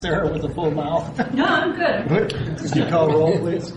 Sarah 0.00 0.32
with 0.32 0.44
a 0.44 0.48
full 0.50 0.70
mouth. 0.70 1.34
No, 1.34 1.44
I'm 1.44 1.74
good. 1.74 2.30
Could 2.60 2.76
you 2.76 2.86
call 2.86 3.08
roll, 3.08 3.36
please? 3.40 3.72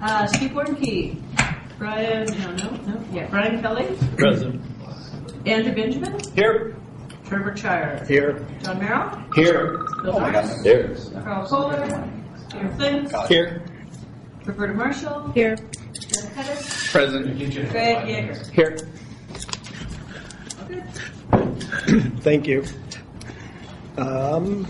Uh, 0.00 0.24
Steve 0.28 0.54
Gordon 0.54 0.76
Key. 0.76 1.20
Brian, 1.78 2.26
no, 2.38 2.52
no, 2.52 2.70
no, 2.86 3.04
yeah, 3.10 3.26
Brian 3.26 3.60
Kelly. 3.60 3.88
Present. 4.16 4.62
Andrew 5.44 5.74
Benjamin. 5.74 6.16
Here. 6.36 6.76
Trevor 7.24 7.56
Shire. 7.56 8.04
Here. 8.06 8.46
John 8.62 8.78
Merrill. 8.78 9.20
Here. 9.34 9.78
Bill 10.04 10.20
Norris. 10.20 10.62
Here. 10.62 10.96
Carl 11.24 11.44
Kohler. 11.48 12.08
Peter 12.52 12.68
Flynn. 12.76 13.10
Here. 13.28 13.62
Roberta 14.44 14.74
Marshall. 14.74 15.32
Here. 15.32 15.56
Jeff 15.92 16.34
Pettis. 16.36 16.92
Present. 16.92 17.36
Greg 17.36 17.50
Yeager. 18.06 18.50
Here. 18.52 18.76
Okay. 20.62 22.10
Thank 22.20 22.46
you. 22.46 22.64
Um, 23.98 24.64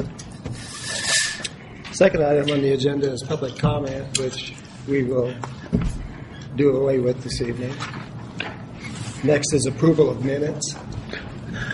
Second 1.96 2.22
item 2.22 2.50
on 2.50 2.60
the 2.60 2.72
agenda 2.72 3.10
is 3.10 3.22
public 3.22 3.56
comment, 3.56 4.18
which 4.18 4.52
we 4.86 5.02
will 5.02 5.34
do 6.54 6.76
away 6.76 6.98
with 6.98 7.22
this 7.22 7.40
evening. 7.40 7.74
Next 9.24 9.54
is 9.54 9.64
approval 9.64 10.10
of 10.10 10.22
minutes. 10.22 10.76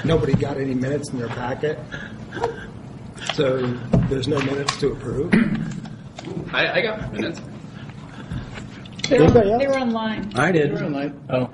Nobody 0.05 0.35
got 0.35 0.59
any 0.59 0.75
minutes 0.75 1.11
in 1.11 1.19
their 1.19 1.27
packet, 1.27 1.77
so 3.35 3.67
there's 4.09 4.29
no 4.29 4.39
minutes 4.43 4.77
to 4.77 4.93
approve. 4.93 5.35
I, 6.55 6.71
I 6.71 6.83
got 6.83 7.13
minutes. 7.13 7.41
They 9.09 9.19
were, 9.19 9.25
Anybody 9.25 9.51
else? 9.51 9.61
they 9.61 9.67
were 9.67 9.79
online. 9.81 10.33
I 10.37 10.53
did. 10.53 10.71
Oh, 11.31 11.51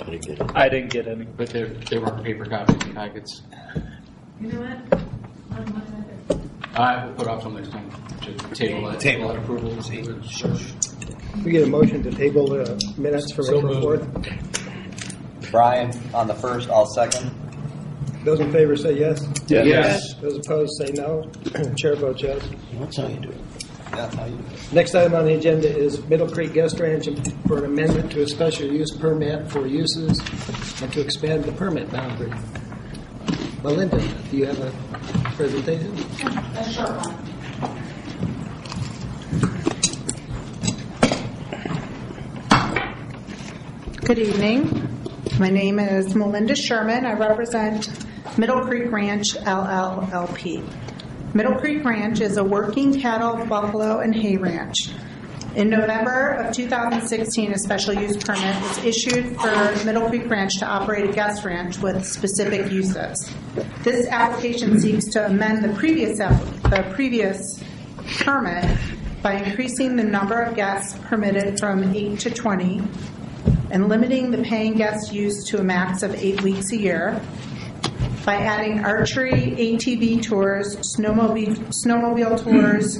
I 0.00 0.10
didn't 0.10 0.26
get 0.26 0.40
it. 0.40 0.50
I 0.56 0.68
didn't 0.68 0.90
get 0.92 1.06
any, 1.06 1.26
but 1.26 1.48
there 1.50 1.68
there 1.68 2.00
were 2.00 2.10
paper 2.24 2.44
copies 2.44 2.82
and 2.82 2.94
packets. 2.96 3.42
You 4.40 4.48
know 4.48 4.62
what? 4.62 6.03
I'm 6.76 6.82
not 6.82 6.96
either. 6.96 7.02
I 7.02 7.06
will 7.06 7.14
put 7.14 7.26
off 7.28 7.42
till 7.42 7.50
next 7.50 7.70
time 7.70 7.90
to 8.22 8.34
table 8.54 8.88
it. 8.90 9.00
Table 9.00 9.30
it. 9.30 9.38
approval. 9.38 9.70
We 11.44 11.52
get 11.52 11.64
a 11.64 11.66
motion 11.66 12.02
to 12.02 12.10
table 12.10 12.46
the 12.48 12.94
minutes 12.96 13.32
for 13.32 13.42
April 13.54 13.74
4th. 13.76 15.50
Brian 15.50 15.92
on 16.14 16.26
the 16.26 16.34
first, 16.34 16.68
I'll 16.70 16.86
second. 16.86 17.30
Those 18.24 18.40
in 18.40 18.50
favor 18.50 18.74
say 18.76 18.98
yes. 18.98 19.26
Yes. 19.48 20.14
Those 20.14 20.38
opposed 20.38 20.72
say 20.78 20.92
no. 20.94 21.30
Chair 21.76 21.94
votes 21.96 22.22
yes. 22.22 22.48
That's 22.72 22.96
how 22.96 23.06
you 23.06 23.16
do 23.20 23.28
it. 23.28 23.40
That's 23.90 24.14
how 24.14 24.24
you 24.24 24.36
do 24.36 24.42
it. 24.42 24.72
Next 24.72 24.94
item 24.94 25.14
on 25.14 25.26
the 25.26 25.34
agenda 25.34 25.68
is 25.68 26.02
Middle 26.06 26.28
Creek 26.28 26.54
Guest 26.54 26.80
Ranch 26.80 27.06
for 27.46 27.58
an 27.58 27.66
amendment 27.66 28.10
to 28.12 28.22
a 28.22 28.26
special 28.26 28.66
use 28.72 28.90
permit 28.96 29.50
for 29.50 29.66
uses 29.66 30.18
and 30.80 30.92
to 30.92 31.00
expand 31.00 31.44
the 31.44 31.52
permit 31.52 31.90
boundary. 31.90 32.32
Melinda, 33.64 33.98
do 34.30 34.36
you 34.36 34.44
have 34.44 34.60
a 34.60 34.70
presentation? 35.36 35.96
That's 36.52 36.70
short. 36.70 37.02
Good 44.02 44.18
evening. 44.18 44.86
My 45.38 45.48
name 45.48 45.78
is 45.78 46.14
Melinda 46.14 46.54
Sherman. 46.54 47.06
I 47.06 47.14
represent 47.14 47.88
Middle 48.36 48.66
Creek 48.66 48.92
Ranch 48.92 49.32
LLLP. 49.32 50.62
Middle 51.34 51.54
Creek 51.54 51.82
Ranch 51.86 52.20
is 52.20 52.36
a 52.36 52.44
working 52.44 53.00
cattle, 53.00 53.46
buffalo, 53.46 54.00
and 54.00 54.14
hay 54.14 54.36
ranch. 54.36 54.90
In 55.56 55.70
November 55.70 56.30
of 56.30 56.52
2016, 56.52 57.52
a 57.52 57.58
special 57.58 57.94
use 57.94 58.16
permit 58.16 58.60
was 58.60 58.84
issued 58.84 59.36
for 59.40 59.84
Middle 59.84 60.08
Creek 60.08 60.28
Ranch 60.28 60.58
to 60.58 60.66
operate 60.66 61.08
a 61.08 61.12
guest 61.12 61.44
ranch 61.44 61.78
with 61.78 62.04
specific 62.04 62.72
uses. 62.72 63.30
This 63.84 64.08
application 64.08 64.80
seeks 64.80 65.04
to 65.10 65.26
amend 65.26 65.62
the 65.62 65.72
previous, 65.74 66.18
the 66.18 66.90
previous 66.92 67.62
permit 68.18 68.78
by 69.22 69.34
increasing 69.34 69.94
the 69.94 70.02
number 70.02 70.40
of 70.40 70.56
guests 70.56 70.98
permitted 71.04 71.60
from 71.60 71.84
8 71.94 72.18
to 72.18 72.30
20 72.30 72.82
and 73.70 73.88
limiting 73.88 74.32
the 74.32 74.42
paying 74.42 74.74
guest 74.74 75.12
use 75.12 75.44
to 75.44 75.60
a 75.60 75.62
max 75.62 76.02
of 76.02 76.16
eight 76.16 76.42
weeks 76.42 76.72
a 76.72 76.76
year 76.76 77.22
by 78.26 78.34
adding 78.34 78.84
archery, 78.84 79.54
ATV 79.56 80.20
tours, 80.20 80.76
snowmobile, 80.96 81.56
snowmobile 81.84 82.42
tours, 82.42 82.98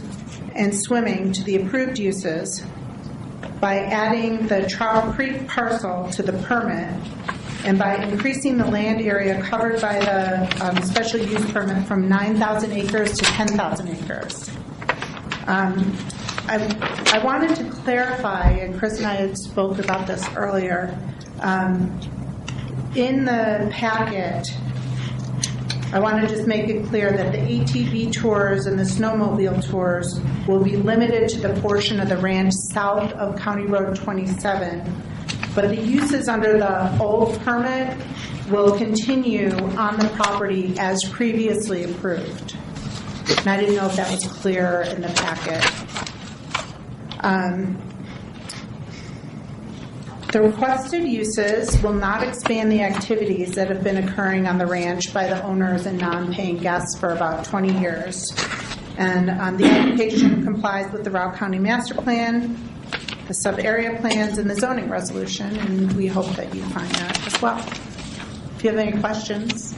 and 0.54 0.74
swimming 0.74 1.32
to 1.32 1.44
the 1.44 1.56
approved 1.56 1.98
uses, 1.98 2.64
by 3.60 3.78
adding 3.78 4.46
the 4.46 4.66
Trowel 4.68 5.12
Creek 5.12 5.46
parcel 5.48 6.10
to 6.10 6.22
the 6.22 6.32
permit, 6.44 6.94
and 7.64 7.78
by 7.78 7.96
increasing 7.96 8.58
the 8.58 8.66
land 8.66 9.00
area 9.00 9.40
covered 9.42 9.80
by 9.80 9.98
the 9.98 10.64
um, 10.64 10.82
special 10.82 11.20
use 11.20 11.50
permit 11.50 11.86
from 11.86 12.08
9,000 12.08 12.72
acres 12.72 13.16
to 13.16 13.24
10,000 13.24 13.88
acres. 13.88 14.50
Um, 15.46 15.96
I, 16.46 16.56
I 17.12 17.24
wanted 17.24 17.56
to 17.56 17.64
clarify, 17.70 18.50
and 18.50 18.78
Chris 18.78 18.98
and 18.98 19.06
I 19.06 19.14
had 19.14 19.38
spoke 19.38 19.78
about 19.78 20.06
this 20.06 20.28
earlier. 20.36 20.98
Um, 21.40 21.98
in 22.94 23.24
the 23.24 23.68
packet, 23.72 24.54
I 25.94 26.00
want 26.00 26.20
to 26.20 26.26
just 26.26 26.48
make 26.48 26.68
it 26.68 26.84
clear 26.86 27.12
that 27.12 27.30
the 27.30 27.38
ATV 27.38 28.12
tours 28.12 28.66
and 28.66 28.76
the 28.76 28.82
snowmobile 28.82 29.64
tours 29.70 30.20
will 30.48 30.58
be 30.58 30.74
limited 30.74 31.28
to 31.28 31.38
the 31.38 31.60
portion 31.60 32.00
of 32.00 32.08
the 32.08 32.16
ranch 32.16 32.52
south 32.72 33.12
of 33.12 33.38
County 33.38 33.66
Road 33.66 33.94
27. 33.94 35.02
But 35.54 35.68
the 35.68 35.76
uses 35.76 36.28
under 36.28 36.58
the 36.58 36.98
old 37.00 37.38
permit 37.42 37.96
will 38.50 38.76
continue 38.76 39.52
on 39.52 39.96
the 40.00 40.08
property 40.16 40.74
as 40.80 41.04
previously 41.10 41.84
approved. 41.84 42.56
And 43.38 43.48
I 43.48 43.56
didn't 43.60 43.76
know 43.76 43.86
if 43.86 43.94
that 43.94 44.10
was 44.10 44.26
clear 44.26 44.82
in 44.88 45.00
the 45.00 45.10
packet. 45.10 45.64
Um, 47.20 47.83
The 50.34 50.42
requested 50.42 51.06
uses 51.06 51.80
will 51.80 51.92
not 51.92 52.26
expand 52.26 52.72
the 52.72 52.82
activities 52.82 53.54
that 53.54 53.68
have 53.68 53.84
been 53.84 53.98
occurring 53.98 54.48
on 54.48 54.58
the 54.58 54.66
ranch 54.66 55.14
by 55.14 55.28
the 55.28 55.40
owners 55.44 55.86
and 55.86 55.96
non-paying 55.96 56.56
guests 56.56 56.98
for 56.98 57.10
about 57.10 57.44
20 57.44 57.78
years. 57.78 58.34
And 58.98 59.30
um, 59.30 59.56
the 59.58 59.66
application 59.66 60.42
complies 60.42 60.92
with 60.92 61.04
the 61.04 61.10
Routt 61.10 61.36
County 61.36 61.60
Master 61.60 61.94
Plan, 61.94 62.58
the 63.28 63.34
sub-area 63.34 64.00
plans, 64.00 64.38
and 64.38 64.50
the 64.50 64.56
zoning 64.56 64.90
resolution, 64.90 65.56
and 65.56 65.92
we 65.92 66.08
hope 66.08 66.26
that 66.34 66.52
you 66.52 66.64
find 66.64 66.90
that 66.96 67.26
as 67.28 67.40
well. 67.40 67.58
If 68.56 68.64
you 68.64 68.70
have 68.70 68.78
any 68.80 69.00
questions, 69.00 69.72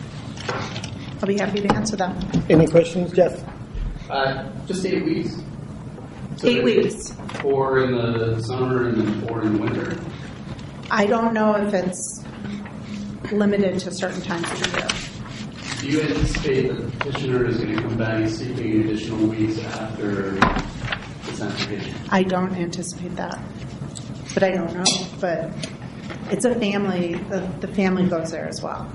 I'll 1.21 1.27
be 1.27 1.37
happy 1.37 1.61
to 1.61 1.75
answer 1.75 1.97
them. 1.97 2.19
Any 2.49 2.67
questions, 2.67 3.12
Jeff? 3.12 3.44
Uh, 4.09 4.50
just 4.67 4.87
eight 4.87 5.05
weeks. 5.05 5.37
So 6.38 6.49
Eight 6.49 6.65
weeks. 6.65 7.12
Four 7.43 7.81
in 7.81 7.93
the 7.93 8.41
summer 8.41 8.88
and 8.88 9.03
then 9.03 9.28
four 9.28 9.43
in 9.43 9.53
the 9.53 9.59
winter. 9.59 9.99
I 10.91 11.06
don't 11.06 11.34
know 11.34 11.54
if 11.56 11.74
it's 11.74 12.22
limited 13.32 13.78
to 13.80 13.91
certain 13.91 14.22
times 14.22 14.50
of 14.50 14.62
the 14.62 14.78
year. 14.78 14.88
Do 15.80 15.88
you 15.88 16.00
anticipate 16.00 16.69
the 16.69 16.91
petitioner 16.98 17.47
is 17.47 17.58
going 17.58 17.76
to 17.76 17.82
come 17.82 17.97
back 17.97 18.28
seeking 18.28 18.80
additional 18.82 19.26
weeks 19.26 19.58
after 19.58 20.32
this 21.25 21.41
application? 21.41 21.94
I 22.10 22.22
don't 22.22 22.54
anticipate 22.54 23.16
that, 23.16 23.38
but 24.34 24.42
I 24.42 24.52
don't 24.52 24.72
know. 24.75 24.84
But 25.20 25.50
it's 26.30 26.44
a 26.44 26.54
family. 26.54 27.14
The, 27.14 27.41
the 27.60 27.69
family 27.69 28.08
goes 28.08 28.30
there 28.30 28.46
as 28.46 28.62
well. 28.62 28.91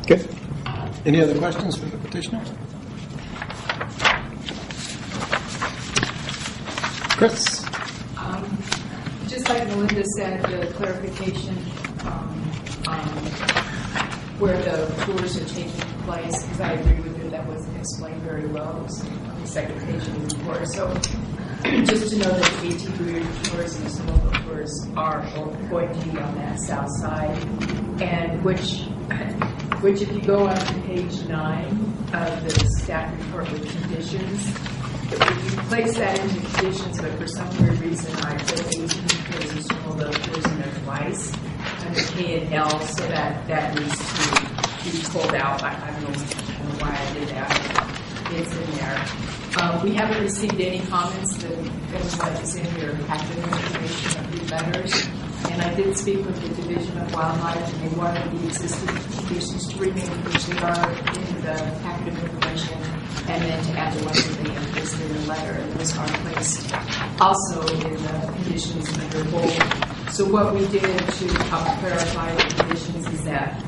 Okay. 0.00 0.26
Any 1.04 1.20
other 1.20 1.38
questions 1.38 1.76
for 1.76 1.86
the 1.86 1.98
petitioner? 1.98 2.44
Chris? 7.16 7.61
Um, 9.42 9.48
Just 9.48 9.58
like 9.58 9.68
Melinda 9.68 10.04
said, 10.16 10.42
the 10.44 10.72
clarification 10.74 11.56
um, 12.04 12.50
on 12.86 13.06
where 14.38 14.56
the 14.62 14.86
tours 15.04 15.36
are 15.36 15.44
taking 15.46 15.72
place, 16.04 16.42
because 16.44 16.60
I 16.60 16.72
agree 16.72 17.00
with 17.00 17.22
you, 17.22 17.30
that 17.30 17.46
wasn't 17.48 17.76
explained 17.76 18.22
very 18.22 18.46
well, 18.46 18.76
it 18.76 18.82
was 18.84 19.04
on 19.04 19.40
the 19.40 19.46
second 19.46 19.80
page 19.80 20.06
of 20.06 20.30
the 20.30 20.36
report. 20.36 20.68
So 20.68 20.94
just 21.84 22.10
to 22.12 22.18
know 22.18 22.30
that 22.30 22.60
the 22.60 22.68
ATV 22.68 23.50
tours 23.50 23.76
and 23.76 23.86
the 23.86 23.90
snowmobile 23.90 24.44
tours 24.44 24.88
are 24.96 25.22
going 25.70 25.92
to 25.92 26.08
be 26.08 26.18
on 26.18 26.34
that 26.36 26.60
south 26.60 26.90
side, 27.00 27.36
and 28.00 28.44
which, 28.44 28.82
which 29.80 30.02
if 30.02 30.12
you 30.12 30.20
go 30.20 30.46
on 30.46 30.56
to 30.56 30.80
page 30.82 31.20
nine 31.26 31.72
of 32.12 32.44
the 32.44 32.70
staff 32.78 33.12
report 33.26 33.50
with 33.50 33.68
conditions, 33.82 34.71
you 35.12 35.62
place 35.68 35.96
that 35.96 36.18
into 36.20 36.40
conditions, 36.52 37.00
but 37.00 37.12
for 37.18 37.26
some 37.26 37.48
weird 37.58 37.78
reason 37.80 38.14
I 38.16 38.36
put 38.38 38.58
ATV 38.58 39.32
tours 39.32 39.50
and 39.52 39.64
snowmobile 39.64 40.24
tours 40.24 40.46
in 40.46 40.58
there 40.58 40.74
twice 40.84 41.32
under 41.86 42.00
K 42.00 42.40
and 42.42 42.54
L, 42.54 42.80
so 42.80 43.06
that, 43.08 43.46
that 43.48 43.74
needs 43.78 43.96
to 43.98 44.90
be 44.90 45.02
pulled 45.12 45.34
out. 45.34 45.62
I, 45.62 45.74
I 45.74 46.00
don't 46.00 46.12
know, 46.12 46.18
why 46.80 46.96
I 46.96 47.14
did 47.14 47.28
that. 47.28 47.92
It's 48.32 48.56
in 48.56 48.70
there. 48.76 49.06
Um, 49.60 49.82
we 49.82 49.94
haven't 49.94 50.22
received 50.22 50.58
any 50.60 50.80
comments 50.86 51.36
that, 51.36 52.18
like 52.18 52.42
is 52.42 52.56
in 52.56 52.80
your 52.80 52.96
packet 53.06 53.36
information 53.36 54.24
of 54.24 54.32
the 54.32 54.54
letters. 54.54 55.08
And 55.50 55.60
I 55.60 55.74
did 55.74 55.98
speak 55.98 56.24
with 56.24 56.40
the 56.40 56.62
Division 56.62 56.96
of 56.98 57.12
Wildlife, 57.12 57.74
and 57.74 57.90
they 57.90 57.96
wanted 57.98 58.30
the 58.32 58.46
existing 58.46 58.88
conditions 59.18 59.68
to 59.68 59.78
remain, 59.78 60.08
which 60.24 60.46
they 60.46 60.58
are 60.58 60.90
in 60.90 61.42
the 61.42 61.78
packet 61.82 62.08
of 62.08 62.24
information 62.24 63.01
and 63.28 63.42
then 63.42 63.64
to 63.64 63.72
add 63.72 63.92
the 63.94 64.04
ones 64.04 64.28
that 64.28 64.44
they 64.44 64.54
enlisted 64.54 65.10
in 65.10 65.12
the 65.12 65.26
letter 65.26 65.52
and 65.52 65.72
those 65.72 65.96
are 65.96 66.06
placed 66.06 66.74
also 67.20 67.60
in 67.86 67.92
the 68.02 68.32
conditions 68.34 68.88
under 68.98 69.24
bold. 69.30 69.50
So 70.10 70.24
what 70.24 70.54
we 70.54 70.66
did 70.68 70.98
to 70.98 71.28
help 71.44 71.66
clarify 71.78 72.34
the 72.34 72.54
conditions 72.62 73.06
is 73.08 73.24
that 73.24 73.62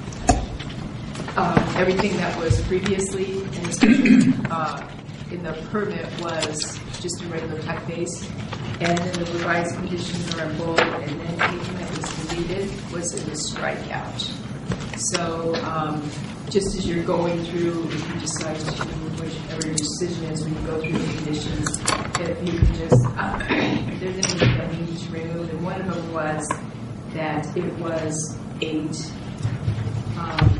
um, 1.36 1.58
everything 1.76 2.16
that 2.18 2.38
was 2.38 2.60
previously 2.62 3.38
in 3.38 3.62
the 3.62 4.48
uh, 4.50 4.88
in 5.30 5.42
the 5.42 5.52
permit 5.70 6.06
was 6.20 6.78
just 7.00 7.22
a 7.22 7.26
regular 7.26 7.60
type 7.62 7.86
base. 7.86 8.28
And 8.80 8.98
then 8.98 9.12
the 9.12 9.32
revised 9.32 9.74
conditions 9.76 10.34
are 10.34 10.50
in 10.50 10.58
bold, 10.58 10.80
and 10.80 11.20
then 11.20 11.40
anything 11.40 11.76
that 11.78 11.90
was 11.96 12.26
deleted 12.26 12.92
was 12.92 13.14
in 13.14 13.24
the 13.28 13.36
strikeout. 13.36 14.20
So, 14.98 15.54
um, 15.64 16.08
just 16.50 16.76
as 16.76 16.86
you're 16.86 17.04
going 17.04 17.42
through, 17.44 17.84
if 17.88 18.14
you 18.14 18.20
decide 18.20 18.58
to, 18.58 19.03
your 19.62 19.74
decision 19.74 20.24
is, 20.24 20.42
when 20.44 20.54
you 20.54 20.66
go 20.66 20.80
through 20.80 20.98
the 20.98 21.14
conditions, 21.14 21.80
if 22.20 22.52
you 22.52 22.58
can 22.58 22.74
just, 22.74 23.06
uh, 23.16 23.38
if 23.48 24.00
there's 24.00 24.16
anything 24.16 24.56
that 24.56 24.70
we 24.70 24.76
need 24.78 24.98
to 24.98 25.12
remove, 25.12 25.50
and 25.50 25.64
one 25.64 25.80
of 25.80 25.94
them 25.94 26.12
was 26.12 26.48
that 27.12 27.56
it 27.56 27.72
was 27.78 28.38
eight, 28.60 29.12
um, 30.18 30.58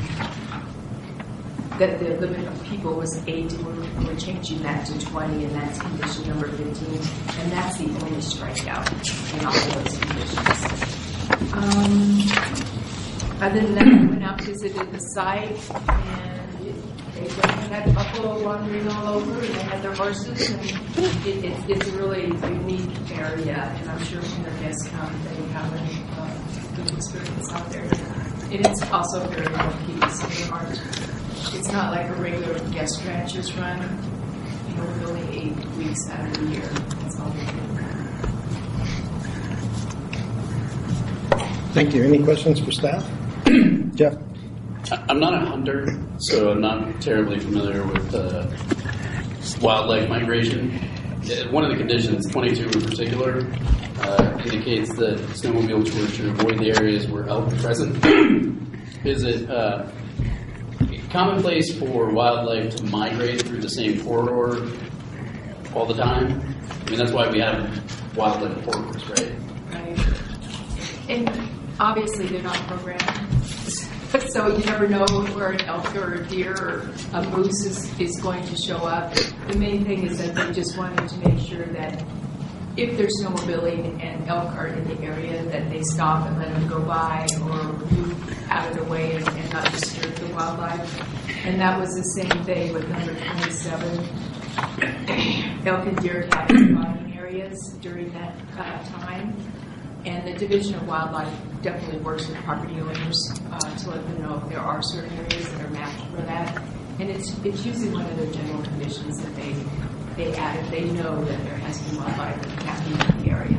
that 1.79 1.99
the 1.99 2.17
limit 2.21 2.47
of 2.47 2.65
people 2.65 2.95
was 2.95 3.23
eight, 3.27 3.53
and 3.53 3.67
we're, 3.67 4.07
we're 4.07 4.17
changing 4.17 4.63
that 4.63 4.87
to 4.87 4.99
20, 5.07 5.45
and 5.45 5.55
that's 5.55 5.79
condition 5.81 6.29
number 6.29 6.49
15. 6.49 6.95
And 7.41 7.53
that's 7.53 7.79
the 7.79 7.85
only 7.85 8.21
strikeout 8.21 9.39
in 9.39 9.47
all 9.47 9.55
of 9.55 9.75
those 9.75 9.99
conditions. 9.99 10.85
Um, 11.53 12.55
other 13.43 13.61
than 13.61 13.75
that, 13.75 13.87
I 13.87 14.07
went 14.07 14.25
out, 14.25 14.41
visited 14.41 14.93
the 14.93 14.99
site, 14.99 15.59
and 15.89 16.34
it- 17.39 17.43
they 17.43 17.75
had 17.75 17.95
buffalo 17.95 18.43
wandering 18.45 18.89
all 18.89 19.09
over, 19.15 19.33
and 19.41 19.55
they 19.55 19.63
had 19.63 19.83
their 19.83 19.95
horses, 19.95 20.51
and 20.51 20.65
it, 20.65 21.45
it, 21.45 21.55
it's 21.69 21.89
a 21.89 21.93
really 21.97 22.27
unique 22.27 23.11
area, 23.19 23.75
and 23.81 23.91
I'm 23.91 24.03
sure 24.05 24.21
when 24.21 24.43
their 24.45 24.61
guests 24.63 24.89
come, 24.89 25.13
they 25.25 25.53
have 25.53 25.73
a 25.73 26.21
uh, 26.21 26.77
good 26.77 26.91
experience 26.97 27.53
out 27.53 27.69
there. 27.71 27.85
It 28.51 28.67
is 28.67 28.83
also 28.93 29.27
very 29.29 29.47
low 29.47 29.71
key, 29.87 30.09
so 30.11 30.27
they 30.29 30.51
aren't, 30.51 30.81
it's 31.55 31.73
not 31.73 31.93
like 31.93 32.09
a 32.09 32.15
regular 32.15 32.59
guest 32.71 33.05
ranch; 33.05 33.35
ranches 33.35 33.53
run, 33.57 33.81
you 34.69 34.77
know, 34.77 34.85
with 34.87 35.09
only 35.09 35.39
eight 35.39 35.57
weeks 35.77 36.09
out 36.11 36.27
of 36.27 36.35
the 36.35 36.45
year, 36.53 36.63
that's 37.01 37.19
all 37.21 37.31
they 37.31 37.45
do. 37.47 37.53
Thank 41.75 41.93
you. 41.93 42.05
Any 42.05 42.23
questions 42.23 42.61
for 42.61 42.71
staff? 42.71 43.05
Jeff? 43.97 44.15
I'm 45.09 45.19
not 45.19 45.35
a 45.35 45.47
hunter, 45.47 45.87
so 46.19 46.51
I'm 46.51 46.61
not 46.61 47.01
terribly 47.01 47.39
familiar 47.39 47.85
with 47.87 48.15
uh, 48.15 48.47
wildlife 49.61 50.09
migration. 50.09 50.73
Uh, 51.25 51.51
One 51.51 51.65
of 51.65 51.71
the 51.71 51.77
conditions, 51.77 52.31
22 52.31 52.65
in 52.65 52.71
particular, 52.85 53.39
uh, 54.01 54.39
indicates 54.45 54.95
that 54.97 55.19
snowmobile 55.33 55.91
tours 55.91 56.15
should 56.15 56.27
avoid 56.29 56.59
the 56.59 56.71
areas 56.77 57.09
where 57.09 57.29
elk 57.29 57.53
are 57.53 57.57
present. 57.57 58.05
Is 59.05 59.23
it 59.25 59.51
uh, 59.51 59.91
commonplace 61.11 61.77
for 61.79 62.13
wildlife 62.13 62.77
to 62.77 62.85
migrate 62.85 63.43
through 63.43 63.61
the 63.61 63.69
same 63.69 64.03
corridor 64.05 64.71
all 65.75 65.87
the 65.87 65.95
time? 65.95 66.41
I 66.87 66.91
mean, 66.91 66.99
that's 66.99 67.13
why 67.13 67.29
we 67.31 67.41
have 67.41 68.17
wildlife 68.17 68.65
corridors, 68.65 69.09
right? 69.11 69.33
Right. 69.73 71.09
And 71.09 71.51
obviously, 71.81 72.27
they're 72.29 72.43
not 72.43 72.57
programmed. 72.67 73.34
So 74.29 74.47
you 74.47 74.65
never 74.65 74.87
know 74.87 75.07
where 75.35 75.51
an 75.51 75.61
elk 75.63 75.95
or 75.97 76.15
a 76.15 76.27
deer 76.27 76.55
or 76.55 76.89
a 77.15 77.29
moose 77.31 77.65
is, 77.65 78.01
is 78.01 78.21
going 78.21 78.45
to 78.47 78.57
show 78.57 78.77
up. 78.77 79.13
The 79.15 79.59
main 79.59 79.85
thing 79.85 80.07
is 80.07 80.19
that 80.19 80.35
they 80.35 80.53
just 80.53 80.77
wanted 80.79 81.09
to 81.09 81.29
make 81.29 81.41
sure 81.41 81.65
that 81.67 82.05
if 82.77 82.97
they're 82.97 83.09
snowmobiling 83.09 84.01
and 84.03 84.29
elk 84.29 84.55
are 84.55 84.69
in 84.69 84.87
the 84.87 85.01
area, 85.03 85.45
that 85.47 85.69
they 85.69 85.83
stop 85.83 86.27
and 86.29 86.39
let 86.39 86.53
them 86.53 86.69
go 86.69 86.81
by 86.83 87.27
or 87.43 87.73
move 87.73 88.51
out 88.51 88.71
of 88.71 88.77
the 88.79 88.85
way 88.85 89.17
and, 89.17 89.29
and 89.29 89.53
not 89.53 89.71
disturb 89.73 90.15
the 90.15 90.33
wildlife. 90.35 91.45
And 91.45 91.61
that 91.61 91.79
was 91.79 91.91
the 91.95 92.03
same 92.03 92.45
thing 92.45 92.73
with 92.73 92.89
number 92.89 93.15
27. 93.15 93.99
Elk 95.67 95.87
and 95.87 96.01
deer 96.01 96.29
have 96.33 96.49
spawning 96.49 97.17
areas 97.17 97.77
during 97.81 98.13
that 98.13 98.37
uh, 98.57 98.83
time. 99.01 99.37
And 100.07 100.27
the 100.27 100.35
Division 100.35 100.75
of 100.75 100.87
Wildlife 100.87 101.33
definitely 101.63 102.01
works 102.01 102.29
with 102.29 102.37
property 102.39 102.79
owners 102.79 103.19
uh, 103.51 103.59
to 103.59 103.91
let 103.91 104.07
them 104.07 104.23
know 104.23 104.39
if 104.43 104.49
there 104.51 104.61
are 104.61 104.83
certain 104.83 105.11
areas 105.19 105.51
that 105.51 105.65
are 105.65 105.71
mapped 105.71 105.99
for 106.11 106.21
that. 106.23 106.63
And 107.01 107.09
it's, 107.11 107.31
it's 107.39 107.65
usually 107.65 107.89
one 107.89 108.05
of 108.05 108.17
the 108.19 108.27
general 108.27 108.63
conditions 108.63 109.23
that 109.23 109.35
they, 109.35 109.55
they 110.17 110.37
add 110.37 110.63
if 110.63 110.71
they 110.71 110.85
know 110.91 111.25
that 111.25 111.43
there 111.45 111.57
has 111.57 111.81
been 111.83 111.97
wildlife 111.97 112.43
that 112.65 112.87
in 112.87 113.25
the 113.25 113.31
area. 113.31 113.59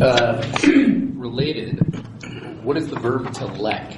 Uh, 0.00 0.42
related, 1.16 1.78
what 2.62 2.76
is 2.76 2.88
the 2.88 3.00
verb 3.00 3.32
to 3.32 3.46
lek? 3.46 3.92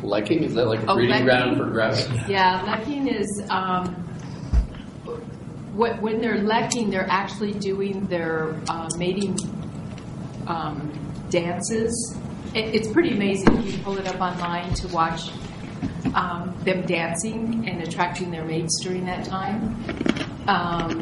Lekking? 0.00 0.42
Is 0.42 0.54
that 0.54 0.68
like 0.68 0.80
a 0.80 0.90
Oh, 0.90 0.94
breeding 0.94 1.24
ground 1.24 1.58
for 1.58 1.66
grouse? 1.66 2.08
Yeah, 2.28 2.62
lekking 2.64 3.14
is, 3.14 3.42
um, 3.50 3.94
what, 5.74 6.00
when 6.00 6.20
they're 6.22 6.38
lekking, 6.38 6.90
they're 6.90 7.10
actually 7.10 7.52
doing 7.52 8.06
their 8.06 8.58
uh, 8.68 8.88
mating 8.96 9.36
um, 10.48 10.90
dances. 11.30 12.16
It, 12.54 12.74
it's 12.74 12.88
pretty 12.88 13.12
amazing. 13.12 13.62
You 13.62 13.72
can 13.72 13.82
pull 13.82 13.98
it 13.98 14.06
up 14.06 14.20
online 14.20 14.74
to 14.74 14.88
watch 14.88 15.30
um, 16.14 16.54
them 16.64 16.82
dancing 16.86 17.68
and 17.68 17.82
attracting 17.82 18.30
their 18.30 18.44
mates 18.44 18.80
during 18.82 19.04
that 19.06 19.24
time. 19.24 19.76
Um, 20.48 21.00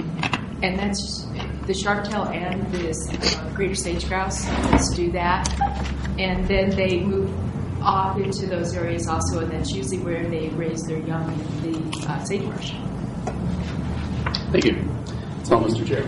and 0.62 0.78
that's 0.78 1.25
the 1.66 1.72
sharptail 1.72 2.32
and 2.34 2.70
the 2.72 2.90
uh, 2.90 3.54
greater 3.54 3.75
sage 3.75 4.06
grouse. 4.08 4.46
Let's 4.70 4.90
do 4.94 5.10
that, 5.12 5.49
and 6.19 6.46
then 6.49 6.70
they 6.70 7.00
move 7.00 7.32
off 7.82 8.19
into 8.19 8.46
those 8.46 8.75
areas 8.75 9.06
also, 9.06 9.40
and 9.40 9.52
that's 9.52 9.70
usually 9.70 9.99
where 9.99 10.28
they 10.28 10.49
raise 10.50 10.82
their 10.84 10.99
young 10.99 11.32
in 11.62 11.90
the 11.90 12.06
uh, 12.08 12.25
sagebrush. 12.25 12.72
Thank 14.50 14.64
you. 14.64 14.84
That's 15.38 15.52
all, 15.52 15.62
Mr. 15.62 15.87
Chair. 15.87 16.02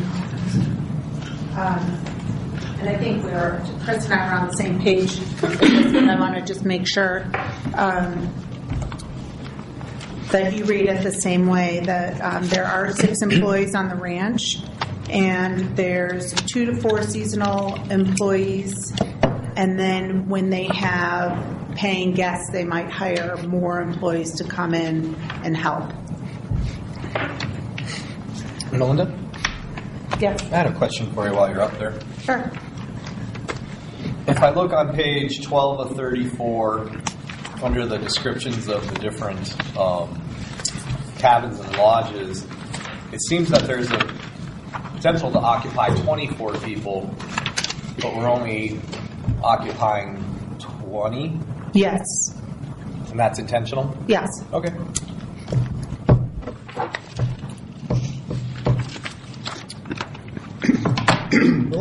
Um, 1.55 2.03
And 2.79 2.89
I 2.89 2.97
think 2.97 3.23
we're, 3.23 3.59
Chris 3.83 4.05
and 4.05 4.13
I 4.13 4.27
are 4.27 4.39
on 4.39 4.47
the 4.47 4.53
same 4.53 4.79
page. 4.79 5.19
And 5.43 6.11
I 6.11 6.19
want 6.19 6.35
to 6.35 6.41
just 6.41 6.63
make 6.63 6.85
sure 6.87 7.23
um, 7.73 8.31
that 10.31 10.53
you 10.55 10.65
read 10.65 10.85
it 10.87 11.03
the 11.03 11.11
same 11.11 11.47
way, 11.47 11.81
that 11.85 12.21
um, 12.21 12.47
there 12.49 12.65
are 12.65 12.91
six 12.91 13.21
employees 13.23 13.73
on 13.73 13.89
the 13.89 13.95
ranch, 13.95 14.59
and 15.09 15.75
there's 15.75 16.33
two 16.33 16.65
to 16.65 16.75
four 16.75 17.01
seasonal 17.01 17.75
employees, 17.89 18.93
and 19.55 19.79
then 19.79 20.29
when 20.29 20.51
they 20.51 20.65
have 20.65 21.75
paying 21.75 22.13
guests, 22.13 22.51
they 22.51 22.63
might 22.63 22.91
hire 22.91 23.37
more 23.47 23.81
employees 23.81 24.35
to 24.35 24.43
come 24.43 24.75
in 24.75 25.15
and 25.43 25.57
help. 25.57 25.91
Melinda, 28.77 29.11
Yes, 30.19 30.41
I 30.51 30.55
had 30.57 30.65
a 30.67 30.73
question 30.73 31.11
for 31.13 31.27
you 31.27 31.33
while 31.35 31.49
you're 31.49 31.61
up 31.61 31.77
there. 31.77 31.93
sure. 32.21 32.51
If 34.27 34.39
I 34.41 34.49
look 34.49 34.73
on 34.73 34.93
page 34.93 35.41
12 35.45 35.79
of 35.91 35.95
34, 35.95 36.91
under 37.63 37.85
the 37.85 37.97
descriptions 37.97 38.67
of 38.67 38.87
the 38.93 38.99
different 38.99 39.55
um, 39.77 40.21
cabins 41.17 41.59
and 41.59 41.77
lodges, 41.77 42.45
it 43.11 43.21
seems 43.27 43.49
that 43.49 43.63
there's 43.67 43.89
a 43.91 43.97
potential 44.95 45.31
to 45.31 45.39
occupy 45.39 45.89
24 46.01 46.53
people, 46.57 47.13
but 48.01 48.15
we're 48.15 48.27
only 48.27 48.79
occupying 49.43 50.17
20, 50.59 51.39
Yes, 51.73 52.01
and 53.11 53.19
that's 53.19 53.39
intentional? 53.39 53.95
yes. 54.07 54.27
Okay. 54.51 54.73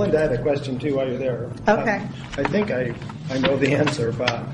Melinda, 0.06 0.18
I 0.18 0.30
had 0.30 0.40
a 0.40 0.42
question 0.42 0.78
too 0.78 0.96
while 0.96 1.08
you're 1.08 1.18
there. 1.18 1.50
Okay. 1.68 1.96
Um, 1.96 2.14
I 2.36 2.44
think 2.44 2.70
I, 2.70 2.94
I 3.30 3.38
know 3.38 3.56
the 3.56 3.72
answer, 3.74 4.12
but 4.12 4.44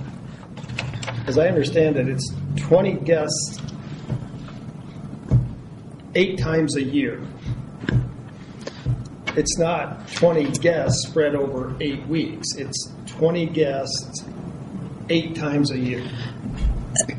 as 1.27 1.39
I 1.39 1.49
understand 1.49 1.97
it, 1.97 2.09
it's 2.09 2.33
20 2.57 2.95
guests 3.05 3.59
eight 6.15 6.39
times 6.39 6.77
a 6.77 6.83
year. 6.83 7.21
It's 9.35 9.59
not 9.59 10.09
20 10.15 10.51
guests 10.59 11.07
spread 11.09 11.35
over 11.35 11.75
eight 11.81 12.07
weeks. 12.07 12.55
It's 12.57 12.93
20 13.07 13.47
guests 13.47 14.25
eight 15.09 15.35
times 15.35 15.71
a 15.71 15.79
year. 15.79 16.07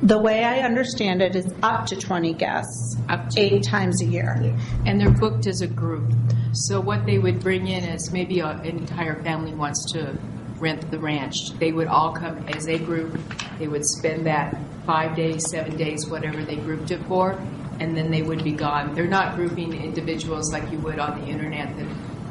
The 0.04 0.20
way 0.20 0.44
I 0.44 0.60
understand 0.60 1.24
it 1.24 1.36
is 1.36 1.52
up 1.64 1.88
to 1.88 1.96
20 1.96 2.34
guests, 2.34 2.96
Up 3.10 3.30
to. 3.30 3.40
eight 3.42 3.64
times 3.64 4.02
a 4.04 4.06
year. 4.06 4.56
And 4.86 5.02
they're 5.02 5.10
booked 5.10 5.48
as 5.48 5.62
a 5.62 5.68
group. 5.68 6.12
So 6.54 6.80
what 6.80 7.08
they 7.08 7.18
would 7.18 7.40
bring 7.40 7.68
in 7.68 7.84
is 7.84 8.12
maybe 8.12 8.40
a, 8.40 8.50
an 8.50 8.78
entire 8.78 9.22
family 9.24 9.54
wants 9.54 9.92
to 9.94 10.16
rent 10.60 10.92
the 10.92 11.00
ranch. 11.00 11.52
They 11.58 11.72
would 11.72 11.88
all 11.88 12.14
come 12.14 12.48
as 12.48 12.68
a 12.68 12.78
group. 12.78 13.20
They 13.58 13.68
would 13.68 13.84
spend 13.84 14.28
that 14.28 14.56
five 14.86 15.16
days, 15.16 15.50
seven 15.50 15.76
days, 15.76 16.06
whatever 16.06 16.44
they 16.44 16.58
grouped 16.58 16.92
it 16.92 17.04
for, 17.08 17.32
and 17.80 17.98
then 17.98 18.12
they 18.12 18.22
would 18.22 18.44
be 18.44 18.52
gone. 18.52 18.94
They're 18.94 19.08
not 19.08 19.36
grouping 19.36 19.74
individuals 19.74 20.54
like 20.54 20.72
you 20.72 20.78
would 20.80 21.00
on 21.00 21.22
the 21.22 21.28
internet 21.28 21.76
that 21.76 21.88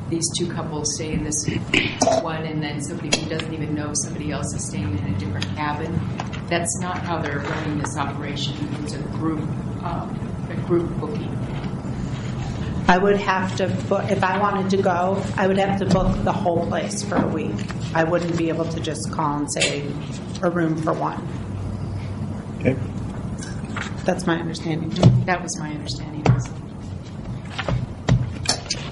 these 0.08 0.30
two 0.38 0.46
couples 0.52 0.94
stay 0.94 1.14
in 1.14 1.24
this 1.24 1.48
one 2.22 2.44
and 2.44 2.62
then 2.62 2.80
somebody 2.80 3.18
who 3.18 3.28
doesn't 3.28 3.52
even 3.52 3.74
know 3.74 3.92
somebody 3.94 4.30
else 4.30 4.54
is 4.54 4.68
staying 4.68 4.98
in 4.98 5.14
a 5.14 5.18
different 5.18 5.46
cabin. 5.56 5.98
That's 6.48 6.78
not 6.80 6.98
how 6.98 7.20
they're 7.20 7.40
running 7.40 7.78
this 7.78 7.96
operation. 7.96 8.54
It's 8.82 8.92
a 8.92 8.98
group, 8.98 9.40
um, 9.82 10.46
a 10.48 10.56
group 10.66 10.90
booking. 11.00 11.41
I 12.88 12.98
would 12.98 13.16
have 13.16 13.56
to 13.56 13.68
book, 13.88 14.10
if 14.10 14.22
I 14.22 14.38
wanted 14.38 14.70
to 14.70 14.82
go, 14.82 15.22
I 15.36 15.46
would 15.46 15.58
have 15.58 15.78
to 15.78 15.86
book 15.86 16.24
the 16.24 16.32
whole 16.32 16.66
place 16.66 17.02
for 17.02 17.16
a 17.16 17.26
week. 17.26 17.54
I 17.94 18.04
wouldn't 18.04 18.36
be 18.36 18.48
able 18.48 18.64
to 18.66 18.80
just 18.80 19.10
call 19.12 19.38
and 19.38 19.52
say 19.52 19.86
a 20.42 20.50
room 20.50 20.76
for 20.76 20.92
one. 20.92 21.26
Okay. 22.58 22.76
That's 24.04 24.26
my 24.26 24.38
understanding. 24.38 24.90
That 25.24 25.42
was 25.42 25.58
my 25.58 25.70
understanding. 25.70 26.24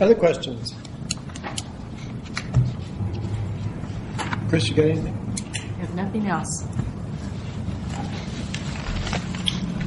Other 0.01 0.15
questions? 0.15 0.75
Chris, 4.49 4.69
you 4.69 4.75
got 4.75 4.87
anything? 4.87 5.17
I 5.55 5.81
have 5.81 5.95
nothing 5.95 6.27
else. 6.27 6.65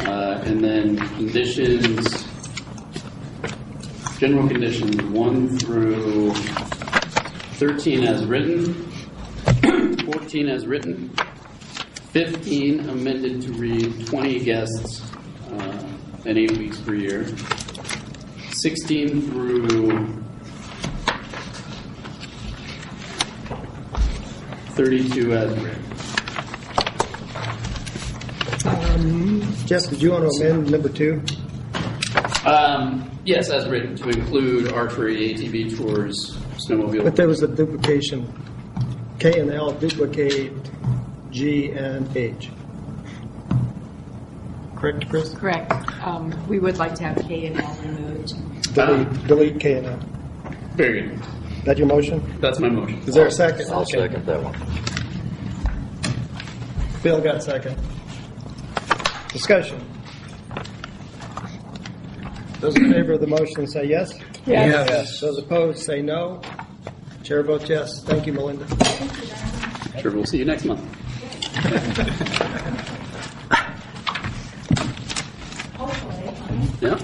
uh, 0.00 0.42
and 0.44 0.62
then 0.62 0.96
conditions, 1.16 2.26
general 4.18 4.48
conditions 4.48 5.02
one 5.04 5.58
through 5.58 6.34
13 7.54 8.04
as 8.04 8.24
written, 8.24 8.74
14 10.04 10.48
as 10.48 10.66
written, 10.66 11.08
15 12.10 12.88
amended 12.88 13.42
to 13.42 13.52
read 13.52 14.06
20 14.06 14.40
guests 14.40 15.02
uh, 15.52 15.88
and 16.24 16.38
eight 16.38 16.56
weeks 16.58 16.80
per 16.80 16.94
year. 16.94 17.26
16 18.52 19.22
through 19.30 20.22
32 24.76 25.32
as 25.32 25.50
written. 25.58 25.85
Jeff, 29.66 29.90
did 29.90 30.00
you 30.00 30.10
want 30.12 30.24
to 30.24 30.46
amend 30.46 30.70
number 30.70 30.88
two? 30.88 31.22
Um, 32.46 33.10
yes, 33.26 33.50
as 33.50 33.68
written, 33.68 33.94
to 33.96 34.08
include 34.08 34.72
archery, 34.72 35.34
ATV 35.34 35.76
tours, 35.76 36.34
snowmobile. 36.66 37.04
But 37.04 37.14
there 37.16 37.28
was 37.28 37.42
a 37.42 37.48
duplication. 37.48 38.32
K 39.18 39.38
and 39.40 39.50
L 39.52 39.72
duplicate 39.72 40.52
G 41.30 41.72
and 41.72 42.16
H. 42.16 42.48
Correct, 44.76 45.08
Chris? 45.10 45.34
Correct. 45.34 45.72
Um, 46.02 46.32
we 46.48 46.58
would 46.58 46.78
like 46.78 46.94
to 46.94 47.04
have 47.04 47.16
K 47.28 47.46
and 47.48 47.60
L 47.60 47.76
removed. 47.82 48.72
Delete, 48.74 49.26
delete 49.26 49.60
K 49.60 49.74
and 49.74 49.86
L. 49.88 49.98
Very 50.74 51.02
good. 51.08 51.20
That 51.64 51.76
your 51.76 51.86
motion? 51.86 52.22
That's 52.40 52.60
my 52.60 52.68
motion. 52.70 52.98
Is 53.00 53.14
there 53.14 53.26
a 53.26 53.30
second? 53.30 53.70
I'll 53.70 53.80
Okay. 53.82 53.98
second 53.98 54.24
that 54.24 54.42
one. 54.42 54.54
Bill 57.02 57.20
got 57.20 57.42
second. 57.42 57.75
Discussion. 59.36 59.78
Those 62.60 62.74
in 62.76 62.90
favor 62.90 63.12
of 63.12 63.20
the 63.20 63.26
motion 63.26 63.66
say 63.66 63.84
yes? 63.84 64.18
Yes. 64.46 65.20
Those 65.20 65.36
opposed 65.36 65.80
say 65.80 66.00
no. 66.00 66.40
Chair 67.22 67.42
votes 67.42 67.68
yes. 67.68 68.02
Thank 68.02 68.26
you, 68.26 68.32
Melinda. 68.32 68.66
Sure, 70.00 70.10
we'll 70.12 70.24
see 70.24 70.38
you 70.38 70.46
next 70.46 70.64
month. 70.64 70.80
Yeah. 76.80 76.98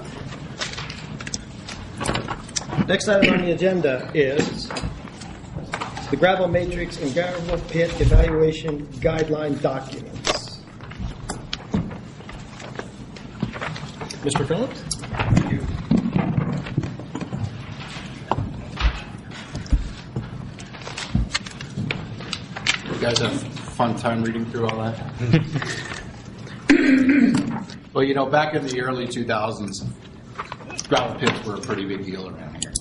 Next 2.86 3.08
item 3.08 3.34
on 3.34 3.42
the 3.42 3.52
agenda 3.52 4.10
is 4.14 4.70
the 6.10 6.16
gravel 6.16 6.48
matrix 6.48 6.96
and 6.96 7.12
gravel 7.12 7.58
pit 7.68 7.90
evaluation 8.00 8.86
guideline 9.02 9.60
documents. 9.60 10.21
Mr. 14.22 14.46
Phillips? 14.46 14.84
You 22.86 23.00
guys 23.00 23.18
have 23.18 23.42
fun 23.74 23.96
time 23.96 24.22
reading 24.22 24.46
through 24.46 24.68
all 24.68 24.78
that? 24.78 24.96
well, 27.92 28.04
you 28.04 28.14
know, 28.14 28.26
back 28.26 28.54
in 28.54 28.64
the 28.64 28.80
early 28.80 29.08
2000s, 29.08 29.88
gravel 30.88 31.18
pits 31.18 31.44
were 31.44 31.56
a 31.56 31.60
pretty 31.60 31.84
big 31.84 32.04
deal 32.04 32.28
around 32.28 32.62
here. 32.62 32.72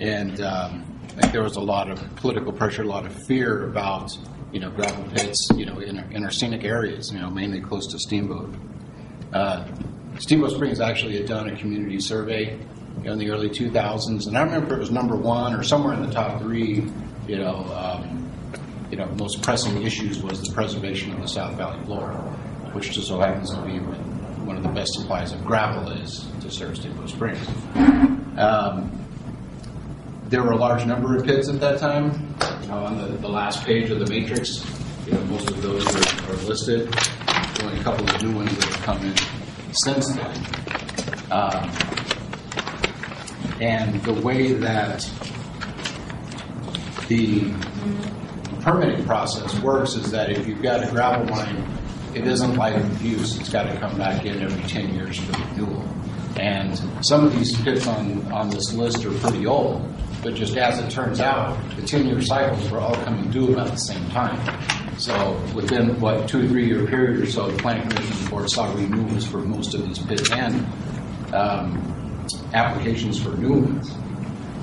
And 0.00 0.42
um, 0.42 0.84
I 1.16 1.20
think 1.22 1.32
there 1.32 1.42
was 1.42 1.56
a 1.56 1.62
lot 1.62 1.90
of 1.90 2.14
political 2.16 2.52
pressure, 2.52 2.82
a 2.82 2.86
lot 2.86 3.06
of 3.06 3.26
fear 3.26 3.70
about, 3.70 4.10
you 4.52 4.60
know, 4.60 4.68
gravel 4.68 5.04
pits, 5.14 5.48
you 5.54 5.64
know, 5.64 5.78
in 5.78 5.98
our, 5.98 6.04
in 6.10 6.24
our 6.24 6.30
scenic 6.30 6.62
areas, 6.62 7.10
you 7.10 7.20
know, 7.20 7.30
mainly 7.30 7.62
close 7.62 7.86
to 7.86 7.98
Steamboat. 7.98 8.54
Uh, 9.32 9.66
Steamboat 10.18 10.52
Springs 10.52 10.80
actually 10.80 11.16
had 11.16 11.26
done 11.26 11.48
a 11.48 11.56
community 11.56 11.98
survey 12.00 12.58
in 13.04 13.18
the 13.18 13.30
early 13.30 13.50
2000s, 13.50 14.26
and 14.26 14.38
I 14.38 14.42
remember 14.42 14.76
it 14.76 14.78
was 14.78 14.90
number 14.90 15.16
one 15.16 15.54
or 15.54 15.62
somewhere 15.62 15.94
in 15.94 16.02
the 16.02 16.12
top 16.12 16.40
three, 16.40 16.84
you 17.26 17.38
know, 17.38 17.56
um, 17.74 18.30
you 18.90 18.96
know, 18.96 19.06
most 19.18 19.42
pressing 19.42 19.82
issues 19.82 20.22
was 20.22 20.40
the 20.42 20.52
preservation 20.52 21.12
of 21.12 21.20
the 21.20 21.26
South 21.26 21.56
Valley 21.56 21.82
floor, 21.84 22.12
which 22.72 22.92
just 22.92 23.08
so 23.08 23.18
happens 23.18 23.50
to 23.50 23.60
be 23.62 23.78
one 24.44 24.56
of 24.56 24.62
the 24.62 24.68
best 24.68 24.94
supplies 24.94 25.32
of 25.32 25.44
gravel 25.44 25.90
is 25.90 26.26
to 26.40 26.50
serve 26.50 26.76
Steamboat 26.76 27.08
Springs. 27.08 27.46
Um, 28.36 28.92
there 30.28 30.42
were 30.42 30.52
a 30.52 30.56
large 30.56 30.86
number 30.86 31.16
of 31.16 31.24
pits 31.24 31.48
at 31.48 31.60
that 31.60 31.78
time. 31.78 32.34
You 32.62 32.68
know, 32.68 32.78
on 32.78 32.98
the, 32.98 33.16
the 33.18 33.28
last 33.28 33.64
page 33.64 33.90
of 33.90 33.98
the 33.98 34.06
matrix, 34.06 34.64
you 35.06 35.12
know, 35.12 35.20
most 35.24 35.50
of 35.50 35.60
those 35.60 35.84
are, 35.86 36.30
are 36.30 36.36
listed. 36.44 36.94
Only 37.62 37.80
a 37.80 37.82
couple 37.82 38.08
of 38.08 38.22
new 38.22 38.34
ones 38.34 38.54
that 38.56 38.64
have 38.64 38.82
come 38.82 39.02
in 39.02 39.14
since 39.74 40.14
then. 40.14 40.36
Um, 41.30 41.70
and 43.60 44.02
the 44.02 44.14
way 44.14 44.52
that 44.52 45.08
the 47.08 47.52
permitting 48.62 49.04
process 49.04 49.58
works 49.60 49.94
is 49.94 50.10
that 50.10 50.30
if 50.30 50.46
you've 50.46 50.62
got 50.62 50.82
a 50.82 50.90
gravel 50.90 51.26
mine, 51.26 51.66
it 52.14 52.26
isn't 52.26 52.56
life 52.56 52.76
of 52.76 53.02
use. 53.02 53.38
It's 53.38 53.48
got 53.48 53.64
to 53.64 53.78
come 53.78 53.98
back 53.98 54.24
in 54.24 54.40
every 54.42 54.62
10 54.68 54.94
years 54.94 55.18
for 55.18 55.32
renewal. 55.32 55.84
And 56.36 56.80
some 57.04 57.24
of 57.24 57.34
these 57.36 57.60
pits 57.62 57.86
on, 57.86 58.32
on 58.32 58.50
this 58.50 58.72
list 58.72 59.04
are 59.04 59.12
pretty 59.18 59.46
old, 59.46 59.88
but 60.22 60.34
just 60.34 60.56
as 60.56 60.78
it 60.78 60.90
turns 60.90 61.20
out, 61.20 61.56
the 61.76 61.82
10 61.82 62.06
year 62.06 62.20
cycles 62.20 62.70
were 62.70 62.80
all 62.80 62.94
coming 63.04 63.30
due 63.30 63.52
about 63.52 63.70
the 63.70 63.76
same 63.76 64.08
time. 64.10 64.38
So 65.04 65.38
within, 65.54 66.00
what, 66.00 66.26
two 66.30 66.46
or 66.46 66.48
three 66.48 66.66
year 66.66 66.86
period 66.86 67.20
or 67.20 67.26
so, 67.26 67.50
the 67.50 67.58
Planning 67.58 67.90
Commission 67.90 68.26
Board 68.30 68.48
saw 68.48 68.72
renewals 68.72 69.26
for 69.26 69.36
most 69.42 69.74
of 69.74 69.86
these 69.86 69.98
pits 69.98 70.32
and 70.32 70.64
um, 71.34 72.26
applications 72.54 73.22
for 73.22 73.36
new 73.36 73.52
ones. 73.52 73.94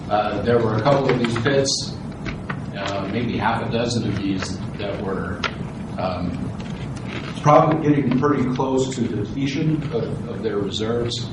Uh, 0.09 0.41
there 0.41 0.57
were 0.57 0.77
a 0.77 0.81
couple 0.81 1.07
of 1.07 1.19
these 1.19 1.37
pits 1.43 1.95
uh, 2.75 3.07
maybe 3.13 3.37
half 3.37 3.61
a 3.61 3.71
dozen 3.71 4.09
of 4.09 4.17
these 4.17 4.57
that 4.79 4.99
were 5.03 5.39
um, 5.99 6.31
probably 7.43 7.87
getting 7.87 8.19
pretty 8.19 8.43
close 8.55 8.95
to 8.95 9.07
depletion 9.07 9.75
of, 9.93 10.27
of 10.27 10.41
their 10.41 10.57
reserves. 10.57 11.29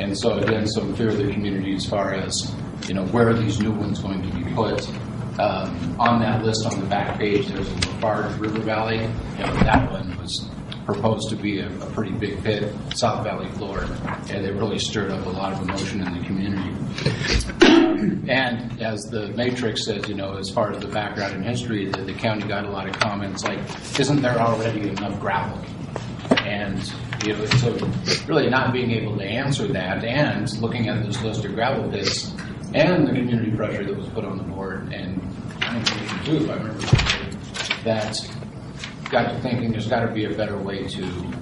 And 0.00 0.18
so 0.18 0.38
again, 0.38 0.66
some 0.66 0.94
fear 0.94 1.08
of 1.08 1.18
the 1.18 1.30
community 1.30 1.74
as 1.74 1.84
far 1.84 2.14
as, 2.14 2.54
you 2.88 2.94
know, 2.94 3.04
where 3.08 3.28
are 3.28 3.34
these 3.34 3.60
new 3.60 3.72
ones 3.72 3.98
going 3.98 4.22
to 4.22 4.34
be 4.34 4.50
put? 4.54 4.88
Um, 5.38 6.00
on 6.00 6.20
that 6.20 6.42
list 6.44 6.64
on 6.64 6.80
the 6.80 6.86
back 6.86 7.18
page, 7.18 7.48
there's 7.48 7.68
a 7.68 7.74
Lafarge 7.74 8.38
River 8.38 8.60
Valley. 8.60 9.00
You 9.00 9.46
know, 9.46 9.52
that 9.64 9.90
one 9.92 10.16
was 10.16 10.48
proposed 10.86 11.28
to 11.28 11.36
be 11.36 11.58
a, 11.58 11.66
a 11.66 11.86
pretty 11.90 12.12
big 12.12 12.42
pit, 12.42 12.72
South 12.94 13.24
Valley 13.24 13.50
floor, 13.52 13.80
and 14.30 14.46
it 14.46 14.54
really 14.54 14.78
stirred 14.78 15.10
up 15.10 15.26
a 15.26 15.30
lot 15.30 15.52
of 15.52 15.60
emotion 15.60 16.00
in 16.00 16.18
the 16.18 16.24
community. 16.24 16.72
And 18.30 18.80
as 18.80 19.02
the 19.10 19.28
matrix 19.36 19.84
says, 19.84 20.08
you 20.08 20.14
know, 20.14 20.36
as 20.36 20.48
far 20.48 20.72
as 20.72 20.80
the 20.80 20.88
background 20.88 21.34
and 21.34 21.44
history, 21.44 21.90
the, 21.90 22.02
the 22.02 22.14
county 22.14 22.46
got 22.46 22.64
a 22.64 22.70
lot 22.70 22.88
of 22.88 22.98
comments 22.98 23.44
like, 23.44 23.58
isn't 23.98 24.22
there 24.22 24.38
already 24.38 24.88
enough 24.88 25.18
gravel? 25.20 25.60
And, 26.38 26.80
you 27.24 27.34
know, 27.34 27.44
so 27.46 27.72
really 28.26 28.48
not 28.48 28.72
being 28.72 28.92
able 28.92 29.16
to 29.18 29.24
answer 29.24 29.66
that 29.68 30.04
and 30.04 30.50
looking 30.60 30.88
at 30.88 31.04
this 31.04 31.20
list 31.22 31.44
of 31.44 31.54
gravel 31.54 31.90
pits 31.90 32.32
and 32.74 33.06
the 33.06 33.12
community 33.12 33.50
pressure 33.56 33.84
that 33.84 33.96
was 33.96 34.08
put 34.08 34.24
on 34.24 34.38
the 34.38 34.44
board 34.44 34.92
and 34.92 35.20
too, 36.26 36.50
I 36.50 36.54
remember 36.56 36.80
that 37.84 38.18
got 39.10 39.30
to 39.30 39.40
thinking 39.42 39.70
there's 39.70 39.86
got 39.86 40.00
to 40.00 40.12
be 40.12 40.24
a 40.24 40.36
better 40.36 40.58
way 40.58 40.82
to 40.88 41.32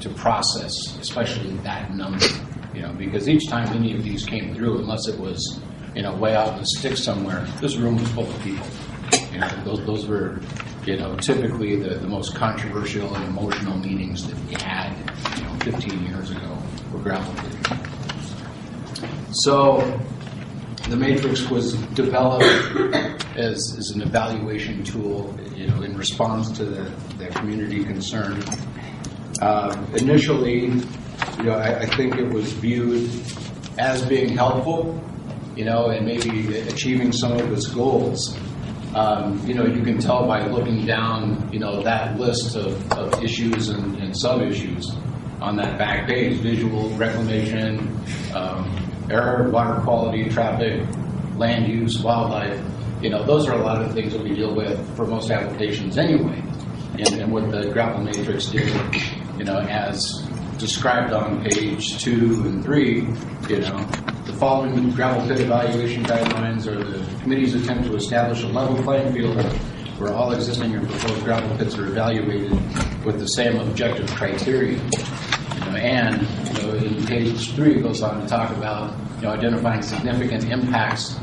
to 0.00 0.08
process, 0.10 0.72
especially 1.00 1.52
that 1.58 1.94
number, 1.94 2.26
you 2.74 2.82
know, 2.82 2.92
because 2.92 3.28
each 3.28 3.48
time 3.48 3.68
any 3.68 3.94
of 3.94 4.02
these 4.02 4.26
came 4.26 4.54
through, 4.54 4.78
unless 4.78 5.06
it 5.08 5.18
was, 5.18 5.60
you 5.94 6.02
know, 6.02 6.14
way 6.16 6.34
out 6.34 6.52
in 6.54 6.58
the 6.58 6.66
sticks 6.66 7.02
somewhere, 7.02 7.46
this 7.60 7.76
room 7.76 7.96
was 7.96 8.08
full 8.10 8.28
of 8.28 8.42
people. 8.42 8.66
You 9.32 9.38
know, 9.38 9.64
those, 9.64 9.86
those 9.86 10.06
were, 10.06 10.40
you 10.84 10.96
know, 10.96 11.16
typically 11.16 11.76
the, 11.76 11.94
the 11.94 12.08
most 12.08 12.34
controversial 12.34 13.14
and 13.14 13.24
emotional 13.24 13.78
meetings 13.78 14.26
that 14.26 14.38
we 14.46 14.54
had, 14.62 14.92
you 15.38 15.44
know, 15.44 15.58
15 15.60 16.04
years 16.04 16.30
ago 16.30 16.58
were 16.92 16.98
gravel. 16.98 17.32
So 19.32 20.00
the 20.88 20.96
matrix 20.96 21.48
was 21.50 21.74
developed 21.94 22.44
as, 23.36 23.74
as 23.78 23.90
an 23.90 24.02
evaluation 24.02 24.84
tool, 24.84 25.36
you 25.54 25.66
know, 25.66 25.82
in 25.82 25.96
response 25.96 26.50
to 26.52 26.64
the, 26.64 26.90
the 27.18 27.26
community 27.26 27.82
concern. 27.82 28.42
Uh, 29.42 29.76
initially, 29.96 30.66
you 30.66 31.42
know, 31.42 31.52
I, 31.54 31.80
I 31.80 31.86
think 31.86 32.16
it 32.16 32.28
was 32.28 32.52
viewed 32.52 33.10
as 33.78 34.04
being 34.06 34.36
helpful, 34.36 35.02
you 35.56 35.64
know, 35.64 35.88
and 35.88 36.06
maybe 36.06 36.56
achieving 36.58 37.12
some 37.12 37.32
of 37.32 37.52
its 37.52 37.66
goals. 37.66 38.38
Um, 38.94 39.46
you 39.46 39.54
know, 39.54 39.66
you 39.66 39.82
can 39.82 39.98
tell 39.98 40.26
by 40.26 40.46
looking 40.46 40.86
down, 40.86 41.50
you 41.52 41.58
know, 41.58 41.82
that 41.82 42.18
list 42.18 42.56
of, 42.56 42.92
of 42.92 43.22
issues 43.22 43.68
and, 43.68 43.96
and 43.96 44.16
sub-issues 44.16 44.90
on 45.40 45.56
that 45.56 45.78
back 45.78 46.08
page, 46.08 46.38
visual 46.38 46.88
reclamation, 46.90 48.00
um, 48.34 48.85
air, 49.10 49.48
water 49.50 49.80
quality, 49.80 50.28
traffic, 50.28 50.86
land 51.36 51.68
use, 51.68 52.02
wildlife. 52.02 52.60
You 53.02 53.10
know, 53.10 53.24
those 53.24 53.46
are 53.46 53.52
a 53.52 53.62
lot 53.62 53.82
of 53.82 53.92
things 53.92 54.12
that 54.12 54.22
we 54.22 54.34
deal 54.34 54.54
with 54.54 54.96
for 54.96 55.06
most 55.06 55.30
applications 55.30 55.98
anyway. 55.98 56.42
And, 56.98 57.20
and 57.20 57.32
what 57.32 57.50
the 57.50 57.70
gravel 57.70 58.02
matrix 58.02 58.46
did, 58.46 58.72
you 59.36 59.44
know, 59.44 59.58
as 59.58 60.26
described 60.58 61.12
on 61.12 61.44
page 61.44 62.02
two 62.02 62.42
and 62.44 62.64
three, 62.64 63.02
you 63.48 63.60
know, 63.60 63.76
the 64.24 64.32
following 64.38 64.90
gravel 64.90 65.26
pit 65.28 65.40
evaluation 65.40 66.04
guidelines 66.04 66.66
are 66.66 66.82
the 66.82 67.20
committee's 67.20 67.54
attempt 67.54 67.84
to 67.84 67.94
establish 67.94 68.42
a 68.42 68.46
level 68.48 68.82
playing 68.82 69.12
field 69.12 69.42
where 69.98 70.12
all 70.12 70.32
existing 70.32 70.74
or 70.74 70.86
proposed 70.86 71.24
gravel 71.24 71.56
pits 71.58 71.76
are 71.76 71.86
evaluated 71.86 72.52
with 73.04 73.18
the 73.18 73.26
same 73.28 73.56
objective 73.60 74.10
criteria. 74.10 74.78
You 74.78 75.60
know, 75.60 75.76
and 75.76 76.45
page 77.06 77.54
three, 77.54 77.76
it 77.76 77.82
goes 77.82 78.02
on 78.02 78.20
to 78.20 78.26
talk 78.26 78.50
about 78.56 78.94
you 79.16 79.22
know, 79.22 79.30
identifying 79.30 79.82
significant 79.82 80.44
impacts 80.44 81.18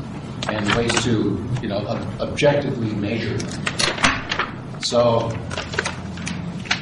and 0.48 0.68
ways 0.74 0.92
to 1.04 1.46
you 1.62 1.68
know, 1.68 1.78
ob- 1.86 2.20
objectively 2.20 2.92
measure 2.94 3.36
them. 3.36 4.80
So 4.80 5.28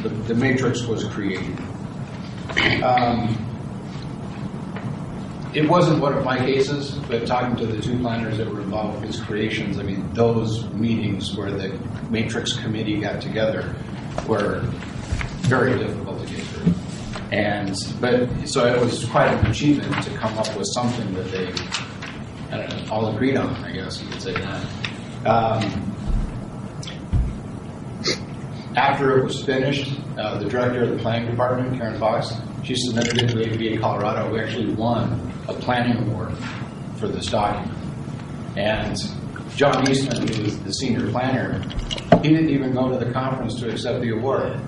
the, 0.02 0.08
the 0.08 0.34
matrix 0.34 0.82
was 0.86 1.04
created. 1.04 1.58
Um, 2.82 3.48
it 5.54 5.68
wasn't 5.68 6.00
one 6.00 6.14
of 6.16 6.24
my 6.24 6.38
cases, 6.38 6.92
but 7.08 7.26
talking 7.26 7.56
to 7.56 7.66
the 7.66 7.80
two 7.80 7.98
planners 7.98 8.38
that 8.38 8.50
were 8.50 8.60
involved 8.60 9.00
with 9.00 9.12
these 9.12 9.20
creations, 9.20 9.78
I 9.78 9.82
mean, 9.82 10.12
those 10.14 10.68
meetings 10.70 11.36
where 11.36 11.50
the 11.50 11.78
matrix 12.10 12.54
committee 12.54 13.00
got 13.00 13.20
together 13.20 13.74
were 14.26 14.60
very 15.42 15.78
difficult. 15.78 16.11
And, 17.32 17.74
but, 17.98 18.28
so 18.46 18.66
it 18.66 18.78
was 18.78 19.06
quite 19.06 19.28
an 19.28 19.46
achievement 19.46 20.04
to 20.04 20.10
come 20.18 20.36
up 20.36 20.54
with 20.54 20.66
something 20.74 21.14
that 21.14 21.30
they, 21.30 21.46
know, 22.50 22.90
all 22.90 23.14
agreed 23.14 23.38
on, 23.38 23.54
I 23.64 23.72
guess 23.72 24.02
you 24.02 24.10
could 24.10 24.20
say 24.20 24.34
that. 24.34 25.26
Um, 25.26 25.88
after 28.76 29.18
it 29.18 29.24
was 29.24 29.42
finished, 29.44 29.98
uh, 30.18 30.38
the 30.40 30.48
director 30.48 30.82
of 30.82 30.90
the 30.90 30.96
planning 30.98 31.30
department, 31.30 31.78
Karen 31.78 31.98
Fox, 31.98 32.34
she 32.64 32.74
submitted 32.76 33.22
it 33.22 33.28
to 33.28 33.70
APA 33.72 33.80
Colorado. 33.80 34.30
We 34.30 34.38
actually 34.38 34.74
won 34.74 35.32
a 35.48 35.54
planning 35.54 36.06
award 36.06 36.36
for 36.96 37.08
this 37.08 37.26
document. 37.26 37.76
And 38.58 38.94
John 39.56 39.88
Eastman, 39.90 40.28
who 40.28 40.42
was 40.42 40.62
the 40.64 40.72
senior 40.74 41.10
planner, 41.10 41.62
he 42.22 42.28
didn't 42.28 42.50
even 42.50 42.74
go 42.74 42.90
to 42.90 43.02
the 43.02 43.10
conference 43.10 43.58
to 43.60 43.70
accept 43.70 44.02
the 44.02 44.10
award. 44.10 44.60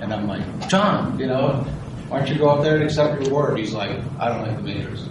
And 0.00 0.14
I'm 0.14 0.26
like, 0.26 0.68
John, 0.68 1.18
you 1.18 1.26
know, 1.26 1.66
why 2.08 2.18
don't 2.18 2.28
you 2.28 2.38
go 2.38 2.48
up 2.48 2.62
there 2.62 2.76
and 2.76 2.84
accept 2.84 3.20
your 3.20 3.30
award? 3.30 3.58
He's 3.58 3.72
like, 3.72 3.98
I 4.18 4.28
don't 4.28 4.46
like 4.46 4.56
the 4.56 4.62
majors. 4.62 5.08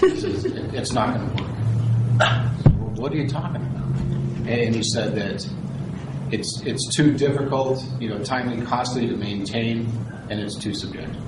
He 0.00 0.20
says, 0.20 0.44
it's 0.44 0.92
not 0.92 1.14
going 1.14 1.36
to 1.36 1.42
work. 1.42 1.52
Well, 2.18 2.94
what 2.96 3.12
are 3.12 3.16
you 3.16 3.28
talking 3.28 3.56
about? 3.56 4.48
And 4.48 4.74
he 4.74 4.82
said 4.82 5.14
that 5.16 5.46
it's 6.30 6.62
it's 6.64 6.94
too 6.96 7.14
difficult, 7.14 7.84
you 8.00 8.08
know, 8.08 8.22
timely, 8.22 8.64
costly 8.64 9.08
to 9.08 9.16
maintain, 9.16 9.90
and 10.30 10.40
it's 10.40 10.56
too 10.56 10.74
subjective. 10.74 11.22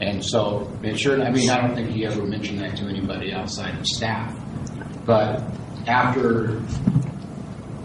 And 0.00 0.24
so, 0.24 0.70
and 0.82 0.98
sure, 0.98 1.22
I 1.22 1.30
mean, 1.30 1.50
I 1.50 1.60
don't 1.60 1.74
think 1.74 1.90
he 1.90 2.06
ever 2.06 2.24
mentioned 2.24 2.60
that 2.60 2.76
to 2.78 2.84
anybody 2.84 3.32
outside 3.32 3.78
of 3.78 3.86
staff. 3.86 4.34
But 5.04 5.42
after 5.86 6.56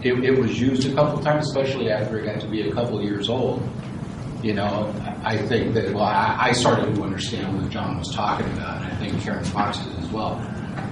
it, 0.02 0.24
it 0.24 0.38
was 0.38 0.58
used 0.58 0.90
a 0.90 0.94
couple 0.94 1.22
times, 1.22 1.48
especially 1.48 1.90
after 1.90 2.18
it 2.18 2.24
got 2.24 2.40
to 2.40 2.48
be 2.48 2.68
a 2.68 2.72
couple 2.72 3.02
years 3.02 3.28
old, 3.28 3.62
you 4.46 4.54
know, 4.54 4.94
I 5.24 5.36
think 5.36 5.74
that, 5.74 5.92
well, 5.92 6.04
I, 6.04 6.36
I 6.38 6.52
started 6.52 6.94
to 6.94 7.02
understand 7.02 7.60
what 7.60 7.68
John 7.68 7.98
was 7.98 8.14
talking 8.14 8.46
about, 8.52 8.80
and 8.80 8.92
I 8.92 8.96
think 8.96 9.20
Karen 9.20 9.42
Fox 9.42 9.80
did 9.80 9.98
as 9.98 10.08
well. 10.12 10.40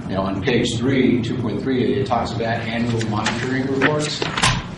You 0.08 0.16
know, 0.16 0.22
on 0.22 0.42
page 0.42 0.76
three, 0.76 1.20
2.3, 1.20 1.98
it 1.98 2.06
talks 2.08 2.32
about 2.32 2.58
annual 2.62 3.08
monitoring 3.08 3.64
reports. 3.68 4.20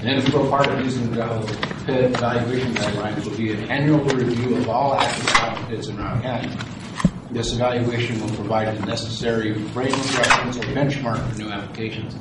An 0.02 0.08
integral 0.08 0.50
part 0.50 0.66
of 0.68 0.84
using 0.84 1.08
the 1.08 1.16
gravel 1.16 1.46
pit 1.86 2.04
evaluation 2.04 2.74
guidelines 2.74 3.24
will 3.24 3.36
be 3.38 3.52
an 3.52 3.64
annual 3.70 4.04
review 4.04 4.56
of 4.58 4.68
all 4.68 4.94
active 4.94 5.26
gravel 5.32 5.66
pits 5.68 5.88
in 5.88 5.96
Rock 5.96 6.20
County. 6.20 6.54
This 7.30 7.54
evaluation 7.54 8.20
will 8.20 8.34
provide 8.36 8.76
the 8.76 8.84
necessary 8.84 9.54
frame 9.70 9.90
of 9.94 10.18
reference 10.18 10.58
or 10.58 10.62
benchmark 10.64 11.26
for 11.32 11.38
new 11.38 11.48
applications. 11.48 12.14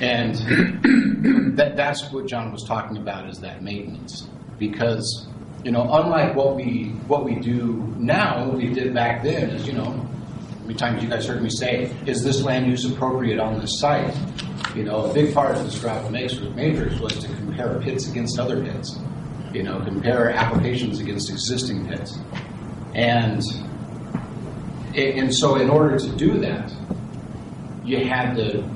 And 0.00 0.34
that, 1.58 1.76
that's 1.76 2.10
what 2.10 2.26
John 2.26 2.52
was 2.52 2.64
talking 2.64 2.96
about 2.96 3.28
is 3.28 3.40
that 3.40 3.62
maintenance. 3.62 4.28
Because, 4.58 5.26
you 5.64 5.72
know, 5.72 5.82
unlike 5.82 6.34
what 6.34 6.56
we 6.56 6.90
what 7.06 7.24
we 7.24 7.36
do 7.36 7.94
now, 7.98 8.46
what 8.46 8.56
we 8.56 8.72
did 8.72 8.94
back 8.94 9.22
then 9.22 9.50
is, 9.50 9.66
you 9.66 9.72
know, 9.72 10.08
many 10.62 10.74
times 10.74 11.02
you 11.02 11.08
guys 11.08 11.26
heard 11.26 11.42
me 11.42 11.50
say, 11.50 11.94
is 12.06 12.22
this 12.22 12.42
land 12.42 12.66
use 12.66 12.84
appropriate 12.84 13.38
on 13.38 13.60
this 13.60 13.78
site? 13.78 14.14
You 14.74 14.84
know, 14.84 15.04
a 15.04 15.14
big 15.14 15.32
part 15.32 15.56
of 15.56 15.80
gravel 15.80 16.10
matrix 16.10 16.54
matrix 16.54 16.98
was 17.00 17.16
to 17.18 17.28
compare 17.28 17.78
pits 17.80 18.08
against 18.08 18.38
other 18.38 18.62
pits. 18.62 18.98
You 19.52 19.62
know, 19.62 19.80
compare 19.80 20.30
applications 20.30 20.98
against 20.98 21.30
existing 21.30 21.86
pits. 21.86 22.18
And 22.94 23.42
and 24.94 25.34
so 25.34 25.56
in 25.56 25.70
order 25.70 25.98
to 25.98 26.08
do 26.16 26.38
that, 26.40 26.72
you 27.84 28.04
had 28.04 28.34
to 28.36 28.68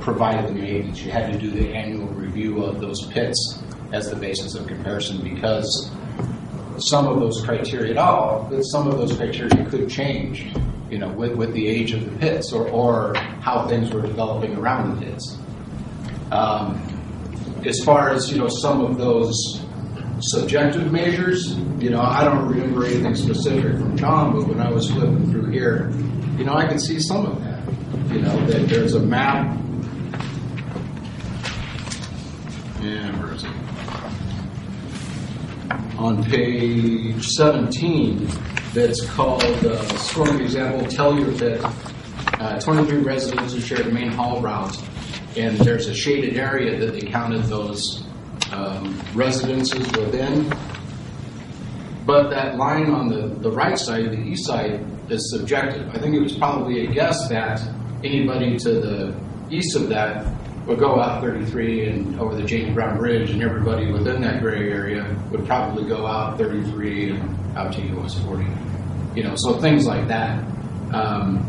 provide 0.00 0.48
the 0.48 0.52
maintenance. 0.52 1.02
You 1.02 1.10
had 1.10 1.32
to 1.32 1.38
do 1.38 1.50
the 1.50 1.68
annual 1.68 2.08
review 2.08 2.64
of 2.64 2.80
those 2.80 3.06
pits 3.06 3.62
as 3.92 4.08
the 4.10 4.16
basis 4.16 4.54
of 4.54 4.66
comparison 4.66 5.22
because 5.22 5.90
some 6.78 7.06
of 7.06 7.20
those 7.20 7.42
criteria, 7.44 8.00
all, 8.00 8.50
some 8.62 8.88
of 8.88 8.96
those 8.96 9.16
criteria 9.16 9.64
could 9.66 9.88
change, 9.88 10.52
you 10.90 10.98
know, 10.98 11.08
with, 11.10 11.34
with 11.34 11.52
the 11.52 11.66
age 11.66 11.92
of 11.92 12.04
the 12.04 12.18
pits 12.18 12.52
or, 12.52 12.68
or 12.68 13.14
how 13.40 13.66
things 13.68 13.90
were 13.90 14.02
developing 14.02 14.56
around 14.56 14.94
the 14.94 15.06
pits. 15.06 15.36
Um, 16.30 16.86
as 17.66 17.80
far 17.84 18.10
as, 18.10 18.30
you 18.30 18.38
know, 18.38 18.48
some 18.48 18.80
of 18.84 18.96
those 18.96 19.60
subjective 20.20 20.90
measures, 20.92 21.56
you 21.78 21.90
know, 21.90 22.00
I 22.00 22.24
don't 22.24 22.48
remember 22.48 22.84
anything 22.84 23.14
specific 23.14 23.72
from 23.72 23.96
John, 23.96 24.32
but 24.32 24.46
when 24.46 24.60
I 24.60 24.70
was 24.70 24.90
flipping 24.90 25.30
through 25.30 25.50
here, 25.50 25.90
you 26.38 26.44
know, 26.44 26.54
I 26.54 26.66
could 26.66 26.80
see 26.80 26.98
some 27.00 27.26
of 27.26 27.42
that. 27.44 27.60
You 28.12 28.22
know, 28.22 28.46
that 28.46 28.68
there's 28.68 28.94
a 28.94 29.00
map. 29.00 29.56
Yeah, 32.80 33.20
where 33.20 33.34
is 33.34 33.44
it? 33.44 33.59
On 36.00 36.24
page 36.24 37.26
17, 37.28 38.26
that's 38.72 39.04
called, 39.10 39.42
uh, 39.44 39.82
scoring 39.98 40.40
example, 40.40 40.88
tell 40.88 41.14
you 41.14 41.30
that 41.32 41.60
Uh, 42.40 42.58
23 42.58 43.00
residents 43.00 43.52
who 43.52 43.60
share 43.60 43.82
the 43.82 43.90
main 43.90 44.10
hall 44.10 44.40
route, 44.40 44.74
and 45.36 45.58
there's 45.58 45.88
a 45.88 45.94
shaded 45.94 46.38
area 46.38 46.78
that 46.78 46.94
they 46.94 47.02
counted 47.06 47.42
those 47.44 48.02
um, 48.50 48.98
residences 49.14 49.86
within. 49.92 50.50
But 52.06 52.30
that 52.30 52.56
line 52.56 52.90
on 52.90 53.08
the, 53.08 53.28
the 53.40 53.50
right 53.50 53.78
side, 53.78 54.10
the 54.10 54.22
east 54.22 54.46
side, 54.46 54.80
is 55.10 55.30
subjective. 55.30 55.86
I 55.94 55.98
think 55.98 56.14
it 56.14 56.20
was 56.22 56.32
probably 56.34 56.86
a 56.86 56.90
guess 56.90 57.28
that 57.28 57.60
anybody 58.02 58.56
to 58.56 58.70
the 58.80 59.14
east 59.50 59.76
of 59.76 59.90
that 59.90 60.24
would 60.66 60.78
go 60.78 61.00
out 61.00 61.22
33 61.22 61.88
and 61.88 62.20
over 62.20 62.34
the 62.34 62.44
James 62.44 62.74
Brown 62.74 62.98
Bridge, 62.98 63.30
and 63.30 63.42
everybody 63.42 63.90
within 63.90 64.20
that 64.22 64.40
gray 64.40 64.70
area 64.70 65.04
would 65.30 65.46
probably 65.46 65.84
go 65.84 66.06
out 66.06 66.38
33 66.38 67.10
and 67.10 67.56
out 67.56 67.72
to 67.72 67.82
US 67.98 68.18
40. 68.20 68.46
You 69.14 69.24
know, 69.24 69.34
so 69.36 69.58
things 69.60 69.86
like 69.86 70.06
that. 70.08 70.38
Um, 70.92 71.46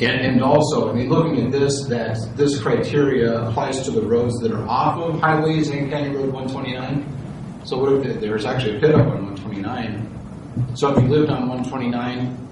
and, 0.00 0.20
and 0.20 0.42
also, 0.42 0.90
I 0.90 0.94
mean, 0.94 1.08
looking 1.08 1.44
at 1.44 1.52
this, 1.52 1.84
that 1.86 2.18
this 2.36 2.60
criteria 2.60 3.42
applies 3.42 3.82
to 3.82 3.90
the 3.90 4.02
roads 4.02 4.38
that 4.40 4.52
are 4.52 4.66
off 4.66 4.98
of 4.98 5.20
highways 5.20 5.68
and 5.68 5.90
County 5.90 6.10
Road 6.10 6.32
129. 6.32 7.64
So 7.64 7.78
what 7.78 8.06
if 8.06 8.20
there 8.20 8.32
was 8.32 8.46
actually 8.46 8.76
a 8.76 8.80
pit 8.80 8.94
up 8.94 9.06
on 9.06 9.26
129? 9.34 10.76
So 10.76 10.94
if 10.94 11.02
you 11.02 11.08
lived 11.08 11.30
on 11.30 11.48
129, 11.48 12.49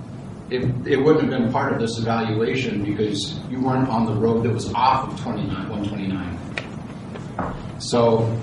it, 0.50 0.62
it 0.86 0.96
wouldn't 0.96 1.30
have 1.30 1.42
been 1.42 1.52
part 1.52 1.72
of 1.72 1.80
this 1.80 1.98
evaluation 1.98 2.84
because 2.84 3.38
you 3.50 3.60
weren't 3.60 3.88
on 3.88 4.06
the 4.06 4.14
road 4.14 4.44
that 4.44 4.52
was 4.52 4.72
off 4.72 5.12
of 5.12 5.20
29, 5.20 5.68
129. 5.68 7.80
So, 7.80 8.36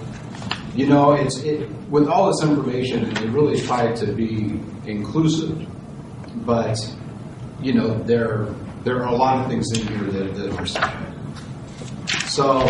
you 0.75 0.87
know, 0.87 1.13
it's 1.13 1.37
it, 1.39 1.69
with 1.89 2.07
all 2.07 2.27
this 2.27 2.43
information, 2.43 3.13
they 3.15 3.27
really 3.27 3.59
tried 3.59 3.95
to 3.97 4.13
be 4.13 4.59
inclusive, 4.85 5.67
but 6.45 6.77
you 7.61 7.73
know, 7.73 7.97
there 8.03 8.47
there 8.83 9.03
are 9.03 9.07
a 9.07 9.15
lot 9.15 9.43
of 9.43 9.49
things 9.49 9.71
in 9.71 9.87
here 9.87 10.03
that, 10.11 10.35
that 10.35 10.59
are 10.59 10.65
suspect. 10.65 11.01
So, 12.27 12.65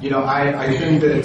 you 0.00 0.10
know, 0.10 0.22
I, 0.22 0.64
I 0.64 0.76
think 0.76 1.00
that 1.02 1.24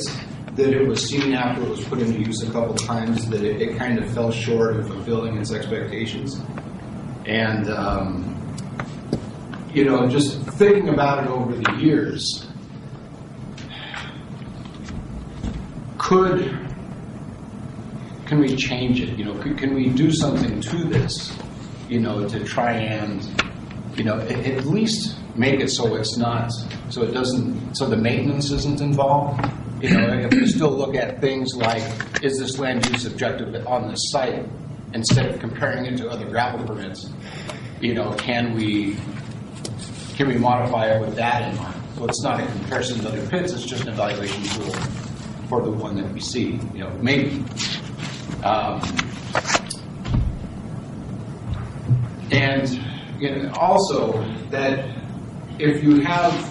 that 0.56 0.74
it 0.74 0.88
was 0.88 1.08
seen 1.08 1.34
after 1.34 1.64
it 1.64 1.70
was 1.70 1.84
put 1.86 2.00
into 2.00 2.20
use 2.20 2.42
a 2.44 2.52
couple 2.52 2.76
times 2.76 3.30
that 3.30 3.44
it, 3.44 3.62
it 3.62 3.78
kind 3.78 4.00
of 4.00 4.12
fell 4.14 4.32
short 4.32 4.76
of 4.76 4.88
fulfilling 4.88 5.38
its 5.38 5.52
expectations. 5.52 6.42
And, 7.26 7.70
um, 7.70 8.36
you 9.74 9.86
know, 9.86 10.08
just 10.08 10.42
thinking 10.54 10.90
about 10.90 11.24
it 11.24 11.30
over 11.30 11.56
the 11.56 11.78
years, 11.78 12.48
could, 15.98 16.44
can 18.26 18.40
we 18.40 18.56
change 18.56 19.00
it? 19.00 19.18
You 19.18 19.26
know, 19.26 19.36
could, 19.42 19.58
can 19.58 19.76
we 19.76 19.90
do 19.90 20.12
something 20.12 20.60
to 20.62 20.84
this, 20.86 21.38
you 21.88 22.00
know, 22.00 22.28
to 22.28 22.44
try 22.44 22.74
and, 22.74 23.24
you 23.96 24.04
know, 24.04 24.20
at, 24.20 24.32
at 24.32 24.66
least 24.66 25.18
make 25.36 25.60
it 25.60 25.70
so 25.70 25.96
it's 25.96 26.18
not, 26.18 26.52
so 26.90 27.04
it 27.04 27.12
doesn't, 27.12 27.76
so 27.76 27.86
the 27.88 27.98
maintenance 27.98 28.50
isn't 28.50 28.82
involved? 28.82 29.46
You 29.82 29.90
know, 29.92 30.14
if 30.14 30.32
we 30.32 30.46
still 30.48 30.72
look 30.72 30.96
at 30.96 31.22
things 31.22 31.56
like, 31.56 31.82
is 32.22 32.38
this 32.38 32.60
land 32.60 32.86
use 32.90 33.06
objective 33.06 33.66
on 33.66 33.88
this 33.88 34.12
site, 34.12 34.46
instead 34.94 35.28
of 35.28 35.40
comparing 35.40 35.86
it 35.86 35.98
to 35.98 36.10
other 36.10 36.26
gravel 36.30 36.66
permits, 36.66 37.10
you 37.80 37.94
know, 37.94 38.14
can 38.16 38.56
we, 38.56 38.98
can 40.16 40.28
we 40.28 40.36
modify 40.36 40.88
it 40.88 41.00
with 41.00 41.16
that 41.16 41.50
in 41.50 41.58
mind? 41.58 41.82
So 41.96 42.06
it's 42.06 42.22
not 42.24 42.42
a 42.42 42.46
comparison 42.46 43.00
to 43.00 43.08
other 43.10 43.26
pits, 43.28 43.54
it's 43.54 43.66
just 43.66 43.84
an 43.84 43.94
evaluation 43.94 44.44
tool 44.44 44.74
for 45.48 45.62
the 45.62 45.72
one 45.72 45.96
that 45.96 46.12
we 46.14 46.20
see, 46.20 46.60
you 46.74 46.80
know, 46.80 46.90
maybe. 47.02 47.44
Um, 48.44 48.82
and 52.32 52.70
you 53.20 53.36
know, 53.36 53.52
also 53.54 54.24
that 54.50 54.90
if 55.58 55.84
you 55.84 56.02
have 56.02 56.49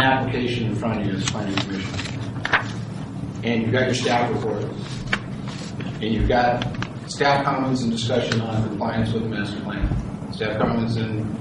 application 0.00 0.66
in 0.66 0.74
front 0.74 1.00
of 1.00 1.06
you 1.06 1.14
as 1.14 1.30
planning 1.30 1.54
commission, 1.56 1.94
and 3.44 3.62
you've 3.62 3.72
got 3.72 3.86
your 3.86 3.94
staff 3.94 4.30
report, 4.34 4.64
and 6.02 6.14
you've 6.14 6.28
got 6.28 6.64
staff 7.06 7.44
comments 7.44 7.82
and 7.82 7.92
discussion 7.92 8.40
on 8.40 8.68
compliance 8.68 9.12
with 9.12 9.22
the 9.24 9.28
master 9.28 9.60
plan, 9.60 10.32
staff 10.32 10.58
comments 10.58 10.96
and, 10.96 11.38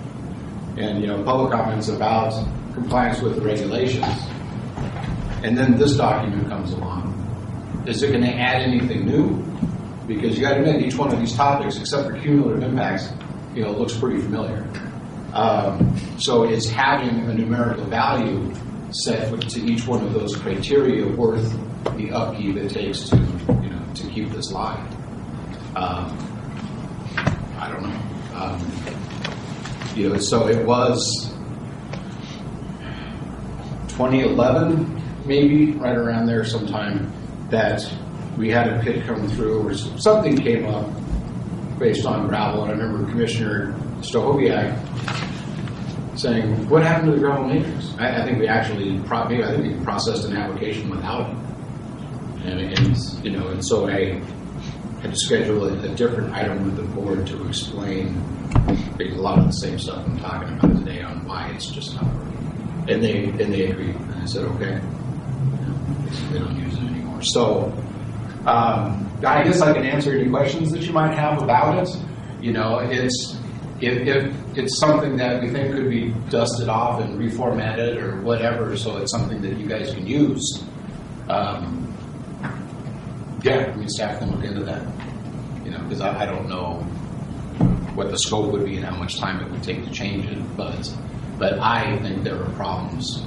and, 0.78 1.02
you 1.02 1.08
know, 1.08 1.24
public 1.24 1.52
comments 1.52 1.88
about 1.90 2.34
compliance 2.74 3.22
with 3.22 3.36
the 3.36 3.42
regulations, 3.42 4.06
and 5.44 5.58
then 5.58 5.78
this 5.78 5.96
document 5.96 6.48
comes 6.48 6.72
along, 6.74 7.16
is 7.88 8.04
it 8.04 8.10
going 8.12 8.24
to 8.24 8.34
add 8.34 8.62
anything 8.62 9.06
new? 9.06 9.44
Because 10.08 10.36
you 10.38 10.42
got 10.42 10.56
to 10.56 10.60
admit, 10.60 10.82
each 10.82 10.96
one 10.96 11.14
of 11.14 11.20
these 11.20 11.34
topics, 11.36 11.78
except 11.78 12.08
for 12.08 12.20
cumulative 12.20 12.64
impacts, 12.64 13.12
you 13.54 13.64
know, 13.64 13.72
looks 13.72 13.96
pretty 13.98 14.20
familiar. 14.22 14.68
Um, 15.34 15.96
so 16.18 16.44
is 16.44 16.70
having 16.70 17.20
a 17.30 17.34
numerical 17.34 17.86
value 17.86 18.54
set 18.92 19.40
to 19.42 19.60
each 19.62 19.86
one 19.86 20.04
of 20.04 20.14
those 20.14 20.36
criteria 20.36 21.08
worth 21.08 21.52
the 21.98 22.12
upkeep 22.12 22.58
it 22.58 22.70
takes 22.70 23.10
to, 23.10 23.18
you 23.18 23.70
know, 23.70 23.94
to 23.94 24.08
keep 24.08 24.30
this 24.32 24.52
live? 24.52 24.80
Um, 25.76 26.18
I 27.58 27.70
don't 27.72 27.84
know. 27.84 28.00
Um, 28.36 28.72
you 29.96 30.10
know, 30.10 30.18
so 30.18 30.48
it 30.48 30.66
was 30.66 31.32
2011, 33.90 35.02
maybe 35.26 35.74
right 35.74 35.98
around 35.98 36.26
there 36.26 36.46
sometime, 36.46 37.12
that 37.50 37.86
we 38.38 38.50
had 38.50 38.68
a 38.68 38.80
pit 38.82 39.06
come 39.06 39.28
through 39.30 39.68
or 39.68 39.74
something 39.76 40.38
came 40.38 40.66
up 40.66 40.90
based 41.78 42.06
on 42.06 42.28
gravel. 42.28 42.64
And 42.64 42.72
I 42.72 42.76
remember 42.76 43.10
Commissioner 43.12 43.74
Stahoviak 44.00 45.19
saying, 46.20 46.70
"What 46.70 46.84
happened 46.84 47.08
to 47.08 47.12
the 47.14 47.20
gravel 47.20 47.48
matrix?" 47.48 47.94
I, 47.98 48.22
I 48.22 48.26
think 48.26 48.40
we 48.40 48.48
actually, 48.48 48.92
maybe 48.92 49.44
I 49.44 49.56
think 49.56 49.78
we 49.78 49.84
processed 49.84 50.26
an 50.26 50.36
application 50.36 50.90
without 50.90 51.30
it, 51.30 51.38
and, 52.46 52.60
and 52.78 52.98
you 53.24 53.32
know, 53.32 53.48
and 53.48 53.66
so 53.66 53.88
I 53.90 54.22
had 55.02 55.12
to 55.12 55.16
schedule 55.16 55.66
a, 55.66 55.92
a 55.92 55.96
different 55.96 56.34
item 56.34 56.66
with 56.66 56.76
the 56.76 56.84
board 56.84 57.26
to 57.28 57.48
explain 57.48 58.22
a 59.00 59.04
lot 59.16 59.40
of 59.40 59.46
the 59.46 59.52
same 59.52 59.80
stuff 59.80 60.06
I'm 60.06 60.20
talking 60.20 60.58
about 60.58 60.78
today 60.78 61.02
on 61.02 61.26
why 61.26 61.50
it's 61.50 61.72
just 61.72 61.96
not 61.96 62.06
working. 62.06 62.86
And 62.90 63.04
they 63.04 63.26
and 63.26 63.54
they 63.54 63.72
agreed, 63.72 63.96
and 63.96 64.16
I 64.16 64.26
said, 64.26 64.46
"Okay." 64.46 64.80
They 66.32 66.40
don't 66.40 66.58
use 66.60 66.74
it 66.76 66.84
anymore. 66.84 67.22
So. 67.22 67.74
Um, 68.46 69.06
I 69.26 69.44
guess 69.44 69.62
I 69.62 69.74
can 69.74 69.86
answer 69.86 70.18
any 70.18 70.30
questions 70.30 70.72
that 70.72 70.82
you 70.82 70.94
might 70.94 71.14
have 71.14 71.42
about 71.42 71.86
it. 71.86 71.90
You 72.42 72.54
know, 72.54 72.80
it's 72.80 73.36
if, 73.82 74.08
if 74.08 74.58
it's 74.58 74.80
something 74.80 75.18
that 75.18 75.42
we 75.42 75.50
think 75.50 75.74
could 75.74 75.90
be 75.90 76.10
dusted 76.30 76.70
off 76.70 77.02
and 77.02 77.20
reformatted 77.20 78.02
or 78.02 78.22
whatever, 78.22 78.76
so 78.78 78.98
it's 78.98 79.12
something 79.12 79.42
that 79.42 79.58
you 79.58 79.68
guys 79.68 79.94
can 79.94 80.06
use. 80.06 80.64
Um, 81.30 81.86
yeah, 83.44 83.72
I 83.72 83.76
mean, 83.76 83.88
staff 83.90 84.20
can 84.20 84.32
look 84.32 84.44
into 84.44 84.64
that. 84.64 84.86
You 85.64 85.72
know, 85.72 85.80
because 85.84 86.02
I, 86.02 86.24
I 86.24 86.26
don't 86.26 86.50
know 86.50 86.76
what 87.96 88.12
the 88.12 88.18
scope 88.18 88.52
would 88.52 88.66
be 88.66 88.78
and 88.78 88.86
how 88.86 88.96
much 88.96 89.18
time 89.18 89.40
it 89.44 89.52
would 89.52 89.64
take 89.64 89.84
to 89.86 89.92
change 89.92 90.26
it, 90.26 90.58
but 90.58 90.92
but 91.38 91.60
I 91.60 91.98
think 92.00 92.24
there 92.24 92.42
are 92.42 92.50
problems 92.52 93.24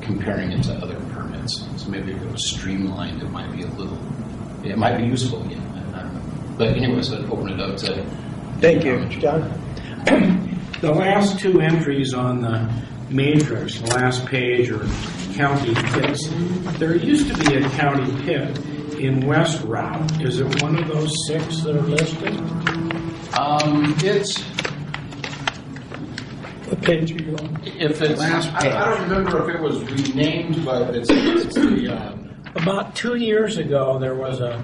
comparing 0.00 0.52
it 0.52 0.62
to 0.64 0.72
other 0.74 0.98
permits. 1.12 1.64
So 1.76 1.88
maybe 1.88 2.12
if 2.12 2.22
it 2.22 2.32
was 2.32 2.50
streamlined, 2.50 3.22
it 3.22 3.30
might 3.30 3.52
be 3.52 3.62
a 3.62 3.66
little, 3.66 3.98
it 4.64 4.78
might 4.78 4.96
be 4.96 5.04
useful 5.04 5.44
again. 5.44 5.62
But 6.56 6.76
anyways, 6.76 7.12
I'd 7.12 7.24
open 7.24 7.48
it 7.48 7.60
up 7.60 7.76
to. 7.78 8.04
Thank 8.62 8.84
you. 8.84 9.04
John? 9.20 9.42
The 10.80 10.92
last 10.92 11.38
two 11.40 11.60
entries 11.60 12.14
on 12.14 12.40
the 12.42 12.68
matrix, 13.10 13.78
the 13.80 13.86
last 13.88 14.24
page 14.26 14.70
are 14.70 14.84
county 15.34 15.74
pits. 15.74 16.28
There 16.78 16.96
used 16.96 17.28
to 17.28 17.36
be 17.44 17.56
a 17.56 17.68
county 17.70 18.10
pit 18.24 18.58
in 18.98 19.26
West 19.26 19.62
Routt. 19.62 20.24
Is 20.24 20.38
it 20.40 20.62
one 20.62 20.78
of 20.78 20.88
those 20.88 21.12
six 21.26 21.60
that 21.62 21.76
are 21.76 21.82
listed? 21.82 22.36
Um, 23.38 23.94
it's, 23.98 24.42
The 26.68 26.76
page 26.76 27.12
are 27.12 27.22
you 27.22 27.36
on? 27.36 27.60
if 27.64 28.00
it's, 28.00 28.20
Last 28.20 28.52
I, 28.54 28.70
I 28.70 28.94
don't 28.96 29.02
remember 29.10 29.48
if 29.50 29.56
it 29.56 29.60
was 29.60 29.82
renamed, 29.84 30.64
but 30.64 30.94
it's, 30.94 31.10
it's 31.10 31.54
the, 31.54 31.94
uh, 31.94 32.16
About 32.56 32.94
two 32.94 33.16
years 33.16 33.58
ago, 33.58 33.98
there 33.98 34.14
was 34.14 34.40
a 34.40 34.62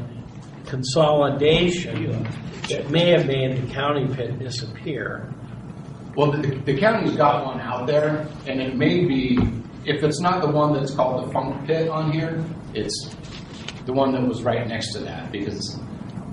consolidation 0.69 2.23
that 2.69 2.91
may 2.91 3.11
have 3.11 3.27
made 3.27 3.63
the 3.63 3.73
county 3.73 4.07
pit 4.15 4.39
disappear. 4.39 5.33
Well, 6.15 6.33
the, 6.33 6.49
the 6.65 6.77
county's 6.79 7.17
got 7.17 7.47
one 7.47 7.61
out 7.61 7.87
there, 7.87 8.29
and 8.47 8.61
it 8.61 8.77
may 8.77 9.05
be, 9.05 9.39
if 9.85 10.03
it's 10.03 10.21
not 10.21 10.43
the 10.43 10.51
one 10.51 10.73
that's 10.75 10.95
called 10.95 11.27
the 11.27 11.33
Funk 11.33 11.67
Pit 11.67 11.89
on 11.89 12.13
here, 12.13 12.45
it's 12.75 13.15
the 13.87 13.93
one 13.93 14.13
that 14.13 14.23
was 14.23 14.43
right 14.43 14.67
next 14.67 14.93
to 14.95 15.01
that, 15.01 15.31
because 15.33 15.79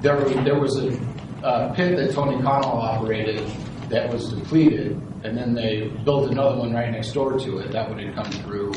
there, 0.01 0.19
there 0.43 0.59
was 0.59 0.77
a, 0.77 0.97
uh 1.45 1.71
pit 1.73 1.95
that 1.95 2.11
Tony 2.13 2.41
Connell 2.41 2.79
operated 2.79 3.47
that 3.89 4.11
was 4.11 4.33
depleted, 4.33 4.93
and 5.23 5.37
then 5.37 5.53
they 5.53 5.87
built 6.03 6.31
another 6.31 6.57
one 6.57 6.73
right 6.73 6.91
next 6.91 7.13
door 7.13 7.37
to 7.37 7.59
it, 7.59 7.71
that 7.71 7.87
one 7.87 7.99
had 7.99 8.15
come 8.15 8.31
through, 8.43 8.73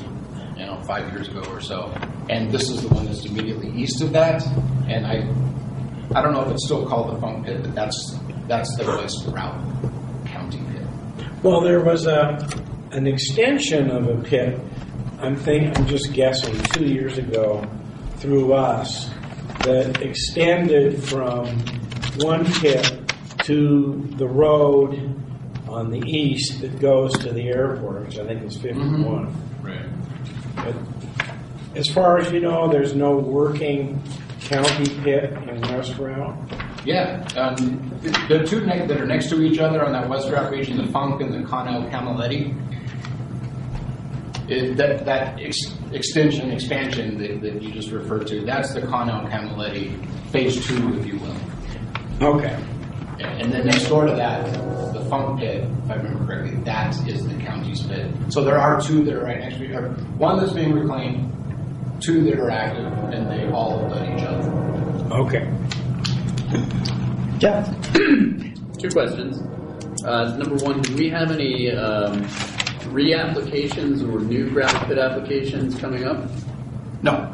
you 0.57 0.67
know, 0.67 0.79
five 0.87 1.11
years 1.13 1.29
ago 1.29 1.43
or 1.51 1.61
so. 1.61 1.91
And 2.29 2.51
this 2.51 2.69
is 2.69 2.83
the 2.83 2.95
one 2.95 3.07
that's 3.07 3.25
immediately 3.25 3.71
east 3.71 4.03
of 4.03 4.13
that, 4.13 4.47
and 4.87 5.07
I, 5.07 5.23
I 6.15 6.23
don't 6.23 6.33
know 6.33 6.45
if 6.45 6.53
it's 6.53 6.65
still 6.65 6.87
called 6.87 7.15
the 7.15 7.21
Funk 7.21 7.47
Pit, 7.47 7.63
but 7.63 7.75
that's, 7.75 8.19
that's 8.47 8.75
the 8.77 8.85
West 8.87 9.27
Routt 9.27 10.27
County 10.27 10.63
Pit. 10.73 11.27
Well, 11.43 11.61
there 11.61 11.81
was 11.81 12.07
a, 12.07 12.49
an 12.93 13.07
extension 13.07 13.91
of 13.91 14.09
a 14.09 14.23
pit 14.23 14.59
I'm 15.21 15.35
thinking, 15.35 15.77
I'm 15.77 15.87
just 15.89 16.13
guessing, 16.13 16.57
two 16.73 16.85
years 16.85 17.19
ago, 17.19 17.69
through 18.19 18.53
us, 18.53 19.11
that 19.65 20.01
extended 20.01 21.03
from 21.03 21.59
one 22.19 22.45
pit 22.45 22.93
to 23.43 24.09
the 24.17 24.29
road 24.29 24.95
on 25.69 25.91
the 25.91 25.99
east 26.09 26.61
that 26.61 26.79
goes 26.79 27.13
to 27.19 27.33
the 27.33 27.49
airport, 27.49 28.07
which 28.07 28.19
I 28.19 28.27
think 28.27 28.45
is 28.45 28.57
51. 28.59 29.35
Right. 29.61 29.87
But 30.55 30.77
as 31.75 31.89
far 31.89 32.19
as 32.19 32.31
you 32.31 32.39
know, 32.39 32.69
there's 32.71 32.95
no 32.95 33.17
working 33.17 34.01
county 34.49 34.89
pit 35.03 35.33
in 35.33 35.61
West 35.61 35.93
Routt? 35.99 36.35
Yeah, 36.85 37.27
um, 37.37 37.91
the, 38.01 38.11
the 38.29 38.47
two 38.47 38.65
ne- 38.65 38.87
that 38.87 39.01
are 39.01 39.07
next 39.07 39.29
to 39.31 39.43
each 39.43 39.59
other 39.59 39.85
on 39.85 39.93
that 39.93 40.09
West 40.09 40.29
Routt 40.29 40.51
region, 40.51 40.79
the 40.79 40.91
Funk 40.91 41.21
and 41.21 41.33
the 41.35 41.47
Connell 41.49 41.83
Camaletti, 41.91 42.55
it, 44.49 44.77
that 44.77 45.05
that 45.05 45.39
ex- 45.41 45.77
extension, 45.93 46.51
expansion 46.51 47.19
that, 47.19 47.41
that 47.43 47.63
you 47.63 47.71
just 47.73 47.91
referred 47.91 48.27
to, 48.29 48.45
that's 48.47 48.73
the 48.73 48.81
Connell 48.87 49.27
Camaletti 49.29 49.95
Phase 50.31 50.67
Two, 50.67 50.99
if 50.99 51.07
you 51.07 51.19
will. 51.19 51.37
Okay. 52.23 52.57
And 53.21 53.53
then 53.53 53.67
next 53.67 53.89
door 53.89 54.07
to 54.07 54.13
that, 54.15 54.47
the 54.95 55.05
Funk 55.11 55.41
Pit, 55.41 55.65
if 55.85 55.91
I 55.91 55.95
remember 55.97 56.25
correctly, 56.25 56.57
that 56.63 56.95
is 57.09 57.27
the 57.27 57.35
county's 57.43 57.83
pit. 57.83 58.11
So 58.29 58.45
there 58.45 58.59
are 58.59 58.81
two 58.81 59.05
that 59.05 59.15
are 59.15 59.25
right 59.25 59.41
next 59.41 59.57
to 59.57 59.65
each 59.69 59.75
other. 59.75 59.89
One 60.17 60.39
that's 60.39 60.53
being 60.53 60.73
reclaimed, 60.73 61.33
two 62.01 62.23
that 62.25 62.39
are 62.39 62.51
active, 62.51 62.87
and 63.13 63.31
they 63.31 63.51
all 63.51 63.85
abut 63.85 64.03
each 64.03 64.25
other. 64.25 64.51
Okay. 65.15 65.51
Jeff? 67.39 67.69
Two 67.93 68.91
questions. 68.91 69.41
Uh, 70.05 70.37
number 70.37 70.57
one, 70.65 70.81
do 70.83 70.95
we 70.97 71.09
have 71.09 71.31
any 71.31 71.71
um, 71.73 72.23
reapplications 72.93 74.03
or 74.03 74.21
new 74.21 74.49
gravel 74.51 74.87
pit 74.87 74.99
applications 74.99 75.79
coming 75.79 76.05
up? 76.05 76.29
No, 77.03 77.33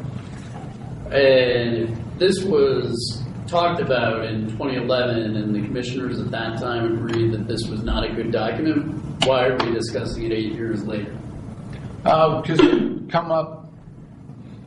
And 1.11 1.95
this 2.19 2.43
was 2.43 3.23
talked 3.47 3.81
about 3.81 4.25
in 4.25 4.49
2011, 4.51 5.35
and 5.35 5.55
the 5.55 5.61
commissioners 5.61 6.19
at 6.19 6.31
that 6.31 6.59
time 6.59 6.97
agreed 6.97 7.31
that 7.31 7.47
this 7.47 7.61
was 7.67 7.83
not 7.83 8.03
a 8.03 8.13
good 8.13 8.31
document. 8.31 9.25
Why 9.25 9.47
are 9.47 9.57
we 9.57 9.73
discussing 9.73 10.25
it 10.25 10.31
eight 10.31 10.53
years 10.53 10.85
later? 10.85 11.15
because 12.03 12.59
it 12.59 13.09
come 13.09 13.31
up 13.31 13.64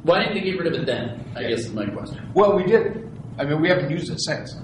Why 0.02 0.20
didn't 0.20 0.34
they 0.34 0.40
get 0.42 0.58
rid 0.58 0.66
of 0.72 0.80
it 0.80 0.86
then? 0.86 1.24
I 1.36 1.42
guess 1.42 1.60
is 1.60 1.72
my 1.72 1.86
question. 1.86 2.30
Well, 2.34 2.56
we 2.56 2.64
did. 2.64 3.10
I 3.38 3.44
mean, 3.44 3.60
we 3.60 3.68
haven't 3.68 3.90
used 3.90 4.10
it 4.10 4.20
since. 4.20 4.56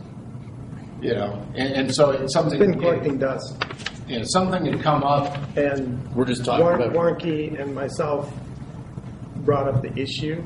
You 1.00 1.14
know, 1.14 1.42
and, 1.54 1.74
and 1.74 1.94
so 1.94 2.10
it's 2.10 2.32
something. 2.32 2.58
Been 2.58 2.78
collecting 2.80 3.18
dust. 3.18 3.62
You 4.08 4.18
know, 4.18 4.24
something 4.26 4.64
had 4.64 4.80
come 4.82 5.02
up. 5.02 5.36
And 5.56 6.14
We're 6.14 6.24
just 6.24 6.44
talking 6.44 6.64
Warren- 6.64 6.82
about- 6.82 6.94
Warnke 6.94 7.60
and 7.60 7.74
myself 7.74 8.32
brought 9.44 9.68
up 9.68 9.82
the 9.82 9.94
issue, 9.98 10.42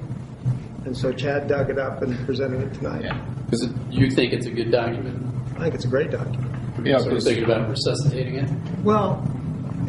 and 0.84 0.96
so 0.96 1.12
Chad 1.12 1.46
dug 1.48 1.70
it 1.70 1.78
up 1.78 2.02
and 2.02 2.18
presented 2.26 2.60
it 2.62 2.74
tonight. 2.74 3.04
Yeah. 3.04 3.24
Because 3.44 3.68
you 3.90 4.10
think 4.10 4.32
it's 4.32 4.46
a 4.46 4.50
good 4.50 4.70
document? 4.72 5.24
I 5.56 5.62
think 5.64 5.74
it's 5.74 5.84
a 5.84 5.88
great 5.88 6.10
document. 6.10 6.44
Yeah, 6.84 6.98
so 6.98 7.06
we're 7.06 7.12
'cause- 7.14 7.24
thinking 7.24 7.44
about 7.44 7.68
resuscitating 7.70 8.36
it. 8.36 8.50
Well, 8.82 9.24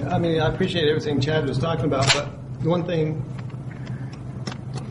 I 0.10 0.18
mean, 0.20 0.40
I 0.40 0.48
appreciate 0.48 0.88
everything 0.88 1.20
Chad 1.20 1.48
was 1.48 1.58
talking 1.58 1.86
about, 1.86 2.06
but 2.14 2.30
the 2.62 2.70
one 2.70 2.84
thing, 2.84 3.24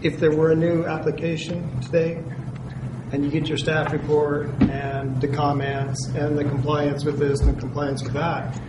if 0.02 0.20
there 0.20 0.30
were 0.30 0.52
a 0.52 0.56
new 0.56 0.84
application 0.84 1.80
today, 1.80 2.22
and 3.10 3.24
you 3.24 3.30
get 3.30 3.48
your 3.48 3.58
staff 3.58 3.92
report 3.92 4.48
and 4.62 5.20
the 5.20 5.28
comments 5.28 6.06
and 6.08 6.36
the 6.36 6.44
compliance 6.44 7.04
with 7.04 7.18
this 7.18 7.40
and 7.40 7.56
the 7.56 7.60
compliance 7.60 8.02
with 8.02 8.12
that, 8.12 8.60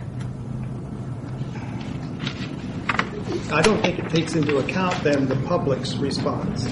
I 3.52 3.62
don't 3.62 3.80
think 3.82 3.98
it 3.98 4.08
takes 4.10 4.34
into 4.34 4.58
account 4.58 5.02
then 5.04 5.26
the 5.26 5.36
public's 5.46 5.96
response. 5.96 6.68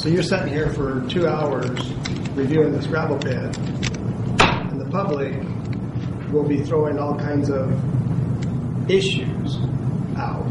So 0.00 0.08
you're 0.08 0.22
sitting 0.22 0.48
here 0.48 0.70
for 0.70 1.06
two 1.08 1.28
hours 1.28 1.92
reviewing 2.32 2.72
this 2.72 2.86
gravel 2.86 3.18
pit, 3.18 3.56
and 3.58 4.80
the 4.80 4.88
public 4.90 5.34
will 6.32 6.48
be 6.48 6.62
throwing 6.62 6.98
all 6.98 7.16
kinds 7.16 7.50
of 7.50 7.70
issues 8.90 9.56
out. 10.16 10.46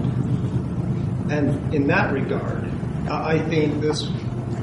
And 1.30 1.74
in 1.74 1.88
that 1.88 2.14
regard, 2.14 2.71
I 3.10 3.40
think 3.50 3.82
this 3.82 4.04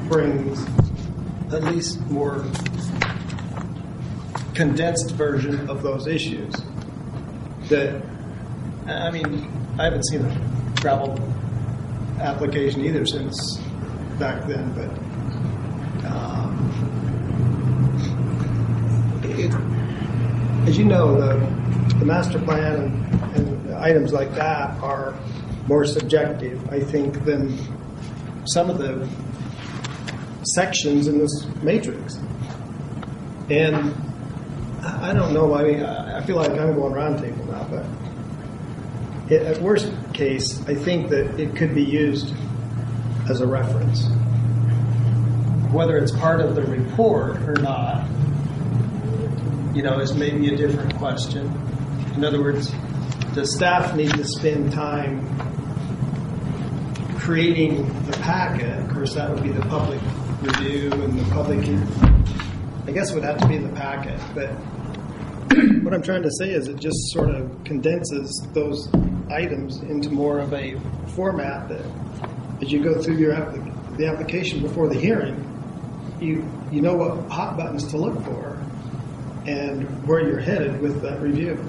brings 0.07 0.65
at 1.53 1.63
least 1.63 1.99
more 2.09 2.45
condensed 4.53 5.11
version 5.11 5.69
of 5.69 5.83
those 5.83 6.07
issues. 6.07 6.53
That, 7.69 8.01
I 8.87 9.11
mean, 9.11 9.49
I 9.77 9.85
haven't 9.85 10.03
seen 10.03 10.25
a 10.25 10.73
travel 10.75 11.17
application 12.19 12.83
either 12.83 13.05
since 13.05 13.57
back 14.17 14.45
then, 14.47 14.73
but 14.73 14.89
um, 16.05 16.69
it, 19.23 19.53
as 20.67 20.77
you 20.77 20.85
know, 20.85 21.19
the, 21.19 21.35
the 21.95 22.05
master 22.05 22.39
plan 22.39 22.75
and, 22.75 23.35
and 23.35 23.73
items 23.75 24.11
like 24.11 24.33
that 24.35 24.77
are 24.81 25.13
more 25.67 25.85
subjective, 25.85 26.67
I 26.69 26.79
think, 26.81 27.23
than 27.23 27.57
some 28.53 28.69
of 28.69 28.77
the 28.77 29.07
sections 30.43 31.07
in 31.07 31.17
this 31.17 31.45
matrix. 31.61 32.15
And 33.49 33.93
I 34.83 35.13
don't 35.13 35.33
know, 35.33 35.53
I 35.53 35.63
mean, 35.63 35.83
I 35.83 36.19
I 36.19 36.23
feel 36.23 36.35
like 36.35 36.51
I'm 36.51 36.75
going 36.75 36.93
roundtable 36.93 37.47
now, 37.47 37.65
but 37.69 39.31
it, 39.31 39.41
at 39.43 39.61
worst 39.61 39.89
case, 40.13 40.61
I 40.67 40.75
think 40.75 41.09
that 41.09 41.39
it 41.39 41.55
could 41.55 41.73
be 41.73 41.83
used 41.83 42.33
as 43.29 43.39
a 43.39 43.47
reference. 43.47 44.07
Whether 45.71 45.97
it's 45.97 46.11
part 46.11 46.41
of 46.41 46.55
the 46.55 46.63
report 46.63 47.37
or 47.43 47.53
not, 47.53 48.05
you 49.73 49.81
know, 49.81 49.99
is 49.99 50.13
maybe 50.13 50.53
a 50.53 50.57
different 50.57 50.95
question. 50.95 51.45
In 52.15 52.25
other 52.25 52.41
words, 52.41 52.69
does 53.33 53.55
staff 53.55 53.95
need 53.95 54.11
to 54.11 54.25
spend 54.25 54.73
time 54.73 55.25
creating 57.29 57.85
the 58.07 58.17
packet? 58.23 58.75
Of 58.79 58.89
course, 58.89 59.13
that 59.13 59.29
would 59.29 59.43
be 59.43 59.51
the 59.51 59.61
public 59.67 60.01
review 60.41 60.91
and 60.91 61.19
the 61.19 61.31
public, 61.31 61.59
I 62.87 62.91
guess 62.91 63.11
it 63.11 63.13
would 63.13 63.23
have 63.23 63.37
to 63.37 63.47
be 63.47 63.55
in 63.55 63.61
the 63.69 63.75
packet. 63.75 64.19
But 64.33 64.49
what 65.83 65.93
I'm 65.93 66.01
trying 66.01 66.23
to 66.23 66.31
say 66.39 66.49
is 66.49 66.67
it 66.67 66.77
just 66.77 66.97
sort 67.11 67.29
of 67.29 67.63
condenses 67.65 68.47
those 68.55 68.91
items 69.29 69.79
into 69.81 70.09
more 70.09 70.39
of 70.39 70.55
a 70.55 70.79
format 71.09 71.69
that 71.69 71.85
as 72.63 72.71
you 72.71 72.83
go 72.83 72.99
through 72.99 73.17
your 73.17 73.33
applic- 73.35 73.97
the 73.97 74.07
application 74.07 74.63
before 74.63 74.87
the 74.87 74.99
hearing, 74.99 75.37
you, 76.19 76.43
you 76.71 76.81
know 76.81 76.95
what 76.95 77.29
hot 77.29 77.55
buttons 77.55 77.85
to 77.91 77.97
look 77.97 78.19
for 78.25 78.59
and 79.45 79.83
where 80.07 80.27
you're 80.27 80.39
headed 80.39 80.81
with 80.81 80.99
that 81.03 81.21
review. 81.21 81.63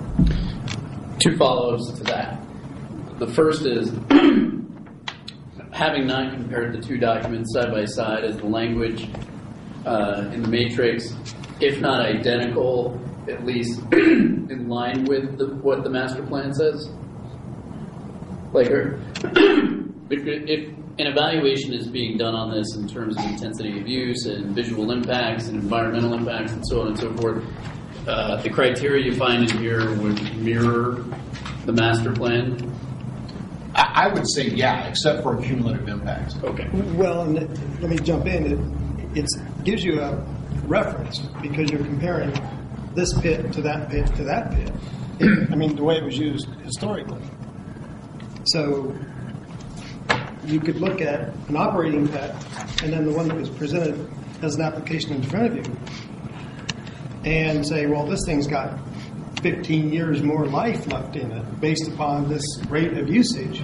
Two 1.18 1.36
follow-ups 1.36 1.98
to 1.98 2.04
that. 2.04 2.40
The 3.18 3.26
first 3.26 3.66
is 3.66 3.92
having 5.80 6.06
not 6.06 6.30
compared 6.34 6.74
the 6.74 6.86
two 6.86 6.98
documents 6.98 7.54
side 7.54 7.72
by 7.72 7.86
side, 7.86 8.22
is 8.22 8.36
the 8.36 8.46
language 8.46 9.08
uh, 9.86 10.30
in 10.30 10.42
the 10.42 10.48
matrix, 10.48 11.14
if 11.58 11.80
not 11.80 12.04
identical, 12.04 13.00
at 13.26 13.46
least 13.46 13.80
in 13.92 14.68
line 14.68 15.04
with 15.04 15.38
the, 15.38 15.46
what 15.62 15.82
the 15.82 15.88
master 15.88 16.22
plan 16.22 16.52
says? 16.52 16.90
Like, 18.52 18.66
if, 20.10 20.26
if 20.26 20.68
an 20.98 21.06
evaluation 21.06 21.72
is 21.72 21.86
being 21.86 22.18
done 22.18 22.34
on 22.34 22.50
this 22.54 22.76
in 22.76 22.86
terms 22.86 23.16
of 23.16 23.24
intensity 23.24 23.80
of 23.80 23.88
use 23.88 24.26
and 24.26 24.54
visual 24.54 24.90
impacts 24.90 25.48
and 25.48 25.62
environmental 25.62 26.12
impacts 26.12 26.52
and 26.52 26.66
so 26.68 26.82
on 26.82 26.88
and 26.88 26.98
so 26.98 27.10
forth, 27.16 27.42
uh, 28.06 28.36
the 28.42 28.50
criteria 28.50 29.02
you 29.02 29.16
find 29.16 29.50
in 29.50 29.56
here 29.56 29.94
would 29.94 30.36
mirror 30.36 31.06
the 31.64 31.72
master 31.72 32.12
plan. 32.12 32.70
I, 33.74 34.06
I 34.06 34.12
would 34.12 34.28
say 34.28 34.48
yeah, 34.48 34.86
except 34.86 35.22
for 35.22 35.40
cumulative 35.40 35.88
impacts. 35.88 36.36
Okay. 36.42 36.68
Well, 36.94 37.22
and 37.22 37.34
let 37.80 37.90
me 37.90 37.98
jump 37.98 38.26
in. 38.26 38.46
It 38.52 39.18
it's, 39.18 39.36
gives 39.64 39.84
you 39.84 40.00
a 40.00 40.16
reference 40.66 41.18
because 41.42 41.70
you're 41.70 41.84
comparing 41.84 42.32
this 42.94 43.12
pit 43.20 43.52
to 43.52 43.62
that 43.62 43.88
pit 43.90 44.06
to 44.16 44.24
that 44.24 44.52
pit. 44.52 44.72
I 45.50 45.54
mean, 45.54 45.76
the 45.76 45.84
way 45.84 45.96
it 45.96 46.04
was 46.04 46.18
used 46.18 46.48
historically. 46.64 47.20
So 48.44 48.96
you 50.46 50.60
could 50.60 50.76
look 50.80 51.00
at 51.00 51.28
an 51.48 51.56
operating 51.56 52.08
pit 52.08 52.34
and 52.82 52.92
then 52.92 53.04
the 53.04 53.12
one 53.12 53.28
that 53.28 53.36
was 53.36 53.50
presented 53.50 54.10
as 54.42 54.56
an 54.56 54.62
application 54.62 55.12
in 55.12 55.22
front 55.22 55.46
of 55.46 55.66
you 55.66 55.76
and 57.24 57.66
say, 57.66 57.86
well, 57.86 58.06
this 58.06 58.24
thing's 58.24 58.46
got 58.46 58.78
15 59.42 59.92
years 59.92 60.22
more 60.22 60.46
life 60.46 60.86
left 60.86 61.16
in 61.16 61.30
it 61.30 61.60
based 61.60 61.88
upon 61.88 62.28
this 62.28 62.44
rate 62.68 62.96
of 62.96 63.08
usage. 63.08 63.60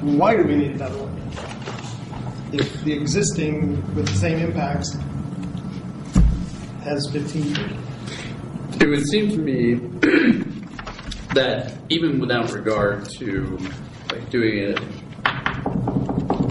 Why 0.00 0.36
do 0.36 0.44
we 0.44 0.56
need 0.56 0.72
another 0.72 0.98
one? 0.98 1.14
If 2.52 2.82
the 2.84 2.92
existing 2.92 3.72
with 3.94 4.06
the 4.06 4.14
same 4.14 4.38
impacts 4.38 4.96
has 6.84 7.08
15 7.12 7.44
years. 7.44 7.72
It 8.80 8.88
would 8.88 9.06
seem 9.06 9.30
to 9.30 9.38
me 9.38 9.74
that 11.34 11.74
even 11.88 12.20
without 12.20 12.52
regard 12.52 13.08
to 13.18 13.58
like 14.10 14.30
doing 14.30 14.74
an 14.74 14.78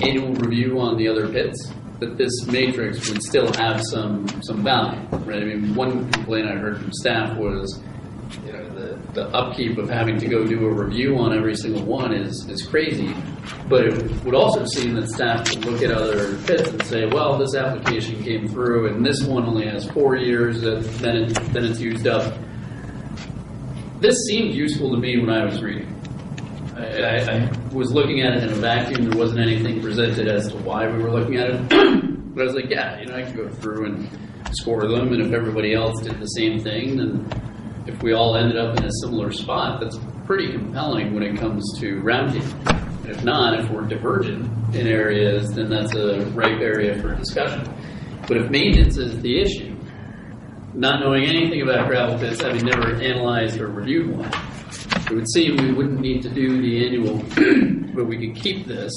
annual 0.04 0.34
review 0.36 0.80
on 0.80 0.98
the 0.98 1.08
other 1.08 1.28
pits, 1.28 1.72
that 2.00 2.18
this 2.18 2.46
matrix 2.46 3.10
would 3.10 3.22
still 3.24 3.52
have 3.54 3.82
some 3.92 4.28
some 4.44 4.64
value, 4.64 5.00
right? 5.26 5.42
I 5.42 5.46
mean, 5.46 5.76
one 5.76 6.10
complaint 6.12 6.48
I 6.48 6.56
heard 6.56 6.80
from 6.80 6.92
staff 6.94 7.38
was, 7.38 7.82
you 8.46 8.54
know, 8.54 8.70
the, 8.70 9.00
the 9.14 9.28
upkeep 9.30 9.78
of 9.78 9.90
having 9.90 10.18
to 10.20 10.28
go 10.28 10.46
do 10.46 10.66
a 10.66 10.72
review 10.72 11.18
on 11.18 11.36
every 11.36 11.56
single 11.56 11.84
one 11.84 12.14
is 12.14 12.48
is 12.50 12.66
crazy. 12.66 13.16
But 13.68 13.86
it 13.86 14.24
would 14.24 14.36
also 14.36 14.66
seem 14.66 14.94
that 14.96 15.10
staff 15.10 15.50
would 15.50 15.66
look 15.66 15.82
at 15.82 15.92
other 15.92 16.38
pits 16.44 16.70
and 16.70 16.86
say, 16.86 17.06
well, 17.06 17.38
this 17.38 17.56
application 17.56 18.24
came 18.24 18.48
through, 18.48 18.94
and 18.94 19.06
this 19.06 19.24
one 19.24 19.46
only 19.46 19.68
has 19.68 19.90
four 19.92 20.16
years, 20.16 20.64
and 20.64 20.84
then 20.84 21.16
it, 21.16 21.34
then 21.54 21.66
it's 21.66 21.80
used 21.80 22.08
up. 22.08 22.38
This 24.00 24.16
seemed 24.28 24.54
useful 24.54 24.92
to 24.92 24.98
me 24.98 25.20
when 25.20 25.30
I 25.30 25.46
was 25.46 25.62
reading. 25.62 25.97
I, 26.78 27.48
I, 27.48 27.74
was 27.74 27.92
looking 27.92 28.22
at 28.22 28.38
it 28.38 28.44
in 28.44 28.50
a 28.50 28.56
vacuum. 28.56 29.10
There 29.10 29.18
wasn't 29.18 29.40
anything 29.40 29.82
presented 29.82 30.28
as 30.28 30.50
to 30.52 30.58
why 30.58 30.88
we 30.88 31.02
were 31.02 31.12
looking 31.12 31.38
at 31.38 31.50
it. 31.50 31.70
but 32.36 32.42
I 32.42 32.46
was 32.46 32.54
like, 32.54 32.70
yeah, 32.70 33.00
you 33.00 33.08
know, 33.08 33.16
I 33.16 33.24
could 33.24 33.36
go 33.36 33.50
through 33.50 33.86
and 33.86 34.56
score 34.56 34.88
them, 34.88 35.12
and 35.12 35.22
if 35.22 35.34
everybody 35.34 35.74
else 35.74 36.02
did 36.02 36.20
the 36.20 36.28
same 36.28 36.60
thing, 36.60 36.98
then 36.98 37.28
if 37.88 38.02
we 38.04 38.14
all 38.14 38.36
ended 38.36 38.58
up 38.58 38.78
in 38.78 38.86
a 38.86 38.92
similar 39.02 39.32
spot, 39.32 39.82
that's 39.82 39.98
pretty 40.26 40.52
compelling 40.52 41.14
when 41.14 41.24
it 41.24 41.38
comes 41.40 41.64
to 41.80 42.00
rounding. 42.02 42.44
And 42.68 43.10
if 43.10 43.24
not, 43.24 43.60
if 43.60 43.72
we're 43.72 43.88
divergent 43.88 44.76
in 44.76 44.88
areas, 44.88 45.50
then 45.50 45.70
that's 45.70 45.96
a 45.96 46.26
ripe 46.28 46.62
area 46.62 47.02
for 47.02 47.16
discussion. 47.16 47.64
But 48.28 48.38
if 48.38 48.52
maintenance 48.52 48.98
is 48.98 49.20
the 49.22 49.42
issue, 49.42 49.76
not 50.74 51.00
knowing 51.00 51.24
anything 51.26 51.62
about 51.62 51.88
gravel 51.88 52.20
pits, 52.20 52.42
having 52.42 52.66
never 52.66 52.94
analyzed 52.96 53.60
or 53.60 53.68
reviewed 53.68 54.16
one, 54.16 54.32
it 55.10 55.16
would 55.16 55.30
seem 55.30 55.56
we 55.58 55.74
wouldn't 55.74 56.02
need 56.02 56.22
to 56.24 56.30
do 56.30 56.62
the 56.62 56.86
annual, 56.86 57.18
but 57.96 58.06
we 58.06 58.18
could 58.18 58.42
keep 58.42 58.68
this 58.68 58.92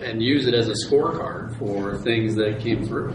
and 0.00 0.22
use 0.22 0.46
it 0.46 0.54
as 0.54 0.68
a 0.68 0.74
scorecard 0.86 1.58
for 1.58 1.96
things 1.98 2.34
that 2.36 2.60
came 2.60 2.84
through. 2.84 3.10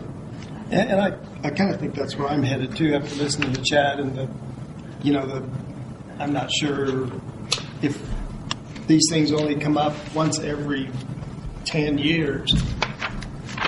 And, 0.72 0.92
and 0.92 1.02
I, 1.02 1.48
I 1.48 1.52
kind 1.52 1.74
of 1.74 1.80
think 1.80 1.96
that's 1.96 2.18
where 2.18 2.28
I'm 2.28 2.44
headed 2.44 2.76
too 2.76 2.94
after 2.94 3.16
listening 3.16 3.54
to 3.54 3.62
Chad 3.62 4.00
and 4.00 4.16
the, 4.16 4.30
you 5.04 5.14
know, 5.14 5.26
the, 5.26 5.50
I'm 6.20 6.34
not 6.34 6.52
sure 6.52 7.10
if 7.82 8.02
these 8.88 9.08
things 9.10 9.32
only 9.32 9.56
come 9.56 9.78
up 9.78 9.96
once 10.14 10.40
every 10.40 10.90
10 11.66 11.98
years. 11.98 12.54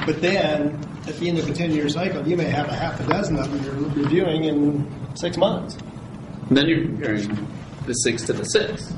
But 0.06 0.22
then, 0.22 0.84
at 1.08 1.16
the 1.18 1.30
end 1.30 1.38
of 1.38 1.50
a 1.50 1.54
10 1.54 1.72
year 1.72 1.88
cycle, 1.88 2.28
you 2.28 2.36
may 2.36 2.46
have 2.46 2.68
a 2.68 2.76
half 2.76 3.00
a 3.00 3.08
dozen 3.08 3.38
of 3.38 3.52
them 3.52 3.64
you're 3.64 4.04
reviewing 4.04 4.46
in 4.46 5.16
six 5.16 5.38
months. 5.38 5.78
And 6.50 6.58
then 6.58 6.68
you're 6.68 7.18
the 7.86 7.94
six 7.94 8.24
to 8.24 8.34
the 8.34 8.44
six. 8.44 8.92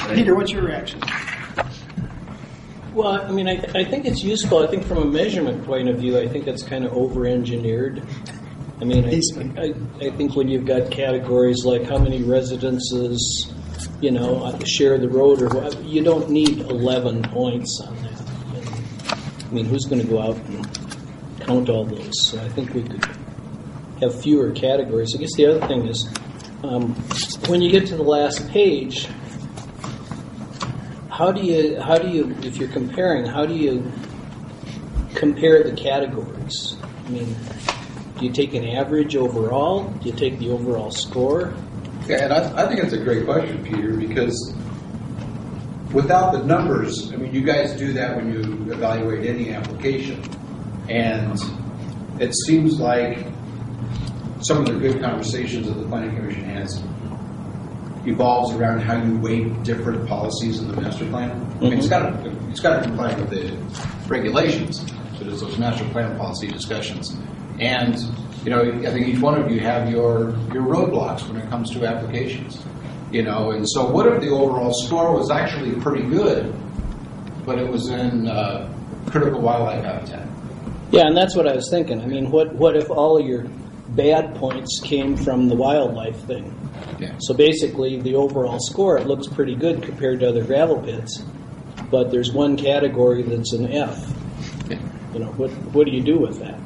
right? 0.00 0.14
Peter, 0.16 0.34
what's 0.34 0.50
your 0.50 0.62
reaction? 0.62 1.00
Well, 2.94 3.20
I 3.22 3.30
mean, 3.32 3.48
I, 3.48 3.54
I 3.74 3.84
think 3.84 4.04
it's 4.04 4.22
useful. 4.22 4.62
I 4.62 4.68
think 4.68 4.84
from 4.86 4.98
a 4.98 5.04
measurement 5.04 5.64
point 5.66 5.88
of 5.88 5.98
view, 5.98 6.18
I 6.18 6.28
think 6.28 6.46
it's 6.46 6.62
kind 6.62 6.84
of 6.84 6.92
over-engineered. 6.92 8.02
I 8.80 8.84
mean, 8.84 9.04
I, 9.04 9.20
I, 9.60 9.74
I 10.06 10.10
think 10.10 10.36
when 10.36 10.48
you've 10.48 10.64
got 10.64 10.90
categories 10.92 11.64
like 11.64 11.84
how 11.84 11.98
many 11.98 12.22
residences, 12.22 13.52
you 14.00 14.12
know, 14.12 14.44
uh, 14.44 14.64
share 14.64 14.98
the 14.98 15.08
road, 15.08 15.42
or 15.42 15.48
what, 15.48 15.82
you 15.84 16.04
don't 16.04 16.30
need 16.30 16.60
11 16.60 17.22
points 17.24 17.80
on 17.84 17.96
that. 18.02 18.20
And, 18.54 19.44
I 19.44 19.52
mean, 19.52 19.64
who's 19.64 19.86
going 19.86 20.00
to 20.00 20.06
go 20.06 20.20
out 20.22 20.36
and 20.36 21.40
count 21.40 21.68
all 21.68 21.84
those? 21.84 22.30
So 22.30 22.40
I 22.40 22.48
think 22.50 22.74
we 22.74 22.82
could 22.84 23.04
have 24.00 24.20
fewer 24.22 24.52
categories. 24.52 25.14
I 25.16 25.18
guess 25.18 25.34
the 25.34 25.46
other 25.46 25.66
thing 25.66 25.88
is 25.88 26.08
um, 26.64 26.94
when 27.48 27.60
you 27.60 27.70
get 27.70 27.86
to 27.88 27.96
the 27.96 28.02
last 28.02 28.48
page, 28.48 29.06
how 31.10 31.30
do 31.30 31.42
you 31.42 31.80
how 31.80 31.98
do 31.98 32.08
you 32.08 32.34
if 32.42 32.56
you're 32.56 32.70
comparing 32.70 33.26
how 33.26 33.44
do 33.44 33.54
you 33.54 33.90
compare 35.14 35.62
the 35.62 35.72
categories? 35.72 36.76
I 36.82 37.10
mean 37.10 37.36
do 38.18 38.26
you 38.26 38.32
take 38.32 38.54
an 38.54 38.64
average 38.64 39.16
overall? 39.16 39.84
Do 39.84 40.08
you 40.08 40.14
take 40.14 40.38
the 40.38 40.50
overall 40.50 40.90
score? 40.90 41.52
Yeah, 42.06 42.24
and 42.24 42.32
I, 42.32 42.64
I 42.64 42.68
think 42.68 42.80
it's 42.80 42.92
a 42.92 42.98
great 42.98 43.24
question, 43.24 43.62
Peter, 43.64 43.92
because 43.92 44.54
without 45.92 46.32
the 46.32 46.44
numbers, 46.44 47.12
I 47.12 47.16
mean, 47.16 47.34
you 47.34 47.42
guys 47.42 47.72
do 47.76 47.92
that 47.94 48.16
when 48.16 48.32
you 48.32 48.72
evaluate 48.72 49.26
any 49.26 49.52
application, 49.52 50.22
and 50.88 51.38
it 52.20 52.34
seems 52.46 52.78
like 52.78 53.26
some 54.44 54.58
of 54.58 54.66
the 54.66 54.74
good 54.74 55.00
conversations 55.00 55.66
that 55.66 55.74
the 55.74 55.86
planning 55.86 56.14
commission 56.14 56.44
has 56.44 56.82
evolves 58.06 58.54
around 58.54 58.80
how 58.80 59.02
you 59.02 59.16
weight 59.18 59.62
different 59.62 60.06
policies 60.06 60.60
in 60.60 60.68
the 60.68 60.78
master 60.78 61.06
plan. 61.06 61.30
I 61.30 61.60
mean, 61.60 61.72
it's 61.72 61.88
got 61.88 62.22
to 62.22 62.30
it's 62.50 62.60
got 62.60 62.76
to 62.76 62.82
comply 62.82 63.14
with 63.14 63.30
the 63.30 63.56
regulations. 64.06 64.84
So 65.18 65.24
there's 65.24 65.40
those 65.40 65.56
master 65.58 65.84
plan 65.86 66.18
policy 66.18 66.48
discussions, 66.48 67.16
and 67.58 67.98
you 68.44 68.50
know, 68.50 68.60
I 68.60 68.92
think 68.92 69.08
each 69.08 69.20
one 69.20 69.40
of 69.40 69.50
you 69.50 69.60
have 69.60 69.90
your 69.90 70.36
your 70.52 70.64
roadblocks 70.64 71.26
when 71.26 71.40
it 71.40 71.48
comes 71.48 71.70
to 71.70 71.86
applications. 71.86 72.62
You 73.10 73.22
know, 73.22 73.52
and 73.52 73.64
so 73.66 73.90
what 73.90 74.06
if 74.08 74.20
the 74.20 74.28
overall 74.28 74.74
score 74.74 75.16
was 75.16 75.30
actually 75.30 75.80
pretty 75.80 76.02
good, 76.02 76.54
but 77.46 77.58
it 77.58 77.70
was 77.70 77.88
in 77.88 78.28
uh, 78.28 78.70
critical 79.06 79.40
wildlife 79.40 79.84
habitat? 79.84 80.28
yeah 80.90 81.06
and 81.06 81.16
that's 81.16 81.34
what 81.34 81.48
i 81.48 81.54
was 81.54 81.70
thinking 81.70 82.00
i 82.02 82.06
mean 82.06 82.30
what 82.30 82.54
what 82.54 82.76
if 82.76 82.90
all 82.90 83.18
of 83.18 83.26
your 83.26 83.46
bad 83.90 84.34
points 84.36 84.80
came 84.82 85.16
from 85.16 85.48
the 85.48 85.54
wildlife 85.54 86.16
thing 86.26 86.52
Yeah. 86.98 87.12
so 87.18 87.34
basically 87.34 88.00
the 88.00 88.14
overall 88.14 88.58
score 88.58 88.96
it 88.98 89.06
looks 89.06 89.26
pretty 89.26 89.54
good 89.54 89.82
compared 89.82 90.20
to 90.20 90.28
other 90.28 90.42
gravel 90.44 90.80
pits 90.80 91.22
but 91.90 92.10
there's 92.10 92.32
one 92.32 92.56
category 92.56 93.22
that's 93.22 93.52
an 93.52 93.70
f 93.70 94.10
Yeah. 94.70 94.78
you 95.12 95.18
know 95.20 95.32
what 95.36 95.50
what 95.74 95.86
do 95.86 95.92
you 95.92 96.02
do 96.02 96.18
with 96.18 96.38
that 96.40 96.58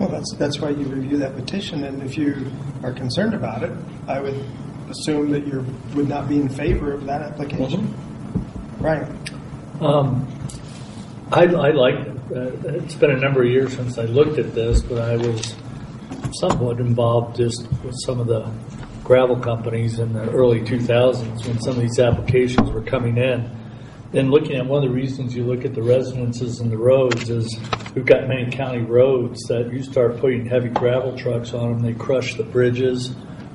Well, 0.00 0.08
that's, 0.08 0.34
that's 0.38 0.58
why 0.58 0.70
you 0.70 0.86
review 0.86 1.18
that 1.18 1.36
petition, 1.36 1.84
and 1.84 2.02
if 2.02 2.16
you 2.18 2.50
are 2.82 2.90
concerned 2.92 3.32
about 3.32 3.62
it, 3.62 3.70
I 4.08 4.18
would 4.20 4.44
assume 4.90 5.30
that 5.30 5.46
you 5.46 5.64
would 5.94 6.08
not 6.08 6.28
be 6.28 6.40
in 6.40 6.48
favor 6.48 6.92
of 6.92 7.06
that 7.06 7.22
application. 7.22 7.94
Right. 8.80 9.06
Um, 9.80 10.26
I, 11.30 11.42
I 11.44 11.70
like 11.70 11.94
it. 11.94 12.16
Uh, 12.34 12.74
it's 12.74 12.96
been 12.96 13.12
a 13.12 13.20
number 13.20 13.42
of 13.44 13.48
years 13.48 13.76
since 13.76 13.96
I 13.96 14.06
looked 14.06 14.38
at 14.38 14.52
this, 14.52 14.82
but 14.82 14.98
I 14.98 15.16
was 15.16 15.54
somewhat 16.40 16.80
involved 16.80 17.36
just 17.36 17.68
with 17.82 17.94
some 18.04 18.20
of 18.20 18.26
the 18.26 18.50
gravel 19.02 19.36
companies 19.36 19.98
in 19.98 20.12
the 20.12 20.30
early 20.30 20.60
2000s 20.60 21.46
when 21.46 21.60
some 21.60 21.76
of 21.76 21.80
these 21.80 21.98
applications 21.98 22.70
were 22.70 22.82
coming 22.82 23.16
in. 23.18 23.50
And 24.14 24.30
looking 24.30 24.56
at 24.56 24.64
one 24.64 24.84
of 24.84 24.88
the 24.88 24.94
reasons 24.94 25.34
you 25.34 25.44
look 25.44 25.64
at 25.64 25.74
the 25.74 25.82
residences 25.82 26.60
and 26.60 26.70
the 26.70 26.78
roads 26.78 27.28
is 27.28 27.58
we've 27.94 28.06
got 28.06 28.28
many 28.28 28.48
county 28.50 28.80
roads 28.80 29.40
that 29.48 29.72
you 29.72 29.82
start 29.82 30.18
putting 30.18 30.46
heavy 30.46 30.68
gravel 30.68 31.18
trucks 31.18 31.52
on 31.52 31.72
them, 31.72 31.82
they 31.82 31.94
crush 31.94 32.34
the 32.34 32.44
bridges. 32.44 33.14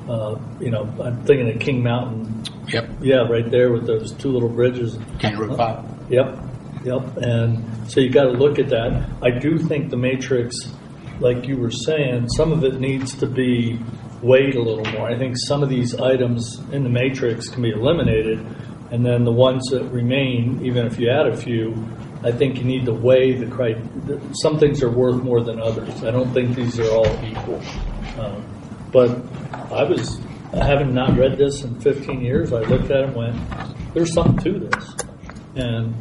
Uh, 0.09 0.37
you 0.59 0.69
know, 0.69 0.83
I'm 1.01 1.23
thinking 1.23 1.49
of 1.49 1.59
King 1.61 1.81
Mountain. 1.81 2.43
Yep. 2.67 2.89
Yeah, 3.01 3.27
right 3.29 3.49
there 3.49 3.71
with 3.71 3.87
those 3.87 4.11
two 4.13 4.31
little 4.31 4.49
bridges. 4.49 4.97
County 5.19 5.37
Road 5.37 5.55
5. 5.55 6.11
Yep, 6.11 6.39
yep. 6.83 7.17
And 7.17 7.89
so 7.89 8.01
you 8.01 8.09
got 8.09 8.23
to 8.25 8.31
look 8.31 8.59
at 8.59 8.69
that. 8.69 9.09
I 9.21 9.29
do 9.29 9.57
think 9.57 9.91
the 9.91 9.97
matrix, 9.97 10.55
like 11.19 11.47
you 11.47 11.57
were 11.57 11.71
saying, 11.71 12.29
some 12.29 12.51
of 12.51 12.63
it 12.63 12.79
needs 12.79 13.15
to 13.15 13.27
be 13.27 13.79
weighed 14.21 14.55
a 14.55 14.61
little 14.61 14.85
more. 14.93 15.09
I 15.09 15.17
think 15.17 15.35
some 15.37 15.63
of 15.63 15.69
these 15.69 15.95
items 15.95 16.59
in 16.71 16.83
the 16.83 16.89
matrix 16.89 17.47
can 17.49 17.61
be 17.61 17.71
eliminated, 17.71 18.39
and 18.91 19.05
then 19.05 19.23
the 19.23 19.31
ones 19.31 19.65
that 19.71 19.83
remain, 19.85 20.65
even 20.65 20.85
if 20.85 20.99
you 20.99 21.09
add 21.09 21.27
a 21.27 21.37
few, 21.37 21.73
I 22.23 22.31
think 22.31 22.57
you 22.57 22.65
need 22.65 22.85
to 22.85 22.93
weigh 22.93 23.33
the 23.33 23.47
cri- 23.47 23.81
Some 24.41 24.59
things 24.59 24.83
are 24.83 24.91
worth 24.91 25.23
more 25.23 25.41
than 25.41 25.61
others. 25.61 26.03
I 26.03 26.11
don't 26.11 26.33
think 26.33 26.55
these 26.55 26.79
are 26.79 26.89
all 26.89 27.25
equal. 27.25 27.61
Um, 28.19 28.43
but 28.91 29.21
I 29.71 29.83
was, 29.83 30.19
having 30.51 30.93
not 30.93 31.17
read 31.17 31.37
this 31.37 31.63
in 31.63 31.79
15 31.79 32.21
years, 32.21 32.51
I 32.51 32.61
looked 32.61 32.91
at 32.91 33.01
it 33.01 33.05
and 33.05 33.15
went, 33.15 33.93
there's 33.93 34.13
something 34.13 34.37
to 34.37 34.67
this. 34.67 34.95
And 35.55 35.95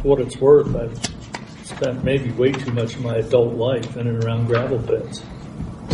for 0.00 0.08
what 0.08 0.20
it's 0.20 0.36
worth, 0.38 0.74
I've 0.74 1.19
spent 1.80 2.04
maybe 2.04 2.30
way 2.32 2.52
too 2.52 2.72
much 2.72 2.94
of 2.94 3.02
my 3.02 3.16
adult 3.16 3.54
life 3.54 3.96
in 3.96 4.06
and 4.06 4.22
around 4.22 4.44
gravel 4.46 4.78
pits. 4.82 5.22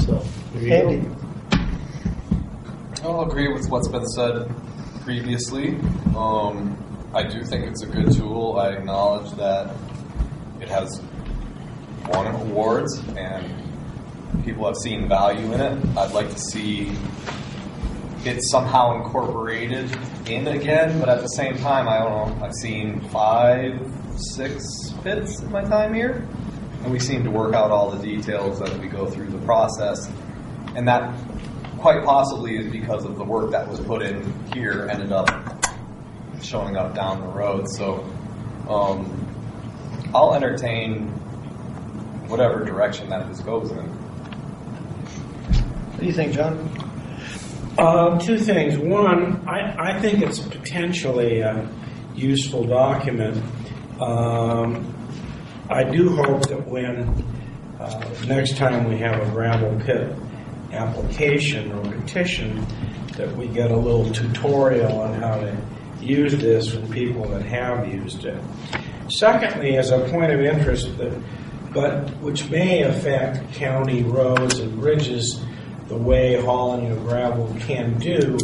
So, 0.05 0.21
Andy. 0.57 1.09
I'll 3.05 3.21
agree 3.21 3.53
with 3.53 3.69
what's 3.69 3.87
been 3.87 4.07
said 4.09 4.53
previously. 5.03 5.79
Um, 6.17 6.77
I 7.15 7.23
do 7.23 7.45
think 7.45 7.67
it's 7.67 7.85
a 7.85 7.87
good 7.87 8.13
tool. 8.13 8.57
I 8.59 8.71
acknowledge 8.71 9.31
that 9.37 9.77
it 10.61 10.69
has 10.69 11.01
won 12.09 12.35
awards 12.35 12.99
and 13.17 14.45
people 14.45 14.67
have 14.67 14.77
seen 14.83 15.09
value 15.09 15.53
in 15.53 15.61
it. 15.61 15.97
I'd 15.97 16.11
like 16.11 16.31
to 16.31 16.39
see 16.39 16.91
it 18.25 18.43
somehow 18.51 18.97
incorporated 18.97 19.97
in 20.27 20.49
again, 20.49 20.99
but 20.99 21.09
at 21.09 21.21
the 21.21 21.29
same 21.29 21.57
time, 21.59 21.89
I 21.89 21.99
don't 21.99 22.39
know. 22.41 22.45
I've 22.45 22.55
seen 22.55 23.09
five, 23.11 23.89
six 24.35 24.86
pits 25.07 25.41
in 25.41 25.53
my 25.53 25.63
time 25.63 25.95
here, 25.95 26.27
and 26.83 26.91
we 26.91 26.99
seem 26.99 27.23
to 27.23 27.31
work 27.31 27.55
out 27.55 27.71
all 27.71 27.93
the 27.93 28.05
details 28.05 28.61
as 28.61 28.77
we 28.79 28.89
go 28.89 29.07
through 29.07 29.29
the 29.29 29.39
process. 29.47 30.11
And 30.75 30.89
that 30.89 31.15
quite 31.79 32.05
possibly 32.05 32.57
is 32.57 32.73
because 32.73 33.05
of 33.05 33.17
the 33.17 33.23
work 33.23 33.53
that 33.53 33.69
was 33.69 33.79
put 33.79 34.03
in 34.03 34.35
here 34.53 34.89
ended 34.91 35.13
up 35.13 35.29
showing 36.43 36.77
up 36.77 36.93
down 36.97 37.21
the 37.21 37.29
road. 37.29 37.69
So 37.69 38.05
um, 38.69 40.11
I'll 40.13 40.35
entertain 40.35 41.07
whatever 42.27 42.65
direction 42.65 43.09
that 43.11 43.29
this 43.29 43.39
goes 43.39 43.71
in. 43.71 43.87
What 45.93 46.01
do 46.01 46.07
you 46.07 46.13
think, 46.13 46.33
John? 46.33 46.69
Uh, 47.79 48.19
two 48.19 48.39
things. 48.39 48.77
One, 48.77 49.49
I, 49.49 49.93
I 49.93 50.01
think 50.01 50.21
it's 50.21 50.41
potentially 50.41 51.43
a 51.43 51.69
useful 52.17 52.65
document. 52.65 53.41
Um, 54.01 54.95
I 55.69 55.83
do 55.83 56.15
hope 56.15 56.49
that 56.49 56.67
when 56.69 57.25
uh, 57.81 58.15
next 58.27 58.57
time 58.57 58.89
we 58.89 58.99
have 58.99 59.21
a 59.21 59.31
gravel 59.31 59.79
pit 59.85 60.15
application 60.73 61.73
or 61.73 61.91
petition, 61.91 62.65
that 63.17 63.35
we 63.37 63.49
get 63.49 63.71
a 63.71 63.77
little 63.77 64.13
tutorial 64.13 65.01
on 65.01 65.15
how 65.15 65.37
to 65.37 65.57
use 66.01 66.37
this 66.37 66.73
from 66.73 66.89
people 66.93 67.27
that 67.29 67.43
have 67.43 67.89
used 67.93 68.25
it. 68.25 68.41
Secondly, 69.09 69.77
as 69.77 69.91
a 69.91 70.01
point 70.09 70.33
of 70.33 70.41
interest, 70.41 70.97
that, 70.99 71.13
but 71.73 72.11
which 72.19 72.49
may 72.49 72.83
affect 72.83 73.53
county 73.55 74.03
roads 74.05 74.59
and 74.61 74.79
bridges 74.79 75.43
the 75.89 75.97
way 75.97 76.41
hauling 76.41 76.91
of 76.91 77.01
gravel 77.01 77.55
can 77.61 77.99
do. 77.99 78.37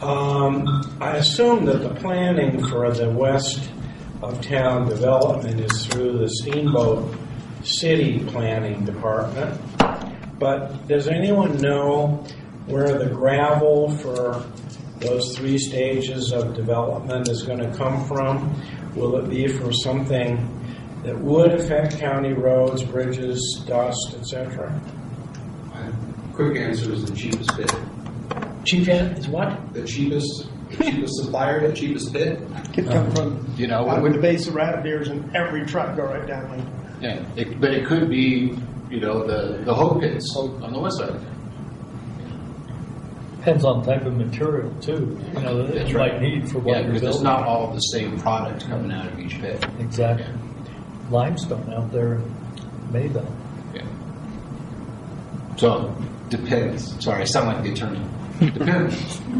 Um, 0.00 0.96
I 1.00 1.16
assume 1.16 1.64
that 1.66 1.78
the 1.78 1.94
planning 1.94 2.64
for 2.68 2.92
the 2.92 3.10
west 3.10 3.68
of 4.22 4.40
town 4.42 4.88
development 4.88 5.60
is 5.60 5.86
through 5.86 6.18
the 6.18 6.28
Steamboat 6.28 7.14
City 7.62 8.20
Planning 8.26 8.84
Department. 8.84 9.60
But 10.38 10.86
does 10.88 11.08
anyone 11.08 11.56
know 11.58 12.24
where 12.66 12.98
the 12.98 13.06
gravel 13.06 13.96
for 13.98 14.44
those 14.98 15.36
three 15.36 15.58
stages 15.58 16.32
of 16.32 16.54
development 16.54 17.28
is 17.28 17.42
going 17.42 17.58
to 17.58 17.76
come 17.76 18.06
from? 18.06 18.54
Will 18.94 19.16
it 19.16 19.28
be 19.28 19.46
for 19.48 19.72
something 19.72 20.52
that 21.04 21.18
would 21.18 21.52
affect 21.52 21.98
county 21.98 22.32
roads, 22.32 22.82
bridges, 22.82 23.62
dust, 23.66 24.14
etc.? 24.18 24.80
Quick 26.32 26.58
answer 26.58 26.92
is 26.92 27.04
the 27.04 27.14
cheapest 27.14 27.56
bid. 27.56 27.70
Chief 28.66 28.88
Ed 28.88 29.18
is 29.18 29.28
what? 29.28 29.72
The 29.72 29.84
cheapest, 29.84 30.48
the 30.50 30.55
cheapest 30.70 31.14
supplier, 31.22 31.68
the 31.68 31.74
cheapest 31.74 32.12
bid. 32.12 32.38
Could 32.74 32.88
uh-huh. 32.88 32.92
come 32.92 33.10
from 33.12 33.54
You 33.56 33.66
know, 33.68 33.80
out 33.80 33.86
when- 33.86 34.02
with 34.02 34.12
the 34.14 34.20
base 34.20 34.46
of 34.46 34.54
Rabbit 34.54 34.86
Ears 34.86 35.08
and 35.08 35.34
every 35.34 35.64
truck 35.66 35.96
go 35.96 36.04
right 36.04 36.26
down 36.26 36.50
there. 36.50 36.66
Yeah, 37.00 37.24
it, 37.36 37.60
but 37.60 37.72
it 37.72 37.86
could 37.86 38.08
be, 38.08 38.58
you 38.90 39.00
know, 39.00 39.26
the, 39.26 39.62
the 39.64 39.74
hoe 39.74 39.98
pits 40.00 40.34
on 40.36 40.72
the 40.72 40.78
west 40.78 40.98
side. 40.98 41.20
Depends 43.38 43.64
on 43.64 43.84
type 43.84 44.04
of 44.04 44.16
material 44.16 44.72
too, 44.80 45.16
you 45.34 45.40
know, 45.40 45.62
that 45.62 45.74
That's 45.74 45.90
you 45.90 45.96
right. 45.98 46.14
might 46.14 46.22
need 46.22 46.50
for 46.50 46.58
Yeah, 46.58 46.64
what 46.64 46.74
you're 46.84 46.92
because 46.94 47.02
it's 47.02 47.02
building. 47.18 47.22
not 47.24 47.42
all 47.44 47.72
the 47.72 47.78
same 47.80 48.18
product 48.18 48.66
coming 48.68 48.90
out 48.90 49.06
of 49.06 49.18
each 49.20 49.40
pit. 49.40 49.64
Exactly. 49.78 50.26
Limestone 51.10 51.72
out 51.72 51.92
there 51.92 52.14
in 52.14 52.92
Mayville. 52.92 53.30
Yeah. 53.72 53.82
So, 55.56 55.94
depends. 56.28 57.04
Sorry, 57.04 57.22
I 57.22 57.24
sound 57.24 57.46
like 57.48 57.62
the 57.62 57.70
attorney. 57.72 58.00
Depends. 58.40 59.20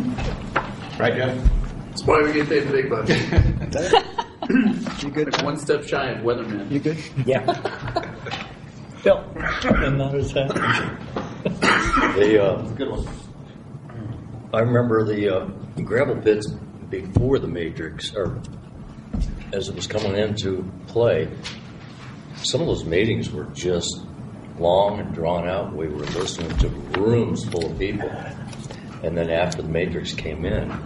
Right, 0.99 1.15
Jeff? 1.15 1.51
That's 1.89 2.05
why 2.05 2.23
we 2.23 2.33
get 2.33 2.49
paid 2.49 2.67
the 2.69 2.73
big 2.73 2.91
bucks. 2.91 4.03
You 5.03 5.11
good? 5.11 5.33
like 5.33 5.43
one 5.43 5.57
step 5.59 5.83
shy 5.83 6.11
of 6.11 6.19
weatherman. 6.25 6.71
You 6.71 6.79
good? 6.79 6.99
Yeah. 7.27 7.45
Bill. 9.03 9.25
And 9.65 10.01
that 10.01 10.15
is 10.15 10.33
that. 10.35 10.49
The, 12.15 12.43
uh, 12.45 12.63
Good 12.75 12.91
one. 12.91 13.09
I 14.55 14.61
remember 14.61 15.05
the 15.05 15.29
uh, 15.37 15.47
gravel 15.83 16.17
pits 16.17 16.49
before 16.91 17.41
the 17.41 17.49
Matrix, 17.49 18.15
or 18.15 18.41
as 19.53 19.69
it 19.69 19.75
was 19.75 19.89
coming 19.89 20.17
into 20.17 20.65
play. 20.87 21.29
Some 22.37 22.61
of 22.61 22.69
those 22.69 22.85
meetings 22.85 23.31
were 23.31 23.47
just 23.47 24.01
long 24.59 25.01
and 25.01 25.13
drawn 25.13 25.49
out. 25.49 25.75
We 25.75 25.89
were 25.89 26.05
listening 26.05 26.57
to 26.59 26.69
rooms 27.01 27.45
full 27.47 27.67
of 27.67 27.79
people. 27.79 28.11
And 29.07 29.17
then 29.17 29.31
after 29.31 29.63
the 29.63 29.69
Matrix 29.69 30.13
came 30.13 30.45
in, 30.45 30.77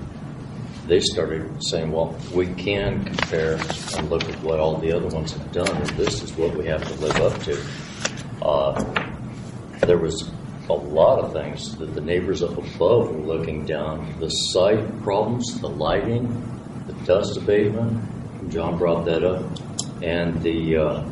they 0.87 1.01
started 1.01 1.49
saying, 1.65 1.91
well, 1.91 2.19
we 2.35 2.53
can 2.55 3.03
compare 3.05 3.55
and 3.97 4.11
look 4.11 4.25
at 4.25 4.43
what 4.43 4.61
all 4.61 4.77
the 4.77 4.93
other 4.93 5.09
ones 5.09 5.33
have 5.33 5.53
done, 5.53 5.75
and 5.75 5.89
this 5.91 6.23
is 6.23 6.37
what 6.37 6.55
we 6.55 6.67
have 6.67 6.87
to 6.87 6.95
live 7.01 7.17
up 7.17 7.43
to. 7.45 7.65
Uh, 8.43 9.87
there 9.87 9.97
was 9.97 10.31
a 10.69 10.73
lot 10.75 11.19
of 11.19 11.33
things 11.33 11.77
that 11.77 11.95
the 11.95 12.01
neighbors 12.01 12.43
up 12.43 12.59
above 12.59 13.15
were 13.15 13.23
looking 13.23 13.65
down. 13.65 14.15
The 14.21 14.29
site 14.29 15.03
problems, 15.03 15.59
the 15.61 15.69
lighting, 15.69 16.29
the 16.87 16.93
dust 17.07 17.39
abatement. 17.39 18.51
John 18.51 18.77
brought 18.77 19.07
that 19.07 19.25
up, 19.25 19.45
and 20.03 20.43
the 20.43 20.77
uh, 20.77 21.05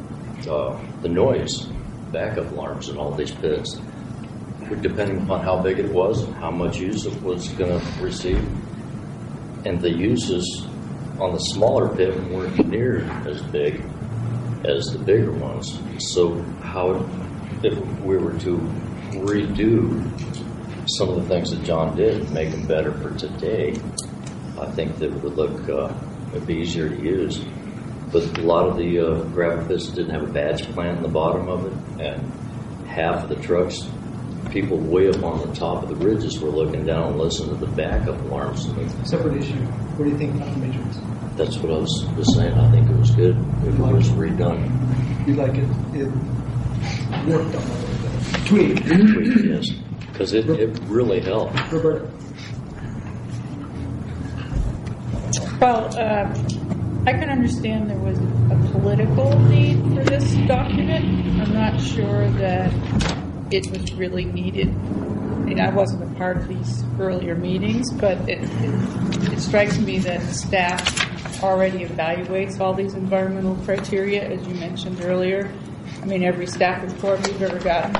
uh, 0.48 0.80
the 1.02 1.08
noise, 1.08 1.66
backup 2.12 2.50
alarms, 2.52 2.88
and 2.88 2.98
all 2.98 3.12
these 3.12 3.30
pits. 3.30 3.80
Depending 4.68 5.22
upon 5.22 5.42
how 5.42 5.60
big 5.60 5.78
it 5.78 5.90
was 5.90 6.22
and 6.22 6.34
how 6.34 6.50
much 6.50 6.78
use 6.78 7.06
it 7.06 7.22
was 7.22 7.48
going 7.50 7.80
to 7.80 8.02
receive, 8.02 8.46
and 9.64 9.80
the 9.80 9.90
uses 9.90 10.66
on 11.18 11.32
the 11.32 11.38
smaller 11.38 11.88
pit 11.96 12.14
weren't 12.30 12.68
near 12.68 13.02
as 13.26 13.42
big 13.42 13.82
as 14.64 14.86
the 14.92 14.98
bigger 14.98 15.32
ones. 15.32 15.80
So 15.98 16.40
how, 16.62 17.08
if 17.62 17.78
we 18.02 18.16
were 18.18 18.38
to 18.40 18.58
redo 19.12 20.04
some 20.98 21.08
of 21.08 21.16
the 21.16 21.28
things 21.28 21.50
that 21.50 21.64
John 21.64 21.96
did, 21.96 22.30
make 22.30 22.50
them 22.50 22.66
better 22.66 22.92
for 22.92 23.10
today, 23.18 23.74
I 24.60 24.70
think 24.72 24.96
that 24.98 25.12
would 25.22 25.34
look, 25.34 25.68
uh, 25.68 25.92
it'd 26.32 26.46
be 26.46 26.56
easier 26.56 26.88
to 26.88 27.02
use. 27.02 27.44
But 28.12 28.38
a 28.38 28.42
lot 28.42 28.68
of 28.68 28.76
the 28.76 28.98
uh, 28.98 29.22
gravel 29.24 29.66
pits 29.66 29.88
didn't 29.88 30.10
have 30.10 30.22
a 30.22 30.32
batch 30.32 30.62
plant 30.72 30.98
in 30.98 31.02
the 31.02 31.08
bottom 31.08 31.48
of 31.48 31.66
it, 31.66 32.02
and 32.02 32.32
half 32.86 33.24
of 33.24 33.28
the 33.28 33.36
trucks, 33.36 33.80
people 34.50 34.78
way 34.78 35.08
up 35.08 35.22
on 35.22 35.46
the 35.46 35.54
top 35.54 35.82
of 35.82 35.88
the 35.88 35.96
ridges 35.96 36.38
were 36.40 36.50
looking 36.50 36.86
down 36.86 37.12
and 37.12 37.18
listening 37.18 37.58
to 37.58 37.66
the 37.66 37.72
backup 37.72 38.20
alarms. 38.22 38.64
And 38.66 39.08
Separate 39.08 39.36
issue. 39.42 39.54
What 39.54 40.04
do 40.04 40.10
you 40.10 40.18
think 40.18 40.34
about 40.36 40.52
the 40.54 40.60
Matrix? 40.60 40.98
that's 41.38 41.56
what 41.58 41.72
I 41.72 41.78
was, 41.78 42.04
was 42.16 42.34
saying. 42.34 42.52
I 42.52 42.70
think 42.72 42.90
it 42.90 42.96
was 42.96 43.12
good 43.12 43.36
if 43.64 43.74
it 43.74 43.80
was 43.80 44.08
redone. 44.10 45.26
You 45.26 45.34
like 45.34 45.54
it? 45.54 45.68
It 45.94 46.08
worked 47.26 47.54
on 47.54 47.62
a 47.62 47.74
little 47.74 47.98
bit. 48.02 48.46
Tweak. 48.46 48.84
Tweak, 48.84 49.44
yes, 49.44 49.70
because 50.12 50.32
it, 50.34 50.50
it 50.50 50.78
really 50.86 51.20
helped. 51.20 51.54
Roberta. 51.70 52.10
Well, 55.60 55.86
uh, 55.96 56.26
I 57.06 57.12
can 57.12 57.30
understand 57.30 57.88
there 57.88 57.98
was 57.98 58.18
a 58.18 58.72
political 58.72 59.38
need 59.40 59.80
for 59.94 60.04
this 60.04 60.34
document. 60.46 61.04
I'm 61.40 61.52
not 61.52 61.80
sure 61.80 62.28
that 62.32 62.72
it 63.50 63.70
was 63.70 63.92
really 63.94 64.24
needed. 64.24 64.68
I 64.68 65.50
mean, 65.50 65.60
I 65.60 65.70
wasn't 65.70 66.02
a 66.02 66.14
part 66.16 66.36
of 66.36 66.48
these 66.48 66.84
earlier 66.98 67.34
meetings, 67.34 67.92
but 67.92 68.18
it, 68.28 68.42
it, 68.42 69.32
it 69.32 69.40
strikes 69.40 69.78
me 69.78 69.98
that 70.00 70.20
staff 70.34 71.42
already 71.42 71.86
evaluates 71.86 72.60
all 72.60 72.74
these 72.74 72.94
environmental 72.94 73.56
criteria, 73.64 74.22
as 74.28 74.46
you 74.46 74.54
mentioned 74.54 75.00
earlier. 75.02 75.50
I 76.02 76.04
mean, 76.04 76.22
every 76.22 76.46
staff 76.46 76.82
report 76.82 77.26
we've 77.26 77.40
ever 77.42 77.58
gotten 77.58 77.94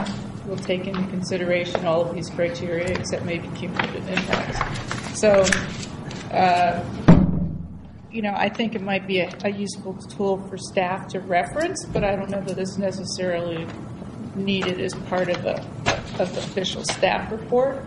will 0.47 0.57
take 0.57 0.87
into 0.87 1.03
consideration 1.09 1.87
all 1.87 2.03
of 2.03 2.15
these 2.15 2.29
criteria, 2.31 2.89
except 2.89 3.25
maybe 3.25 3.49
cumulative 3.49 4.09
impacts. 4.09 5.19
So, 5.19 5.45
uh, 6.33 6.85
you 8.11 8.23
know, 8.23 8.35
I 8.35 8.49
think 8.49 8.75
it 8.75 8.83
might 8.83 9.07
be 9.07 9.21
a, 9.21 9.31
a 9.45 9.51
useful 9.51 9.95
tool 9.95 10.39
for 10.49 10.57
staff 10.57 11.09
to 11.09 11.21
reference, 11.21 11.85
but 11.87 12.05
I 12.05 12.17
don't 12.17 12.31
know 12.31 12.41
that 12.41 12.59
it's 12.59 12.79
necessarily 12.79 13.67
needed 14.45 14.81
as 14.81 14.95
part 15.09 15.29
of 15.29 15.45
a 15.45 15.61
of 16.19 16.37
official 16.37 16.83
staff 16.85 17.31
report. 17.31 17.85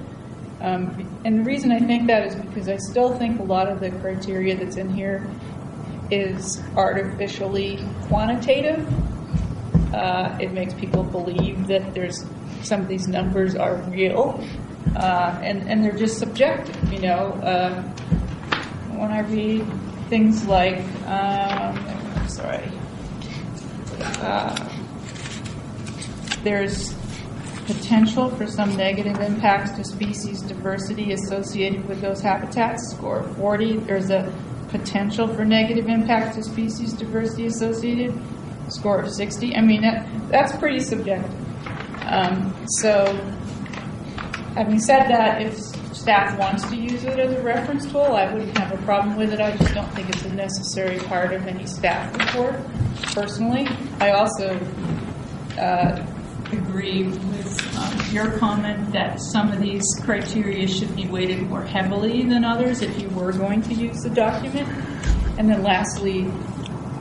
Um, 0.62 1.20
and 1.26 1.40
the 1.40 1.44
reason 1.44 1.72
I 1.72 1.80
think 1.80 2.08
that 2.08 2.28
is 2.28 2.36
because 2.36 2.70
I 2.70 2.78
still 2.78 3.18
think 3.18 3.40
a 3.40 3.44
lot 3.44 3.68
of 3.68 3.80
the 3.80 3.90
criteria 3.92 4.56
that's 4.56 4.78
in 4.78 4.94
here 4.94 5.28
is 6.12 6.62
artificially 6.76 7.80
quantitative. 8.08 8.88
Uh, 9.94 10.38
it 10.40 10.52
makes 10.54 10.74
people 10.76 11.04
believe 11.04 11.68
that 11.68 11.94
there's 11.94 12.26
some 12.62 12.82
of 12.82 12.88
these 12.88 13.08
numbers 13.08 13.56
are 13.56 13.78
real, 13.90 14.44
uh, 14.96 15.40
and 15.42 15.68
and 15.70 15.84
they're 15.84 15.98
just 15.98 16.20
subjective. 16.20 16.94
You 16.94 17.02
know, 17.02 17.32
uh, 17.44 17.82
when 18.98 19.12
I 19.12 19.22
read 19.22 19.66
things 20.10 20.46
like, 20.46 20.84
um, 21.08 22.28
sorry, 22.28 22.70
uh, 24.22 24.70
there's 26.44 26.94
potential 27.66 28.30
for 28.30 28.48
some 28.48 28.76
negative 28.76 29.20
impacts 29.20 29.72
to 29.72 29.84
species 29.84 30.42
diversity 30.42 31.14
associated 31.14 31.88
with 31.88 32.02
those 32.02 32.22
habitats. 32.22 32.92
Score 32.92 33.20
of 33.20 33.38
40. 33.38 33.78
There's 33.78 34.10
a 34.10 34.34
potential 34.70 35.28
for 35.28 35.46
negative 35.46 35.88
impacts 35.88 36.36
to 36.36 36.44
species 36.44 36.94
diversity 36.94 37.46
associated. 37.46 38.18
Score 38.70 39.02
of 39.02 39.12
60. 39.12 39.56
I 39.56 39.62
mean, 39.62 39.82
that, 39.82 40.08
that's 40.30 40.56
pretty 40.58 40.80
subjective. 40.80 41.34
Um, 42.06 42.54
so, 42.68 43.06
having 44.56 44.80
said 44.80 45.08
that, 45.10 45.42
if 45.42 45.58
staff 45.96 46.38
wants 46.40 46.68
to 46.70 46.76
use 46.76 47.04
it 47.04 47.20
as 47.20 47.32
a 47.34 47.42
reference 47.44 47.86
tool, 47.86 48.02
I 48.02 48.34
wouldn't 48.34 48.58
have 48.58 48.72
a 48.72 48.84
problem 48.84 49.18
with 49.18 49.34
it. 49.34 49.40
I 49.40 49.56
just 49.56 49.74
don't 49.74 49.90
think 49.94 50.10
it's 50.10 50.24
a 50.24 50.34
necessary 50.34 51.00
part 51.00 51.32
of 51.34 51.46
any 51.48 51.66
staff 51.66 52.14
report, 52.18 52.56
personally. 53.14 53.68
I 54.00 54.12
also 54.12 54.60
uh, 55.60 56.06
agree 56.54 57.04
with 57.04 57.78
um, 57.78 58.14
your 58.14 58.38
comment 58.38 58.92
that 58.92 59.20
some 59.20 59.52
of 59.52 59.60
these 59.60 59.84
criteria 60.04 60.68
should 60.68 60.96
be 60.96 61.08
weighted 61.08 61.42
more 61.44 61.64
heavily 61.64 62.24
than 62.24 62.44
others 62.44 62.82
if 62.82 63.00
you 63.00 63.10
were 63.10 63.32
going 63.32 63.62
to 63.62 63.74
use 63.74 64.02
the 64.02 64.10
document. 64.10 64.68
And 65.38 65.50
then 65.50 65.64
lastly, 65.64 66.28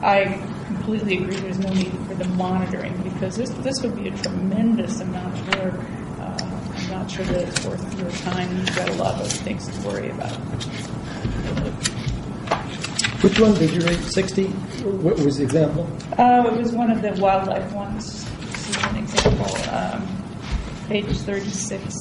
I 0.01 0.41
completely 0.67 1.17
agree 1.17 1.35
there's 1.35 1.59
no 1.59 1.73
need 1.73 1.91
for 2.07 2.15
the 2.15 2.27
monitoring 2.29 2.95
because 3.03 3.35
this, 3.37 3.49
this 3.59 3.81
would 3.81 3.95
be 3.95 4.07
a 4.07 4.17
tremendous 4.17 4.99
amount 4.99 5.37
of 5.37 5.59
work. 5.59 5.79
Uh, 6.19 6.37
I'm 6.75 6.89
not 6.89 7.11
sure 7.11 7.25
that 7.25 7.47
it's 7.47 7.65
worth 7.65 7.99
your 7.99 8.11
time. 8.11 8.57
You've 8.57 8.75
got 8.75 8.89
a 8.89 8.93
lot 8.93 9.21
of 9.21 9.31
things 9.31 9.67
to 9.67 9.87
worry 9.87 10.09
about. 10.09 10.31
Which 13.21 13.39
one 13.39 13.53
did 13.53 13.71
you 13.71 13.81
rate 13.81 13.99
60? 13.99 14.45
What 14.47 15.19
was 15.19 15.37
the 15.37 15.43
example? 15.43 15.87
Uh, 16.17 16.43
it 16.47 16.57
was 16.57 16.71
one 16.71 16.89
of 16.89 17.03
the 17.03 17.11
wildlife 17.21 17.71
ones. 17.73 18.30
An 18.83 18.97
example, 18.97 19.55
um, 19.73 20.07
page 20.87 21.17
36. 21.17 21.95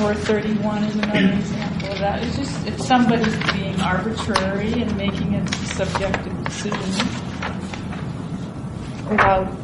Or 0.00 0.14
31 0.14 0.84
is 0.84 0.96
another 0.96 1.32
example 1.34 1.92
of 1.92 1.98
that. 1.98 2.22
It's 2.22 2.36
just, 2.36 2.66
if 2.66 2.80
somebody's 2.80 3.36
being 3.52 3.78
arbitrary 3.80 4.82
and 4.82 4.96
making 4.96 5.34
a 5.34 5.46
subjective 5.66 6.42
decision 6.44 7.06
without, 9.10 9.54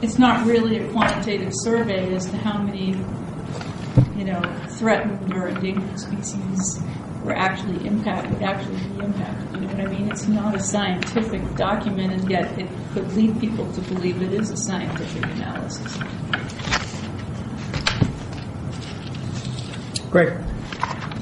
it's 0.00 0.18
not 0.18 0.46
really 0.46 0.78
a 0.78 0.90
quantitative 0.90 1.52
survey 1.52 2.14
as 2.14 2.30
to 2.30 2.36
how 2.38 2.62
many, 2.62 2.94
you 4.22 4.30
know, 4.30 4.40
threatened 4.68 5.34
or 5.34 5.48
endangered 5.48 5.98
species 5.98 6.80
were 7.24 7.34
actually 7.34 7.84
impacted, 7.84 8.32
would 8.34 8.42
actually 8.44 8.76
be 8.76 9.04
impacted. 9.04 9.52
You 9.54 9.60
know 9.62 9.66
what 9.66 9.80
I 9.80 9.86
mean? 9.86 10.12
It's 10.12 10.28
not 10.28 10.54
a 10.54 10.60
scientific 10.60 11.56
document, 11.56 12.12
and 12.12 12.30
yet 12.30 12.56
it 12.56 12.68
could 12.92 13.12
lead 13.14 13.40
people 13.40 13.70
to 13.72 13.80
believe 13.80 14.22
it 14.22 14.32
is 14.32 14.50
a 14.50 14.56
scientific 14.56 15.24
analysis. 15.24 15.98
Greg? 20.08 20.38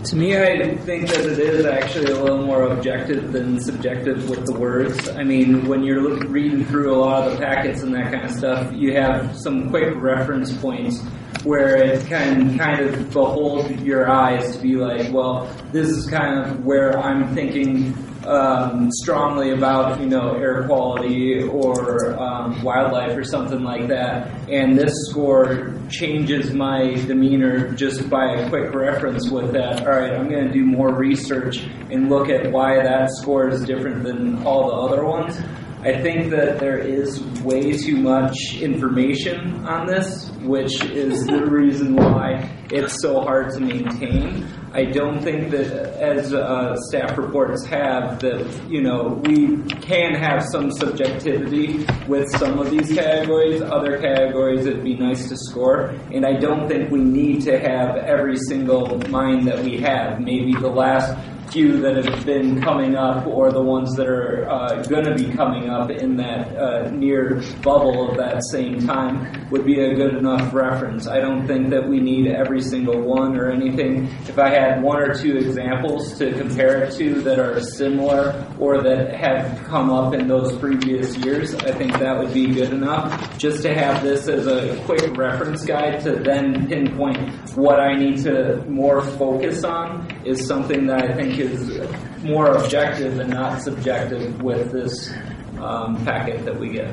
To 0.04 0.16
me, 0.16 0.36
I 0.36 0.76
think 0.76 1.08
that 1.08 1.24
it 1.24 1.38
is 1.38 1.64
actually 1.64 2.10
a 2.12 2.22
little 2.22 2.44
more 2.44 2.64
objective 2.64 3.32
than 3.32 3.60
subjective 3.60 4.28
with 4.28 4.44
the 4.44 4.52
words. 4.52 5.08
I 5.08 5.24
mean, 5.24 5.66
when 5.66 5.84
you're 5.84 6.02
look, 6.02 6.28
reading 6.28 6.66
through 6.66 6.94
a 6.94 6.98
lot 6.98 7.26
of 7.26 7.32
the 7.32 7.38
packets 7.38 7.82
and 7.82 7.94
that 7.94 8.12
kind 8.12 8.26
of 8.26 8.30
stuff, 8.30 8.74
you 8.74 8.92
have 8.94 9.34
some 9.38 9.70
quick 9.70 9.94
reference 9.96 10.54
points 10.54 11.00
where 11.44 11.76
it 11.76 12.06
can 12.06 12.58
kind 12.58 12.80
of 12.80 13.12
behold 13.12 13.80
your 13.80 14.10
eyes 14.10 14.56
to 14.56 14.62
be 14.62 14.74
like, 14.74 15.12
well, 15.12 15.50
this 15.72 15.88
is 15.88 16.06
kind 16.06 16.38
of 16.38 16.64
where 16.64 16.98
I'm 16.98 17.34
thinking 17.34 17.94
um, 18.26 18.90
strongly 18.92 19.52
about, 19.52 20.00
you 20.00 20.06
know, 20.06 20.34
air 20.34 20.64
quality 20.66 21.42
or 21.42 22.18
um, 22.20 22.62
wildlife 22.62 23.16
or 23.16 23.24
something 23.24 23.62
like 23.62 23.88
that. 23.88 24.30
And 24.48 24.78
this 24.78 24.92
score 25.08 25.74
changes 25.88 26.52
my 26.52 26.94
demeanor 26.94 27.72
just 27.72 28.10
by 28.10 28.34
a 28.34 28.48
quick 28.48 28.74
reference 28.74 29.30
with 29.30 29.52
that. 29.52 29.86
All 29.86 29.98
right, 29.98 30.12
I'm 30.12 30.28
going 30.28 30.46
to 30.46 30.52
do 30.52 30.64
more 30.64 30.94
research 30.94 31.58
and 31.90 32.10
look 32.10 32.28
at 32.28 32.52
why 32.52 32.82
that 32.82 33.10
score 33.20 33.48
is 33.48 33.64
different 33.64 34.04
than 34.04 34.44
all 34.46 34.68
the 34.68 34.94
other 34.94 35.04
ones. 35.04 35.40
I 35.82 36.02
think 36.02 36.30
that 36.30 36.58
there 36.58 36.78
is 36.78 37.22
way 37.40 37.72
too 37.72 37.96
much 37.96 38.36
information 38.60 39.64
on 39.64 39.86
this, 39.86 40.30
which 40.42 40.84
is 40.84 41.24
the 41.26 41.46
reason 41.46 41.96
why 41.96 42.54
it's 42.70 43.00
so 43.00 43.22
hard 43.22 43.54
to 43.54 43.60
maintain. 43.60 44.46
I 44.72 44.84
don't 44.84 45.22
think 45.22 45.50
that, 45.50 45.72
as 45.96 46.34
uh, 46.34 46.76
staff 46.88 47.16
reports 47.16 47.64
have, 47.64 48.20
that 48.20 48.68
you 48.68 48.82
know 48.82 49.20
we 49.24 49.56
can 49.80 50.14
have 50.14 50.44
some 50.52 50.70
subjectivity 50.70 51.86
with 52.06 52.30
some 52.36 52.58
of 52.58 52.70
these 52.70 52.92
categories. 52.94 53.62
Other 53.62 53.98
categories, 53.98 54.66
it'd 54.66 54.84
be 54.84 54.96
nice 54.96 55.30
to 55.30 55.36
score, 55.36 55.94
and 56.12 56.26
I 56.26 56.34
don't 56.34 56.68
think 56.68 56.90
we 56.90 57.00
need 57.00 57.42
to 57.44 57.58
have 57.58 57.96
every 57.96 58.36
single 58.36 58.98
mine 59.08 59.46
that 59.46 59.64
we 59.64 59.80
have. 59.80 60.20
Maybe 60.20 60.52
the 60.52 60.68
last 60.68 61.16
few 61.50 61.80
that 61.80 62.04
have 62.04 62.24
been 62.24 62.60
coming 62.60 62.96
up 62.96 63.26
or 63.26 63.50
the 63.50 63.62
ones 63.62 63.94
that 63.96 64.06
are 64.06 64.48
uh, 64.48 64.82
going 64.84 65.04
to 65.04 65.14
be 65.14 65.32
coming 65.34 65.68
up 65.68 65.90
in 65.90 66.16
that 66.16 66.56
uh, 66.56 66.90
near 66.90 67.42
bubble 67.62 68.10
of 68.10 68.16
that 68.16 68.42
same 68.50 68.86
time 68.86 69.48
would 69.50 69.64
be 69.64 69.80
a 69.80 69.94
good 69.94 70.14
enough 70.14 70.52
reference. 70.54 71.08
I 71.08 71.18
don't 71.18 71.46
think 71.46 71.70
that 71.70 71.88
we 71.88 72.00
need 72.00 72.28
every 72.28 72.60
single 72.60 73.00
one 73.00 73.36
or 73.36 73.50
anything. 73.50 74.06
If 74.28 74.38
I 74.38 74.50
had 74.50 74.82
one 74.82 75.00
or 75.00 75.14
two 75.14 75.36
examples 75.36 76.16
to 76.18 76.32
compare 76.38 76.84
it 76.84 76.94
to 76.98 77.20
that 77.22 77.38
are 77.38 77.60
similar 77.60 78.46
or 78.58 78.82
that 78.82 79.14
have 79.14 79.64
come 79.64 79.90
up 79.90 80.14
in 80.14 80.28
those 80.28 80.56
previous 80.58 81.16
years, 81.16 81.54
I 81.54 81.72
think 81.72 81.98
that 81.98 82.18
would 82.18 82.32
be 82.32 82.46
good 82.46 82.72
enough. 82.72 83.38
Just 83.38 83.62
to 83.62 83.74
have 83.74 84.02
this 84.02 84.28
as 84.28 84.46
a 84.46 84.80
quick 84.84 85.16
reference 85.16 85.64
guide 85.64 86.00
to 86.02 86.12
then 86.12 86.68
pinpoint 86.68 87.56
what 87.56 87.80
I 87.80 87.94
need 87.94 88.22
to 88.24 88.64
more 88.68 89.02
focus 89.02 89.64
on 89.64 90.06
is 90.24 90.46
something 90.46 90.86
that 90.86 91.10
I 91.10 91.14
think 91.14 91.39
is 91.40 92.22
more 92.22 92.52
objective 92.52 93.18
and 93.18 93.30
not 93.30 93.62
subjective 93.62 94.40
with 94.42 94.72
this 94.72 95.12
um, 95.58 96.04
packet 96.04 96.44
that 96.44 96.58
we 96.58 96.70
get. 96.70 96.90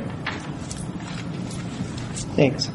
Thanks. 2.36 2.70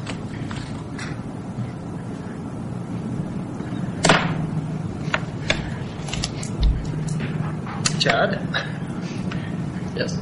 Chad? 8.00 8.40
Yes. 9.94 10.18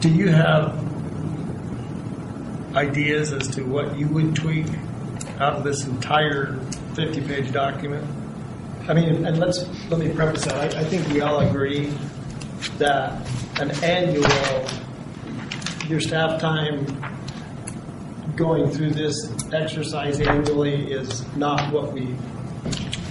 Do 0.00 0.08
you 0.08 0.28
have 0.28 0.78
ideas 2.74 3.32
as 3.32 3.48
to 3.48 3.62
what 3.64 3.98
you 3.98 4.06
would 4.08 4.34
tweak 4.36 4.66
out 5.40 5.54
of 5.54 5.64
this 5.64 5.86
entire 5.86 6.54
50-page 6.94 7.52
document? 7.52 8.06
I 8.88 8.94
mean, 8.94 9.24
and 9.24 9.38
let's, 9.38 9.66
let 9.90 10.00
me 10.00 10.12
preface 10.12 10.44
that, 10.44 10.74
I, 10.76 10.80
I 10.80 10.84
think 10.84 11.08
we 11.08 11.20
all 11.20 11.40
agree 11.40 11.92
that 12.78 13.26
an 13.60 13.70
annual, 13.82 14.26
your 15.88 16.00
staff 16.00 16.40
time 16.40 16.86
going 18.36 18.70
through 18.70 18.90
this 18.90 19.32
exercise 19.52 20.20
annually 20.20 20.90
is 20.92 21.24
not 21.36 21.72
what 21.72 21.92
we 21.92 22.14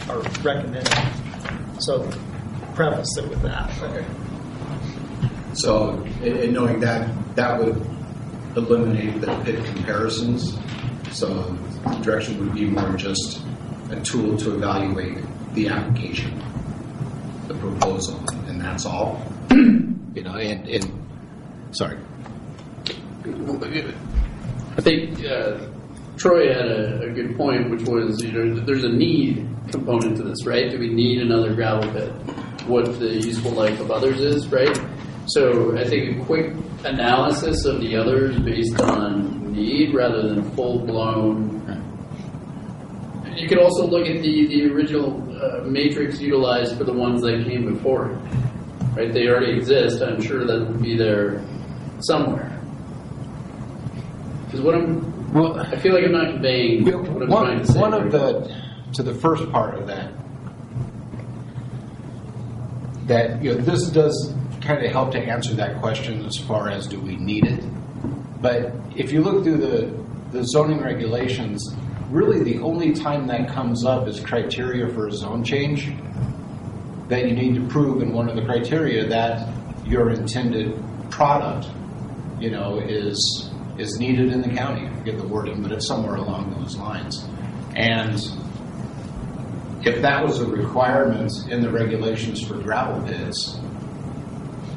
are 0.10 0.22
recommending. 0.44 0.86
So 1.80 2.10
preface 2.76 3.18
it 3.18 3.28
with 3.28 3.42
that. 3.42 3.72
Okay. 3.82 4.06
So, 5.54 6.02
in 6.24 6.54
knowing 6.54 6.80
that, 6.80 7.10
that 7.36 7.60
would 7.60 7.76
eliminate 8.56 9.20
the 9.20 9.36
pit 9.44 9.64
comparisons. 9.66 10.58
So, 11.12 11.58
direction 12.02 12.40
would 12.40 12.54
be 12.54 12.66
more 12.66 12.94
just 12.94 13.42
a 13.92 14.00
tool 14.02 14.38
to 14.38 14.56
evaluate 14.56 15.18
the 15.54 15.68
application, 15.68 16.42
the 17.48 17.56
proposal, 17.56 18.24
and 18.48 18.62
that's 18.62 18.86
all. 18.86 19.22
You 20.16 20.24
know, 20.24 20.36
and, 20.36 20.68
and, 20.68 20.92
sorry. 21.72 21.98
I 24.76 24.82
think 24.82 25.24
uh, 25.24 25.60
Troy 26.18 26.52
had 26.52 26.66
a, 26.66 27.04
a 27.04 27.10
good 27.12 27.38
point, 27.38 27.70
which 27.70 27.84
was 27.84 28.22
you 28.22 28.32
know 28.32 28.60
there's 28.66 28.84
a 28.84 28.90
need 28.90 29.48
component 29.72 30.18
to 30.18 30.24
this, 30.24 30.46
right? 30.46 30.70
Do 30.72 30.80
we 30.80 30.90
need 30.90 31.22
another 31.22 31.54
gravel 31.54 31.90
pit? 31.92 32.10
What 32.68 33.00
the 33.00 33.14
useful 33.14 33.52
life 33.52 33.80
of 33.80 33.92
others 33.92 34.20
is, 34.20 34.48
right? 34.48 34.78
So 35.28 35.78
I 35.78 35.86
think 35.86 36.22
a 36.22 36.26
quick 36.26 36.54
analysis 36.86 37.66
of 37.66 37.82
the 37.82 37.96
others 37.96 38.40
based 38.40 38.80
on 38.80 39.52
need 39.54 39.94
rather 39.94 40.28
than 40.28 40.50
full 40.52 40.80
blown. 40.86 41.58
You 43.36 43.48
could 43.48 43.60
also 43.60 43.88
look 43.88 44.08
at 44.08 44.22
the 44.22 44.48
the 44.48 44.66
original 44.72 45.16
uh, 45.42 45.64
matrix 45.66 46.20
utilized 46.20 46.78
for 46.78 46.84
the 46.84 46.94
ones 46.94 47.22
that 47.22 47.46
came 47.48 47.74
before, 47.74 48.12
it, 48.12 48.18
right? 48.96 49.14
They 49.14 49.28
already 49.28 49.54
exist. 49.54 50.02
I'm 50.02 50.22
sure 50.22 50.46
that 50.46 50.68
would 50.68 50.82
be 50.82 50.98
there 50.98 51.42
somewhere. 52.02 52.52
Because 54.46 54.62
what 54.62 54.76
I'm, 54.76 55.34
Well, 55.34 55.60
I 55.60 55.78
feel 55.78 55.94
like 55.94 56.04
I'm 56.04 56.12
not 56.12 56.32
conveying 56.34 56.86
what 56.86 57.24
I'm 57.24 57.30
one, 57.30 57.46
trying 57.46 57.60
to 57.60 57.68
say. 57.68 57.80
one 57.80 57.94
of 57.94 58.12
the 58.12 58.54
to 58.94 59.04
the 59.04 59.14
first 59.14 59.50
part 59.52 59.76
of 59.76 59.88
that 59.88 60.12
that 63.08 63.42
you 63.44 63.54
know 63.54 63.62
this 63.62 63.90
does 63.90 64.34
kind 64.70 64.86
of 64.86 64.92
help 64.92 65.12
to 65.12 65.20
answer 65.20 65.54
that 65.54 65.80
question 65.80 66.26
as 66.26 66.38
far 66.38 66.70
as 66.70 66.88
do 66.88 67.00
we 67.00 67.16
need 67.16 67.46
it 67.46 67.64
but 68.42 68.74
if 68.96 69.12
you 69.12 69.22
look 69.22 69.44
through 69.44 69.58
the 69.58 69.78
the 70.32 70.44
zoning 70.44 70.80
regulations 70.80 71.76
really 72.10 72.44
the 72.44 72.60
only 72.60 72.94
time 72.94 73.28
that 73.28 73.50
comes 73.50 73.86
up 73.86 74.08
is 74.08 74.20
criteria 74.20 74.88
for 74.94 75.08
a 75.08 75.12
zone 75.12 75.44
change. 75.44 75.92
That 77.08 77.28
you 77.28 77.36
need 77.36 77.56
to 77.56 77.68
prove 77.68 78.02
in 78.02 78.14
one 78.14 78.30
of 78.30 78.36
the 78.36 78.44
criteria 78.44 79.08
that 79.08 79.48
your 79.86 80.12
intended 80.12 80.80
product, 81.10 81.68
you 82.40 82.52
know, 82.52 82.80
is 82.80 83.50
is 83.78 83.98
needed 83.98 84.32
in 84.32 84.42
the 84.42 84.50
county. 84.50 84.86
I 84.86 84.94
forget 84.96 85.18
the 85.18 85.28
wording, 85.28 85.64
but 85.64 85.72
it's 85.72 85.88
somewhere 85.88 86.16
along 86.16 86.54
those 86.60 86.78
lines. 86.78 87.26
And 87.76 88.20
if 89.86 90.02
that 90.02 90.24
was 90.24 90.42
a 90.42 90.46
requirement 90.46 91.32
in 91.50 91.62
the 91.62 91.72
regulations 91.72 92.46
for 92.46 92.58
gravel 92.58 93.02
pits, 93.08 93.58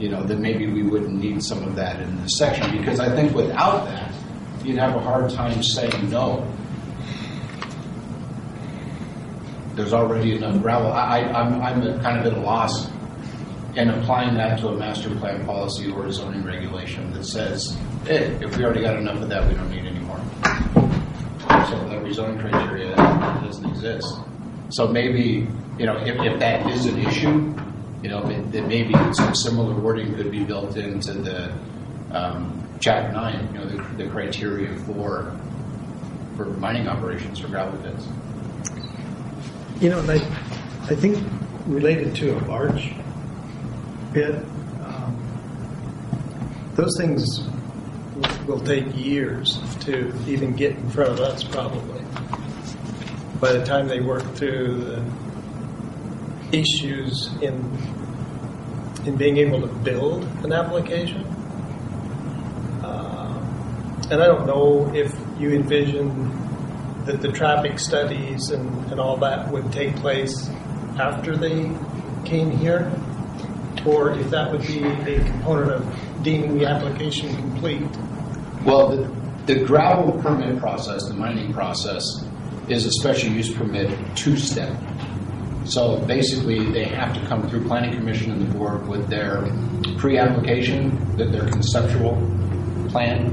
you 0.02 0.08
know, 0.08 0.24
then 0.24 0.42
maybe 0.42 0.66
we 0.66 0.82
wouldn't 0.82 1.14
need 1.14 1.40
some 1.44 1.62
of 1.62 1.76
that 1.76 2.00
in 2.00 2.20
this 2.22 2.36
section. 2.36 2.76
Because 2.76 2.98
I 2.98 3.14
think 3.14 3.36
without 3.36 3.84
that, 3.84 4.12
you'd 4.64 4.76
have 4.76 4.96
a 4.96 5.00
hard 5.00 5.30
time 5.30 5.62
saying 5.62 6.10
no. 6.10 6.44
There's 9.76 9.92
already 9.92 10.34
enough 10.34 10.60
gravel. 10.60 10.92
I, 10.92 11.20
I, 11.20 11.40
I'm, 11.40 11.62
I'm 11.62 12.00
kind 12.00 12.18
of 12.18 12.26
at 12.26 12.36
a 12.36 12.40
loss 12.40 12.90
in 13.76 13.90
applying 13.90 14.34
that 14.34 14.58
to 14.58 14.68
a 14.70 14.76
master 14.76 15.08
plan 15.14 15.46
policy 15.46 15.88
or 15.92 16.06
a 16.06 16.12
zoning 16.12 16.42
regulation 16.42 17.12
that 17.12 17.24
says, 17.24 17.78
hey, 18.04 18.36
if 18.42 18.56
we 18.56 18.64
already 18.64 18.82
got 18.82 18.96
enough 18.96 19.22
of 19.22 19.28
that, 19.28 19.48
we 19.48 19.54
don't 19.54 19.70
need 19.70 19.86
any 19.86 20.00
more. 20.00 20.18
So 20.42 21.78
that 21.88 22.02
rezoning 22.02 22.40
criteria 22.40 22.96
doesn't 22.96 23.70
exist. 23.70 24.12
So 24.70 24.88
maybe, 24.88 25.46
you 25.78 25.86
know, 25.86 25.96
if, 25.98 26.20
if 26.20 26.40
that 26.40 26.68
is 26.68 26.86
an 26.86 26.98
issue, 26.98 27.54
you 28.02 28.08
know, 28.08 28.22
then 28.22 28.68
maybe 28.68 28.94
some 29.12 29.34
similar 29.34 29.74
wording 29.74 30.14
could 30.14 30.30
be 30.30 30.44
built 30.44 30.76
into 30.76 31.12
the, 31.14 31.52
um, 32.10 32.68
chapter 32.80 33.12
nine, 33.12 33.48
you 33.52 33.60
know, 33.60 33.66
the, 33.66 34.04
the 34.04 34.10
criteria 34.10 34.76
for, 34.80 35.38
for 36.36 36.46
mining 36.46 36.88
operations 36.88 37.38
for 37.38 37.48
gravel 37.48 37.78
pits. 37.82 38.08
You 39.80 39.90
know, 39.90 40.00
and 40.00 40.10
I, 40.10 40.14
I 40.14 40.94
think 40.94 41.24
related 41.66 42.14
to 42.16 42.36
a 42.38 42.40
large 42.46 42.92
pit, 44.12 44.34
um, 44.84 45.16
those 46.74 46.96
things 46.98 47.48
will 48.46 48.60
take 48.60 48.84
years 48.96 49.60
to 49.80 50.12
even 50.26 50.54
get 50.54 50.72
in 50.72 50.90
front 50.90 51.10
of 51.10 51.20
us 51.20 51.44
probably. 51.44 52.02
By 53.40 53.52
the 53.52 53.64
time 53.64 53.88
they 53.88 54.00
work 54.00 54.22
through 54.34 54.84
the 54.84 55.04
issues 56.52 57.30
in, 57.40 57.54
in 59.06 59.16
being 59.16 59.38
able 59.38 59.60
to 59.60 59.68
build 59.68 60.24
an 60.44 60.52
application. 60.52 61.24
Uh, 62.82 63.40
And 64.10 64.20
I 64.22 64.26
don't 64.26 64.46
know 64.46 64.92
if 64.94 65.14
you 65.40 65.52
envision 65.52 66.06
that 67.06 67.20
the 67.20 67.32
traffic 67.32 67.78
studies 67.78 68.50
and, 68.50 68.68
and 68.90 69.00
all 69.00 69.16
that 69.18 69.50
would 69.50 69.72
take 69.72 69.96
place 69.96 70.50
after 70.98 71.36
they 71.36 71.70
came 72.24 72.50
here, 72.50 72.92
or 73.86 74.12
if 74.12 74.28
that 74.30 74.52
would 74.52 74.66
be 74.66 74.84
a 74.84 75.24
component 75.24 75.70
of 75.72 76.22
deeming 76.22 76.58
the 76.58 76.66
application 76.66 77.34
complete. 77.36 77.82
Well, 78.64 78.88
the, 78.90 79.10
the 79.46 79.64
gravel 79.64 80.12
permit 80.20 80.58
process, 80.60 81.08
the 81.08 81.14
mining 81.14 81.52
process, 81.52 82.04
is 82.68 82.86
a 82.86 82.92
special 82.92 83.30
use 83.30 83.52
permit 83.52 83.90
two-step. 84.14 84.76
So 85.64 85.98
basically, 86.06 86.70
they 86.70 86.84
have 86.84 87.14
to 87.14 87.26
come 87.26 87.48
through 87.48 87.66
planning 87.66 87.94
commission 87.94 88.32
and 88.32 88.42
the 88.42 88.54
board 88.54 88.88
with 88.88 89.08
their 89.08 89.42
pre-application, 89.98 91.16
that 91.16 91.30
their 91.30 91.48
conceptual 91.48 92.14
plan. 92.88 93.30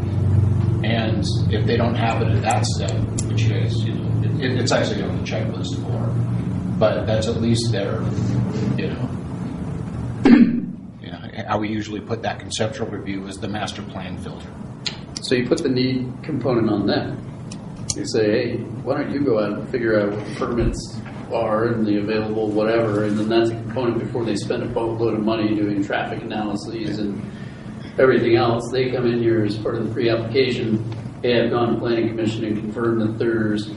And 0.84 1.23
if 1.51 1.65
they 1.65 1.75
don't 1.75 1.95
have 1.95 2.21
it 2.21 2.30
at 2.30 2.41
that 2.43 2.65
step, 2.65 2.91
which 3.30 3.45
is, 3.45 3.84
you 3.84 3.93
know, 3.95 4.39
it, 4.39 4.59
it's 4.59 4.71
actually 4.71 5.01
on 5.03 5.17
the 5.17 5.23
checklist 5.23 5.75
for, 5.84 6.07
but 6.80 7.05
that's 7.05 7.27
at 7.27 7.41
least 7.41 7.71
their, 7.71 8.01
you 8.77 8.88
know, 8.88 9.09
you 11.01 11.11
know, 11.11 11.19
how 11.47 11.57
we 11.57 11.67
usually 11.67 11.99
put 11.99 12.21
that 12.21 12.39
conceptual 12.39 12.88
review 12.88 13.27
is 13.27 13.38
the 13.38 13.47
master 13.47 13.82
plan 13.82 14.17
filter. 14.19 14.47
So 15.21 15.36
you 15.36 15.47
put 15.47 15.63
the 15.63 15.69
need 15.69 16.07
component 16.23 16.69
on 16.69 16.86
them. 16.86 17.25
You 17.95 18.05
say, 18.05 18.32
hey, 18.32 18.57
why 18.84 18.99
don't 18.99 19.11
you 19.11 19.19
go 19.21 19.39
out 19.39 19.51
and 19.59 19.69
figure 19.69 19.99
out 19.99 20.11
what 20.11 20.25
permits 20.38 20.97
are 21.34 21.65
and 21.67 21.86
the 21.86 21.97
available 21.99 22.47
whatever, 22.47 23.05
and 23.05 23.17
then 23.17 23.30
that's 23.30 23.49
a 23.49 23.55
component 23.55 23.99
before 23.99 24.25
they 24.25 24.36
spend 24.36 24.63
a 24.63 24.67
boatload 24.67 25.13
of 25.13 25.21
money 25.21 25.55
doing 25.55 25.84
traffic 25.84 26.21
analyses 26.21 26.99
and 26.99 27.21
everything 27.99 28.36
else. 28.36 28.69
They 28.71 28.91
come 28.91 29.05
in 29.05 29.19
here 29.19 29.43
as 29.43 29.57
part 29.57 29.75
of 29.75 29.88
the 29.88 29.93
pre-application. 29.93 30.84
Hey, 31.21 31.43
I've 31.43 31.51
gone 31.51 31.73
to 31.73 31.80
planning 31.80 32.07
commission 32.07 32.45
and 32.45 32.59
confirmed 32.59 33.01
that 33.01 33.19
there's 33.19 33.71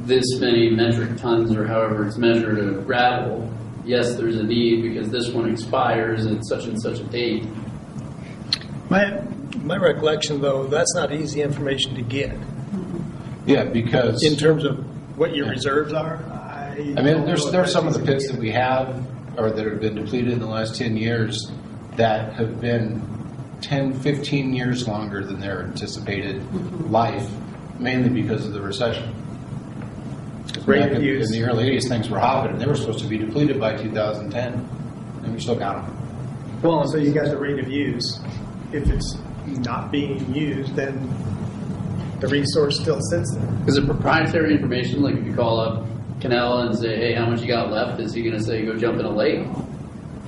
this 0.00 0.24
many 0.40 0.70
metric 0.70 1.16
tons 1.18 1.54
or 1.54 1.66
however 1.66 2.06
it's 2.06 2.16
measured 2.16 2.58
of 2.58 2.86
gravel. 2.86 3.52
Yes, 3.84 4.16
there's 4.16 4.36
a 4.36 4.42
need 4.42 4.82
because 4.82 5.10
this 5.10 5.28
one 5.28 5.50
expires 5.50 6.26
at 6.26 6.44
such 6.44 6.64
and 6.64 6.80
such 6.80 6.98
a 6.98 7.04
date. 7.04 7.44
My, 8.90 9.22
my 9.62 9.76
recollection, 9.76 10.40
though, 10.40 10.66
that's 10.66 10.94
not 10.94 11.12
easy 11.12 11.42
information 11.42 11.94
to 11.94 12.02
get. 12.02 12.36
Yeah, 13.46 13.64
because. 13.64 14.22
In 14.22 14.36
terms 14.36 14.64
of 14.64 14.78
what 15.16 15.34
your 15.34 15.48
reserves 15.48 15.92
are, 15.92 16.16
I. 16.78 17.00
I 17.00 17.02
mean, 17.02 17.24
there's, 17.24 17.50
there's 17.50 17.72
some 17.72 17.86
of 17.86 17.94
the 17.94 18.00
pits 18.00 18.30
that 18.30 18.38
we 18.38 18.50
have, 18.50 19.06
or 19.36 19.50
that 19.50 19.64
have 19.64 19.80
been 19.80 19.96
depleted 19.96 20.32
in 20.32 20.38
the 20.38 20.46
last 20.46 20.76
10 20.76 20.96
years, 20.96 21.50
that 21.96 22.32
have 22.34 22.60
been 22.60 23.02
10, 23.60 24.00
15 24.00 24.54
years 24.54 24.86
longer 24.86 25.24
than 25.24 25.40
their 25.40 25.62
anticipated 25.62 26.36
mm-hmm. 26.36 26.90
life, 26.90 27.28
mainly 27.78 28.08
because 28.08 28.46
of 28.46 28.52
the 28.52 28.60
recession. 28.60 29.14
Rate 30.64 30.80
back 30.80 30.90
of 30.92 30.96
in, 30.98 31.04
use. 31.04 31.30
in 31.30 31.40
the 31.40 31.48
early 31.48 31.70
80s, 31.70 31.88
things 31.88 32.08
were 32.08 32.18
hopping, 32.18 32.52
and 32.52 32.60
they 32.60 32.66
were 32.66 32.76
supposed 32.76 33.00
to 33.00 33.06
be 33.06 33.18
depleted 33.18 33.60
by 33.60 33.76
2010, 33.76 34.52
and 35.24 35.34
we 35.34 35.40
still 35.40 35.56
got 35.56 35.84
them. 35.84 36.60
Well, 36.62 36.86
so 36.88 36.96
you 36.96 37.12
got 37.12 37.26
the 37.26 37.38
rate 37.38 37.58
of 37.58 37.68
use. 37.68 38.20
If 38.72 38.88
it's 38.88 39.16
not 39.46 39.90
being 39.90 40.34
used, 40.34 40.74
then 40.74 41.08
the 42.20 42.28
resource 42.28 42.80
still 42.80 43.00
sits 43.00 43.34
there. 43.34 43.58
Is 43.66 43.76
it 43.76 43.86
proprietary 43.86 44.54
information? 44.54 45.02
Like 45.02 45.16
if 45.16 45.24
you 45.24 45.34
call 45.34 45.60
up 45.60 45.86
Canal 46.20 46.60
and 46.62 46.76
say, 46.78 46.96
hey, 46.96 47.14
how 47.14 47.26
much 47.30 47.40
you 47.40 47.46
got 47.48 47.70
left? 47.70 48.00
Is 48.00 48.12
he 48.14 48.22
going 48.22 48.36
to 48.36 48.42
say, 48.42 48.64
go 48.64 48.76
jump 48.76 48.98
in 48.98 49.04
a 49.06 49.10
lake? 49.10 49.46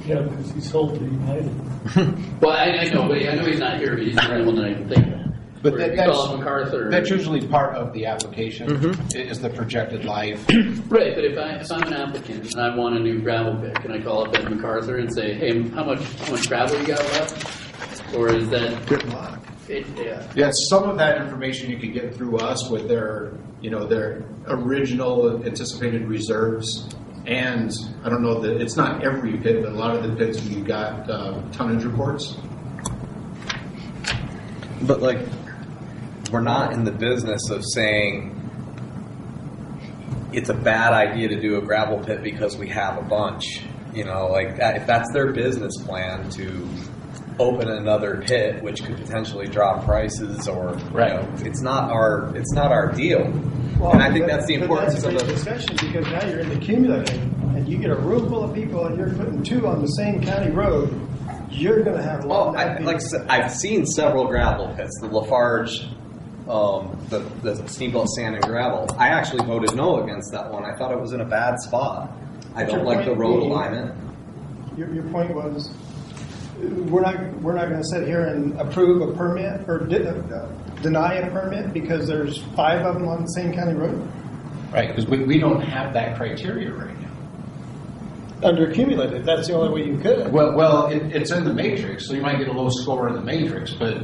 Yeah, 0.07 0.21
because 0.23 0.51
he 0.53 0.61
sold 0.61 0.99
to 0.99 1.05
United. 1.05 1.51
Well, 2.41 2.53
I, 2.53 2.65
I 2.79 2.85
know, 2.91 3.09
but 3.09 3.19
I 3.27 3.35
know 3.35 3.45
he's 3.45 3.59
not 3.61 3.79
here, 3.79 3.95
but 3.97 4.05
he's 4.05 4.15
the 4.15 4.31
only 4.31 4.45
one 4.47 4.57
that 4.57 4.65
I 4.67 4.75
can 4.75 4.89
think 4.89 5.07
of. 5.07 5.21
But 5.63 5.77
that, 5.77 5.95
that's, 5.97 6.29
MacArthur. 6.29 6.91
that's 6.91 7.11
usually 7.11 7.47
part 7.47 7.75
of 7.75 7.93
the 7.93 8.07
application, 8.07 8.69
Mm-hmm. 8.69 9.19
is 9.19 9.41
the 9.41 9.51
projected 9.51 10.05
life. 10.05 10.45
Right, 10.89 11.15
but 11.15 11.25
if, 11.25 11.39
I, 11.39 11.57
if 11.57 11.71
I'm 11.71 11.83
an 11.85 11.93
applicant 11.93 12.53
and 12.53 12.61
I 12.61 12.75
want 12.75 12.97
a 12.97 12.99
new 13.01 13.21
gravel 13.21 13.57
pit, 13.61 13.75
can 13.77 13.93
I 13.93 14.01
call 14.01 14.27
up 14.27 14.35
Ed 14.37 14.51
MacArthur 14.51 14.97
and 14.99 15.13
say, 15.13 15.35
hey, 15.35 15.63
how 15.71 15.85
much 15.85 16.03
how 16.03 16.33
much 16.33 16.49
gravel 16.49 16.81
you 16.81 16.87
got 16.87 16.99
left? 17.13 18.15
Or 18.15 18.29
is 18.35 18.49
that 18.51 18.87
Good 18.87 19.05
luck. 19.11 19.39
It, 19.71 19.87
yeah? 19.97 20.27
Yeah, 20.35 20.51
some 20.69 20.85
of 20.85 20.99
that 20.99 21.21
information 21.21 21.71
you 21.71 21.79
can 21.79 21.93
get 21.93 22.15
through 22.15 22.39
us 22.39 22.69
with 22.69 22.89
their, 22.89 23.33
you 23.61 23.71
know, 23.71 23.87
their 23.87 24.25
original 24.47 25.45
anticipated 25.45 26.09
reserves. 26.09 26.89
And 27.27 27.71
I 28.03 28.09
don't 28.09 28.23
know 28.23 28.41
that, 28.41 28.61
it's 28.61 28.77
not 28.77 29.05
every 29.05 29.37
pit, 29.39 29.63
but 29.63 29.73
a 29.73 29.77
lot 29.77 29.95
of 29.95 30.03
the 30.03 30.17
pits, 30.17 30.43
you 30.43 30.65
got 30.65 31.09
uh, 31.09 31.41
tonnage 31.53 31.85
reports. 31.85 32.37
But 34.83 35.01
like, 35.01 35.19
we're 36.33 36.41
not 36.41 36.73
in 36.73 36.85
the 36.85 36.93
business 36.93 37.51
of 37.51 37.63
saying 37.75 38.37
it's 40.33 40.49
a 40.49 40.55
bad 40.55 40.93
idea 40.93 41.29
to 41.29 41.41
do 41.41 41.57
a 41.59 41.61
gravel 41.61 41.99
pit 41.99 42.23
because 42.23 42.57
we 42.57 42.69
have 42.69 42.99
a 42.99 43.03
bunch. 43.03 43.63
You 43.93 44.05
know, 44.05 44.29
like 44.29 44.57
that, 44.59 44.77
if 44.77 44.87
that's 44.87 45.13
their 45.13 45.33
business 45.33 45.77
plan 45.85 46.31
to 46.31 46.69
open 47.41 47.69
another 47.69 48.23
pit, 48.27 48.63
which 48.63 48.85
could 48.85 48.97
potentially 48.97 49.47
drop 49.47 49.85
prices, 49.85 50.47
or 50.47 50.75
Right. 50.93 51.13
you 51.15 51.21
know, 51.21 51.29
it's 51.45 51.63
not 51.63 51.91
our 51.91 52.31
it's 52.37 52.53
not 52.53 52.71
our 52.71 52.93
deal. 52.93 53.23
and 53.23 54.03
I 54.03 54.13
think 54.13 54.27
that's 54.27 54.47
the 54.47 54.55
importance 54.55 54.95
that's 55.03 55.07
of 55.07 55.15
the 55.19 55.25
discussion 55.33 55.75
because 55.81 56.07
now 56.07 56.25
you're 56.29 56.41
in 56.41 56.51
the 56.51 56.59
cumulative, 56.59 57.19
and 57.57 57.67
you 57.67 57.79
get 57.79 57.91
a 57.91 57.97
room 57.97 58.29
full 58.29 58.45
of 58.45 58.55
people, 58.55 58.85
and 58.87 58.97
you're 58.99 59.13
putting 59.15 59.43
two 59.43 59.67
on 59.67 59.81
the 59.81 59.89
same 59.89 60.23
county 60.23 60.51
road. 60.51 60.95
You're 61.51 61.83
going 61.83 61.97
to 61.97 62.03
have 62.03 62.25
a 62.25 62.29
lot. 62.29 62.55
Well, 62.55 62.57
I, 62.59 62.79
like 62.79 62.97
I 62.97 63.01
said, 63.01 63.27
I've 63.29 63.51
seen 63.51 63.85
several 63.85 64.27
gravel 64.29 64.73
pits, 64.77 64.97
the 65.01 65.09
Lafarge, 65.09 65.83
um, 66.49 66.97
the, 67.09 67.19
the 67.43 67.67
Steamboat 67.69 68.09
Sand 68.11 68.37
and 68.37 68.45
Gravel. 68.45 68.87
I 68.99 69.09
actually 69.09 69.45
voted 69.47 69.75
no 69.75 70.03
against 70.05 70.31
that 70.33 70.53
one. 70.53 70.65
I 70.65 70.77
thought 70.77 70.93
it 70.93 71.01
was 71.01 71.13
in 71.13 71.21
a 71.21 71.25
bad 71.25 71.59
spot. 71.59 72.13
I 72.55 72.65
But 72.65 72.71
don't 72.73 72.85
like 72.85 73.05
the 73.05 73.15
road 73.17 73.41
being- 73.41 73.51
alignment. 73.51 73.95
Your, 74.77 74.93
your 74.95 75.05
point 75.05 75.35
was, 75.35 75.71
we're 76.61 77.01
not, 77.03 77.41
we're 77.41 77.55
not 77.55 77.69
going 77.69 77.81
to 77.81 77.89
sit 77.89 78.07
here 78.07 78.27
and 78.27 78.59
approve 78.61 79.09
a 79.09 79.13
permit 79.15 79.69
or 79.69 79.81
de- 79.87 80.09
uh, 80.09 80.49
deny 80.83 81.15
a 81.15 81.31
permit 81.31 81.73
because 81.73 82.07
there's 82.07 82.39
five 82.57 82.85
of 82.85 82.95
them 82.95 83.09
on 83.09 83.23
the 83.23 83.29
same 83.29 83.53
county 83.53 83.75
road? 83.75 84.01
Right, 84.73 84.89
because 84.89 85.07
we, 85.07 85.25
we 85.25 85.39
don't 85.39 85.61
have 85.61 85.93
that 85.95 86.17
criteria 86.17 86.73
right 86.73 86.99
now. 87.01 88.49
Under 88.49 88.73
cumulative, 88.73 89.25
that's 89.27 89.49
the 89.49 89.55
only 89.55 89.83
way 89.83 89.87
you 89.89 89.99
could. 89.99 90.33
Well, 90.33 90.55
well, 90.57 90.87
it, 90.87 91.15
it's 91.15 91.31
in 91.31 91.45
the 91.45 91.53
matrix, 91.53 92.07
so 92.07 92.15
you 92.15 92.23
might 92.23 92.39
get 92.39 92.49
a 92.49 92.53
low 92.53 92.71
score 92.71 93.09
in 93.09 93.15
the 93.15 93.21
matrix, 93.21 93.73
but 93.75 94.03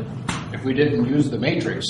if 0.52 0.62
we 0.64 0.74
didn't 0.74 1.06
use 1.06 1.30
the 1.30 1.38
matrix, 1.38 1.86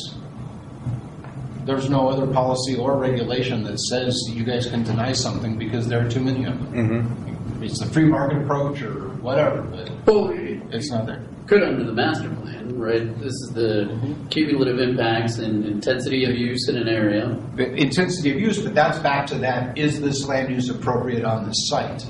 there's 1.64 1.90
no 1.90 2.08
other 2.08 2.26
policy 2.32 2.76
or 2.76 2.96
regulation 2.96 3.64
that 3.64 3.80
says 3.80 4.16
you 4.30 4.44
guys 4.44 4.68
can 4.68 4.84
deny 4.84 5.10
something 5.12 5.58
because 5.58 5.88
there 5.88 6.06
are 6.06 6.08
too 6.08 6.20
many 6.20 6.44
of 6.44 6.58
them. 6.70 7.58
It's 7.60 7.80
the 7.80 7.86
free 7.86 8.04
market 8.04 8.42
approach 8.42 8.82
or 8.82 9.08
whatever, 9.16 9.62
but 9.62 9.90
Well, 10.06 10.30
it's 10.70 10.90
not 10.90 11.06
there. 11.06 11.24
could 11.46 11.62
under 11.62 11.84
the 11.84 11.92
master 11.92 12.28
plan, 12.28 12.78
right? 12.78 13.18
This 13.18 13.32
is 13.32 13.52
the 13.54 13.88
mm-hmm. 13.90 14.26
cumulative 14.28 14.78
impacts 14.78 15.38
and 15.38 15.64
intensity 15.64 16.24
of 16.24 16.36
use 16.36 16.68
in 16.68 16.76
an 16.76 16.88
area. 16.88 17.38
The 17.54 17.72
intensity 17.74 18.32
of 18.32 18.40
use, 18.40 18.60
but 18.62 18.74
that's 18.74 18.98
back 18.98 19.26
to 19.28 19.38
that, 19.38 19.78
is 19.78 20.00
this 20.00 20.26
land 20.26 20.50
use 20.50 20.68
appropriate 20.68 21.24
on 21.24 21.46
this 21.46 21.68
site? 21.68 22.04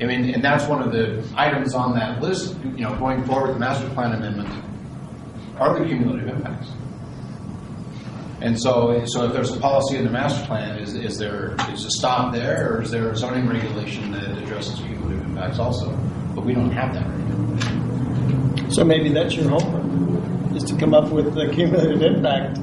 I 0.00 0.04
mean, 0.04 0.34
and 0.34 0.42
that's 0.42 0.66
one 0.66 0.82
of 0.82 0.92
the 0.92 1.22
items 1.36 1.74
on 1.74 1.94
that 1.98 2.22
list, 2.22 2.56
you 2.64 2.84
know, 2.84 2.96
going 2.96 3.22
forward, 3.24 3.54
the 3.54 3.58
master 3.58 3.88
plan 3.90 4.12
amendment, 4.12 4.48
are 5.58 5.78
the 5.78 5.84
cumulative 5.84 6.28
impacts. 6.28 6.72
And 8.40 8.58
so, 8.58 9.04
so 9.04 9.26
if 9.26 9.34
there's 9.34 9.54
a 9.54 9.60
policy 9.60 9.96
in 9.96 10.04
the 10.04 10.10
master 10.10 10.46
plan, 10.46 10.78
is, 10.78 10.94
is 10.94 11.18
there, 11.18 11.54
is 11.70 11.84
a 11.84 11.90
stop 11.90 12.32
there, 12.32 12.76
or 12.76 12.82
is 12.82 12.90
there 12.90 13.10
a 13.10 13.16
zoning 13.16 13.46
regulation 13.46 14.12
that 14.12 14.38
addresses 14.38 14.80
cumulative 14.80 15.22
impacts 15.26 15.58
also? 15.58 15.90
But 16.34 16.46
we 16.46 16.54
don't 16.54 16.70
have 16.70 16.94
that 16.94 17.06
right 17.06 17.18
now. 17.18 17.19
So 18.70 18.84
maybe 18.84 19.08
that's 19.08 19.34
your 19.34 19.48
homework, 19.48 20.56
is 20.56 20.64
to 20.64 20.76
come 20.76 20.94
up 20.94 21.10
with 21.10 21.34
the 21.34 21.48
cumulative 21.52 22.02
impact 22.02 22.60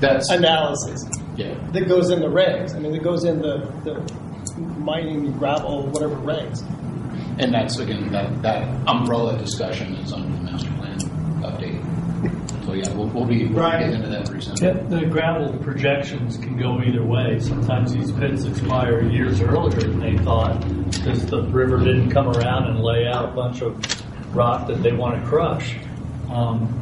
That's, 0.00 0.30
analysis 0.30 1.04
yeah. 1.36 1.54
that 1.72 1.86
goes 1.86 2.10
in 2.10 2.20
the 2.20 2.28
regs. 2.28 2.74
I 2.74 2.78
mean, 2.78 2.92
that 2.92 3.02
goes 3.02 3.24
in 3.24 3.40
the, 3.40 3.70
the 3.84 4.60
mining, 4.78 5.32
gravel, 5.32 5.86
whatever 5.88 6.16
regs. 6.16 6.62
And 7.38 7.52
that's, 7.54 7.78
again, 7.78 8.10
that, 8.12 8.42
that 8.42 8.68
umbrella 8.88 9.38
discussion 9.38 9.94
is 9.96 10.12
under 10.12 10.34
the 10.36 10.42
master 10.42 10.70
plan 10.78 10.98
update. 11.42 12.64
So, 12.66 12.74
yeah, 12.74 12.90
we'll, 12.94 13.08
we'll 13.08 13.24
be, 13.24 13.46
we'll 13.46 13.70
get 13.70 13.90
into 13.90 14.08
that 14.08 14.26
pretty 14.26 14.44
soon. 14.44 14.56
Yeah, 14.56 14.72
the 14.88 15.06
gravel 15.06 15.56
projections 15.58 16.36
can 16.36 16.58
go 16.58 16.80
either 16.82 17.04
way. 17.04 17.38
Sometimes 17.38 17.92
these 17.92 18.12
pits 18.12 18.44
expire 18.44 19.02
years 19.02 19.40
earlier 19.40 19.80
than 19.80 20.00
they 20.00 20.16
thought 20.18 20.60
because 20.90 21.26
the 21.26 21.42
river 21.44 21.78
didn't 21.78 22.10
come 22.10 22.28
around 22.28 22.66
and 22.66 22.80
lay 22.80 23.06
out 23.06 23.30
a 23.30 23.32
bunch 23.32 23.62
of 23.62 23.78
rock 24.32 24.66
that 24.68 24.82
they 24.82 24.92
want 24.92 25.20
to 25.20 25.26
crush. 25.26 25.76
Um, 26.32 26.76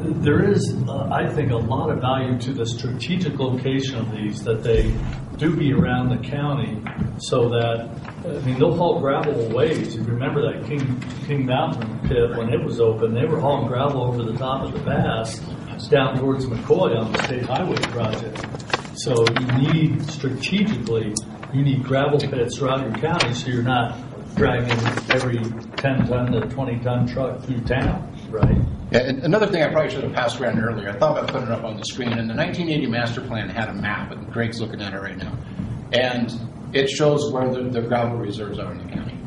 there 0.00 0.48
is, 0.48 0.74
uh, 0.86 1.08
I 1.10 1.28
think, 1.28 1.50
a 1.50 1.56
lot 1.56 1.90
of 1.90 2.00
value 2.00 2.38
to 2.38 2.52
the 2.52 2.66
strategic 2.66 3.38
location 3.38 3.96
of 3.96 4.12
these 4.12 4.42
that 4.44 4.62
they 4.62 4.94
do 5.36 5.56
be 5.56 5.72
around 5.72 6.08
the 6.08 6.28
county 6.28 6.82
so 7.18 7.48
that, 7.48 7.90
I 8.24 8.44
mean, 8.44 8.58
they'll 8.58 8.76
haul 8.76 9.00
gravel 9.00 9.48
ways. 9.50 9.94
You 9.94 10.02
remember 10.02 10.52
that 10.52 10.66
King, 10.68 11.00
King 11.26 11.46
Mountain 11.46 12.08
pit 12.08 12.36
when 12.36 12.52
it 12.52 12.62
was 12.62 12.80
open, 12.80 13.14
they 13.14 13.24
were 13.24 13.40
hauling 13.40 13.68
gravel 13.68 14.02
over 14.02 14.22
the 14.22 14.36
top 14.36 14.64
of 14.64 14.72
the 14.72 14.80
pass 14.80 15.38
down 15.88 16.18
towards 16.18 16.44
McCoy 16.46 16.98
on 16.98 17.12
the 17.12 17.22
state 17.22 17.44
highway 17.44 17.76
project. 17.92 18.44
So 18.98 19.24
you 19.28 19.72
need 19.72 20.10
strategically, 20.10 21.14
you 21.54 21.62
need 21.62 21.84
gravel 21.84 22.18
pits 22.18 22.58
throughout 22.58 22.80
your 22.80 22.94
county 22.94 23.32
so 23.32 23.48
you're 23.48 23.62
not 23.62 23.96
dragging 24.38 24.78
every 25.10 25.38
10 25.76 26.06
ton 26.06 26.32
to 26.32 26.40
20 26.40 26.78
ton 26.80 27.06
truck 27.06 27.42
through 27.42 27.60
town, 27.62 28.10
right? 28.30 28.56
Yeah, 28.90 29.00
and 29.00 29.22
another 29.24 29.46
thing 29.46 29.62
I 29.62 29.70
probably 29.70 29.90
should 29.90 30.04
have 30.04 30.14
passed 30.14 30.40
around 30.40 30.58
earlier, 30.60 30.88
I 30.88 30.98
thought 30.98 31.18
about 31.18 31.30
putting 31.30 31.48
it 31.48 31.52
up 31.52 31.64
on 31.64 31.76
the 31.76 31.84
screen, 31.84 32.12
and 32.12 32.30
the 32.30 32.34
1980 32.34 32.86
master 32.86 33.20
plan 33.20 33.48
had 33.50 33.68
a 33.68 33.74
map, 33.74 34.12
and 34.12 34.32
Greg's 34.32 34.60
looking 34.60 34.80
at 34.80 34.94
it 34.94 35.00
right 35.00 35.18
now. 35.18 35.36
And 35.92 36.32
it 36.72 36.88
shows 36.88 37.30
where 37.32 37.52
the, 37.52 37.68
the 37.68 37.82
gravel 37.82 38.16
reserves 38.16 38.58
are 38.58 38.72
in 38.72 38.78
the 38.78 38.92
county. 38.94 39.18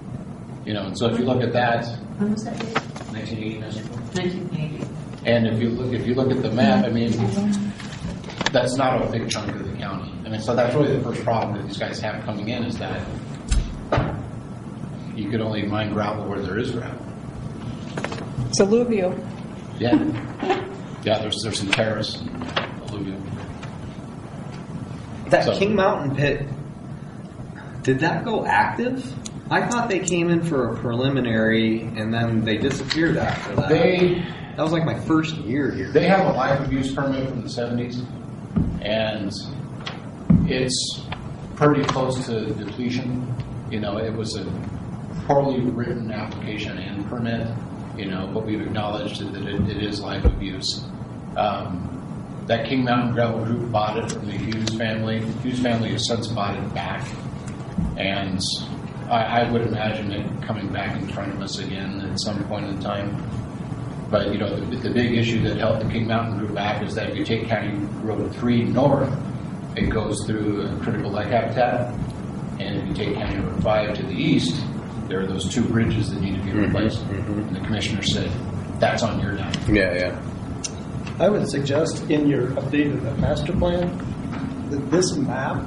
You 0.66 0.74
know, 0.74 0.86
and 0.86 0.98
so 0.98 1.08
if 1.08 1.20
you 1.20 1.26
look 1.26 1.42
at 1.44 1.54
that, 1.54 1.86
When 2.18 2.32
was 2.32 2.44
that 2.44 2.58
date? 2.60 2.74
1980 3.14 3.60
master 3.60 3.84
plan. 3.84 4.04
1980. 4.16 4.88
And 5.26 5.48
if 5.48 5.60
you 5.62 5.70
look, 5.70 5.94
if 5.94 6.08
you 6.08 6.16
look 6.16 6.32
at 6.32 6.42
the 6.42 6.52
map, 6.52 6.86
I 6.86 6.90
mean, 6.90 7.12
that's 8.52 8.76
not 8.76 9.06
a 9.06 9.12
big 9.12 9.30
chunk 9.30 9.54
of 9.56 9.72
the 9.72 9.78
county. 9.78 10.12
I 10.26 10.30
mean, 10.30 10.42
so 10.42 10.56
that's 10.56 10.74
really 10.76 10.98
the 10.98 11.04
first 11.04 11.24
problem 11.24 11.58
that 11.58 11.68
these 11.68 11.78
guys 11.78 12.00
have 12.00 12.24
coming 12.24 12.50
in 12.50 12.64
is 12.64 12.78
that 12.80 13.06
you 15.22 15.30
could 15.30 15.42
only 15.42 15.64
mine 15.64 15.94
gravel 15.94 16.26
where 16.28 16.40
there 16.42 16.58
is 16.58 16.72
gravel. 16.72 17.06
It's 18.50 18.60
alluvial. 18.60 19.14
Yeah. 19.80 19.98
Yeah, 21.04 21.18
there's, 21.18 21.42
there's 21.42 21.58
some 21.58 21.72
terrace 21.72 22.18
and 22.22 22.44
alluvial. 22.88 23.20
That 25.30 25.46
So- 25.46 25.58
King 25.58 25.76
Mountain 25.76 26.16
pit, 26.16 26.46
did 27.82 28.00
that 28.02 28.24
go 28.24 28.46
active? 28.46 29.04
I 29.50 29.68
thought 29.68 29.90
they 29.90 29.98
came 29.98 30.30
in 30.30 30.44
for 30.44 30.70
a 30.70 30.78
preliminary 30.78 31.82
and 31.82 32.14
then 32.14 32.46
they 32.46 32.58
disappeared 32.58 33.18
after 33.18 33.56
that. 33.56 33.70
They, 33.70 34.24
that 34.56 34.62
was 34.62 34.72
like 34.72 34.86
my 34.86 35.00
first 35.00 35.36
year 35.38 35.72
here. 35.72 35.92
They 35.92 36.06
have 36.08 36.28
a 36.28 36.34
life 36.38 36.60
of 36.60 36.72
use 36.72 36.94
permit 36.94 37.28
from 37.30 37.42
the 37.42 37.50
seventies, 37.50 38.04
and 38.82 39.32
it's 40.48 41.02
pretty 41.56 41.84
close 41.86 42.28
to 42.28 42.46
depletion. 42.54 43.26
You 43.72 43.80
know, 43.80 43.98
it 43.98 44.14
was 44.14 44.36
a 44.36 44.44
poorly 45.28 45.60
written 45.62 46.12
application 46.12 46.78
and 46.78 47.08
permit, 47.08 47.48
you 47.98 48.06
know, 48.06 48.30
but 48.34 48.46
we've 48.46 48.62
acknowledged 48.62 49.22
that 49.22 49.44
it, 49.44 49.70
it 49.70 49.84
is 49.84 50.02
life 50.02 50.26
abuse. 50.26 50.86
Um, 51.36 51.88
that 52.48 52.68
King 52.68 52.84
Mountain 52.84 53.14
Gravel 53.14 53.46
Group 53.46 53.72
bought 53.72 53.98
it 53.98 54.12
from 54.12 54.26
the 54.26 54.34
Hughes 54.34 54.76
family. 54.76 55.20
The 55.20 55.40
Hughes 55.42 55.60
family 55.60 55.92
has 55.92 56.08
since 56.08 56.28
bought 56.28 56.58
it 56.58 56.74
back, 56.74 57.08
and 57.98 58.40
I, 59.10 59.42
I 59.42 59.52
would 59.52 59.62
imagine 59.62 60.12
it 60.12 60.44
coming 60.44 60.68
back 60.68 61.00
in 61.00 61.08
front 61.10 61.34
of 61.34 61.42
us 61.42 61.60
again 61.60 62.02
at 62.02 62.20
some 62.20 62.44
point 62.46 62.66
in 62.66 62.80
time. 62.80 63.24
But 64.10 64.34
you 64.34 64.40
know, 64.40 64.60
the, 64.60 64.76
the 64.78 64.90
big 64.90 65.18
issue 65.18 65.42
that 65.44 65.58
held 65.58 65.82
the 65.82 65.90
King 65.90 66.08
Mountain 66.08 66.40
Group 66.40 66.56
back 66.56 66.84
is 66.84 66.96
that 66.96 67.10
if 67.12 67.18
you 67.18 67.24
take 67.24 67.48
County 67.48 67.78
Road 68.04 68.36
Three 68.36 68.64
north, 68.64 69.14
it 69.78 69.90
goes 69.90 70.26
through 70.26 70.68
a 70.68 70.80
critical 70.84 71.12
lek 71.12 71.28
habitat, 71.28 71.94
and 72.60 72.78
if 72.78 72.88
you 72.88 73.06
take 73.06 73.16
County 73.16 73.40
Road 73.40 73.64
Five 73.64 73.94
to 73.96 74.04
the 74.04 74.14
east, 74.14 74.62
there 75.12 75.20
are 75.20 75.28
those 75.28 75.54
two 75.54 75.64
bridges 75.64 76.10
that 76.10 76.22
need 76.22 76.36
to 76.36 76.42
be 76.42 76.52
mm-hmm. 76.52 76.62
replaced. 76.62 77.00
Mm-hmm. 77.04 77.40
And 77.40 77.56
the 77.56 77.60
commissioner 77.60 78.02
said, 78.02 78.32
"That's 78.80 79.04
on 79.04 79.20
your 79.20 79.36
dime." 79.36 79.76
Yeah, 79.76 79.94
yeah. 79.94 80.22
I 81.20 81.28
would 81.30 81.48
suggest 81.50 82.10
in 82.10 82.28
your 82.28 82.48
updated 82.52 83.20
master 83.20 83.52
plan 83.52 83.90
that 84.70 84.90
this 84.90 85.16
map 85.18 85.62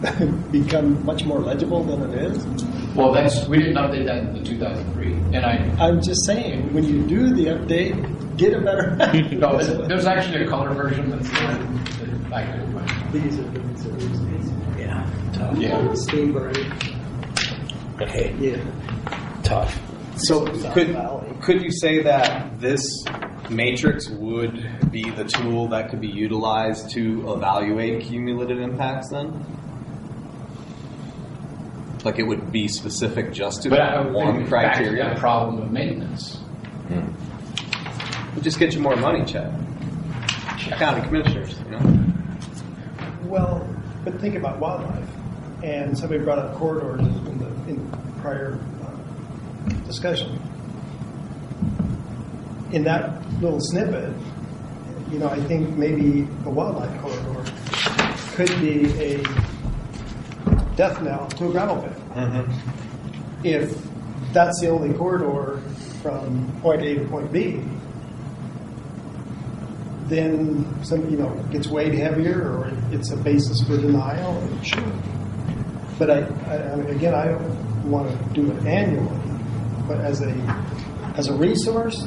become 0.50 1.04
much 1.04 1.26
more 1.26 1.40
legible 1.40 1.84
than 1.84 2.10
it 2.10 2.24
is. 2.24 2.46
Well, 2.94 3.12
that's 3.12 3.46
we 3.46 3.58
didn't 3.58 3.76
update 3.76 4.06
that 4.06 4.18
in 4.18 4.32
the 4.32 4.42
2003, 4.42 5.12
and 5.36 5.44
I 5.44 5.56
I'm 5.78 6.00
just 6.00 6.24
saying, 6.24 6.72
when 6.72 6.84
you 6.84 7.06
do 7.06 7.34
the 7.34 7.46
update, 7.56 8.38
get 8.38 8.54
a 8.54 8.60
better 8.62 8.96
no, 9.36 9.58
there's, 9.58 9.88
there's 9.88 10.06
actually 10.06 10.44
a 10.44 10.48
color 10.48 10.72
version 10.72 11.10
that's 11.10 11.28
that 11.28 12.32
I 12.32 12.46
could. 12.46 12.70
These 13.12 13.38
are 13.40 13.42
the 13.42 13.78
series. 13.78 14.50
Yeah, 14.78 15.06
tough. 15.34 15.58
Yeah. 15.58 15.92
Steam 15.94 16.32
Bird. 16.32 16.56
Okay, 18.00 18.34
Yeah. 18.38 18.56
tough. 19.42 19.80
So 20.16 20.46
could 20.72 20.96
could 21.40 21.62
you 21.62 21.70
say 21.70 22.02
that 22.02 22.60
this 22.60 22.82
matrix 23.48 24.08
would 24.10 24.90
be 24.90 25.10
the 25.10 25.24
tool 25.24 25.68
that 25.68 25.88
could 25.90 26.00
be 26.00 26.08
utilized 26.08 26.90
to 26.90 27.32
evaluate 27.32 28.02
cumulative 28.02 28.58
impacts 28.60 29.08
then? 29.10 29.44
Like 32.04 32.18
it 32.18 32.22
would 32.24 32.50
be 32.50 32.68
specific 32.68 33.32
just 33.32 33.62
to 33.62 33.70
But 33.70 33.76
that 33.76 34.04
would 34.04 34.14
one 34.14 34.36
think 34.36 34.50
back 34.50 34.74
criteria? 34.76 35.04
that 35.04 35.18
problem 35.18 35.60
of 35.62 35.70
maintenance. 35.70 36.36
Hmm. 36.88 38.34
We'll 38.34 38.42
just 38.44 38.58
get 38.58 38.74
you 38.74 38.80
more 38.80 38.96
money, 38.96 39.24
Chad. 39.24 39.52
County 40.78 41.02
commissioners, 41.06 41.58
you 41.64 41.70
know? 41.72 42.04
Well, 43.24 43.68
but 44.04 44.18
think 44.20 44.34
about 44.36 44.58
wildlife, 44.60 45.08
and 45.62 45.96
somebody 45.96 46.22
brought 46.22 46.38
up 46.38 46.54
corridors 46.54 47.00
in 47.00 47.38
the 47.38 47.46
in 47.68 47.90
prior 48.20 48.58
uh, 48.82 49.72
discussion. 49.86 50.40
In 52.72 52.84
that 52.84 53.22
little 53.40 53.60
snippet, 53.60 54.14
you 55.10 55.18
know, 55.18 55.28
I 55.28 55.40
think 55.44 55.76
maybe 55.76 56.28
a 56.44 56.50
wildlife 56.50 57.00
corridor 57.00 57.52
could 58.34 58.60
be 58.60 58.86
a 59.02 59.22
death 60.76 61.02
knell 61.02 61.28
to 61.28 61.48
a 61.48 61.50
gravel 61.50 61.82
pit. 61.82 61.92
If 63.42 63.76
that's 64.32 64.60
the 64.60 64.68
only 64.68 64.96
corridor 64.96 65.60
from 66.02 66.60
point 66.62 66.82
A 66.82 66.94
to 66.94 67.04
point 67.08 67.32
B, 67.32 67.62
then 70.06 70.84
some, 70.84 71.08
you 71.10 71.16
know, 71.16 71.30
gets 71.50 71.68
weighed 71.68 71.94
heavier 71.94 72.42
or 72.42 72.72
it's 72.92 73.10
a 73.10 73.16
basis 73.16 73.62
for 73.62 73.76
denial, 73.76 74.42
sure. 74.62 74.82
But 76.00 76.10
I, 76.10 76.20
I, 76.48 76.54
again, 76.88 77.14
I 77.14 77.26
don't 77.26 77.90
want 77.90 78.08
to 78.08 78.32
do 78.32 78.50
it 78.50 78.64
annually, 78.64 79.20
but 79.86 80.00
as 80.00 80.22
a, 80.22 80.32
as 81.14 81.28
a 81.28 81.34
resource, 81.34 82.06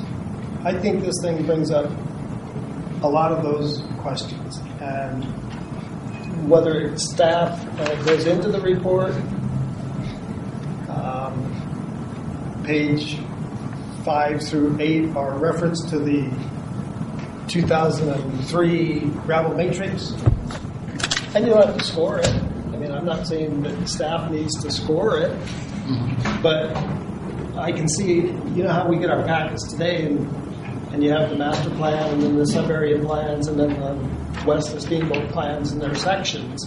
I 0.64 0.74
think 0.74 1.04
this 1.04 1.14
thing 1.22 1.46
brings 1.46 1.70
up 1.70 1.92
a 3.04 3.08
lot 3.08 3.32
of 3.32 3.44
those 3.44 3.84
questions. 4.00 4.58
And 4.82 5.24
whether 6.50 6.98
staff 6.98 7.64
uh, 7.80 8.04
goes 8.04 8.26
into 8.26 8.50
the 8.50 8.62
report, 8.62 9.14
um, 10.90 12.64
page 12.66 13.20
five 14.04 14.42
through 14.42 14.76
eight 14.80 15.16
are 15.16 15.38
reference 15.38 15.88
to 15.92 16.00
the 16.00 16.32
2003 17.48 19.00
gravel 19.24 19.54
matrix 19.54 20.14
And 21.36 21.46
you 21.46 21.54
don't 21.54 21.68
have 21.68 21.78
to 21.78 21.84
score 21.84 22.18
it. 22.18 22.43
I'm 23.04 23.18
not 23.18 23.28
saying 23.28 23.64
that 23.64 23.90
staff 23.90 24.32
needs 24.32 24.64
to 24.64 24.72
score 24.72 25.18
it, 25.18 25.38
but 26.42 26.74
I 27.58 27.74
can 27.74 27.90
see, 27.90 28.14
you 28.22 28.64
know 28.64 28.72
how 28.72 28.88
we 28.88 28.98
get 28.98 29.10
our 29.10 29.26
packets 29.26 29.70
today, 29.70 30.06
and, 30.06 30.20
and 30.94 31.04
you 31.04 31.12
have 31.12 31.30
the 31.30 31.36
master 31.36 31.70
plan, 31.72 32.14
and 32.14 32.24
then 32.24 32.38
the 32.38 32.48
sub-area 32.48 33.04
plans, 33.04 33.50
and 33.50 33.60
then 33.60 33.78
the 33.78 34.46
west 34.46 34.74
of 34.74 34.82
Steamboat 34.82 35.30
plans 35.32 35.74
and 35.74 35.82
their 35.82 35.96
sections. 35.96 36.66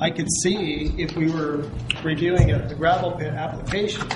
I 0.00 0.08
could 0.08 0.28
see 0.42 0.94
if 0.96 1.14
we 1.14 1.30
were 1.30 1.70
reviewing 2.02 2.50
a 2.52 2.66
the 2.66 2.74
gravel 2.74 3.10
pit 3.12 3.34
application, 3.34 4.08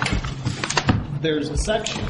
there's 1.21 1.49
a 1.49 1.57
section, 1.57 2.03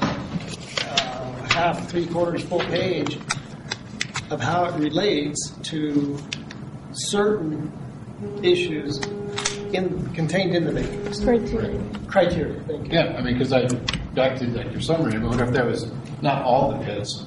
uh, 0.00 1.46
half, 1.50 1.90
three 1.90 2.06
quarters, 2.06 2.42
full 2.42 2.60
page, 2.60 3.18
of 4.30 4.40
how 4.40 4.64
it 4.64 4.74
relates 4.76 5.50
to 5.64 6.18
certain 6.92 7.70
issues 8.42 8.98
in, 9.72 10.12
contained 10.14 10.54
in 10.54 10.64
the 10.64 10.72
matrix. 10.72 11.20
Criteria. 11.20 11.80
Criteria, 12.06 12.60
thank 12.64 12.88
you. 12.92 12.98
Yeah, 12.98 13.16
I 13.16 13.22
mean, 13.22 13.34
because 13.38 13.52
I, 13.52 13.66
back 14.14 14.38
to 14.38 14.46
like 14.48 14.70
your 14.72 14.80
summary, 14.80 15.14
I 15.14 15.18
wonder 15.24 15.44
if 15.44 15.52
there 15.52 15.66
was, 15.66 15.90
not 16.20 16.42
all 16.42 16.72
the 16.72 16.84
pits, 16.84 17.24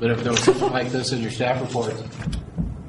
but 0.00 0.10
if 0.10 0.22
there 0.22 0.32
was 0.32 0.42
something 0.42 0.70
like 0.70 0.90
this 0.90 1.12
in 1.12 1.20
your 1.20 1.30
staff 1.30 1.60
report, 1.60 1.94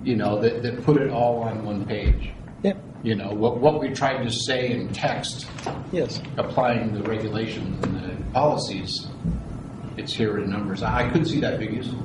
you 0.04 0.16
know, 0.16 0.40
that, 0.42 0.62
that 0.64 0.84
put 0.84 1.02
it 1.02 1.10
all 1.10 1.42
on 1.44 1.64
one 1.66 1.86
page. 1.86 2.32
Yep. 2.64 2.82
You 3.04 3.16
know, 3.16 3.34
what, 3.34 3.58
what 3.58 3.80
we 3.80 3.90
tried 3.90 4.24
to 4.24 4.32
say 4.32 4.72
in 4.72 4.90
text, 4.94 5.48
Yes. 5.92 6.22
applying 6.38 6.94
the 6.94 7.04
regulations 7.04 7.84
and 7.86 7.96
the 8.02 8.24
policies, 8.32 9.08
it's 9.98 10.14
here 10.14 10.38
in 10.40 10.50
numbers. 10.50 10.82
I 10.84 11.10
could 11.10 11.28
see 11.28 11.40
that 11.42 11.60
being 11.60 11.76
useful. 11.76 12.00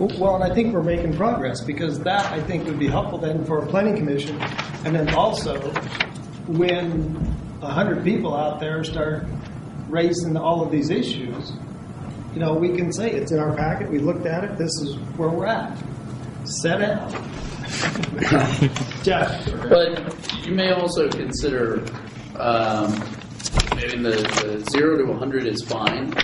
Well, 0.00 0.34
and 0.34 0.50
I 0.50 0.54
think 0.54 0.72
we're 0.72 0.82
making 0.82 1.14
progress 1.14 1.60
because 1.60 1.98
that 2.00 2.24
I 2.32 2.42
think 2.42 2.64
would 2.64 2.78
be 2.78 2.88
helpful 2.88 3.18
then 3.18 3.44
for 3.44 3.58
a 3.58 3.66
planning 3.66 3.96
commission, 3.96 4.40
and 4.84 4.94
then 4.96 5.14
also 5.14 5.60
when 6.46 7.16
a 7.60 7.68
hundred 7.70 8.02
people 8.02 8.34
out 8.34 8.60
there 8.60 8.82
start 8.82 9.26
raising 9.90 10.38
all 10.38 10.62
of 10.62 10.70
these 10.70 10.88
issues, 10.88 11.52
you 12.32 12.40
know, 12.40 12.54
we 12.54 12.74
can 12.74 12.92
say 12.92 13.10
it's 13.10 13.30
in 13.30 13.38
our 13.38 13.54
packet. 13.54 13.90
We 13.90 13.98
looked 13.98 14.24
at 14.24 14.44
it. 14.44 14.56
This 14.56 14.70
is 14.82 14.96
where 15.16 15.28
we're 15.28 15.46
at. 15.46 15.76
Set 16.44 16.80
out. 16.80 17.10
Jeff. 19.02 19.46
But 19.68 20.46
you 20.46 20.54
may 20.54 20.72
also 20.72 21.08
consider, 21.08 21.84
um, 22.36 22.92
maybe 23.76 23.98
the, 23.98 24.16
the 24.44 24.66
zero 24.70 24.96
to 24.96 25.04
100 25.04 25.46
is 25.46 25.62
fine, 25.62 26.14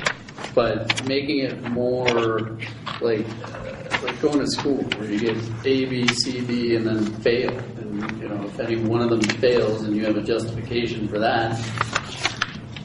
but 0.55 1.07
making 1.07 1.41
it 1.41 1.62
more 1.70 2.57
like, 3.01 3.27
uh, 3.45 3.66
like 4.07 4.21
going 4.21 4.39
to 4.39 4.47
school 4.47 4.83
where 4.97 5.11
you 5.11 5.19
get 5.19 5.37
A, 5.65 5.85
B, 5.87 6.07
C, 6.09 6.41
D, 6.41 6.77
and 6.77 6.87
then 6.87 7.07
fail. 7.23 7.51
And, 7.51 8.21
you 8.21 8.29
know, 8.29 8.45
if 8.45 8.61
any 8.61 8.77
one 8.77 9.03
of 9.03 9.11
them 9.11 9.23
fails 9.23 9.83
and 9.83 9.97
you 9.97 10.05
have 10.05 10.17
a 10.17 10.23
justification 10.23 11.09
for 11.09 11.19
that, 11.19 11.59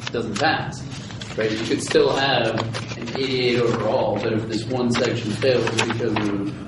it 0.02 0.12
doesn't 0.12 0.40
pass. 0.40 0.82
Right? 1.38 1.52
You 1.52 1.66
could 1.66 1.82
still 1.82 2.16
have 2.16 2.60
an 2.98 3.10
88 3.10 3.60
overall, 3.60 4.16
but 4.16 4.34
if 4.34 4.48
this 4.48 4.66
one 4.66 4.92
section 4.92 5.32
fails 5.32 5.70
because 5.70 6.16
of 6.18 6.62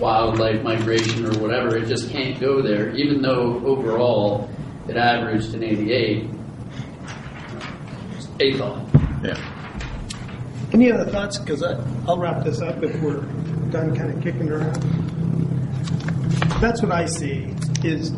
wildlife 0.00 0.62
migration 0.62 1.26
or 1.26 1.38
whatever, 1.40 1.76
it 1.76 1.86
just 1.86 2.10
can't 2.10 2.40
go 2.40 2.62
there, 2.62 2.94
even 2.94 3.22
though 3.22 3.60
overall 3.64 4.48
it 4.88 4.96
averaged 4.96 5.54
an 5.54 5.64
88. 5.64 6.30
A 8.40 8.58
thought. 8.58 8.84
Yeah. 9.22 9.53
Any 10.74 10.90
other 10.90 11.08
thoughts? 11.08 11.38
Because 11.38 11.62
I'll 11.62 12.18
wrap 12.18 12.42
this 12.42 12.60
up 12.60 12.82
if 12.82 13.00
we're 13.00 13.20
done 13.70 13.94
kind 13.96 14.10
of 14.10 14.20
kicking 14.20 14.50
around. 14.50 14.74
That's 16.60 16.82
what 16.82 16.90
I 16.90 17.06
see 17.06 17.54
is 17.84 18.10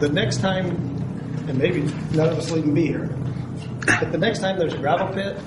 the 0.00 0.10
next 0.12 0.38
time, 0.38 0.70
and 1.46 1.56
maybe 1.56 1.82
none 2.12 2.30
of 2.30 2.38
us 2.38 2.50
will 2.50 2.58
even 2.58 2.74
be 2.74 2.88
here, 2.88 3.06
but 4.00 4.10
the 4.10 4.18
next 4.18 4.40
time 4.40 4.58
there's 4.58 4.74
a 4.74 4.78
gravel 4.78 5.14
pit, 5.14 5.38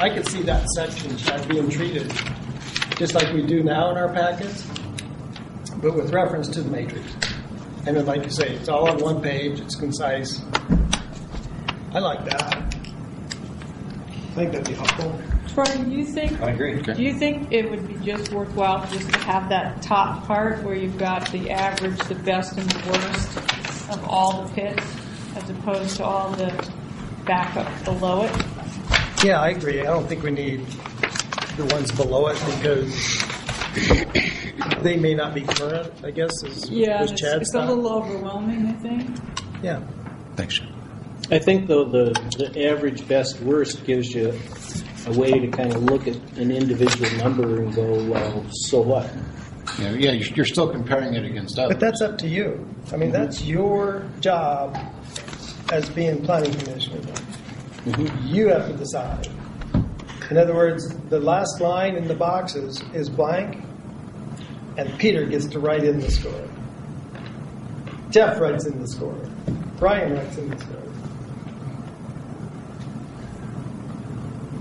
I 0.00 0.08
could 0.08 0.26
see 0.26 0.40
that 0.44 0.66
section 0.70 1.12
as 1.30 1.44
being 1.44 1.68
treated 1.68 2.10
just 2.96 3.14
like 3.14 3.32
we 3.34 3.42
do 3.42 3.62
now 3.62 3.90
in 3.90 3.98
our 3.98 4.12
packets, 4.14 4.66
but 5.76 5.94
with 5.94 6.10
reference 6.10 6.48
to 6.48 6.62
the 6.62 6.70
matrix. 6.70 7.04
And 7.86 7.96
then, 7.96 8.06
like 8.06 8.24
you 8.24 8.30
say, 8.30 8.54
it's 8.54 8.68
all 8.70 8.88
on 8.88 8.96
one 8.98 9.20
page, 9.20 9.60
it's 9.60 9.74
concise. 9.74 10.40
I 11.92 11.98
like 11.98 12.24
that. 12.24 12.71
I 14.32 14.34
think 14.34 14.52
that'd 14.52 14.66
be 14.66 14.72
helpful. 14.72 15.20
Troy, 15.48 15.84
do 15.84 15.90
you 15.90 16.06
think? 16.06 16.40
I 16.40 16.52
agree. 16.52 16.80
Do 16.80 17.02
you 17.02 17.12
think 17.12 17.52
it 17.52 17.70
would 17.70 17.86
be 17.86 18.02
just 18.02 18.32
worthwhile 18.32 18.90
just 18.90 19.12
to 19.12 19.18
have 19.18 19.50
that 19.50 19.82
top 19.82 20.26
part 20.26 20.62
where 20.62 20.74
you've 20.74 20.96
got 20.96 21.30
the 21.30 21.50
average, 21.50 21.98
the 22.08 22.14
best, 22.14 22.56
and 22.56 22.70
the 22.70 22.90
worst 22.90 23.36
of 23.90 24.02
all 24.08 24.44
the 24.44 24.54
pits, 24.54 24.82
as 25.36 25.50
opposed 25.50 25.98
to 25.98 26.04
all 26.04 26.30
the 26.30 26.70
backup 27.26 27.84
below 27.84 28.22
it? 28.22 28.32
Yeah, 29.22 29.42
I 29.42 29.50
agree. 29.50 29.82
I 29.82 29.84
don't 29.84 30.06
think 30.08 30.22
we 30.22 30.30
need 30.30 30.64
the 31.58 31.66
ones 31.66 31.92
below 31.92 32.28
it 32.28 32.42
because 32.56 33.22
they 34.82 34.96
may 34.96 35.12
not 35.12 35.34
be 35.34 35.42
current, 35.42 35.92
I 36.02 36.10
guess, 36.10 36.32
is, 36.42 36.70
Yeah, 36.70 37.02
was 37.02 37.12
it's, 37.12 37.20
Chad's 37.20 37.42
it's 37.42 37.54
a 37.54 37.66
little 37.66 37.86
overwhelming, 37.86 38.66
I 38.66 38.72
think. 38.72 39.14
Yeah. 39.62 39.82
Thanks. 40.36 40.58
I 41.32 41.38
think 41.38 41.66
though 41.66 41.86
the, 41.86 42.12
the 42.36 42.68
average 42.68 43.08
best 43.08 43.40
worst 43.40 43.86
gives 43.86 44.14
you 44.14 44.38
a 45.06 45.18
way 45.18 45.30
to 45.30 45.48
kind 45.48 45.74
of 45.74 45.82
look 45.82 46.06
at 46.06 46.16
an 46.36 46.50
individual 46.50 47.10
number 47.16 47.62
and 47.62 47.74
go, 47.74 48.04
well, 48.04 48.44
so 48.50 48.82
what? 48.82 49.10
Yeah, 49.78 49.92
yeah, 49.92 50.10
you're 50.10 50.34
you're 50.34 50.44
still 50.44 50.70
comparing 50.70 51.14
it 51.14 51.24
against 51.24 51.58
others. 51.58 51.76
But 51.76 51.80
that's 51.80 52.02
up 52.02 52.18
to 52.18 52.28
you. 52.28 52.68
I 52.92 52.96
mean, 52.96 53.12
that's 53.12 53.38
mm-hmm. 53.38 53.50
your 53.50 54.10
job 54.20 54.76
as 55.72 55.88
being 55.88 56.22
planning 56.22 56.52
commissioner. 56.52 57.00
Mm-hmm. 57.00 58.26
You 58.26 58.48
have 58.48 58.66
to 58.66 58.74
decide. 58.74 59.28
In 60.30 60.36
other 60.36 60.54
words, 60.54 60.94
the 61.08 61.18
last 61.18 61.62
line 61.62 61.96
in 61.96 62.08
the 62.08 62.14
boxes 62.14 62.82
is 62.92 63.08
blank, 63.08 63.64
and 64.76 64.98
Peter 64.98 65.24
gets 65.24 65.46
to 65.46 65.60
write 65.60 65.84
in 65.84 65.98
the 65.98 66.10
score. 66.10 66.48
Jeff 68.10 68.38
writes 68.38 68.66
in 68.66 68.78
the 68.78 68.88
score. 68.88 69.18
Brian 69.78 70.12
writes 70.12 70.36
in 70.36 70.50
the 70.50 70.58
score. 70.58 70.91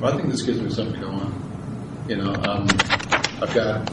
Well, 0.02 0.12
I 0.12 0.18
think 0.18 0.32
this 0.32 0.42
gives 0.42 0.60
me 0.60 0.72
something 0.72 1.00
to 1.00 1.00
go 1.00 1.12
on. 1.12 2.06
You 2.10 2.16
know, 2.16 2.34
um, 2.34 2.68
I've 3.40 3.54
got 3.54 3.88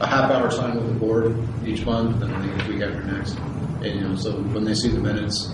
a 0.00 0.06
half 0.06 0.30
hour 0.30 0.48
time 0.48 0.76
with 0.76 0.86
the 0.86 1.00
board 1.00 1.36
each 1.66 1.84
month, 1.84 2.22
and 2.22 2.32
I 2.32 2.40
think 2.40 2.60
it's 2.60 2.68
week 2.68 2.80
after 2.80 3.02
next. 3.02 3.32
And 3.82 3.86
you 3.86 4.00
know, 4.02 4.14
so 4.14 4.34
when 4.34 4.62
they 4.62 4.74
see 4.74 4.90
the 4.90 5.00
minutes, 5.00 5.52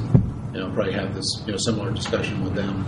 you 0.53 0.61
know, 0.61 0.71
probably 0.73 0.93
have 0.93 1.15
this 1.15 1.43
you 1.47 1.53
know 1.53 1.59
similar 1.59 1.91
discussion 1.91 2.45
with 2.45 2.55
them. 2.55 2.87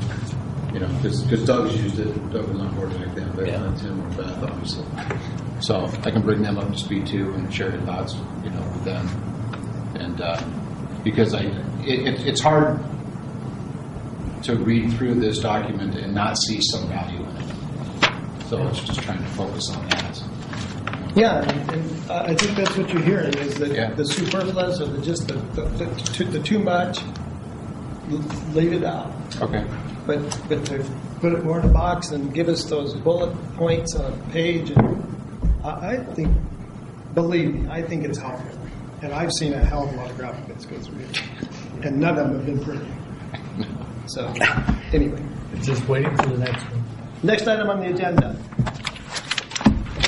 You 0.74 0.80
know, 0.80 0.88
because 1.02 1.42
Doug's 1.46 1.74
used 1.74 1.98
it, 2.00 2.32
Doug 2.32 2.46
was 2.48 2.60
on 2.60 2.74
board 2.74 2.90
back 2.90 3.14
then, 3.14 3.32
but 3.34 3.46
not 3.46 3.78
Tim 3.78 3.98
or 3.98 4.22
Beth, 4.22 4.42
obviously. 4.42 4.84
So 5.60 5.86
I 6.04 6.10
can 6.10 6.20
bring 6.20 6.42
them 6.42 6.58
up 6.58 6.70
to 6.70 6.78
speed 6.78 7.06
too 7.06 7.32
and 7.32 7.52
share 7.52 7.70
their 7.70 7.80
thoughts, 7.80 8.14
you 8.44 8.50
know, 8.50 8.60
with 8.60 8.84
them. 8.84 9.08
And 9.98 10.20
uh, 10.20 10.38
because 11.02 11.32
I, 11.32 11.44
it, 11.80 12.06
it, 12.06 12.26
it's 12.26 12.42
hard 12.42 12.78
to 14.42 14.56
read 14.56 14.92
through 14.94 15.14
this 15.14 15.38
document 15.38 15.94
and 15.96 16.14
not 16.14 16.36
see 16.38 16.60
some 16.60 16.88
value 16.88 17.20
in 17.20 17.36
it. 17.36 18.46
So 18.48 18.66
it's 18.68 18.80
just 18.80 19.02
trying 19.02 19.18
to 19.18 19.28
focus 19.30 19.70
on 19.70 19.88
that. 19.88 20.22
Yeah, 21.14 21.42
and, 21.42 21.70
and 21.70 22.10
I 22.10 22.34
think 22.34 22.56
that's 22.56 22.76
what 22.76 22.92
you're 22.92 23.02
hearing 23.02 23.36
is 23.38 23.56
that 23.58 23.96
the 23.96 24.04
superfluous 24.04 24.80
or 24.80 24.86
the 24.86 25.02
just 25.02 25.28
the, 25.28 25.34
the, 25.34 25.62
the, 25.62 25.86
too, 26.12 26.24
the 26.24 26.40
too 26.40 26.58
much, 26.58 27.00
leave 28.52 28.72
it 28.72 28.84
out. 28.84 29.12
Okay. 29.40 29.64
But 30.06 30.18
but 30.48 30.64
to 30.66 30.84
put 31.20 31.32
it 31.32 31.44
more 31.44 31.60
in 31.60 31.68
a 31.68 31.72
box 31.72 32.10
and 32.10 32.32
give 32.32 32.48
us 32.48 32.64
those 32.64 32.94
bullet 32.94 33.34
points 33.56 33.94
on 33.96 34.12
a 34.12 34.16
page, 34.32 34.70
and 34.70 35.04
I, 35.64 35.70
I 35.70 36.04
think, 36.14 36.36
believe 37.14 37.54
me, 37.54 37.68
I 37.68 37.82
think 37.82 38.04
it's 38.04 38.18
helpful. 38.18 38.58
And 39.02 39.12
I've 39.12 39.32
seen 39.32 39.52
a 39.54 39.64
hell 39.64 39.88
of 39.88 39.94
a 39.94 39.96
lot 39.96 40.10
of 40.10 40.46
pits 40.46 40.66
go 40.66 40.78
through 40.78 41.06
and 41.82 41.98
none 41.98 42.18
of 42.18 42.28
them 42.28 42.36
have 42.36 42.46
been 42.46 42.64
pretty. 42.64 42.86
So 44.14 44.26
anyway, 44.92 45.22
Just 45.62 45.86
waiting 45.88 46.14
for 46.16 46.26
the 46.26 46.38
next 46.38 46.62
one. 46.64 46.84
next 47.22 47.46
item 47.46 47.70
on 47.70 47.78
the 47.80 47.90
agenda. 47.90 48.36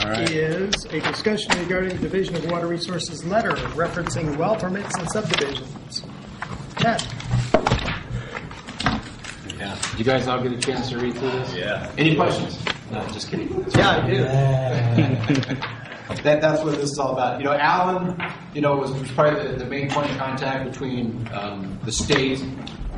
All 0.03 0.11
right. 0.11 0.29
is 0.29 0.85
a 0.87 1.01
discussion 1.01 1.53
regarding 1.61 1.91
the 1.91 1.99
Division 1.99 2.35
of 2.35 2.51
Water 2.51 2.67
Resources 2.67 3.25
letter 3.25 3.53
referencing 3.77 4.37
well 4.37 4.57
permits 4.57 4.93
and 4.99 5.09
subdivisions. 5.13 6.03
Chad? 6.79 7.01
Yeah. 9.57 9.79
Did 9.93 9.99
you 9.99 10.05
guys 10.05 10.27
all 10.27 10.43
get 10.43 10.51
a 10.53 10.59
chance 10.59 10.89
to 10.91 10.99
read 10.99 11.15
through 11.17 11.31
this? 11.31 11.55
Yeah. 11.55 11.89
Any 11.97 12.17
questions? 12.17 12.59
No, 12.91 13.07
just 13.09 13.31
kidding. 13.31 13.65
Yeah, 13.77 14.01
I 14.01 14.11
do. 14.11 14.17
that, 16.25 16.41
that's 16.41 16.63
what 16.65 16.75
this 16.75 16.91
is 16.91 16.99
all 16.99 17.13
about. 17.13 17.39
You 17.39 17.45
know, 17.45 17.55
Alan, 17.55 18.21
you 18.53 18.61
know, 18.63 18.75
was, 18.77 18.91
was 18.93 19.11
probably 19.13 19.53
the, 19.53 19.59
the 19.59 19.67
main 19.67 19.89
point 19.89 20.11
of 20.11 20.19
contact 20.19 20.69
between 20.69 21.29
um, 21.33 21.79
the 21.85 21.93
state 21.93 22.45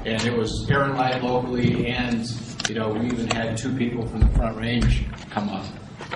and 0.05 0.23
it 0.25 0.37
was 0.37 0.69
Aaron 0.71 0.97
Light 0.97 1.23
locally, 1.23 1.87
and 1.87 2.27
you 2.69 2.75
know, 2.75 2.91
we 2.91 3.07
even 3.07 3.29
had 3.31 3.57
two 3.57 3.75
people 3.77 4.07
from 4.07 4.21
the 4.21 4.29
Front 4.29 4.57
Range 4.57 5.05
come 5.31 5.49
up, 5.49 5.67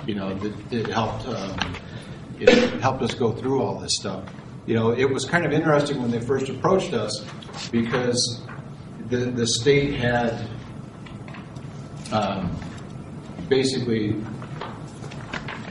you 0.07 0.15
know, 0.15 0.33
that, 0.33 0.69
that 0.69 0.87
helped, 0.87 1.27
um, 1.27 1.75
it 2.39 2.49
helped 2.81 3.01
us 3.03 3.13
go 3.13 3.31
through 3.31 3.61
all 3.61 3.79
this 3.79 3.95
stuff. 3.95 4.23
You 4.65 4.75
know, 4.75 4.91
it 4.91 5.05
was 5.05 5.25
kind 5.25 5.45
of 5.45 5.51
interesting 5.51 6.01
when 6.01 6.11
they 6.11 6.19
first 6.19 6.49
approached 6.49 6.93
us 6.93 7.25
because 7.71 8.41
the, 9.09 9.17
the 9.17 9.47
state 9.47 9.95
had 9.95 10.47
um, 12.11 12.55
basically, 13.47 14.15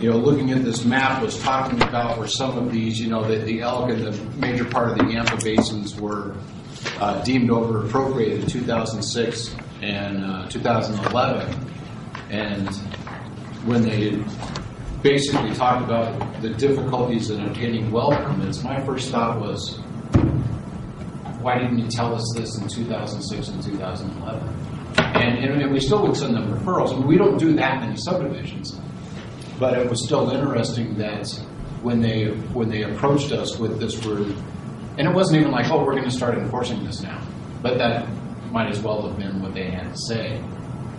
you 0.01 0.11
know, 0.11 0.17
looking 0.17 0.51
at 0.53 0.65
this 0.65 0.85
map 0.85 1.23
was 1.23 1.41
talking 1.41 1.81
about 1.83 2.19
where 2.19 2.29
some 2.29 2.57
of 2.59 2.73
these, 2.73 3.01
you 3.01 3.09
know, 3.09 3.23
the, 3.25 3.39
the 3.39 3.61
elk 3.61 3.91
and 3.91 4.05
the 4.05 4.39
major 4.39 4.65
part 4.65 4.91
of 4.91 4.99
the 4.99 5.13
Yampa 5.13 5.37
basins 5.43 6.01
were 6.01 6.37
uh, 7.01 7.23
deemed 7.23 7.51
over 7.51 7.85
appropriated 7.87 8.41
in 8.41 8.47
2006 8.47 9.55
and 9.83 10.25
uh, 10.25 10.49
2011. 10.49 11.67
And 12.31 12.69
when 13.65 13.83
they 13.83 14.23
basically 15.03 15.55
talked 15.55 15.85
about 15.85 16.43
the 16.43 16.51
difficulties 16.51 17.31
in 17.31 17.41
obtaining 17.45 17.91
well 17.91 18.11
permits, 18.11 18.63
my 18.63 18.85
first 18.85 19.11
thought 19.11 19.41
was, 19.41 19.79
why 21.41 21.59
didn't 21.59 21.79
you 21.79 21.89
tell 21.89 22.15
us 22.15 22.33
this 22.37 22.59
in 22.59 22.69
2006 22.69 23.49
and 23.49 23.63
2011? 23.63 24.49
And, 24.99 25.39
and, 25.39 25.63
and 25.63 25.73
we 25.73 25.81
still 25.81 26.03
would 26.03 26.17
send 26.17 26.35
them 26.35 26.53
referrals. 26.53 26.93
I 26.93 26.99
mean, 26.99 27.07
we 27.07 27.17
don't 27.17 27.39
do 27.39 27.55
that 27.55 27.81
many 27.81 27.97
subdivisions, 27.97 28.79
but 29.59 29.79
it 29.79 29.89
was 29.89 30.05
still 30.05 30.31
interesting 30.31 30.99
that 30.99 31.29
when 31.83 32.01
they 32.01 32.27
when 32.53 32.69
they 32.69 32.83
approached 32.83 33.31
us 33.31 33.59
with 33.59 33.79
this 33.79 34.05
word, 34.05 34.35
and 34.99 35.09
it 35.09 35.15
wasn't 35.15 35.41
even 35.41 35.53
like, 35.53 35.71
oh, 35.71 35.85
we're 35.85 35.93
going 35.93 36.05
to 36.05 36.11
start 36.11 36.37
enforcing 36.37 36.85
this 36.85 37.03
now, 37.03 37.23
but 37.63 37.79
that 37.79 38.09
might 38.51 38.69
as 38.71 38.81
well 38.81 39.09
have 39.09 39.19
been 39.19 39.41
what 39.41 39.55
they 39.55 39.71
had 39.71 39.93
to 39.93 39.99
say, 39.99 40.39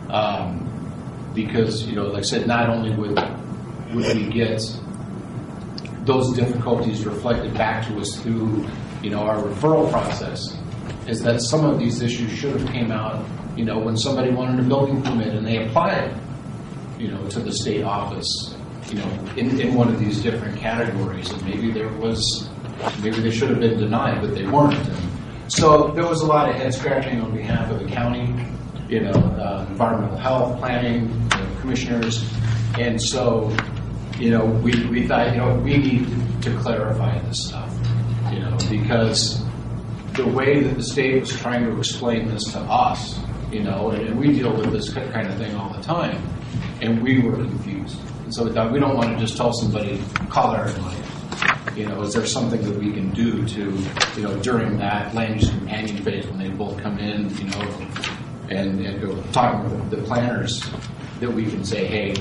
um, 0.09 1.31
because 1.35 1.85
you 1.85 1.95
know, 1.95 2.07
like 2.07 2.19
I 2.19 2.21
said, 2.21 2.47
not 2.47 2.69
only 2.69 2.95
would 2.95 3.19
would 3.93 4.15
we 4.15 4.27
get 4.29 4.61
those 6.05 6.33
difficulties 6.35 7.05
reflected 7.05 7.53
back 7.53 7.85
to 7.87 7.99
us 7.99 8.19
through 8.21 8.67
you 9.03 9.09
know 9.09 9.19
our 9.19 9.41
referral 9.43 9.91
process, 9.91 10.57
is 11.07 11.21
that 11.21 11.41
some 11.41 11.65
of 11.65 11.77
these 11.77 12.01
issues 12.01 12.31
should 12.31 12.59
have 12.59 12.69
came 12.69 12.91
out 12.91 13.23
you 13.59 13.65
know, 13.65 13.77
when 13.77 13.97
somebody 13.97 14.31
wanted 14.31 14.57
a 14.63 14.67
building 14.67 15.01
permit 15.01 15.35
and 15.35 15.45
they 15.45 15.65
applied, 15.65 16.15
you 16.97 17.09
know, 17.09 17.27
to 17.27 17.41
the 17.41 17.51
state 17.51 17.83
office, 17.83 18.55
you 18.87 18.95
know, 18.95 19.09
in, 19.35 19.59
in 19.59 19.73
one 19.75 19.89
of 19.89 19.99
these 19.99 20.21
different 20.21 20.57
categories, 20.57 21.29
and 21.29 21.43
maybe 21.43 21.69
there 21.69 21.89
was, 21.89 22.49
maybe 23.01 23.19
they 23.21 23.31
should 23.31 23.49
have 23.49 23.59
been 23.59 23.77
denied, 23.77 24.21
but 24.21 24.35
they 24.35 24.45
weren't. 24.45 24.75
And 24.75 25.51
so 25.51 25.91
there 25.91 26.05
was 26.05 26.21
a 26.21 26.25
lot 26.25 26.49
of 26.49 26.55
head 26.55 26.73
scratching 26.73 27.21
on 27.21 27.35
behalf 27.35 27.71
of 27.71 27.79
the 27.79 27.85
county, 27.87 28.33
you 28.87 29.01
know, 29.01 29.11
uh, 29.11 29.65
environmental 29.69 30.17
health, 30.17 30.59
planning, 30.59 31.29
commissioners, 31.61 32.31
and 32.77 33.01
so, 33.01 33.55
you 34.17 34.29
know, 34.31 34.45
we, 34.45 34.71
we 34.87 35.07
thought, 35.07 35.31
you 35.31 35.37
know, 35.37 35.55
we 35.55 35.77
need 35.77 36.41
to 36.41 36.55
clarify 36.57 37.17
this 37.19 37.47
stuff, 37.47 37.73
you 38.31 38.39
know, 38.39 38.57
because 38.69 39.43
the 40.13 40.27
way 40.27 40.61
that 40.61 40.75
the 40.75 40.83
state 40.83 41.19
was 41.19 41.35
trying 41.39 41.63
to 41.65 41.77
explain 41.77 42.27
this 42.27 42.43
to 42.51 42.59
us 42.59 43.19
you 43.51 43.63
know, 43.63 43.89
and, 43.89 44.07
and 44.07 44.19
we 44.19 44.27
deal 44.33 44.55
with 44.55 44.71
this 44.71 44.93
kind 44.93 45.27
of 45.27 45.35
thing 45.37 45.55
all 45.55 45.73
the 45.73 45.81
time, 45.81 46.21
and 46.81 47.01
we 47.01 47.21
were 47.21 47.35
confused. 47.35 47.99
And 48.23 48.33
so 48.33 48.45
we 48.45 48.51
thought 48.51 48.71
we 48.71 48.79
don't 48.79 48.95
want 48.95 49.17
to 49.17 49.17
just 49.17 49.37
tell 49.37 49.53
somebody, 49.53 49.99
call 50.29 50.55
our 50.55 50.71
line. 50.71 51.03
You 51.75 51.87
know, 51.87 52.01
is 52.01 52.13
there 52.13 52.25
something 52.25 52.61
that 52.61 52.79
we 52.79 52.91
can 52.91 53.11
do 53.11 53.45
to, 53.45 53.71
you 54.15 54.21
know, 54.21 54.35
during 54.41 54.77
that 54.77 55.13
land 55.13 55.41
use 55.41 55.49
companion 55.49 55.97
phase 56.03 56.25
when 56.27 56.39
they 56.39 56.49
both 56.49 56.77
come 56.79 56.99
in, 56.99 57.29
you 57.37 57.45
know, 57.45 57.87
and, 58.49 58.79
and 58.85 59.01
go 59.01 59.21
talking 59.31 59.69
with 59.69 59.89
the 59.91 59.97
planners, 60.03 60.63
that 61.19 61.31
we 61.31 61.45
can 61.45 61.63
say, 61.63 61.85
hey, 61.85 62.15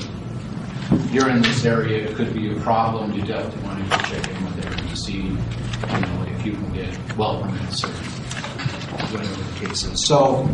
you're 1.11 1.29
in 1.31 1.43
this 1.43 1.65
area, 1.65 2.09
it 2.09 2.17
could 2.17 2.33
be 2.33 2.55
a 2.55 2.61
problem, 2.61 3.13
you 3.13 3.23
definitely 3.23 3.63
want 3.63 3.79
to 3.85 3.99
check 4.11 4.29
in 4.29 4.45
with 4.45 4.63
them 4.63 4.89
to 4.89 4.97
see, 4.97 5.23
you 5.23 6.01
know, 6.01 6.27
if 6.29 6.47
you 6.47 6.53
can 6.53 6.73
get 6.73 7.17
well 7.17 7.41
permits 7.43 7.85
or 7.85 7.89
whatever 7.89 9.43
the 9.43 9.67
case 9.67 9.85
is. 9.85 10.05
So, 10.07 10.49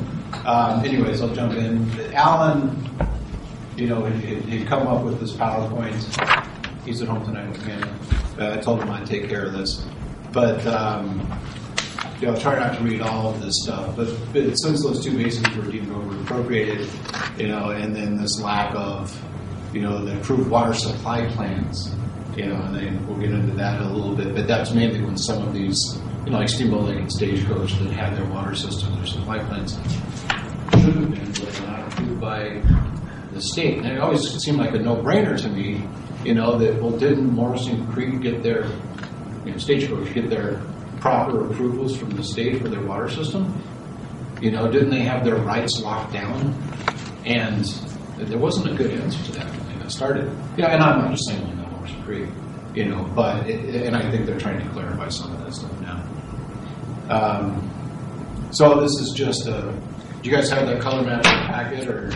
um, 0.44 0.84
anyways, 0.84 1.20
I'll 1.20 1.34
jump 1.34 1.54
in. 1.54 1.90
Alan, 2.14 2.88
you 3.76 3.88
know, 3.88 4.04
he'd, 4.04 4.42
he'd 4.42 4.66
come 4.66 4.86
up 4.86 5.04
with 5.04 5.20
this 5.20 5.32
PowerPoint. 5.32 5.94
He's 6.84 7.00
at 7.00 7.08
home 7.08 7.24
tonight 7.24 7.48
with 7.50 7.66
me. 7.66 8.23
I 8.38 8.56
told 8.58 8.82
him 8.82 8.90
I'd 8.90 9.06
take 9.06 9.28
care 9.28 9.44
of 9.46 9.52
this. 9.52 9.86
But, 10.32 10.66
um, 10.66 11.30
you 12.20 12.26
know, 12.26 12.36
try 12.36 12.58
not 12.58 12.76
to 12.78 12.84
read 12.84 13.00
all 13.00 13.30
of 13.30 13.40
this 13.40 13.54
stuff. 13.62 13.96
But, 13.96 14.08
but 14.32 14.54
since 14.54 14.82
those 14.82 15.04
two 15.04 15.16
basins 15.16 15.54
were 15.56 15.70
deemed 15.70 15.90
over 15.92 16.20
appropriated, 16.20 16.88
you 17.38 17.48
know, 17.48 17.70
and 17.70 17.94
then 17.94 18.16
this 18.16 18.40
lack 18.40 18.74
of, 18.74 19.16
you 19.72 19.82
know, 19.82 20.04
the 20.04 20.18
approved 20.18 20.50
water 20.50 20.74
supply 20.74 21.26
plans, 21.32 21.94
you 22.36 22.46
know, 22.46 22.56
and 22.62 22.74
then 22.74 23.06
we'll 23.06 23.18
get 23.18 23.30
into 23.30 23.54
that 23.56 23.80
a 23.80 23.84
little 23.88 24.14
bit. 24.14 24.34
But 24.34 24.46
that's 24.48 24.72
mainly 24.72 25.02
when 25.02 25.16
some 25.16 25.46
of 25.46 25.52
these, 25.52 26.00
you 26.24 26.30
know, 26.30 26.38
like 26.38 26.48
Steamboat 26.48 26.84
Lake 26.84 26.98
and 26.98 27.12
Stagecoach 27.12 27.74
that 27.78 27.90
had 27.90 28.16
their 28.16 28.26
water 28.26 28.54
systems, 28.54 28.96
their 28.96 29.06
supply 29.06 29.38
plans, 29.40 29.74
should 30.72 30.94
have 30.94 31.10
been, 31.10 31.32
but 31.32 31.62
not 31.66 31.92
approved 31.92 32.20
by 32.20 32.60
the 33.34 33.42
state. 33.42 33.78
And 33.78 33.86
it 33.86 33.98
always 33.98 34.22
seemed 34.42 34.58
like 34.58 34.74
a 34.74 34.78
no-brainer 34.78 35.40
to 35.42 35.48
me, 35.48 35.86
you 36.24 36.34
know, 36.34 36.56
that, 36.58 36.80
well, 36.80 36.96
didn't 36.96 37.32
Morrison 37.32 37.86
Creek 37.92 38.20
get 38.22 38.42
their, 38.42 38.64
you 39.44 39.52
know, 39.52 39.58
Stagecoach 39.58 40.14
get 40.14 40.30
their 40.30 40.62
proper 41.00 41.46
approvals 41.50 41.96
from 41.96 42.10
the 42.10 42.22
state 42.22 42.62
for 42.62 42.68
their 42.68 42.82
water 42.82 43.10
system? 43.10 43.62
You 44.40 44.50
know, 44.50 44.70
didn't 44.70 44.90
they 44.90 45.02
have 45.02 45.24
their 45.24 45.36
rights 45.36 45.80
locked 45.80 46.12
down? 46.12 46.54
And 47.26 47.64
there 48.16 48.38
wasn't 48.38 48.70
a 48.70 48.74
good 48.74 48.90
answer 49.00 49.22
to 49.24 49.32
that 49.32 49.46
when 49.46 49.78
they 49.80 49.88
started. 49.88 50.30
Yeah, 50.56 50.72
and 50.72 50.82
I'm 50.82 51.00
not 51.00 51.10
just 51.10 51.28
saying 51.28 51.58
like 51.58 51.70
Morrison 51.72 52.02
Creek, 52.04 52.28
you 52.74 52.86
know, 52.86 53.04
but, 53.14 53.48
it, 53.48 53.86
and 53.86 53.96
I 53.96 54.10
think 54.10 54.26
they're 54.26 54.38
trying 54.38 54.60
to 54.60 54.68
clarify 54.70 55.08
some 55.08 55.32
of 55.32 55.44
that 55.44 55.54
stuff 55.54 55.80
now. 55.80 56.02
Um, 57.10 57.70
so 58.50 58.80
this 58.80 58.92
is 59.00 59.12
just 59.14 59.46
a, 59.46 59.72
do 60.22 60.30
you 60.30 60.34
guys 60.34 60.48
have 60.50 60.66
that 60.66 60.80
color 60.80 61.02
the 61.02 61.22
packet, 61.22 61.88
or 61.88 62.10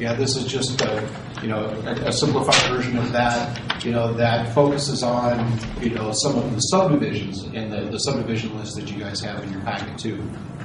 Yeah, 0.00 0.14
this 0.14 0.36
is 0.36 0.46
just 0.46 0.80
a, 0.80 1.08
you 1.42 1.48
know 1.48 1.66
a, 1.86 2.08
a, 2.08 2.12
simplified 2.12 2.72
version 2.72 2.98
of 2.98 3.12
that. 3.12 3.84
You 3.84 3.92
know 3.92 4.12
that 4.14 4.52
focuses 4.52 5.04
on 5.04 5.58
you 5.80 5.90
know 5.90 6.10
some 6.12 6.36
of 6.36 6.52
the 6.52 6.60
subdivisions 6.60 7.44
in 7.44 7.70
the, 7.70 7.82
the 7.82 7.98
subdivision 7.98 8.56
list 8.58 8.74
that 8.76 8.90
you 8.90 8.98
guys 8.98 9.20
have 9.20 9.44
in 9.44 9.52
your 9.52 9.60
packet 9.60 9.96
too. 9.96 10.16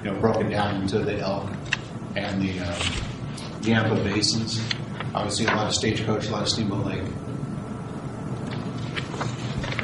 You 0.04 0.12
know, 0.12 0.20
broken 0.20 0.50
down 0.50 0.82
into 0.82 1.00
the 1.00 1.20
elk 1.20 1.52
and 2.16 2.42
the 2.42 2.60
um, 2.62 2.82
Yampa 3.62 4.04
basins. 4.04 4.60
Obviously, 5.14 5.46
a 5.46 5.50
lot 5.50 5.68
of 5.68 5.74
stagecoach, 5.74 6.28
a 6.28 6.32
lot 6.32 6.42
of 6.42 6.50
steamboat 6.50 6.86
lake. 6.86 7.04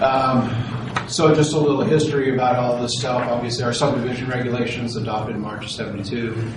Um, 0.02 1.08
so 1.08 1.34
just 1.36 1.54
a 1.54 1.60
little 1.60 1.84
history 1.84 2.34
about 2.34 2.56
all 2.56 2.82
this 2.82 2.94
stuff. 2.98 3.30
Obviously, 3.30 3.64
our 3.64 3.74
subdivision 3.74 4.28
regulations 4.30 4.96
adopted 4.96 5.36
in 5.36 5.42
March 5.42 5.66
of 5.66 5.72
72. 5.72 6.52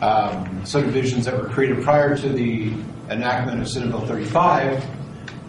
Um, 0.00 0.64
subdivisions 0.64 1.24
that 1.24 1.36
were 1.36 1.48
created 1.48 1.82
prior 1.82 2.16
to 2.16 2.28
the 2.28 2.72
enactment 3.10 3.60
of 3.60 3.68
Senate 3.68 3.90
Bill 3.90 4.06
35, 4.06 4.84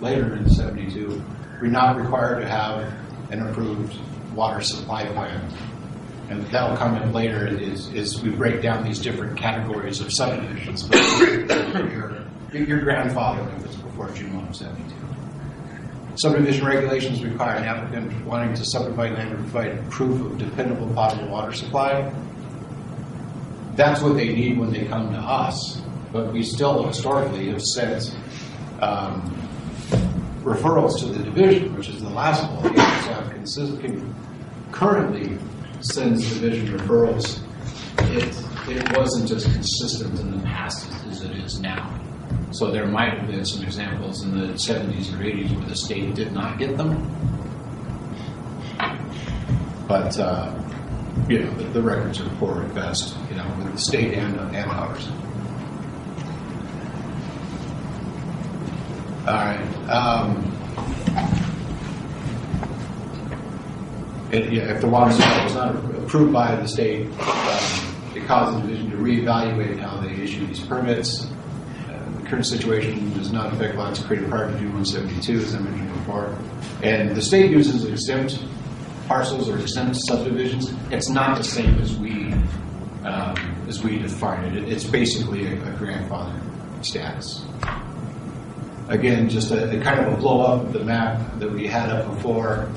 later 0.02 0.36
in 0.36 0.50
72, 0.50 1.24
were 1.62 1.68
not 1.68 1.98
required 1.98 2.42
to 2.42 2.48
have 2.48 2.92
an 3.32 3.48
approved 3.48 3.96
water 4.34 4.62
supply 4.62 5.06
plan. 5.06 5.52
And 6.30 6.44
that'll 6.48 6.78
come 6.78 6.96
in 6.96 7.12
later 7.12 7.48
is, 7.48 7.92
is 7.94 8.22
we 8.22 8.30
break 8.30 8.62
down 8.62 8.84
these 8.84 9.00
different 9.00 9.38
categories 9.38 10.00
of 10.00 10.12
subdivisions. 10.14 10.84
But 10.84 10.98
your, 11.92 12.26
your 12.52 12.80
grandfather 12.82 13.44
was 13.64 13.76
before 13.76 14.10
June 14.12 14.36
1 14.36 14.48
of 14.48 14.56
72. 14.56 14.96
Subdivision 16.16 16.66
regulations 16.66 17.24
require 17.24 17.56
an 17.56 17.64
applicant 17.64 18.26
wanting 18.26 18.54
to 18.56 18.66
subdivide 18.66 19.14
land 19.14 19.32
to 19.32 19.36
provide 19.38 19.90
proof 19.90 20.20
of 20.20 20.38
dependable 20.38 20.94
potable 20.94 21.30
water 21.30 21.54
supply. 21.54 22.14
That's 23.76 24.02
what 24.02 24.16
they 24.16 24.34
need 24.34 24.58
when 24.58 24.72
they 24.72 24.86
come 24.86 25.12
to 25.12 25.20
us, 25.20 25.82
but 26.12 26.34
we 26.34 26.44
still 26.44 26.88
historically 26.88 27.50
have 27.50 27.62
sent 27.62 28.16
um, 28.82 29.36
referrals 30.42 31.00
to 31.00 31.06
the 31.06 31.24
division, 31.24 31.76
which 31.78 31.90
is 31.90 32.02
the 32.02 32.10
last 32.10 32.50
one. 32.52 32.74
have 32.76 33.30
consistently 33.32 34.02
currently 34.72 35.38
sends 35.82 36.28
division 36.34 36.78
referrals. 36.78 37.42
It, 38.16 38.36
it 38.70 38.98
wasn't 38.98 39.32
as 39.32 39.44
consistent 39.46 40.20
in 40.20 40.38
the 40.38 40.44
past 40.44 40.92
as 41.08 41.24
it 41.24 41.32
is 41.32 41.60
now. 41.60 42.00
So 42.52 42.72
there 42.72 42.88
might 42.88 43.18
have 43.18 43.28
been 43.28 43.46
some 43.46 43.64
examples 43.64 44.24
in 44.24 44.38
the 44.38 44.54
70s 44.54 45.14
or 45.14 45.24
80s 45.24 45.56
where 45.56 45.68
the 45.68 45.76
state 45.76 46.16
did 46.16 46.34
not 46.34 46.58
get 46.58 46.78
them. 46.78 47.06
But, 49.88 50.20
uh, 50.20 50.54
you 51.28 51.44
know, 51.44 51.54
the, 51.56 51.64
the, 51.66 51.82
records 51.82 52.22
are 52.22 52.30
poor 52.38 52.62
at 52.64 52.74
best, 52.76 53.16
know, 53.40 53.56
with 53.58 53.72
the 53.74 53.80
state 53.80 54.14
and, 54.14 54.38
and 54.56 54.72
ours. 54.72 55.10
All 59.28 59.36
right. 59.36 59.90
Um, 59.90 60.46
it, 64.32 64.52
yeah, 64.52 64.74
if 64.74 64.82
the 64.82 64.88
water 64.88 65.12
supply 65.12 65.44
was 65.44 65.54
not 65.56 65.76
approved 65.76 66.34
by 66.34 66.56
the 66.56 66.68
state, 66.68 67.08
um, 67.20 67.90
it 68.16 68.26
caused 68.26 68.58
the 68.58 68.62
division 68.62 68.92
to 68.92 68.98
reevaluate 68.98 69.80
how 69.80 70.00
they 70.02 70.14
issue 70.16 70.46
these 70.48 70.60
permits 70.60 71.28
The 71.88 72.28
current 72.28 72.46
situation 72.46 73.14
does 73.14 73.32
not 73.32 73.54
affect 73.54 73.76
lots 73.76 74.02
created 74.02 74.30
prior 74.30 74.52
to 74.52 74.58
June 74.58 74.74
172, 74.74 75.40
as 75.40 75.56
I 75.56 75.60
mentioned 75.60 75.94
before. 75.94 76.36
And 76.82 77.16
the 77.16 77.22
state 77.22 77.52
uses 77.52 77.86
exempt 77.86 78.44
parcels 79.08 79.50
or 79.50 79.58
exempt 79.58 79.98
subdivisions. 80.08 80.74
It's 80.92 81.10
not 81.10 81.38
the 81.38 81.44
same 81.44 81.80
as 81.80 81.98
we 81.98 82.34
um, 83.04 83.36
as 83.68 83.84
we 83.84 83.98
define 84.00 84.44
it. 84.46 84.64
It- 84.64 84.70
It's 84.72 84.84
basically 84.84 85.46
a, 85.48 85.54
a 85.54 85.72
grandfather 85.78 86.40
status. 86.82 87.44
Again, 88.88 89.30
just 89.30 89.52
a, 89.52 89.78
a 89.80 89.84
kind 89.84 90.00
of 90.00 90.14
a 90.14 90.18
blow 90.18 90.42
up 90.42 90.64
of 90.66 90.74
the 90.74 90.84
map 90.84 91.20
that 91.40 91.52
we 91.52 91.68
had 91.68 91.90
up 91.90 92.08
before. 92.16 92.68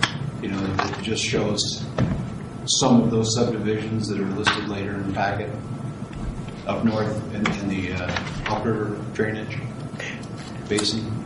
You 0.42 0.48
know, 0.48 0.62
it 0.84 1.02
just 1.02 1.24
shows 1.24 1.84
some 2.66 3.02
of 3.02 3.10
those 3.10 3.34
subdivisions 3.34 4.08
that 4.08 4.20
are 4.20 4.26
listed 4.26 4.68
later 4.68 4.94
in 4.94 5.08
the 5.08 5.14
packet 5.14 5.50
up 6.66 6.84
north 6.84 7.16
in, 7.34 7.44
in 7.60 7.68
the 7.68 7.92
uh, 7.92 8.06
upriver 8.46 8.96
drainage 9.14 9.58
basin. 10.68 11.21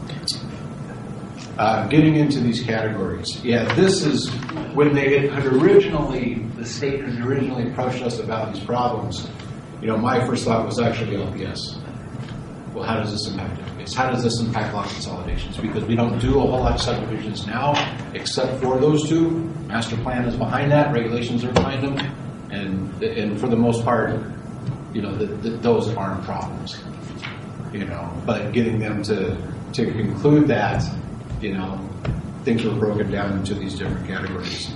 Uh, 1.59 1.89
getting 1.89 2.17
into 2.17 2.39
these 2.39 2.63
categories, 2.63 3.43
yeah, 3.43 3.65
this 3.75 4.05
is 4.05 4.29
when 4.75 4.95
they 4.95 5.27
had 5.29 5.47
originally, 5.47 6.35
the 6.57 6.65
state 6.65 7.03
had 7.03 7.19
originally 7.27 7.71
approached 7.71 8.03
us 8.03 8.19
about 8.19 8.53
these 8.53 8.63
problems. 8.63 9.31
You 9.81 9.89
know, 9.89 9.97
my 9.97 10.25
first 10.27 10.45
thought 10.45 10.67
was 10.67 10.79
actually 10.79 11.17
LPS. 11.17 11.81
Well, 12.75 12.85
how 12.85 12.97
does 12.97 13.11
this 13.11 13.27
impact 13.33 13.59
LPS? 13.59 13.95
How 13.95 14.11
does 14.11 14.23
this 14.23 14.39
impact 14.39 14.75
lot 14.75 14.87
consolidations? 14.89 15.57
Because 15.57 15.83
we 15.85 15.97
don't 15.97 16.19
do 16.19 16.37
a 16.37 16.41
whole 16.41 16.61
lot 16.61 16.75
of 16.75 16.81
subdivisions 16.83 17.47
now, 17.47 17.73
except 18.13 18.61
for 18.61 18.79
those 18.79 19.09
two. 19.09 19.31
Master 19.67 19.97
plan 19.97 20.27
is 20.27 20.37
behind 20.37 20.71
that, 20.73 20.93
regulations 20.93 21.43
are 21.43 21.53
behind 21.53 21.83
them, 21.83 21.99
and 22.51 23.03
and 23.03 23.41
for 23.41 23.49
the 23.49 23.57
most 23.57 23.83
part, 23.83 24.21
you 24.93 25.01
know, 25.01 25.15
the, 25.15 25.27
the, 25.27 25.51
those 25.57 25.89
aren't 25.97 26.23
problems. 26.25 26.83
You 27.73 27.87
know, 27.87 28.13
but 28.27 28.53
getting 28.53 28.79
them 28.79 29.03
to 29.05 29.37
to 29.73 29.93
conclude 29.93 30.49
that, 30.49 30.83
you 31.41 31.55
know, 31.55 31.79
things 32.45 32.65
were 32.65 32.75
broken 32.75 33.11
down 33.11 33.39
into 33.39 33.55
these 33.55 33.79
different 33.79 34.07
categories. 34.07 34.73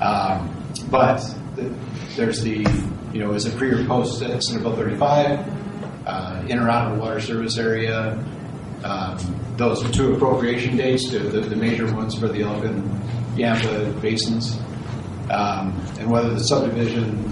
Um, 0.00 0.54
but 0.90 1.18
the, 1.56 1.74
there's 2.16 2.42
the, 2.42 2.58
you 3.12 3.20
know, 3.20 3.32
is 3.34 3.46
it 3.46 3.56
pre 3.56 3.70
or 3.70 3.84
post 3.84 4.18
Senate 4.18 4.62
Bill 4.62 4.76
35? 4.76 5.58
Uh, 6.06 6.42
in 6.48 6.58
or 6.58 6.70
out 6.70 6.90
of 6.90 6.96
the 6.96 7.02
water 7.02 7.20
service 7.20 7.58
area. 7.58 8.12
Um, 8.82 9.18
those 9.58 9.82
two 9.90 10.14
appropriation 10.14 10.76
dates, 10.76 11.10
the, 11.10 11.18
the, 11.18 11.56
major 11.56 11.92
ones 11.94 12.16
for 12.18 12.28
the 12.28 12.42
Elk 12.42 12.64
and 12.64 12.82
Yampa 13.36 14.00
basins, 14.00 14.56
um, 15.30 15.78
and 15.98 16.10
whether 16.10 16.30
the 16.30 16.40
subdivision 16.40 17.28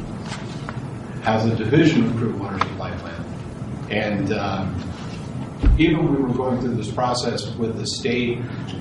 has 1.22 1.46
a 1.46 1.56
division 1.56 2.10
approved 2.10 2.38
water 2.38 2.58
supply 2.58 2.94
plan. 2.96 3.24
And 3.90 4.32
um, 4.32 4.85
even 5.78 6.04
when 6.04 6.14
we 6.16 6.22
were 6.22 6.34
going 6.34 6.60
through 6.60 6.74
this 6.74 6.90
process 6.90 7.46
with 7.56 7.78
the 7.78 7.86
state 7.86 8.38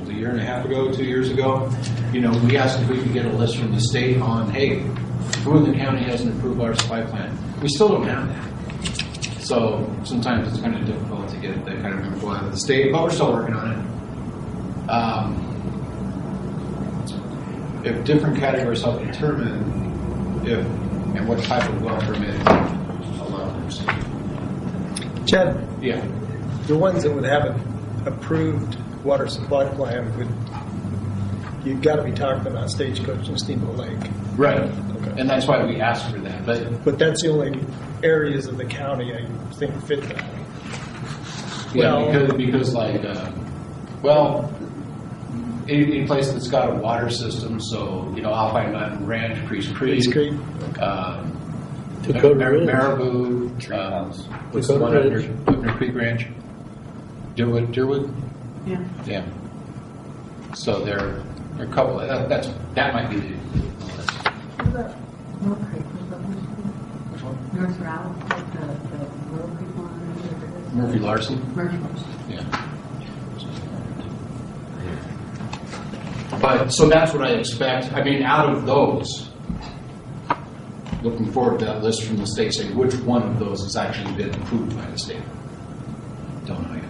a 0.07 0.13
year 0.13 0.29
and 0.29 0.39
a 0.39 0.45
half 0.45 0.65
ago, 0.65 0.91
two 0.91 1.03
years 1.03 1.29
ago, 1.29 1.69
you 2.13 2.21
know, 2.21 2.31
we 2.45 2.57
asked 2.57 2.79
if 2.79 2.89
we 2.89 3.01
could 3.01 3.13
get 3.13 3.25
a 3.25 3.31
list 3.33 3.57
from 3.57 3.73
the 3.73 3.81
state 3.81 4.21
on, 4.21 4.49
hey, 4.51 4.79
who 5.43 5.57
in 5.57 5.71
the 5.71 5.77
county 5.77 6.03
has 6.03 6.21
an 6.21 6.37
approved 6.37 6.57
water 6.57 6.75
supply 6.75 7.03
plan? 7.03 7.37
We 7.61 7.67
still 7.67 7.89
don't 7.89 8.07
have 8.07 8.27
that. 8.29 9.41
So 9.41 9.93
sometimes 10.03 10.47
it's 10.47 10.59
kind 10.61 10.75
of 10.75 10.85
difficult 10.85 11.29
to 11.29 11.37
get 11.37 11.65
that 11.65 11.81
kind 11.81 11.93
of 11.93 12.05
info 12.05 12.31
out 12.31 12.45
of 12.45 12.51
the 12.51 12.57
state, 12.57 12.91
but 12.91 13.03
we're 13.03 13.11
still 13.11 13.31
working 13.33 13.55
on 13.55 13.71
it. 13.71 14.89
Um, 14.89 15.41
if 17.83 18.03
different 18.03 18.37
categories 18.39 18.81
help 18.81 18.99
determine 19.05 20.41
if 20.47 20.65
and 21.15 21.27
what 21.27 21.43
type 21.43 21.69
of 21.69 21.81
well 21.81 21.99
permit 22.01 22.35
allows. 23.21 23.79
Chad, 25.27 25.57
Yeah. 25.81 26.03
The 26.67 26.77
ones 26.77 27.03
that 27.03 27.11
would 27.13 27.25
have 27.25 27.45
an 27.45 28.07
approved 28.07 28.77
water 29.03 29.27
supply 29.27 29.67
plan 29.69 30.15
would, 30.17 30.27
you've 31.65 31.81
got 31.81 31.97
to 31.97 32.03
be 32.03 32.11
talking 32.11 32.47
about 32.47 32.69
Stagecoach 32.69 33.27
and 33.27 33.39
Steamboat 33.39 33.75
Lake. 33.77 33.97
Right. 34.35 34.61
And 35.17 35.29
that's 35.29 35.47
why 35.47 35.63
we 35.65 35.79
asked 35.79 36.11
for 36.11 36.19
that. 36.19 36.45
But 36.45 36.83
But 36.83 36.99
that's 36.99 37.21
the 37.21 37.29
only 37.29 37.59
areas 38.03 38.47
of 38.47 38.57
the 38.57 38.65
county 38.65 39.13
I 39.13 39.25
think 39.53 39.73
fit 39.85 40.01
that. 40.09 40.23
Yeah, 41.73 41.93
Well- 41.93 42.05
because, 42.11 42.33
because 42.33 42.73
like, 42.73 43.03
uh, 43.05 43.31
well, 44.01 44.51
any, 45.67 45.83
any 45.99 46.07
place 46.07 46.31
that's 46.31 46.47
got 46.47 46.69
a 46.69 46.75
water 46.75 47.09
system, 47.09 47.59
so, 47.59 48.11
you 48.15 48.21
know, 48.21 48.33
Alpine 48.33 48.71
Mountain 48.73 49.05
Ranch, 49.05 49.43
Priest 49.47 49.73
Creek. 49.73 50.03
Priest 50.03 50.11
Creek. 50.11 50.81
Um, 50.81 51.31
Dakota 52.03 52.35
Mar- 52.35 52.51
Ridge. 52.51 52.67
Marabou, 52.67 53.71
uh, 53.73 54.05
what's 54.51 54.67
the 54.67 54.77
one 54.77 54.95
up 54.95 55.05
near, 55.05 55.17
Ridge. 55.17 55.29
up 55.47 55.77
Creek 55.77 55.95
Ranch? 55.95 56.27
Deerwood, 57.35 57.73
Deerwood? 57.73 58.09
Yeah. 58.65 58.83
Yeah. 59.05 59.25
So 60.53 60.79
there 60.83 60.99
are 60.99 61.63
a 61.63 61.67
couple, 61.67 61.97
that, 61.97 62.29
that's, 62.29 62.47
that 62.75 62.93
might 62.93 63.09
be 63.09 63.17
the, 63.17 63.35
Mill 65.41 65.55
Creek, 65.55 65.83
was 65.99 66.09
that 66.09 66.19
Which 67.11 67.21
one? 67.21 67.37
North 67.53 67.79
like 68.29 68.53
the, 68.53 68.59
the 68.59 68.97
Mill 69.35 69.47
Creek 69.57 69.69
one, 69.75 69.91
whatever 70.15 70.45
it 70.45 70.67
is. 70.67 70.73
Murphy 70.73 70.99
Larson? 70.99 71.55
Murphy 71.55 71.77
Larson. 71.77 72.09
Yeah. 72.29 72.45
But, 76.41 76.69
so 76.69 76.87
that's 76.87 77.13
what 77.13 77.23
I 77.27 77.31
expect. 77.33 77.93
I 77.93 78.03
mean, 78.03 78.23
out 78.23 78.49
of 78.49 78.65
those, 78.65 79.29
looking 81.03 81.31
forward 81.31 81.59
to 81.59 81.65
that 81.65 81.83
list 81.83 82.03
from 82.03 82.17
the 82.17 82.27
state 82.27 82.53
saying 82.53 82.75
which 82.75 82.93
one 82.95 83.23
of 83.23 83.39
those 83.39 83.61
has 83.63 83.75
actually 83.75 84.13
been 84.15 84.33
approved 84.41 84.75
by 84.75 84.85
the 84.89 84.97
state. 84.97 85.21
Don't 86.45 86.61
know 86.69 86.75
yet. 86.75 86.83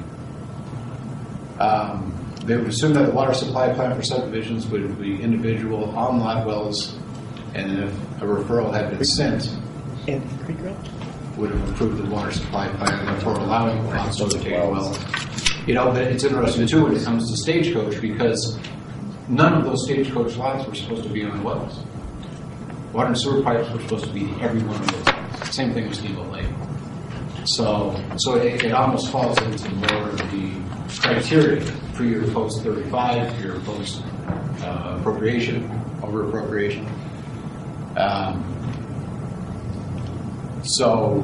Um, 1.60 2.12
They 2.46 2.56
would 2.58 2.68
assume 2.68 2.94
that 2.94 3.08
the 3.08 3.12
water 3.12 3.34
supply 3.34 3.74
plan 3.74 3.96
for 3.96 4.04
subdivisions 4.04 4.68
would 4.68 5.00
be 5.02 5.20
individual 5.20 5.90
on-lot 5.98 6.46
wells, 6.46 6.96
and 7.56 7.80
if 7.86 7.92
a 8.22 8.26
referral 8.26 8.72
had 8.72 8.92
been 8.92 9.04
sent, 9.04 9.50
Andy 10.08 10.28
Creek 10.44 10.58
would 11.38 11.50
have 11.50 11.70
approved 11.72 11.98
the 11.98 12.06
water 12.10 12.32
supply 12.32 12.68
plan, 12.68 13.06
therefore 13.08 13.34
allowing 13.40 13.84
lots 13.90 14.18
to 14.18 14.30
take 14.30 14.54
a 14.54 14.70
well. 14.70 14.96
You 15.66 15.74
know, 15.74 15.92
but 15.92 16.04
it's 16.04 16.24
interesting 16.24 16.68
too 16.68 16.84
when 16.84 16.96
it 16.96 17.04
comes 17.04 17.32
to 17.32 17.38
stagecoach 17.38 18.00
because 18.00 18.60
none 19.28 19.54
of 19.54 19.64
those 19.64 19.84
stagecoach 19.86 20.38
lots 20.38 20.68
were 20.68 20.76
supposed 20.76 21.04
to 21.04 21.10
be 21.10 21.24
on 21.26 21.44
wells. 21.44 21.84
Water 22.94 23.08
and 23.08 23.18
sewer 23.18 23.42
pipes 23.42 23.68
were 23.72 23.82
supposed 23.82 24.06
to 24.06 24.14
be 24.14 24.30
every 24.40 24.62
one 24.62 24.76
of 24.80 24.92
those. 24.92 25.06
lots. 25.08 25.56
Same 25.56 25.74
thing 25.74 25.88
with 25.88 25.96
Steamboat 25.98 26.32
Lake. 26.32 26.46
So, 27.46 28.00
so 28.18 28.36
it, 28.36 28.64
it 28.64 28.72
almost 28.72 29.12
falls 29.12 29.42
into 29.42 29.70
more 29.72 30.10
of 30.10 30.18
the 30.32 30.45
criteria 31.00 31.62
for 31.94 32.04
your 32.04 32.28
post 32.32 32.64
35, 32.64 33.44
your 33.44 33.60
post 33.62 34.04
uh, 34.62 34.98
appropriation, 35.00 35.70
over 36.04 36.28
appropriation. 36.28 36.88
Um, 37.98 38.52
so, 40.64 41.22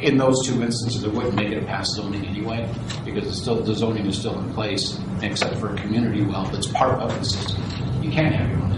in 0.00 0.16
those 0.16 0.46
two 0.46 0.62
instances, 0.62 1.04
it 1.04 1.12
wouldn't 1.12 1.34
make 1.34 1.50
it 1.50 1.66
past 1.66 1.92
zoning 1.94 2.26
anyway, 2.26 2.68
because 3.04 3.26
it's 3.26 3.40
still, 3.40 3.62
the 3.62 3.74
zoning 3.74 4.06
is 4.06 4.18
still 4.18 4.38
in 4.38 4.52
place, 4.52 4.98
except 5.22 5.56
for 5.56 5.74
a 5.74 5.76
community 5.76 6.22
well 6.22 6.44
that's 6.46 6.66
part 6.66 7.00
of 7.00 7.16
the 7.18 7.24
system. 7.24 7.62
You 8.02 8.10
can't 8.10 8.34
have 8.34 8.50
your 8.50 8.60
own 8.60 8.70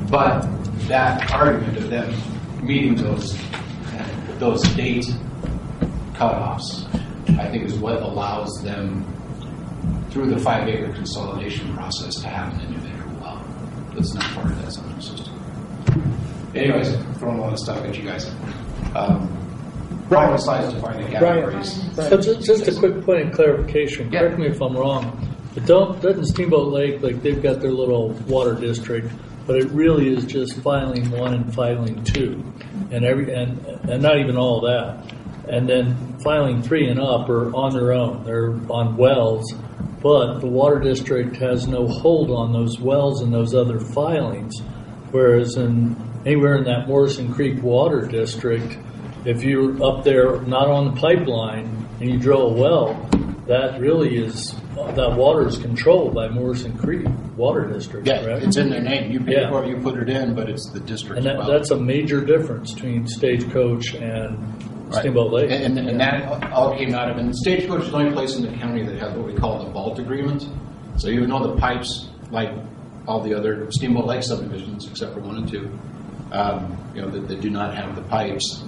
well. 0.00 0.08
But 0.10 0.88
that 0.88 1.30
argument 1.32 1.76
of 1.78 1.90
them 1.90 2.14
meeting 2.62 2.96
those, 2.96 3.38
those 4.38 4.62
date 4.74 5.06
cutoffs, 6.14 6.86
I 7.38 7.48
think 7.50 7.64
is 7.64 7.74
what 7.74 8.02
allows 8.02 8.62
them, 8.62 9.04
through 10.10 10.26
the 10.26 10.38
five 10.38 10.68
acre 10.68 10.92
consolidation 10.92 11.74
process, 11.74 12.16
to 12.16 12.28
have 12.28 12.54
an 12.54 12.60
individual 12.66 13.16
well 13.20 13.44
that's 13.94 14.14
not 14.14 14.24
part 14.34 14.46
of 14.46 14.62
that 14.62 14.72
zoning 14.72 15.00
system. 15.00 15.32
Anyways, 16.54 16.94
throwing 17.18 17.38
a 17.38 17.40
lot 17.40 17.52
of 17.52 17.58
stuff 17.58 17.82
at 17.84 17.96
you 17.96 18.04
guys. 18.04 18.30
Um, 18.94 19.38
Brian 20.08 20.32
decides 20.32 20.72
to 20.74 20.80
find 20.80 21.02
the 21.02 21.08
categories. 21.10 21.94
So 21.94 22.20
just, 22.20 22.42
just 22.42 22.68
a 22.68 22.78
quick 22.78 23.02
point 23.04 23.28
of 23.28 23.34
clarification, 23.34 24.10
correct 24.10 24.38
me 24.38 24.48
if 24.48 24.60
I'm 24.60 24.76
wrong, 24.76 25.34
but 25.54 25.64
don't, 25.64 26.00
doesn't 26.02 26.26
Steamboat 26.26 26.70
Lake, 26.72 27.02
like, 27.02 27.22
they've 27.22 27.42
got 27.42 27.60
their 27.60 27.70
little 27.70 28.10
water 28.26 28.54
district, 28.54 29.10
but 29.46 29.56
it 29.56 29.70
really 29.70 30.14
is 30.14 30.26
just 30.26 30.58
filing 30.60 31.10
one 31.10 31.32
and 31.32 31.54
filing 31.54 32.04
two, 32.04 32.44
and 32.90 33.04
every, 33.04 33.32
and, 33.32 33.58
and 33.88 34.02
not 34.02 34.18
even 34.18 34.36
all 34.36 34.60
that. 34.60 35.02
And 35.48 35.68
then 35.68 36.18
filing 36.20 36.62
three 36.62 36.88
and 36.88 37.00
up 37.00 37.28
are 37.28 37.54
on 37.54 37.72
their 37.72 37.92
own, 37.92 38.24
they're 38.24 38.52
on 38.70 38.96
wells, 38.96 39.52
but 40.00 40.38
the 40.40 40.46
water 40.46 40.78
district 40.78 41.36
has 41.36 41.66
no 41.66 41.86
hold 41.86 42.30
on 42.30 42.52
those 42.52 42.78
wells 42.78 43.22
and 43.22 43.32
those 43.32 43.54
other 43.54 43.80
filings. 43.80 44.60
Whereas 45.10 45.56
in, 45.56 45.96
anywhere 46.24 46.56
in 46.56 46.64
that 46.64 46.86
Morrison 46.88 47.32
Creek 47.34 47.62
Water 47.62 48.06
District, 48.06 48.78
if 49.24 49.42
you're 49.42 49.82
up 49.84 50.04
there 50.04 50.40
not 50.42 50.68
on 50.68 50.94
the 50.94 51.00
pipeline 51.00 51.86
and 52.00 52.10
you 52.10 52.18
drill 52.18 52.48
a 52.48 52.52
well, 52.54 52.94
that 53.46 53.80
really 53.80 54.16
is, 54.16 54.54
that 54.76 55.12
water 55.16 55.46
is 55.46 55.58
controlled 55.58 56.14
by 56.14 56.28
Morrison 56.28 56.76
Creek 56.78 57.06
Water 57.36 57.66
District, 57.66 58.06
Yeah, 58.06 58.22
correct? 58.22 58.44
it's 58.44 58.56
in 58.56 58.70
their 58.70 58.80
name. 58.82 59.10
You 59.12 59.20
pay 59.20 59.32
Yeah. 59.42 59.50
for 59.50 59.64
it, 59.64 59.68
you 59.68 59.76
put 59.78 59.98
it 59.98 60.08
in, 60.08 60.34
but 60.34 60.48
it's 60.48 60.70
the 60.70 60.80
district. 60.80 61.18
And 61.18 61.26
that, 61.26 61.46
that's 61.46 61.70
a 61.72 61.76
major 61.76 62.24
difference 62.24 62.72
between 62.72 63.06
Stagecoach 63.06 63.94
and 63.94 64.38
Steamboat 64.92 65.32
Lake. 65.32 65.50
And, 65.50 65.78
and 65.78 66.00
that 66.00 66.52
all 66.52 66.76
came 66.76 66.94
out 66.94 67.10
of, 67.10 67.16
and 67.16 67.34
Stagecoach 67.34 67.84
is 67.84 67.90
the 67.90 67.96
only 67.96 68.12
place 68.12 68.36
in 68.36 68.42
the 68.42 68.56
county 68.58 68.84
that 68.84 68.96
has 68.96 69.12
what 69.14 69.26
we 69.26 69.34
call 69.34 69.64
the 69.64 69.70
vault 69.70 69.98
agreement. 69.98 70.46
So 70.96 71.08
even 71.08 71.30
though 71.30 71.54
the 71.54 71.56
pipes, 71.56 72.08
like 72.30 72.50
all 73.06 73.20
the 73.20 73.34
other 73.34 73.70
Steamboat 73.70 74.06
Lake 74.06 74.22
subdivisions, 74.22 74.88
except 74.88 75.14
for 75.14 75.20
one 75.20 75.36
and 75.36 75.48
two, 75.48 75.78
um, 76.30 76.78
you 76.94 77.02
know, 77.02 77.10
that, 77.10 77.28
that 77.28 77.40
do 77.40 77.50
not 77.50 77.74
have 77.74 77.96
the 77.96 78.02
pipes, 78.02 78.64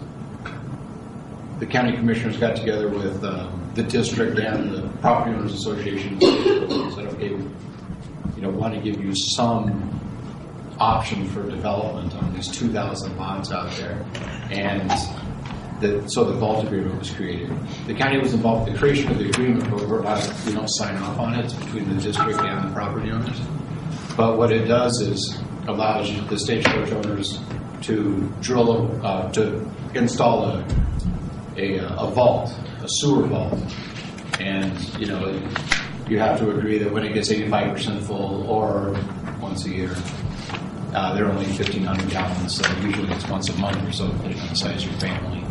the 1.58 1.66
county 1.66 1.96
commissioners 1.96 2.36
got 2.36 2.56
together 2.56 2.88
with 2.88 3.22
um, 3.24 3.70
the 3.74 3.82
district 3.82 4.38
and 4.38 4.72
the 4.72 4.88
property 4.98 5.36
owners 5.36 5.54
association 5.54 6.18
and 6.22 6.92
said, 6.92 7.06
okay, 7.06 7.30
you 7.30 8.42
know, 8.42 8.50
want 8.50 8.74
to 8.74 8.80
give 8.80 9.02
you 9.02 9.14
some 9.14 9.90
option 10.78 11.26
for 11.28 11.48
development 11.48 12.14
on 12.16 12.34
these 12.34 12.48
2,000 12.48 13.16
lots 13.16 13.52
out 13.52 13.70
there. 13.76 14.04
And 14.50 14.90
so 16.06 16.24
the 16.24 16.32
vault 16.34 16.64
agreement 16.64 16.98
was 16.98 17.10
created. 17.10 17.50
The 17.86 17.94
county 17.94 18.18
was 18.18 18.34
involved 18.34 18.68
in 18.68 18.74
the 18.74 18.78
creation 18.78 19.10
of 19.10 19.18
the 19.18 19.28
agreement, 19.28 19.70
but 19.70 19.88
we're 19.88 20.02
to, 20.02 20.34
we 20.46 20.52
don't 20.52 20.68
sign 20.68 20.96
off 20.96 21.18
on 21.18 21.34
it. 21.34 21.44
It's 21.44 21.54
between 21.54 21.94
the 21.94 22.00
district 22.00 22.40
and 22.40 22.68
the 22.68 22.72
property 22.72 23.10
owners. 23.10 23.40
But 24.16 24.38
what 24.38 24.52
it 24.52 24.66
does 24.66 25.00
is 25.00 25.40
allows 25.66 26.10
the 26.28 26.38
stagecoach 26.38 26.92
owners 26.92 27.38
to 27.82 28.32
drill, 28.40 29.04
uh, 29.04 29.30
to 29.32 29.68
install 29.94 30.46
a, 30.46 30.64
a, 31.56 31.78
a 31.78 32.10
vault, 32.10 32.54
a 32.82 32.88
sewer 32.88 33.26
vault. 33.26 33.58
And, 34.40 34.78
you 34.98 35.06
know, 35.06 35.40
you 36.08 36.18
have 36.18 36.38
to 36.38 36.56
agree 36.56 36.78
that 36.78 36.92
when 36.92 37.04
it 37.04 37.12
gets 37.12 37.30
85% 37.30 38.02
full 38.02 38.48
or 38.48 38.96
once 39.40 39.64
a 39.66 39.70
year, 39.70 39.94
uh, 40.94 41.14
they're 41.14 41.26
only 41.26 41.46
1,500 41.46 42.08
gallons, 42.08 42.56
so 42.56 42.76
usually 42.80 43.12
it's 43.12 43.28
once 43.28 43.48
a 43.48 43.56
month 43.58 43.88
or 43.88 43.92
so, 43.92 44.06
depending 44.08 44.40
on 44.40 44.48
the 44.48 44.54
size 44.54 44.84
of 44.84 44.90
your 44.90 45.00
family. 45.00 45.43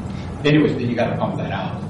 Anyway, 0.46 0.74
then 0.74 0.90
you 0.90 0.96
got 0.96 1.10
to 1.10 1.18
pump 1.18 1.38
that 1.38 1.52
out. 1.52 1.82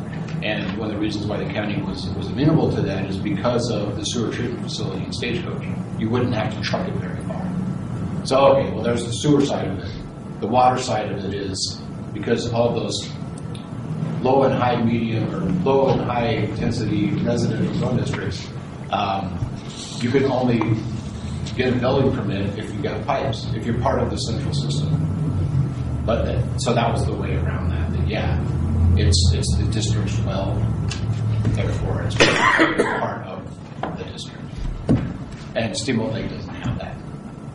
And 0.44 0.78
one 0.78 0.90
of 0.90 0.96
the 0.96 1.02
reasons 1.02 1.26
why 1.26 1.38
the 1.38 1.52
county 1.52 1.82
was, 1.82 2.08
was 2.12 2.28
amenable 2.28 2.70
to 2.76 2.82
that 2.82 3.06
is 3.10 3.18
because 3.18 3.72
of 3.72 3.96
the 3.96 4.04
sewer 4.04 4.32
treatment 4.32 4.62
facility 4.62 5.06
in 5.06 5.14
Stagecoach. 5.14 5.64
You 5.98 6.10
wouldn't 6.10 6.34
have 6.34 6.54
to 6.54 6.62
truck 6.62 6.88
it 6.88 6.94
very 6.96 7.16
far. 7.24 8.26
So, 8.26 8.38
okay, 8.48 8.70
well, 8.72 8.84
there's 8.84 9.06
the 9.06 9.14
sewer 9.14 9.46
side 9.46 9.68
of 9.68 9.80
it. 9.80 9.92
The 10.42 10.48
water 10.48 10.82
side 10.82 11.12
of 11.12 11.24
it 11.24 11.34
is 11.34 11.82
because 12.14 12.46
of 12.46 12.54
all 12.54 12.74
those 12.74 13.10
low 14.22 14.44
and 14.44 14.54
high 14.54 14.82
medium 14.82 15.34
or 15.34 15.40
low 15.64 15.90
and 15.90 16.02
high 16.02 16.28
intensity 16.28 17.12
residential 17.12 17.74
zone 17.76 17.98
districts, 17.98 18.48
um, 18.92 19.40
you 20.00 20.12
can 20.12 20.26
only 20.26 20.60
get 21.56 21.74
a 21.74 21.78
building 21.78 22.14
permit 22.16 22.58
if 22.58 22.74
you 22.74 22.82
got 22.82 23.06
pipes, 23.06 23.48
if 23.56 23.66
you're 23.66 23.80
part 23.80 24.02
of 24.02 24.10
the 24.10 24.18
central 24.18 24.54
system. 24.54 25.00
But 26.06 26.60
so 26.60 26.74
that 26.74 26.92
was 26.92 27.06
the 27.06 27.14
way 27.14 27.36
yeah, 28.08 28.40
it's 28.98 29.32
it's 29.34 29.58
the 29.58 29.66
district's 29.72 30.18
well, 30.20 30.56
therefore 31.56 32.04
it's 32.04 32.16
part 32.16 33.26
of 33.26 33.98
the 33.98 34.04
district. 34.06 34.42
And 35.56 35.76
Steamboat 35.78 36.14
Lake 36.14 36.30
doesn't 36.30 36.50
have 36.50 36.78
that. 36.80 36.98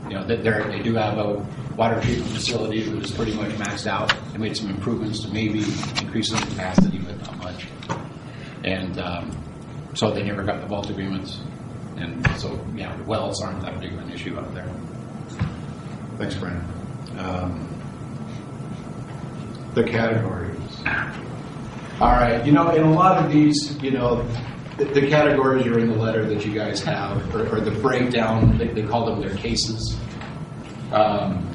You 0.09 0.16
know, 0.16 0.25
they 0.27 0.37
they 0.37 0.83
do 0.83 0.95
have 0.95 1.19
a 1.19 1.47
water 1.77 2.01
treatment 2.01 2.31
facility 2.31 2.83
that 2.83 3.03
is 3.03 3.11
pretty 3.12 3.35
much 3.35 3.51
maxed 3.53 3.87
out. 3.87 4.12
They 4.33 4.39
made 4.39 4.57
some 4.57 4.69
improvements 4.69 5.20
to 5.20 5.29
maybe 5.29 5.61
increase 6.01 6.31
the 6.31 6.39
capacity, 6.39 6.99
but 6.99 7.20
not 7.23 7.39
much. 7.39 7.66
And 8.65 8.99
um, 8.99 9.31
so 9.95 10.11
they 10.11 10.23
never 10.23 10.43
got 10.43 10.61
the 10.61 10.66
vault 10.66 10.91
agreements. 10.91 11.41
And 11.97 12.27
so, 12.37 12.65
yeah, 12.77 12.97
wells 13.03 13.43
aren't 13.43 13.62
that 13.62 13.81
big 13.81 13.93
of 13.93 13.99
an 13.99 14.11
issue 14.12 14.39
out 14.39 14.55
there. 14.55 14.69
Thanks, 16.16 16.35
Brandon. 16.37 16.65
Um, 17.19 17.68
the 19.82 19.90
categories. 19.90 20.56
All 22.00 22.12
right, 22.12 22.44
you 22.44 22.52
know, 22.52 22.70
in 22.70 22.82
a 22.82 22.92
lot 22.92 23.24
of 23.24 23.30
these, 23.30 23.80
you 23.82 23.90
know, 23.90 24.26
the, 24.76 24.84
the 24.84 25.09
categories 25.09 25.66
are 25.66 25.78
in 25.78 25.90
the 25.90 25.96
letter 25.96 26.24
that 26.24 26.44
you 26.44 26.52
guys 26.52 26.82
have, 26.82 27.34
or, 27.34 27.48
or 27.48 27.60
the 27.60 27.70
breakdown, 27.70 28.59
they, 28.59 28.68
they 28.68 28.82
call 28.82 29.06
them 29.06 29.20
their 29.20 29.36
cases. 29.36 29.96
Um, 30.92 31.48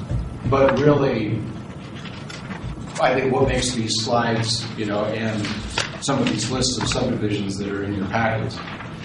but 0.46 0.78
really, 0.78 1.38
I 3.00 3.18
think 3.18 3.32
what 3.32 3.48
makes 3.48 3.74
these 3.74 4.04
slides, 4.04 4.66
you 4.78 4.86
know, 4.86 5.04
and 5.06 5.46
some 6.02 6.20
of 6.20 6.28
these 6.28 6.50
lists 6.50 6.78
of 6.78 6.88
subdivisions 6.88 7.56
that 7.58 7.68
are 7.68 7.84
in 7.84 7.94
your 7.94 8.06
packets, 8.06 8.58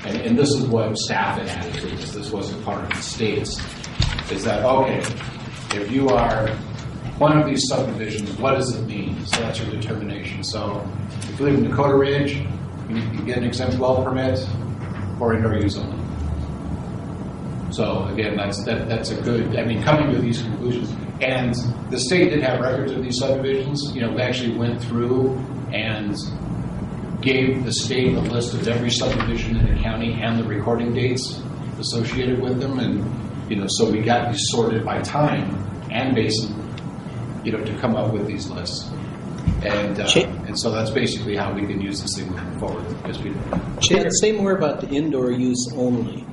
and, 0.06 0.18
and 0.18 0.38
this 0.38 0.50
is 0.50 0.66
what 0.66 0.98
staff 0.98 1.40
had 1.40 1.48
added 1.48 1.74
to 1.76 1.88
this, 1.88 2.12
this 2.14 2.32
wasn't 2.32 2.64
part 2.64 2.84
of 2.84 2.90
the 2.90 3.02
states, 3.02 3.62
is 4.32 4.44
that, 4.44 4.64
okay, 4.66 5.00
if 5.74 5.92
you 5.92 6.10
are 6.10 6.50
one 7.20 7.38
of 7.38 7.46
these 7.46 7.68
subdivisions, 7.68 8.32
what 8.38 8.56
does 8.56 8.74
it 8.76 8.86
mean? 8.88 9.26
So 9.26 9.42
that's 9.42 9.60
your 9.60 9.70
determination. 9.70 10.44
So 10.44 10.90
if 11.24 11.40
you 11.40 11.46
live 11.46 11.56
in 11.56 11.70
Dakota 11.70 11.96
Ridge, 11.96 12.36
you 12.90 12.96
to 12.96 13.24
get 13.26 13.38
an 13.38 13.44
exempt 13.44 13.78
well 13.78 14.04
permit 14.04 14.40
or 15.20 15.36
indoor 15.36 15.56
use 15.56 15.78
only. 15.78 15.98
So 17.72 18.06
again, 18.06 18.36
that's 18.38 18.64
that, 18.66 18.88
that's 18.88 19.12
a 19.12 19.22
good. 19.22 19.56
I 19.58 19.66
mean, 19.66 19.84
coming 19.84 20.12
to 20.14 20.20
these 20.20 20.42
conclusions, 20.42 20.90
and 21.22 21.54
the 21.92 22.00
state 22.00 22.30
did 22.30 22.42
have 22.42 22.62
records 22.62 22.92
of 22.92 23.04
these 23.04 23.20
subdivisions. 23.20 23.92
You 23.94 24.02
know, 24.02 24.14
we 24.14 24.22
actually 24.22 24.58
went 24.58 24.82
through 24.82 25.38
and 25.72 26.16
gave 27.22 27.64
the 27.66 27.74
state 27.74 28.16
a 28.16 28.22
list 28.22 28.54
of 28.54 28.68
every 28.68 28.90
subdivision 28.90 29.58
in 29.58 29.76
the 29.76 29.82
county 29.82 30.14
and 30.14 30.40
the 30.40 30.44
recording 30.46 30.94
dates 30.94 31.42
associated 31.78 32.42
with 32.42 32.60
them, 32.60 32.80
and 32.80 33.52
you 33.52 33.58
know, 33.58 33.68
so 33.68 33.92
we 33.92 34.02
got 34.02 34.32
these 34.32 34.42
sorted 34.50 34.84
by 34.86 35.02
time 35.02 35.56
and 35.92 36.16
basin, 36.16 36.56
you 37.44 37.52
know, 37.52 37.64
to 37.64 37.78
come 37.80 37.96
up 37.96 38.14
with 38.14 38.28
these 38.28 38.50
lists. 38.50 38.90
And 39.64 40.00
uh, 40.00 40.08
and 40.48 40.58
so 40.58 40.72
that's 40.72 40.90
basically 40.92 41.36
how 41.36 41.54
we 41.54 41.66
can 41.66 41.82
use 41.82 42.02
this 42.02 42.16
thing 42.18 42.30
moving 42.32 42.60
forward 42.60 42.86
as 43.06 43.20
we 43.20 43.34
Chad, 43.82 44.12
say 44.14 44.32
more 44.32 44.56
about 44.56 44.80
the 44.80 44.88
indoor 44.88 45.32
use 45.32 45.74
only. 45.76 46.26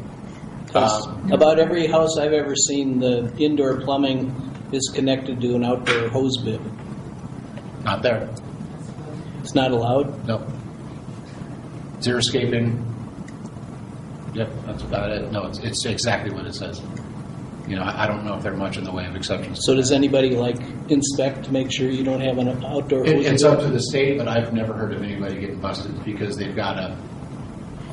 Um, 0.75 1.33
about 1.33 1.59
every 1.59 1.87
house 1.87 2.19
I've 2.19 2.35
ever 2.35 2.55
seen, 2.55 3.01
the 3.01 3.35
indoor 3.39 3.81
plumbing 3.81 4.35
is 4.73 4.93
connected 4.95 5.41
to 5.41 5.55
an 5.55 5.65
outdoor 5.65 6.09
hose 6.09 6.37
bib. 6.37 6.61
Not 7.85 8.03
there. 8.03 8.29
It's 9.41 9.55
not 9.55 9.71
allowed. 9.71 10.27
No. 10.27 10.47
Xeriscaping. 12.01 12.85
Yep, 14.35 14.51
that's 14.67 14.83
about 14.83 15.11
it. 15.11 15.33
No, 15.33 15.47
it's, 15.47 15.59
it's 15.61 15.87
exactly 15.87 16.31
what 16.35 16.47
it 16.47 16.55
says. 16.55 16.83
You 17.67 17.77
know, 17.77 17.83
I, 17.83 18.05
I 18.05 18.07
don't 18.07 18.25
know 18.25 18.37
if 18.37 18.43
there 18.43 18.53
are 18.53 18.57
much 18.57 18.77
in 18.77 18.85
the 18.85 18.93
way 18.93 19.07
of 19.07 19.17
exceptions. 19.17 19.61
So 19.65 19.75
does 19.75 19.91
anybody 19.91 20.37
like 20.37 20.57
inspect 20.89 21.45
to 21.47 21.53
make 21.53 21.73
sure 21.73 21.91
you 21.91 22.05
don't 22.05 22.21
have 22.21 22.39
an 22.39 22.65
outdoor 22.65 23.05
It, 23.05 23.27
it's 23.27 23.43
up 23.43 23.61
to 23.61 23.69
the 23.69 23.81
state, 23.81 24.19
but 24.19 24.29
I've 24.29 24.53
never 24.53 24.73
heard 24.73 24.93
of 24.93 25.03
anybody 25.03 25.41
getting 25.41 25.61
busted 25.61 26.05
because 26.05 26.37
they've 26.37 26.55
got 26.55 26.79
a 26.79 26.95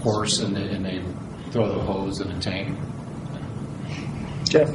horse 0.02 0.40
and 0.40 0.56
they, 0.56 0.68
and 0.70 0.86
they 0.86 1.02
throw 1.52 1.74
the 1.74 1.82
hose 1.82 2.22
in 2.22 2.30
a 2.30 2.40
tank. 2.40 2.78
Jeff? 4.48 4.70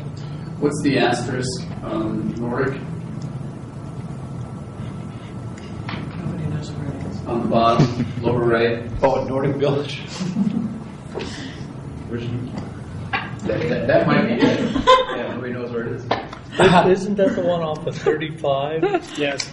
What's 0.59 0.81
the 0.83 0.99
asterisk 0.99 1.63
on 1.83 2.35
Nordic? 2.35 2.81
Nobody 6.17 6.47
knows 6.47 6.71
where 6.73 6.89
it 6.89 7.07
is. 7.07 7.27
On 7.27 7.43
the 7.43 7.49
bottom, 7.49 8.07
lower 8.21 8.45
right. 8.45 8.91
Oh, 9.03 9.23
Nordic 9.25 9.57
Village. 9.57 10.03
Where's 13.47 13.63
that, 13.63 13.69
that, 13.69 13.87
that 13.87 14.07
might 14.07 14.27
be 14.27 14.33
it. 14.35 14.61
Yeah, 15.17 15.35
nobody 15.35 15.53
knows 15.53 15.71
where 15.71 15.85
it 15.87 15.93
is. 15.93 16.03
Isn't 17.03 17.15
that 17.17 17.37
the 17.37 17.43
one 17.43 17.63
off 17.63 17.87
of 17.87 17.97
35? 17.97 18.83
Yes. 19.17 19.51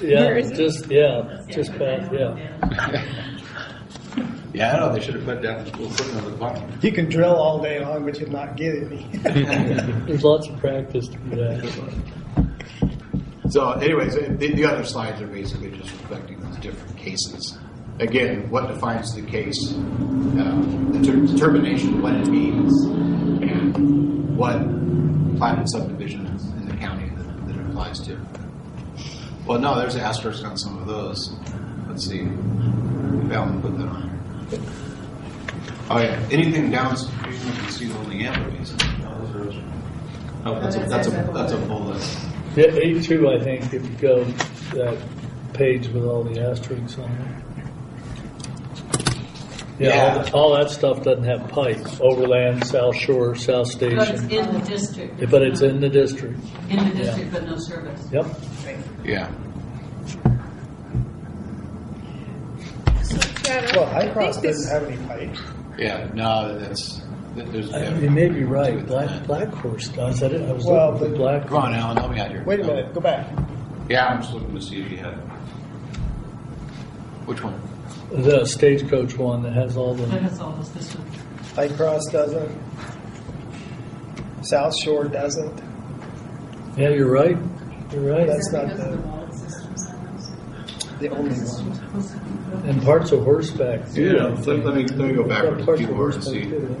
Yeah, 0.00 0.24
Where 0.24 0.38
is 0.38 0.50
it? 0.50 0.56
just, 0.56 0.86
yeah, 0.90 1.44
just 1.48 1.72
past, 1.76 2.12
yeah. 2.12 3.26
Yeah, 4.52 4.74
I 4.74 4.80
know. 4.80 4.92
They 4.92 5.00
should 5.00 5.14
have 5.14 5.24
put 5.24 5.42
down 5.42 5.60
a 5.60 5.62
little 5.62 5.90
footnote 5.90 6.24
at 6.24 6.30
the 6.32 6.36
bottom. 6.36 6.78
You 6.82 6.90
can 6.90 7.08
drill 7.08 7.36
all 7.36 7.62
day 7.62 7.84
long, 7.84 8.04
but 8.04 8.18
you'll 8.18 8.32
not 8.32 8.56
get 8.56 8.74
any. 8.82 9.06
There's 9.22 10.24
lots 10.24 10.48
of 10.48 10.58
practice 10.58 11.06
to 11.06 11.16
do 11.18 11.36
that. 11.36 12.50
So, 13.50 13.70
anyways, 13.72 14.14
the, 14.16 14.52
the 14.52 14.64
other 14.64 14.84
slides 14.84 15.20
are 15.22 15.28
basically 15.28 15.70
just 15.70 15.92
reflecting 15.92 16.40
those 16.40 16.56
different 16.56 16.96
cases. 16.96 17.58
Again, 18.00 18.48
what 18.50 18.66
defines 18.68 19.14
the 19.14 19.20
case, 19.20 19.74
um, 19.74 20.90
the 20.90 21.06
ter- 21.06 21.26
determination 21.26 21.94
of 21.96 22.02
what 22.02 22.14
it 22.14 22.28
means, 22.28 22.72
and 22.84 24.36
what 24.38 24.56
platted 25.36 25.68
subdivision 25.68 26.26
in 26.26 26.66
the 26.66 26.76
county 26.76 27.10
that, 27.10 27.46
that 27.46 27.56
it 27.56 27.66
applies 27.66 28.00
to. 28.00 28.18
Well, 29.46 29.58
no, 29.58 29.78
there's 29.78 29.96
asterisks 29.96 30.42
on 30.44 30.56
some 30.56 30.78
of 30.78 30.86
those. 30.86 31.30
Let's 31.88 32.06
see. 32.06 32.20
Alan 32.20 33.60
put 33.60 33.76
that 33.76 33.86
on 33.86 34.48
here. 34.48 34.60
Oh, 35.90 36.00
yeah. 36.00 36.28
Anything 36.30 36.70
downstream, 36.70 37.34
you 37.34 37.52
can 37.52 37.68
see 37.68 37.92
only 37.92 38.18
Basin. 38.18 38.78
Oh, 40.46 40.58
that's 40.58 40.76
a, 40.76 40.80
that's 40.86 41.06
a, 41.08 41.10
that's 41.34 41.52
a 41.52 41.66
full 41.66 41.80
list. 41.80 42.18
Yeah, 42.56 42.66
A2, 42.68 43.40
I 43.40 43.44
think, 43.44 43.74
if 43.74 43.84
you 43.84 43.96
go 43.96 44.24
that 44.24 44.98
page 45.52 45.88
with 45.88 46.04
all 46.04 46.24
the 46.24 46.40
asterisks 46.40 46.98
on 46.98 47.10
it. 47.10 47.49
Yeah, 49.80 50.14
All, 50.16 50.22
the, 50.22 50.32
all 50.32 50.54
that 50.58 50.68
stuff 50.70 51.02
doesn't 51.02 51.24
have 51.24 51.48
pipes. 51.48 51.98
Overland, 52.00 52.66
South 52.66 52.94
Shore, 52.96 53.34
South 53.34 53.66
Station. 53.66 53.96
But 53.96 54.10
it's 54.10 54.22
Station. 54.24 54.46
in 54.46 54.52
the 54.60 54.66
district. 54.68 55.30
But 55.30 55.42
it's 55.42 55.60
in 55.62 55.80
the 55.80 55.88
district. 55.88 56.38
In 56.68 56.76
the 56.76 56.84
Yeah. 56.84 56.92
district, 57.04 57.32
but 57.32 57.46
no 57.46 57.56
service. 57.56 58.08
Yep. 58.12 58.26
Right. 58.66 58.76
Yeah. 59.04 59.30
Well, 63.74 63.84
up. 63.84 63.92
High 63.92 64.08
Cross 64.10 64.42
doesn't 64.42 64.70
have 64.72 64.84
any 64.88 65.06
pipes. 65.06 65.40
Yeah, 65.78 66.08
no, 66.14 66.58
that's, 66.58 67.00
there's. 67.34 67.72
I- 67.72 67.88
You 67.98 68.10
may 68.10 68.28
be 68.28 68.44
right. 68.44 68.86
Black, 68.86 69.26
Black 69.26 69.48
Horse 69.48 69.88
does. 69.88 70.22
I 70.22 70.28
didn't, 70.28 70.48
I 70.48 70.52
was 70.52 70.64
Well, 70.66 70.92
looking 70.92 70.98
for 71.06 71.10
but- 71.12 71.18
Black. 71.18 71.46
Come 71.48 71.56
on, 71.56 71.74
Alan, 71.74 71.96
help 71.96 72.12
me 72.12 72.20
out 72.20 72.30
here. 72.30 72.44
Wait 72.44 72.60
a 72.60 72.64
minute, 72.64 72.92
go 72.94 73.00
back. 73.00 73.26
Yeah, 73.88 74.06
I'm 74.06 74.20
just 74.20 74.32
looking 74.34 74.54
to 74.54 74.60
see 74.60 74.82
if 74.82 74.90
you 74.90 74.98
had. 74.98 75.14
Which 77.26 77.42
one? 77.42 77.54
The 78.10 78.44
stagecoach 78.44 79.16
one 79.16 79.42
that 79.44 79.52
has 79.52 79.76
all 79.76 79.94
the. 79.94 80.06
That's 80.06 80.40
all 80.40 80.52
this, 80.52 80.68
this 80.70 80.94
one. 80.96 81.06
High 81.54 81.68
Cross 81.76 82.06
doesn't. 82.10 82.58
South 84.42 84.72
Shore 84.82 85.04
doesn't. 85.04 85.62
Yeah, 86.76 86.88
you're 86.90 87.10
right. 87.10 87.36
You're 87.92 88.12
right. 88.14 88.26
That's 88.26 88.52
not 88.52 88.66
Because 88.68 88.80
of 88.80 88.90
the 88.90 88.96
the, 88.96 89.02
wallet 89.08 89.34
systems 89.34 89.86
on 89.90 90.98
the 90.98 91.08
only 91.10 91.34
one. 91.34 92.68
And 92.68 92.82
parts 92.82 93.12
of 93.12 93.22
horseback. 93.22 93.90
too. 93.92 94.02
Yeah, 94.16 94.24
let, 94.24 94.46
let 94.64 94.74
me, 94.74 94.86
let 94.86 95.08
me 95.08 95.12
go 95.14 95.24
back 95.24 95.44
Yeah, 95.44 95.50
to 95.50 95.56
the 95.56 95.64
parts 95.64 95.80
of 95.80 95.86
keyboard 95.88 96.14
and 96.14 96.22
horseback 96.24 96.44
see. 96.44 96.50
too. 96.50 96.76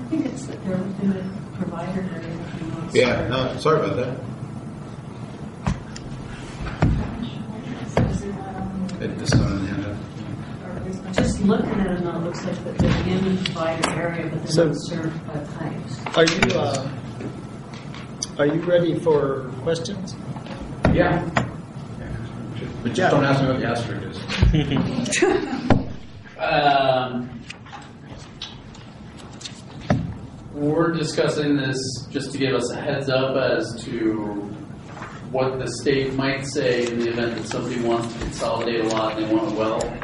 I 0.00 0.04
think 0.08 0.26
it's 0.26 0.46
that 0.46 0.64
they're 0.64 0.74
in 0.76 1.10
the 1.10 1.56
provider 1.58 2.00
area. 2.00 2.28
if 2.28 2.60
you 2.62 2.66
know, 2.68 2.78
it's- 2.78 2.94
Yeah, 2.94 3.28
no, 3.28 3.56
sorry 3.58 3.80
about 3.80 3.96
that. 3.96 4.18
It 9.02 9.18
just 9.18 9.34
not 9.34 9.46
on 9.50 9.58
the 9.58 9.66
handout. 9.66 9.71
Just 11.12 11.40
looking 11.42 11.68
at 11.80 11.90
it 11.92 12.00
now, 12.04 12.16
it 12.18 12.24
looks 12.24 12.44
like 12.44 12.64
that 12.64 12.78
they're 12.78 13.06
in 13.08 13.36
the 13.36 13.42
provider 13.44 13.90
area, 14.00 14.30
but 14.32 14.48
So- 14.48 14.64
they're 14.64 14.72
not 14.72 14.80
served 14.80 15.26
by 15.26 15.34
pipes. 15.58 16.16
Are 16.16 16.24
you, 16.24 16.58
uh, 16.58 16.88
are 18.38 18.46
you 18.46 18.60
ready 18.62 18.98
for 18.98 19.50
questions? 19.62 20.14
Yeah. 20.92 21.28
But 22.82 22.94
just 22.94 23.10
don't 23.12 23.24
ask 23.24 23.40
me 23.42 23.48
what 23.48 23.60
the 23.60 23.66
asterisk 23.68 24.20
is. 25.22 25.24
Um, 26.42 27.30
we're 30.52 30.90
discussing 30.90 31.56
this 31.56 31.78
just 32.10 32.32
to 32.32 32.38
give 32.38 32.52
us 32.54 32.68
a 32.72 32.80
heads 32.80 33.08
up 33.08 33.36
as 33.36 33.80
to 33.84 34.14
what 35.30 35.60
the 35.60 35.68
state 35.80 36.14
might 36.14 36.44
say 36.44 36.86
in 36.88 36.98
the 36.98 37.10
event 37.10 37.36
that 37.36 37.46
somebody 37.46 37.80
wants 37.80 38.12
to 38.12 38.18
consolidate 38.20 38.80
a 38.84 38.88
lot 38.88 39.16
and 39.16 39.24
they 39.30 39.32
want 39.34 39.52
a 39.52 39.54
well. 39.54 39.98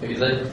Because 0.00 0.20
it, 0.22 0.52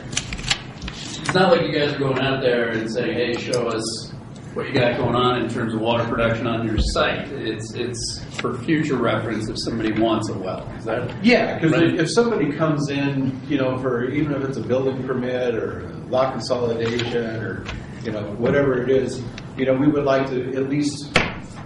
it's 1.22 1.34
not 1.34 1.52
like 1.52 1.62
you 1.68 1.72
guys 1.78 1.94
are 1.94 2.00
going 2.00 2.20
out 2.20 2.42
there 2.42 2.70
and 2.70 2.92
saying, 2.92 3.14
"Hey, 3.14 3.34
show 3.34 3.68
us 3.68 4.12
what 4.54 4.68
you 4.68 4.74
got 4.74 4.98
going 4.98 5.16
on 5.16 5.42
in 5.42 5.50
terms 5.50 5.74
of 5.74 5.82
water 5.82 6.04
production 6.06 6.48
on 6.48 6.66
your 6.68 6.78
site." 6.80 7.28
It's 7.32 7.74
it's 7.74 8.24
for 8.40 8.58
future 8.60 8.96
reference 8.96 9.50
if 9.50 9.56
somebody 9.60 9.92
wants 10.00 10.30
a 10.30 10.34
well. 10.38 10.68
Is 10.78 10.86
that 10.86 11.14
Yeah, 11.24 11.56
because 11.56 11.72
Right. 11.72 11.94
if, 11.94 12.00
if 12.02 12.10
somebody 12.12 12.52
comes 12.52 12.90
in, 12.90 13.40
you 13.48 13.58
know, 13.58 13.78
for 13.78 14.06
even 14.10 14.34
if 14.34 14.44
it's 14.44 14.58
a 14.58 14.62
building 14.64 15.04
permit 15.06 15.56
or 15.56 15.90
lot 16.10 16.34
consolidation 16.34 17.18
or 17.38 17.66
you 18.04 18.12
know 18.12 18.22
whatever 18.38 18.82
it 18.82 18.90
is, 18.90 19.22
you 19.58 19.66
know, 19.66 19.74
we 19.74 19.88
would 19.88 20.04
like 20.06 20.28
to 20.30 20.54
at 20.56 20.70
least 20.70 21.16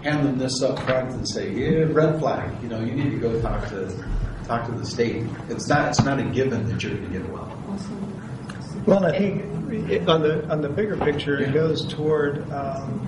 hand 0.04 0.26
them 0.26 0.38
this 0.38 0.62
up 0.62 0.80
front 0.84 1.12
and 1.12 1.28
say, 1.28 1.52
yeah, 1.52 1.86
red 1.90 2.20
flag. 2.20 2.52
You 2.64 2.70
know, 2.70 2.80
you 2.80 2.94
need 2.94 3.10
to 3.12 3.18
go 3.18 3.40
talk 3.42 3.68
to 3.70 3.92
talk 4.46 4.66
to 4.68 4.72
the 4.72 4.86
state. 4.86 5.26
It's 5.50 5.68
not 5.68 5.90
it's 5.90 6.02
not 6.04 6.20
a 6.20 6.24
given 6.24 6.66
that 6.70 6.82
you're 6.82 6.94
going 6.94 7.12
to 7.12 7.20
get 7.20 7.30
a 7.30 7.34
well. 7.34 7.54
Well, 8.86 9.06
I 9.06 9.18
think 9.18 9.44
on 10.08 10.22
the, 10.22 10.48
on 10.50 10.62
the 10.62 10.70
bigger 10.70 10.98
picture, 10.98 11.38
it 11.40 11.54
goes 11.54 11.86
toward, 11.94 12.50
um, 12.52 13.04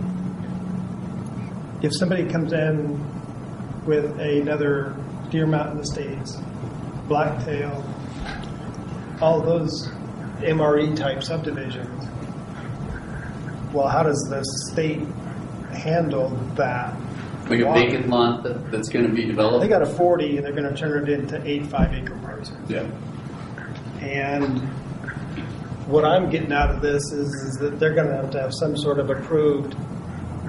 if 1.82 1.96
somebody 1.96 2.28
comes 2.28 2.52
in 2.52 3.00
with 3.86 4.20
another 4.20 4.96
Deer 5.30 5.46
Mountain 5.48 5.80
Estates, 5.80 6.38
Blacktail, 7.08 7.84
all 9.22 9.42
those 9.42 9.90
MRE 10.40 10.96
type 10.96 11.24
subdivisions, 11.24 12.08
well, 13.74 13.88
how 13.88 14.04
does 14.04 14.20
the 14.30 14.44
state 14.72 15.08
handle 15.72 16.30
that? 16.56 16.96
like 17.50 17.62
a 17.62 17.74
vacant 17.74 18.10
lot 18.10 18.44
that, 18.44 18.72
that's 18.72 18.90
going 18.90 19.08
to 19.08 19.12
be 19.12 19.26
developed? 19.26 19.62
They 19.62 19.68
got 19.68 19.82
a 19.82 19.86
40 19.86 20.38
and 20.38 20.46
they're 20.46 20.54
going 20.54 20.72
to 20.72 20.76
turn 20.80 21.10
it 21.10 21.10
into 21.10 21.42
eight 21.48 21.66
five 21.66 21.94
acre 21.94 22.18
parcels. 22.18 22.58
Yeah. 22.70 22.88
And 24.02 24.60
what 25.88 26.06
I'm 26.06 26.30
getting 26.30 26.52
out 26.52 26.74
of 26.74 26.82
this 26.82 27.02
is, 27.12 27.28
is 27.28 27.58
that 27.62 27.80
they're 27.80 27.94
going 27.94 28.08
to 28.08 28.16
have 28.16 28.32
to 28.32 28.42
have 28.42 28.54
some 28.54 28.78
sort 28.78 29.00
of 29.00 29.10
approved 29.10 29.76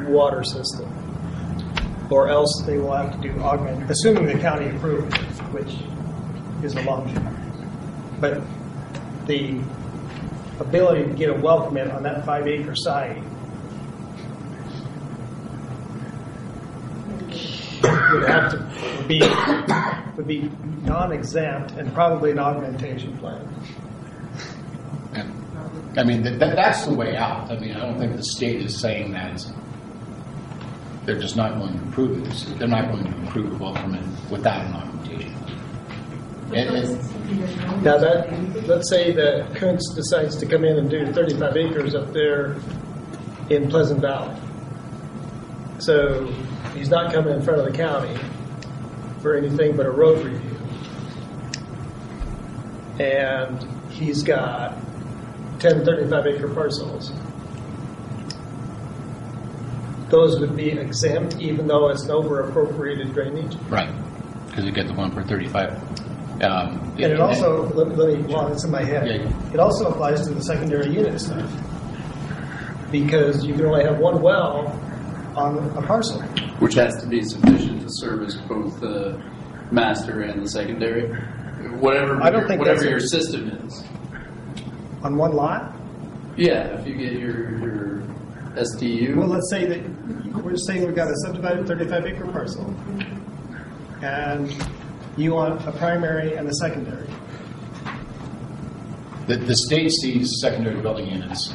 water 0.08 0.44
system. 0.44 0.96
Or 2.10 2.28
else 2.28 2.62
they 2.66 2.78
will 2.78 2.92
have 2.92 3.12
to 3.12 3.28
do 3.28 3.38
augment, 3.40 3.90
assuming 3.90 4.26
the 4.26 4.38
county 4.38 4.68
approves, 4.76 5.14
which 5.52 5.76
is 6.64 6.74
a 6.74 6.82
long 6.82 7.12
shot. 7.14 8.20
But 8.20 8.42
the 9.26 9.60
ability 10.58 11.04
to 11.04 11.14
get 11.14 11.30
a 11.30 11.34
well 11.34 11.66
permit 11.66 11.90
on 11.90 12.02
that 12.02 12.24
five 12.26 12.46
acre 12.46 12.74
site 12.74 13.22
would 17.82 18.28
have 18.28 18.50
to 18.52 19.04
be, 19.08 19.20
would 20.16 20.26
be 20.26 20.50
non-exempt 20.84 21.72
and 21.72 21.92
probably 21.94 22.30
an 22.32 22.38
augmentation 22.38 23.16
plan. 23.18 23.46
I 25.96 26.04
mean, 26.04 26.22
that, 26.22 26.38
that- 26.38 26.56
that's 26.56 26.86
the 26.86 26.94
way 26.94 27.16
out. 27.16 27.50
I 27.50 27.58
mean, 27.58 27.72
I 27.74 27.80
don't 27.80 27.98
think 27.98 28.16
the 28.16 28.22
state 28.22 28.62
is 28.62 28.78
saying 28.80 29.12
that 29.12 29.44
they're 31.04 31.18
just 31.18 31.36
not 31.36 31.58
going 31.58 31.76
to 31.78 31.84
approve 31.88 32.24
it. 32.26 32.58
They're 32.58 32.68
not 32.68 32.90
going 32.92 33.04
to 33.04 33.28
approve 33.28 33.52
a 33.60 33.62
well 33.62 33.74
permit 33.74 34.02
without 34.30 34.64
an 34.66 34.72
augmentation. 34.74 35.34
And- 36.54 36.76
and- 36.76 37.82
Now 37.84 37.98
that, 37.98 38.66
let's 38.68 38.88
say 38.88 39.12
that 39.12 39.54
Kuntz 39.56 39.92
decides 39.94 40.36
to 40.36 40.46
come 40.46 40.64
in 40.64 40.76
and 40.78 40.88
do 40.90 41.12
35 41.12 41.56
acres 41.56 41.94
up 41.94 42.12
there 42.12 42.56
in 43.48 43.68
Pleasant 43.68 44.00
Valley. 44.00 44.34
So 45.80 46.26
he's 46.74 46.90
not 46.90 47.12
coming 47.12 47.34
in 47.34 47.42
front 47.42 47.58
of 47.60 47.64
the 47.66 47.72
county 47.76 48.14
for 49.22 49.34
anything 49.36 49.76
but 49.76 49.86
a 49.86 49.90
road 49.90 50.24
review. 50.24 50.50
And 53.04 53.62
he's 53.90 54.22
got 54.22 54.76
10 55.60 55.84
35 55.84 56.26
acre 56.26 56.48
parcels. 56.48 57.12
Those 60.10 60.38
would 60.40 60.54
be 60.54 60.70
exempt 60.72 61.36
even 61.40 61.66
though 61.66 61.88
it's 61.88 62.04
an 62.04 62.10
over 62.10 62.40
appropriated 62.40 63.14
drainage. 63.14 63.56
Right, 63.68 63.94
because 64.48 64.64
you 64.66 64.72
get 64.72 64.86
the 64.86 64.94
one 64.94 65.12
for 65.12 65.22
35. 65.22 65.72
Um, 66.42 66.78
And 66.96 67.00
it 67.12 67.20
also, 67.20 67.64
let 67.74 67.96
let 67.96 68.08
me, 68.18 68.22
while 68.32 68.52
it's 68.52 68.64
in 68.64 68.70
my 68.70 68.82
head, 68.84 69.06
Yeah. 69.06 69.52
it 69.54 69.60
also 69.60 69.88
applies 69.88 70.26
to 70.26 70.34
the 70.34 70.42
secondary 70.42 70.90
unit 70.90 71.20
stuff. 71.20 71.50
Because 72.90 73.44
you 73.46 73.54
can 73.54 73.66
only 73.66 73.84
have 73.84 73.98
one 73.98 74.20
well 74.20 74.74
on 75.36 75.58
a 75.76 75.82
parcel. 75.82 76.20
Which 76.60 76.74
has 76.74 77.00
to 77.02 77.06
be 77.08 77.22
sufficient 77.22 77.82
to 77.82 77.88
service 77.90 78.36
both 78.48 78.80
the 78.80 79.20
master 79.70 80.22
and 80.22 80.42
the 80.42 80.48
secondary. 80.48 81.08
Whatever, 81.78 82.22
I 82.22 82.30
don't 82.30 82.40
your- 82.40 82.48
think 82.48 82.58
whatever 82.60 82.76
that's 82.80 82.86
a- 82.86 82.90
your 82.90 83.00
system 83.00 83.48
is. 83.66 83.84
On 85.02 85.16
one 85.16 85.32
lot? 85.32 85.74
Yeah, 86.36 86.78
if 86.78 86.86
you 86.86 86.94
get 86.94 87.12
your, 87.14 87.58
your 87.58 88.02
SDU. 88.56 89.16
Well, 89.16 89.28
let's 89.28 89.50
say 89.50 89.66
that, 89.66 90.42
we're 90.44 90.56
saying 90.56 90.84
we've 90.86 90.94
got 90.94 91.08
a 91.10 91.14
subdivided 91.24 91.66
35 91.66 92.06
acre 92.06 92.26
parcel. 92.26 92.74
And 94.02 94.54
you 95.16 95.32
want 95.34 95.66
a 95.66 95.72
primary 95.72 96.34
and 96.36 96.48
a 96.48 96.54
secondary. 96.54 97.06
The, 99.26 99.36
the 99.36 99.54
state 99.56 99.90
sees 99.90 100.40
secondary 100.40 100.80
dwelling 100.80 101.06
units, 101.06 101.52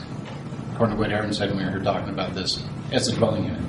according 0.73 0.95
to 0.95 0.99
what 1.01 1.11
Aaron 1.11 1.33
said 1.33 1.49
when 1.49 1.57
we 1.59 1.65
were 1.65 1.71
here 1.71 1.79
talking 1.81 2.09
about 2.09 2.33
this, 2.33 2.63
as 2.95 3.07
a 3.09 3.15
dwelling 3.15 3.43
unit. 3.45 3.61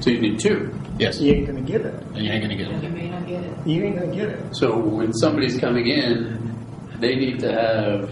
So 0.00 0.10
you 0.10 0.20
need 0.20 0.40
two. 0.40 0.74
Yes, 0.98 1.20
You 1.20 1.32
ain't 1.34 1.46
gonna 1.46 1.60
get 1.62 1.82
it. 1.82 1.94
And 2.14 2.18
you 2.24 2.30
ain't 2.32 2.44
going 2.44 2.56
to 2.56 2.64
get 2.64 2.72
it. 2.72 2.82
You 2.82 2.88
it. 2.88 2.94
may 2.94 3.08
not 3.08 3.26
get 3.26 3.42
it. 3.44 3.66
You 3.66 3.84
ain't 3.84 3.98
gonna 3.98 4.14
get 4.14 4.28
it. 4.28 4.54
So 4.56 4.76
when 4.78 5.12
somebody's 5.12 5.58
coming 5.58 5.86
in, 5.86 6.54
they 6.98 7.14
need 7.16 7.40
to 7.40 7.50
have 7.52 8.10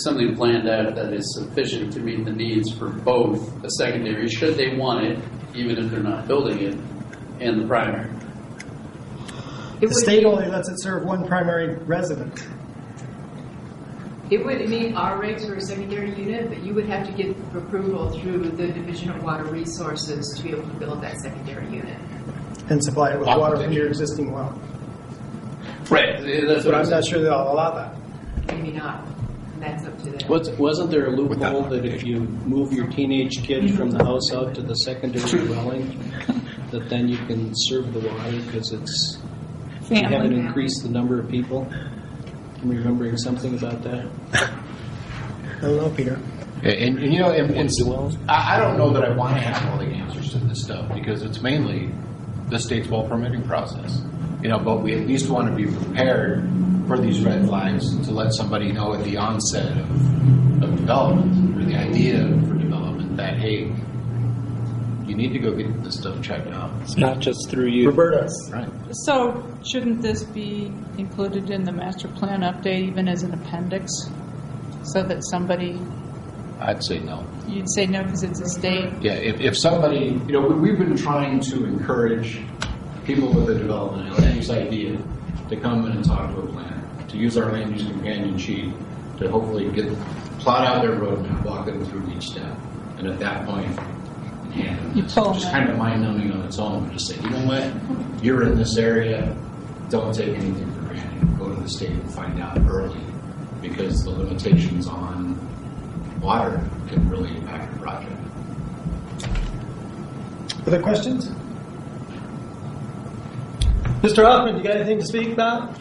something 0.00 0.34
planned 0.36 0.68
out 0.68 0.94
that 0.94 1.12
is 1.12 1.34
sufficient 1.34 1.92
to 1.92 2.00
meet 2.00 2.24
the 2.24 2.32
needs 2.32 2.72
for 2.72 2.88
both 2.88 3.60
the 3.62 3.68
secondary, 3.70 4.28
should 4.28 4.56
they 4.56 4.74
want 4.76 5.04
it, 5.04 5.18
even 5.54 5.78
if 5.78 5.90
they're 5.90 6.00
not 6.02 6.26
building 6.26 6.58
it, 6.60 6.74
and 7.40 7.60
the 7.62 7.66
primary. 7.66 8.08
It 8.08 9.80
The 9.80 9.86
would 9.88 9.94
state 9.96 10.22
meet- 10.22 10.26
only 10.26 10.46
lets 10.48 10.68
it 10.70 10.80
serve 10.80 11.04
one 11.04 11.26
primary 11.26 11.74
resident. 11.84 12.46
It 14.30 14.44
would 14.44 14.68
meet 14.68 14.94
our 14.94 15.20
regs 15.20 15.46
for 15.46 15.56
a 15.56 15.60
secondary 15.60 16.14
unit, 16.14 16.48
but 16.48 16.62
you 16.62 16.72
would 16.74 16.86
have 16.86 17.06
to 17.06 17.12
get 17.12 17.36
approval 17.54 18.10
through 18.10 18.50
the 18.50 18.68
Division 18.68 19.10
of 19.10 19.22
Water 19.22 19.44
Resources 19.44 20.32
to 20.36 20.42
be 20.42 20.50
able 20.50 20.62
to 20.62 20.74
build 20.74 21.02
that 21.02 21.18
secondary 21.18 21.66
unit. 21.66 21.98
And 22.70 22.82
supply 22.82 23.12
it 23.12 23.18
with 23.18 23.28
water 23.28 23.56
from 23.56 23.72
your 23.72 23.88
existing 23.88 24.32
well. 24.32 24.58
Right, 25.90 26.22
that's 26.46 26.64
But 26.64 26.72
what 26.72 26.74
I'm 26.74 26.84
I'm 26.84 26.90
not 26.90 27.04
sure 27.04 27.20
they'll 27.20 27.52
allow 27.52 27.74
that. 27.74 27.96
Maybe 28.48 28.72
not. 28.72 29.04
That's 29.58 29.84
up 29.84 29.98
to 30.02 30.10
them. 30.10 30.28
Was, 30.28 30.50
wasn't 30.52 30.90
there 30.90 31.06
a 31.06 31.10
loophole 31.10 31.64
that 31.64 31.84
if 31.84 32.02
you 32.02 32.20
move 32.20 32.72
your 32.72 32.86
teenage 32.88 33.44
kid 33.44 33.74
from 33.74 33.90
the 33.90 34.02
house 34.02 34.32
out 34.32 34.54
to 34.54 34.62
the 34.62 34.74
secondary 34.74 35.46
dwelling, 35.46 36.12
that 36.70 36.88
then 36.88 37.08
you 37.08 37.18
can 37.26 37.52
serve 37.54 37.92
the 37.92 38.00
water 38.00 38.40
because 38.46 38.72
it's, 38.72 39.18
you 39.90 40.02
haven't 40.02 40.32
increased 40.32 40.82
the 40.82 40.88
number 40.88 41.20
of 41.20 41.28
people? 41.28 41.70
I'm 42.62 42.70
remembering 42.70 43.16
something 43.16 43.56
about 43.58 43.82
that. 43.82 44.06
I 44.34 45.60
don't 45.62 45.76
know, 45.76 45.90
Peter. 45.90 46.18
And, 46.62 46.98
and 46.98 47.12
you 47.12 47.18
know, 47.18 47.32
and, 47.32 47.50
and 47.50 47.68
I, 48.28 48.56
I 48.56 48.60
don't 48.60 48.78
know 48.78 48.92
that 48.92 49.04
I 49.04 49.10
want 49.10 49.34
to 49.34 49.40
have 49.40 49.68
all 49.68 49.78
the 49.78 49.92
answers 49.92 50.30
to 50.32 50.38
this 50.38 50.62
stuff 50.62 50.92
because 50.94 51.22
it's 51.22 51.40
mainly 51.40 51.90
the 52.50 52.58
state's 52.60 52.86
well 52.86 53.02
permitting 53.08 53.42
process. 53.42 54.00
You 54.42 54.48
know, 54.48 54.60
but 54.60 54.82
we 54.82 54.94
at 54.94 55.06
least 55.08 55.28
want 55.28 55.48
to 55.48 55.56
be 55.56 55.70
prepared 55.70 56.48
for 56.86 56.98
these 56.98 57.20
red 57.20 57.46
flags 57.46 57.96
to 58.06 58.12
let 58.12 58.32
somebody 58.32 58.70
know 58.70 58.94
at 58.94 59.04
the 59.04 59.16
onset 59.16 59.76
of, 59.78 60.62
of 60.62 60.76
development 60.76 61.60
or 61.60 61.64
the 61.64 61.76
idea 61.76 62.20
for 62.46 62.54
development 62.54 63.16
that 63.16 63.38
hey, 63.38 63.74
you 65.06 65.14
need 65.16 65.32
to 65.32 65.38
go 65.38 65.52
get 65.52 65.82
this 65.82 65.96
stuff 65.98 66.20
checked 66.22 66.48
out. 66.48 66.70
It's 66.82 66.96
not 66.96 67.18
just 67.18 67.48
through 67.50 67.66
you. 67.68 67.88
Roberta. 67.90 68.28
Right. 68.50 68.68
So 69.04 69.44
shouldn't 69.64 70.02
this 70.02 70.22
be 70.24 70.72
included 70.98 71.50
in 71.50 71.64
the 71.64 71.72
master 71.72 72.08
plan 72.08 72.40
update, 72.40 72.88
even 72.88 73.08
as 73.08 73.22
an 73.22 73.32
appendix? 73.34 73.90
So 74.84 75.02
that 75.04 75.24
somebody, 75.30 75.80
I'd 76.60 76.82
say 76.82 76.98
no. 76.98 77.24
you'd 77.46 77.70
say 77.70 77.86
no 77.86 78.02
because 78.02 78.22
it's 78.24 78.40
a 78.40 78.48
state? 78.48 78.92
Yeah, 79.00 79.12
if, 79.14 79.40
if 79.40 79.56
somebody, 79.56 80.20
you 80.26 80.32
know, 80.32 80.40
we- 80.40 80.70
we've 80.70 80.78
been 80.78 80.96
trying 80.96 81.40
to 81.40 81.64
encourage 81.64 82.40
people 83.04 83.32
with 83.32 83.48
a 83.50 83.54
development, 83.58 84.10
a 84.10 84.20
land 84.20 84.36
use 84.36 84.50
idea, 84.50 84.98
to 85.48 85.56
come 85.56 85.86
in 85.86 85.92
and 85.92 86.04
talk 86.04 86.34
to 86.34 86.40
a 86.40 86.46
planner, 86.46 86.82
to 87.08 87.16
use 87.16 87.36
our 87.36 87.52
land 87.52 87.72
use 87.78 87.86
companion 87.88 88.36
sheet, 88.38 88.72
to 89.18 89.30
hopefully 89.30 89.70
get, 89.70 89.86
plot 90.40 90.66
out 90.66 90.82
their 90.82 90.96
roadmap, 90.96 91.44
walk 91.44 91.66
them 91.66 91.84
through 91.86 92.10
each 92.16 92.28
step. 92.30 92.56
And 92.98 93.06
at 93.06 93.18
that 93.20 93.46
point, 93.46 93.78
hand 94.52 94.96
You 94.96 95.02
pull 95.04 95.32
which 95.32 95.38
is 95.38 95.44
kind 95.44 95.68
of 95.68 95.76
mind 95.76 96.02
numbing 96.02 96.30
on 96.32 96.42
its 96.42 96.58
own, 96.58 96.84
but 96.84 96.92
just 96.92 97.08
say, 97.08 97.16
you 97.16 97.30
know 97.30 97.46
what, 97.46 98.24
you're 98.24 98.44
in 98.44 98.56
this 98.56 98.76
area, 98.76 99.36
don't 99.88 100.14
take 100.14 100.28
anything 100.36 100.72
for 100.74 100.80
granted. 100.80 101.38
Go 101.38 101.54
to 101.54 101.60
the 101.60 101.68
state 101.68 101.90
and 101.90 102.14
find 102.14 102.40
out 102.40 102.58
early, 102.68 103.00
because 103.60 104.04
the 104.04 104.10
limitations 104.10 104.86
on 104.86 105.38
water 106.20 106.62
can 106.88 107.08
really 107.08 107.36
impact 107.36 107.72
the 107.72 107.80
project. 107.80 108.12
Other 110.66 110.80
questions? 110.80 111.28
Mr. 114.02 114.24
Hoffman, 114.24 114.56
you 114.56 114.62
got 114.62 114.76
anything 114.76 114.98
to 114.98 115.06
speak 115.06 115.32
about? 115.32 115.76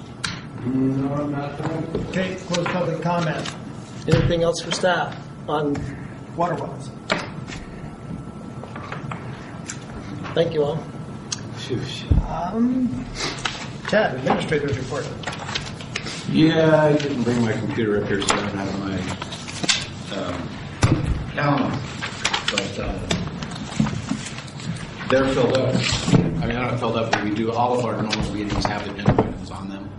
No, 0.65 1.13
I'm 1.13 1.31
not. 1.31 1.59
Okay, 2.09 2.35
close 2.47 2.67
public 2.67 3.01
comment. 3.01 3.55
Anything 4.07 4.43
else 4.43 4.61
for 4.61 4.71
staff 4.71 5.15
on 5.47 5.75
water 6.35 6.55
wells? 6.55 6.89
Thank 10.33 10.53
you 10.53 10.63
all. 10.63 10.83
Um, 12.29 13.05
Chad, 13.89 14.15
administrator's 14.15 14.77
report. 14.77 15.05
Yeah, 16.29 16.85
I 16.85 16.93
didn't 16.95 17.23
bring 17.23 17.41
my 17.43 17.51
computer 17.51 18.01
up 18.01 18.07
here, 18.07 18.21
so 18.21 18.35
I 18.35 18.39
don't 18.39 18.55
have 18.55 18.79
my 18.79 18.97
um, 20.15 20.49
calendar. 21.33 21.77
But 22.51 22.79
uh, 22.79 22.97
they're 25.09 25.33
filled 25.33 25.57
up. 25.57 25.75
I 26.41 26.45
mean, 26.47 26.55
not 26.55 26.79
filled 26.79 26.95
up, 26.95 27.11
but 27.11 27.23
we 27.25 27.31
do 27.31 27.51
all 27.51 27.77
of 27.77 27.83
our 27.85 28.01
normal 28.01 28.33
meetings 28.33 28.63
have 28.65 28.87
agenda 28.87 29.11
items 29.11 29.51
on 29.51 29.67
them. 29.67 29.89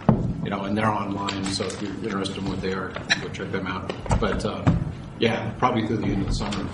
You 0.42 0.50
know, 0.50 0.62
and 0.62 0.76
they're 0.76 0.88
online, 0.90 1.44
so 1.44 1.64
if 1.66 1.82
you're 1.82 1.92
interested 2.04 2.38
in 2.38 2.48
what 2.48 2.62
they 2.62 2.72
are, 2.72 2.88
go 3.20 3.28
check 3.28 3.52
them 3.52 3.66
out. 3.66 3.92
But 4.18 4.42
uh, 4.46 4.64
yeah, 5.18 5.50
probably 5.58 5.86
through 5.86 5.98
the 5.98 6.06
end 6.06 6.22
of 6.22 6.28
the 6.28 6.34
summer, 6.34 6.66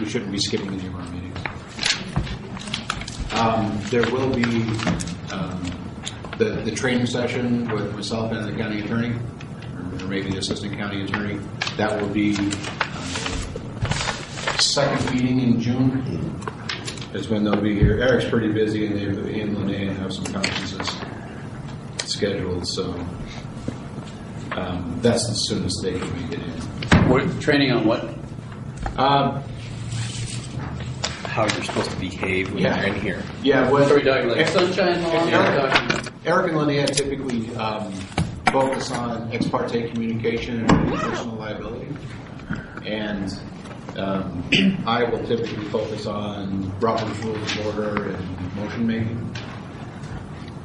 we 0.00 0.08
shouldn't 0.08 0.32
be 0.32 0.38
skipping 0.38 0.72
any 0.72 0.86
of 0.86 0.94
our 0.94 1.06
meetings. 1.10 1.38
Um, 3.34 3.80
there 3.90 4.08
will 4.12 4.30
be 4.32 4.44
um, 5.32 5.60
the, 6.38 6.62
the 6.64 6.70
training 6.70 7.06
session 7.06 7.68
with 7.68 7.92
myself 7.92 8.30
and 8.32 8.46
the 8.46 8.56
county 8.56 8.80
attorney, 8.80 9.16
or 10.00 10.06
maybe 10.06 10.30
the 10.30 10.38
assistant 10.38 10.76
county 10.76 11.02
attorney. 11.02 11.40
That 11.76 12.00
will 12.00 12.08
be 12.08 12.36
um, 12.36 12.54
second 14.60 15.12
meeting 15.12 15.40
in 15.40 15.60
June 15.60 16.40
is 17.12 17.28
when 17.28 17.42
they'll 17.44 17.60
be 17.60 17.74
here. 17.74 18.00
Eric's 18.00 18.28
pretty 18.28 18.52
busy, 18.52 18.86
and 18.86 18.96
they, 18.96 19.32
he 19.32 19.40
and 19.40 19.56
Linnea 19.56 19.94
have 19.96 20.12
some 20.12 20.26
conferences 20.26 20.96
scheduled, 22.04 22.66
so 22.68 22.92
um, 24.52 24.98
that's 25.02 25.26
the 25.26 25.34
soonest 25.34 25.82
they 25.82 25.98
can 25.98 26.22
make 26.22 26.38
it 26.38 26.40
in. 26.40 27.08
What, 27.08 27.40
training 27.40 27.72
on 27.72 27.84
what? 27.84 28.14
Um, 28.96 29.42
How 31.34 31.42
you're 31.42 31.64
supposed 31.64 31.90
to 31.90 31.96
behave 31.96 32.52
when 32.54 32.62
Yeah. 32.62 32.76
you're 32.86 32.94
in 32.94 33.00
here. 33.00 33.22
Yeah, 33.42 33.68
what 33.68 33.90
Are 33.90 33.96
we 33.96 34.02
talking 34.04 34.28
like 34.28 34.46
sunshine 34.46 35.02
law? 35.02 35.26
Eric, 35.26 36.12
Eric 36.24 36.52
and 36.52 36.60
Linnea 36.60 36.86
typically 36.86 37.52
um, 37.56 37.92
focus 38.52 38.92
on 38.92 39.32
ex 39.32 39.48
parte 39.48 39.90
communication 39.90 40.60
and 40.60 40.94
personal 40.94 41.34
liability, 41.34 41.88
and 42.86 43.36
um, 43.96 44.44
I 44.86 45.02
will 45.10 45.26
typically 45.26 45.64
focus 45.70 46.06
on 46.06 46.72
Robert's 46.78 47.18
Rules 47.24 47.56
of 47.58 47.66
Order 47.66 48.10
and 48.12 48.54
motion 48.54 48.86
making. 48.86 49.36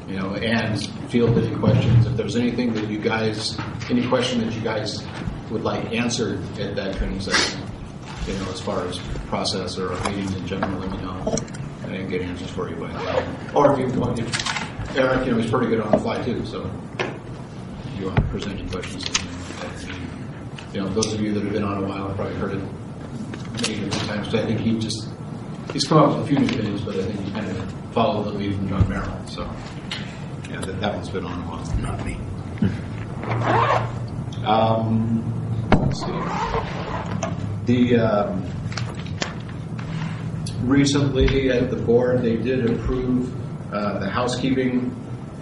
You 0.08 0.18
know, 0.20 0.36
and 0.36 0.80
field 1.10 1.36
any 1.38 1.56
questions. 1.56 2.06
If 2.06 2.16
there's 2.16 2.36
anything 2.36 2.74
that 2.74 2.88
you 2.90 3.00
guys, 3.00 3.58
any 3.90 4.08
question 4.08 4.42
that 4.46 4.54
you 4.54 4.62
guys 4.62 5.04
would 5.50 5.64
like 5.64 5.92
answered 5.94 6.42
at 6.60 6.76
that 6.76 6.96
training 6.98 7.22
session, 7.22 7.62
you 8.30 8.40
know, 8.40 8.52
as 8.52 8.62
far 8.62 8.86
as 8.88 8.98
process 9.28 9.78
or 9.78 9.90
meetings 10.10 10.36
in 10.36 10.46
general, 10.48 10.80
let 10.80 10.92
me 10.92 10.98
know. 10.98 11.36
And 11.84 11.94
I 11.94 11.98
can 11.98 12.10
get 12.10 12.22
answers 12.22 12.50
for 12.52 12.70
you 12.70 12.76
by 12.76 12.92
then. 12.92 13.56
Or 13.56 13.74
if 13.74 13.80
you 13.80 14.00
want, 14.00 14.20
if 14.20 14.98
Eric, 14.98 15.26
you 15.26 15.32
know, 15.34 15.40
he's 15.40 15.52
pretty 15.52 15.68
good 15.68 15.82
on 15.82 15.92
the 15.92 15.98
fly 15.98 16.22
too, 16.24 16.46
so 16.46 16.70
if 17.00 18.00
you 18.00 18.06
want 18.06 18.18
to 18.18 18.24
present 18.24 18.60
any 18.60 18.70
questions. 18.70 19.04
to 19.04 19.22
him 19.22 19.30
at 19.62 19.78
the 19.78 19.88
meeting. 19.88 20.10
You 20.74 20.82
know, 20.82 20.90
those 20.90 21.14
of 21.14 21.22
you 21.22 21.34
that 21.34 21.44
have 21.44 21.54
been 21.54 21.64
on 21.64 21.84
a 21.84 21.88
while 21.88 22.08
have 22.08 22.16
probably 22.16 22.36
heard 22.36 22.54
it 22.54 22.64
many 23.62 23.86
different 23.86 24.08
times, 24.08 24.28
but 24.30 24.44
I 24.44 24.46
think 24.46 24.60
he 24.60 24.78
just, 24.78 25.10
he's 25.74 25.86
come 25.88 25.98
up 25.98 26.18
with 26.18 26.26
a 26.26 26.28
few 26.28 26.40
new 26.40 26.48
things, 26.48 26.82
but 26.82 26.96
I 26.96 27.04
think 27.04 27.20
he 27.20 27.32
kind 27.32 27.50
of 27.50 27.72
followed 27.94 28.24
the 28.24 28.32
lead 28.32 28.56
from 28.56 28.70
John 28.70 28.88
Merrill, 28.90 29.28
so. 29.28 29.50
Yeah, 30.50 30.62
that, 30.62 30.82
that 30.82 30.96
one's 30.96 31.10
been 31.10 31.26
on 31.26 31.40
a 31.40 31.46
while. 31.46 31.64
Not 31.78 32.04
me. 32.06 32.18
Um, 34.46 35.24
let's 35.72 36.00
see. 36.02 37.36
The, 37.70 38.00
um, 38.00 38.44
recently 40.64 41.52
at 41.52 41.70
the 41.70 41.76
board, 41.76 42.24
they 42.24 42.36
did 42.36 42.68
approve 42.68 43.32
uh, 43.72 44.00
the 44.00 44.10
housekeeping 44.10 44.96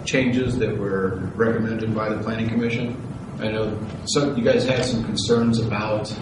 changes 0.04 0.58
that 0.58 0.76
were 0.76 1.20
recommended 1.36 1.94
by 1.94 2.10
the 2.10 2.22
planning 2.22 2.50
commission. 2.50 3.02
I 3.38 3.48
know 3.48 3.80
some, 4.04 4.36
you 4.36 4.44
guys 4.44 4.66
had 4.66 4.84
some 4.84 5.04
concerns 5.04 5.58
about 5.58 6.14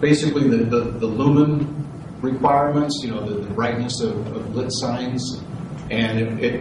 basically 0.00 0.48
the, 0.48 0.64
the, 0.64 0.80
the 0.98 1.06
lumen 1.06 1.86
requirements, 2.20 3.02
you 3.04 3.12
know, 3.12 3.24
the, 3.24 3.42
the 3.46 3.54
brightness 3.54 4.00
of, 4.00 4.16
of 4.34 4.56
lit 4.56 4.72
signs. 4.72 5.44
And 5.92 6.18
it, 6.18 6.44
it, 6.44 6.60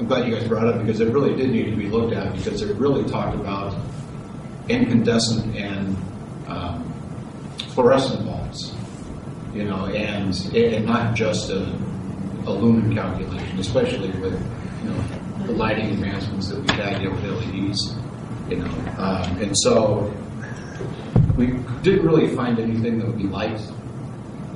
I'm 0.00 0.08
glad 0.08 0.26
you 0.26 0.34
guys 0.34 0.48
brought 0.48 0.66
it 0.66 0.74
up 0.74 0.84
because 0.84 0.98
it 0.98 1.12
really 1.12 1.36
did 1.36 1.50
need 1.50 1.70
to 1.70 1.76
be 1.76 1.86
looked 1.86 2.12
at 2.12 2.34
because 2.34 2.60
it 2.60 2.76
really 2.76 3.08
talked 3.08 3.36
about 3.36 3.72
incandescent 4.68 5.54
and 5.54 5.96
um, 6.48 6.92
fluorescent 7.70 8.24
bulbs, 8.26 8.74
you 9.54 9.64
know, 9.64 9.86
and, 9.86 10.34
and 10.54 10.86
not 10.86 11.14
just 11.14 11.50
a, 11.50 11.60
a 12.46 12.52
lumen 12.52 12.94
calculation, 12.94 13.58
especially 13.58 14.10
with, 14.20 14.34
you 14.82 14.90
know, 14.90 15.46
the 15.46 15.52
lighting 15.52 15.90
advancements 15.90 16.48
that 16.48 16.60
we've 16.60 16.70
had 16.70 17.02
know, 17.02 17.10
with 17.10 17.24
LEDs, 17.24 17.94
you 18.48 18.56
know. 18.56 18.70
Um, 18.98 19.40
and 19.40 19.56
so 19.58 20.14
we 21.36 21.46
didn't 21.82 22.06
really 22.06 22.34
find 22.34 22.58
anything 22.58 22.98
that 22.98 23.06
would 23.06 23.18
be 23.18 23.24
light, 23.24 23.60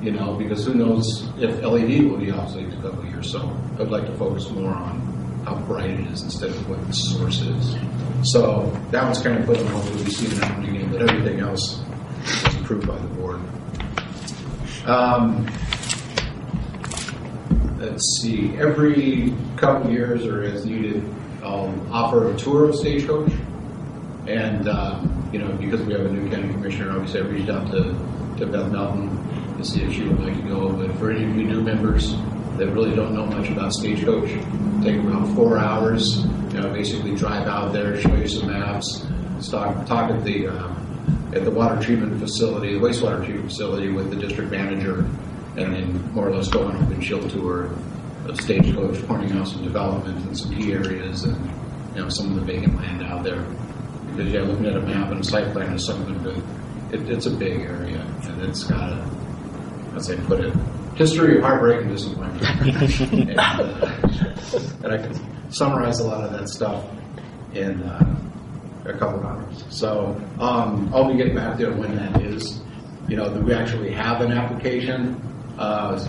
you 0.01 0.11
know, 0.11 0.35
because 0.35 0.65
who 0.65 0.75
knows 0.75 1.27
if 1.39 1.61
LED 1.61 2.09
will 2.09 2.17
be 2.17 2.31
obsolete 2.31 2.67
in 2.67 2.79
a 2.79 2.81
couple 2.81 3.05
years. 3.05 3.31
So 3.31 3.55
I'd 3.79 3.89
like 3.89 4.05
to 4.05 4.15
focus 4.17 4.49
more 4.51 4.71
on 4.71 5.06
how 5.47 5.55
bright 5.59 5.89
it 5.89 5.99
is 6.07 6.23
instead 6.23 6.49
of 6.49 6.69
what 6.69 6.85
the 6.87 6.93
source 6.93 7.39
is. 7.39 7.77
So 8.21 8.69
that 8.91 9.03
one's 9.03 9.21
kind 9.21 9.39
of 9.39 9.45
put. 9.45 9.57
We'll 9.59 10.03
be 10.03 10.11
seeing 10.11 10.37
that 10.41 10.57
one 10.57 10.89
but 10.91 11.09
everything 11.09 11.39
else 11.39 11.81
was 12.43 12.55
approved 12.57 12.85
by 12.85 12.97
the 12.97 13.07
board. 13.07 13.39
Um, 14.85 15.45
let's 17.79 18.19
see, 18.19 18.57
every 18.57 19.33
couple 19.55 19.89
years 19.89 20.25
or 20.25 20.43
as 20.43 20.65
needed, 20.65 21.01
I'll 21.41 21.73
offer 21.91 22.33
a 22.33 22.37
tour 22.37 22.69
of 22.69 22.75
Stagecoach. 22.75 23.31
And, 24.27 24.67
um, 24.67 25.29
you 25.31 25.39
know, 25.39 25.53
because 25.53 25.81
we 25.83 25.93
have 25.93 26.05
a 26.05 26.11
new 26.11 26.29
county 26.29 26.49
commissioner, 26.49 26.91
obviously 26.91 27.21
I 27.21 27.23
reached 27.23 27.49
out 27.49 27.71
to, 27.71 27.83
to 28.39 28.45
Beth 28.45 28.69
Melton 28.69 29.57
to 29.57 29.63
see 29.63 29.81
if 29.81 29.93
she 29.93 30.03
would 30.03 30.19
like 30.19 30.35
to 30.35 30.49
go. 30.49 30.69
But 30.73 30.93
for 30.97 31.09
any 31.09 31.23
of 31.23 31.37
you 31.37 31.43
new 31.43 31.61
members 31.61 32.15
that 32.57 32.67
really 32.71 32.95
don't 32.95 33.13
know 33.13 33.25
much 33.25 33.49
about 33.49 33.71
Stagecoach, 33.73 34.29
take 34.83 34.99
about 34.99 35.27
four 35.35 35.57
hours, 35.57 36.25
you 36.53 36.61
know, 36.61 36.71
basically 36.73 37.15
drive 37.15 37.47
out 37.47 37.71
there, 37.71 37.99
show 37.99 38.15
you 38.15 38.27
some 38.27 38.47
maps, 38.47 39.05
talk, 39.49 39.85
talk 39.85 40.09
at 40.11 40.23
the, 40.23 40.47
uh, 40.47 40.73
at 41.33 41.43
the 41.43 41.51
water 41.51 41.79
treatment 41.81 42.19
facility, 42.19 42.73
the 42.73 42.79
wastewater 42.79 43.23
treatment 43.23 43.49
facility 43.49 43.89
with 43.89 44.09
the 44.09 44.15
district 44.15 44.51
manager, 44.51 44.99
and 45.57 45.73
then 45.73 46.13
more 46.13 46.27
or 46.27 46.35
less 46.35 46.47
go 46.47 46.63
on 46.65 46.75
a 46.75 46.85
windshield 46.85 47.29
tour 47.29 47.69
of 48.25 48.39
Stagecoach, 48.41 49.05
pointing 49.07 49.37
out 49.37 49.47
some 49.47 49.63
development 49.63 50.27
in 50.27 50.35
some 50.35 50.55
key 50.55 50.73
areas 50.73 51.23
and, 51.23 51.35
you 51.95 52.01
know, 52.01 52.09
some 52.09 52.31
of 52.31 52.35
the 52.35 52.53
vacant 52.53 52.75
land 52.75 53.03
out 53.03 53.23
there. 53.23 53.43
Because, 54.11 54.31
yeah, 54.33 54.41
looking 54.41 54.65
at 54.65 54.75
a 54.75 54.81
map 54.81 55.11
and 55.11 55.19
a 55.19 55.23
site 55.23 55.51
plan 55.53 55.73
is 55.73 55.85
something 55.85 56.21
that, 56.23 56.37
it, 56.91 57.09
it's 57.09 57.25
a 57.25 57.31
big 57.31 57.61
area, 57.61 58.01
and 58.23 58.41
it's 58.41 58.63
got 58.63 58.93
a, 58.93 59.09
I'd 59.93 60.03
say, 60.03 60.17
put 60.25 60.39
it, 60.39 60.53
history 60.97 61.37
of 61.37 61.43
heartbreak 61.43 61.81
and 61.81 61.91
disappointment. 61.91 62.43
and, 63.13 63.29
uh, 63.39 63.91
and 64.83 64.91
I 64.91 64.97
can 64.97 65.51
summarize 65.51 65.99
a 65.99 66.07
lot 66.07 66.23
of 66.23 66.31
that 66.31 66.49
stuff 66.49 66.85
in 67.53 67.81
uh, 67.83 68.17
a 68.85 68.93
couple 68.93 69.19
of 69.19 69.25
hours. 69.25 69.63
So 69.69 70.19
um, 70.39 70.91
I'll 70.93 71.09
be 71.09 71.17
getting 71.17 71.35
back 71.35 71.57
there 71.57 71.71
when 71.71 71.95
that 71.95 72.21
is. 72.23 72.61
You 73.07 73.15
know, 73.15 73.29
that 73.29 73.41
we 73.41 73.53
actually 73.53 73.93
have 73.93 74.19
an 74.19 74.33
application, 74.33 75.15
uh, 75.57 76.05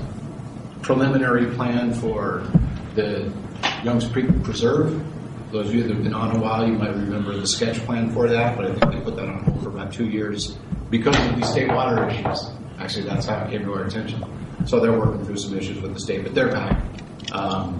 preliminary 0.82 1.46
plan 1.54 1.94
for 1.94 2.42
the 2.96 3.32
Youngs 3.84 4.04
Creek 4.06 4.26
Preserve. 4.42 5.04
Those 5.52 5.68
of 5.68 5.74
you 5.76 5.82
that 5.84 5.94
have 5.94 6.02
been 6.02 6.14
on 6.14 6.36
a 6.36 6.40
while, 6.40 6.66
you 6.66 6.74
might 6.74 6.90
remember 6.90 7.36
the 7.36 7.46
sketch 7.46 7.78
plan 7.86 8.10
for 8.10 8.28
that, 8.28 8.56
but 8.56 8.66
I 8.66 8.74
think 8.74 8.92
they 8.92 9.00
put 9.00 9.14
that 9.16 9.28
on 9.28 9.44
hold 9.44 9.62
for 9.62 9.68
about 9.68 9.92
two 9.92 10.08
years 10.08 10.58
because 10.90 11.16
of 11.16 11.36
these 11.36 11.48
state 11.48 11.68
water 11.68 12.08
issues. 12.08 12.50
Actually, 12.78 13.04
that's 13.04 13.26
how 13.26 13.44
it 13.44 13.50
came 13.50 13.62
to 13.64 13.72
our 13.74 13.84
attention. 13.84 14.22
So 14.66 14.80
they're 14.80 14.98
working 14.98 15.24
through 15.24 15.36
some 15.38 15.56
issues 15.56 15.80
with 15.80 15.94
the 15.94 16.00
state, 16.00 16.24
but 16.24 16.34
they're 16.34 16.52
back. 16.52 16.82
Um, 17.32 17.78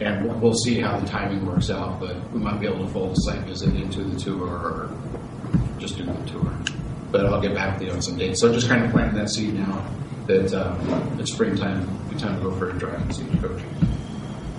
and 0.00 0.40
we'll- 0.40 0.54
see 0.54 0.80
how 0.80 0.98
the 0.98 1.06
timing 1.06 1.44
works 1.44 1.70
out, 1.70 2.00
but 2.00 2.16
we 2.32 2.40
might 2.40 2.60
be 2.60 2.66
able 2.66 2.84
to 2.86 2.92
fold 2.92 3.12
a 3.12 3.20
site 3.20 3.40
visit 3.40 3.74
into 3.74 4.02
the 4.04 4.18
tour 4.18 4.46
or 4.46 4.88
just 5.78 5.96
do 5.98 6.04
the 6.04 6.12
tour. 6.30 6.52
But 7.10 7.26
I'll 7.26 7.40
get 7.40 7.54
back 7.54 7.78
to 7.78 7.84
you 7.84 7.92
on 7.92 8.00
some 8.02 8.16
dates. 8.16 8.40
So 8.40 8.52
just 8.52 8.68
kind 8.68 8.84
of 8.84 8.90
planting 8.90 9.18
that 9.18 9.30
seed 9.30 9.54
now 9.54 9.84
that 10.26 10.54
um, 10.54 11.18
it's 11.18 11.32
springtime, 11.32 11.86
good 12.08 12.18
time 12.18 12.36
to 12.36 12.42
go 12.42 12.56
for 12.56 12.70
a 12.70 12.72
drive 12.74 13.00
and 13.02 13.14
see 13.14 13.24
the 13.24 13.48
coach. 13.48 13.62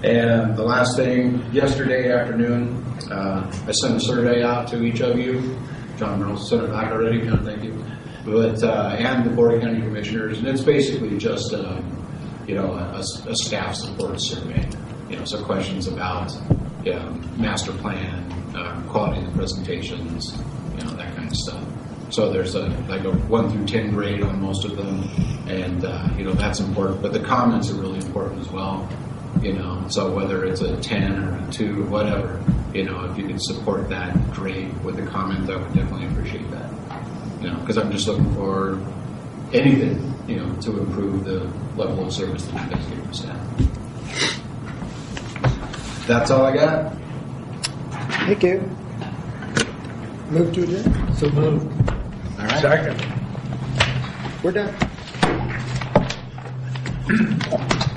And 0.03 0.56
the 0.56 0.64
last 0.64 0.95
thing, 0.95 1.44
yesterday 1.52 2.11
afternoon, 2.11 2.84
uh, 3.11 3.52
I 3.68 3.72
sent 3.72 3.95
a 3.95 3.99
survey 3.99 4.44
out 4.44 4.68
to 4.69 4.84
each 4.84 5.02
of 5.02 5.18
you. 5.18 5.57
John 5.98 6.19
Reynolds 6.19 6.49
sent 6.49 6.64
it 6.64 6.72
back 6.72 6.91
already, 6.91 7.26
John, 7.26 7.44
thank 7.44 7.64
you. 7.64 7.84
But, 8.26 8.64
uh, 8.64 8.95
and 8.97 9.23
the 9.23 9.30
Board 9.30 9.53
of 9.53 9.61
County 9.61 9.81
Commissioners, 9.81 10.39
and 10.39 10.47
it's 10.47 10.61
basically 10.61 11.18
just, 11.18 11.53
um, 11.53 11.84
you 12.47 12.56
know, 12.56 12.73
a, 12.73 12.99
a 12.99 13.35
staff 13.35 13.76
support 13.76 14.19
survey. 14.19 14.68
You 15.10 15.18
know, 15.18 15.26
so 15.26 15.43
questions 15.43 15.88
about, 15.88 16.35
um, 16.91 17.30
master 17.39 17.72
plan, 17.73 18.31
um, 18.56 18.88
quality 18.89 19.22
of 19.22 19.31
the 19.31 19.38
presentations, 19.38 20.35
you 20.77 20.84
know, 20.84 20.91
that 20.95 21.15
kind 21.15 21.30
of 21.30 21.35
stuff. 21.35 21.64
So 22.10 22.31
there's 22.31 22.56
a, 22.56 22.68
like 22.88 23.03
a 23.03 23.11
one 23.11 23.52
through 23.52 23.65
10 23.65 23.91
grade 23.91 24.23
on 24.23 24.41
most 24.41 24.65
of 24.65 24.76
them, 24.76 25.03
and, 25.47 25.85
uh, 25.85 26.10
you 26.18 26.23
know, 26.23 26.34
that's 26.34 26.60
important. 26.60 27.02
But 27.02 27.14
the 27.14 27.19
comments 27.19 27.69
are 27.69 27.76
really 27.76 27.99
important 27.99 28.41
as 28.41 28.49
well 28.49 28.89
you 29.41 29.53
know 29.53 29.84
so 29.89 30.14
whether 30.14 30.45
it's 30.45 30.61
a 30.61 30.77
10 30.77 31.23
or 31.23 31.47
a 31.47 31.52
2 31.52 31.84
or 31.84 31.85
whatever 31.88 32.43
you 32.73 32.84
know 32.84 33.06
if 33.06 33.18
you 33.18 33.27
could 33.27 33.41
support 33.41 33.89
that 33.89 34.15
great 34.34 34.73
with 34.81 34.97
a 34.99 35.06
comment 35.06 35.49
i 35.49 35.56
would 35.56 35.73
definitely 35.73 36.07
appreciate 36.07 36.49
that 36.52 36.72
you 37.45 37.51
know 37.51 37.57
because 37.59 37.77
i'm 37.77 37.91
just 37.91 38.07
looking 38.07 38.34
for 38.35 38.80
anything 39.53 40.13
you 40.27 40.38
know 40.38 40.55
to 40.61 40.80
improve 40.80 41.23
the 41.23 41.39
level 41.77 42.05
of 42.05 42.11
service 42.11 42.45
that 42.45 42.63
you 42.63 42.76
guys 42.76 42.85
give 42.88 42.97
your 43.03 43.13
staff 43.13 43.39
that's 46.07 46.31
all 46.31 46.45
i 46.45 46.53
got 46.55 46.93
Thank 48.26 48.41
you. 48.41 48.57
Move 50.31 50.51
to 50.55 50.63
adjourn. 50.63 51.15
So 51.15 51.30
moved. 51.30 51.91
all 52.39 52.45
right 52.47 52.59
Second. 52.59 52.99
We're 54.41 54.51
done. 54.51 54.73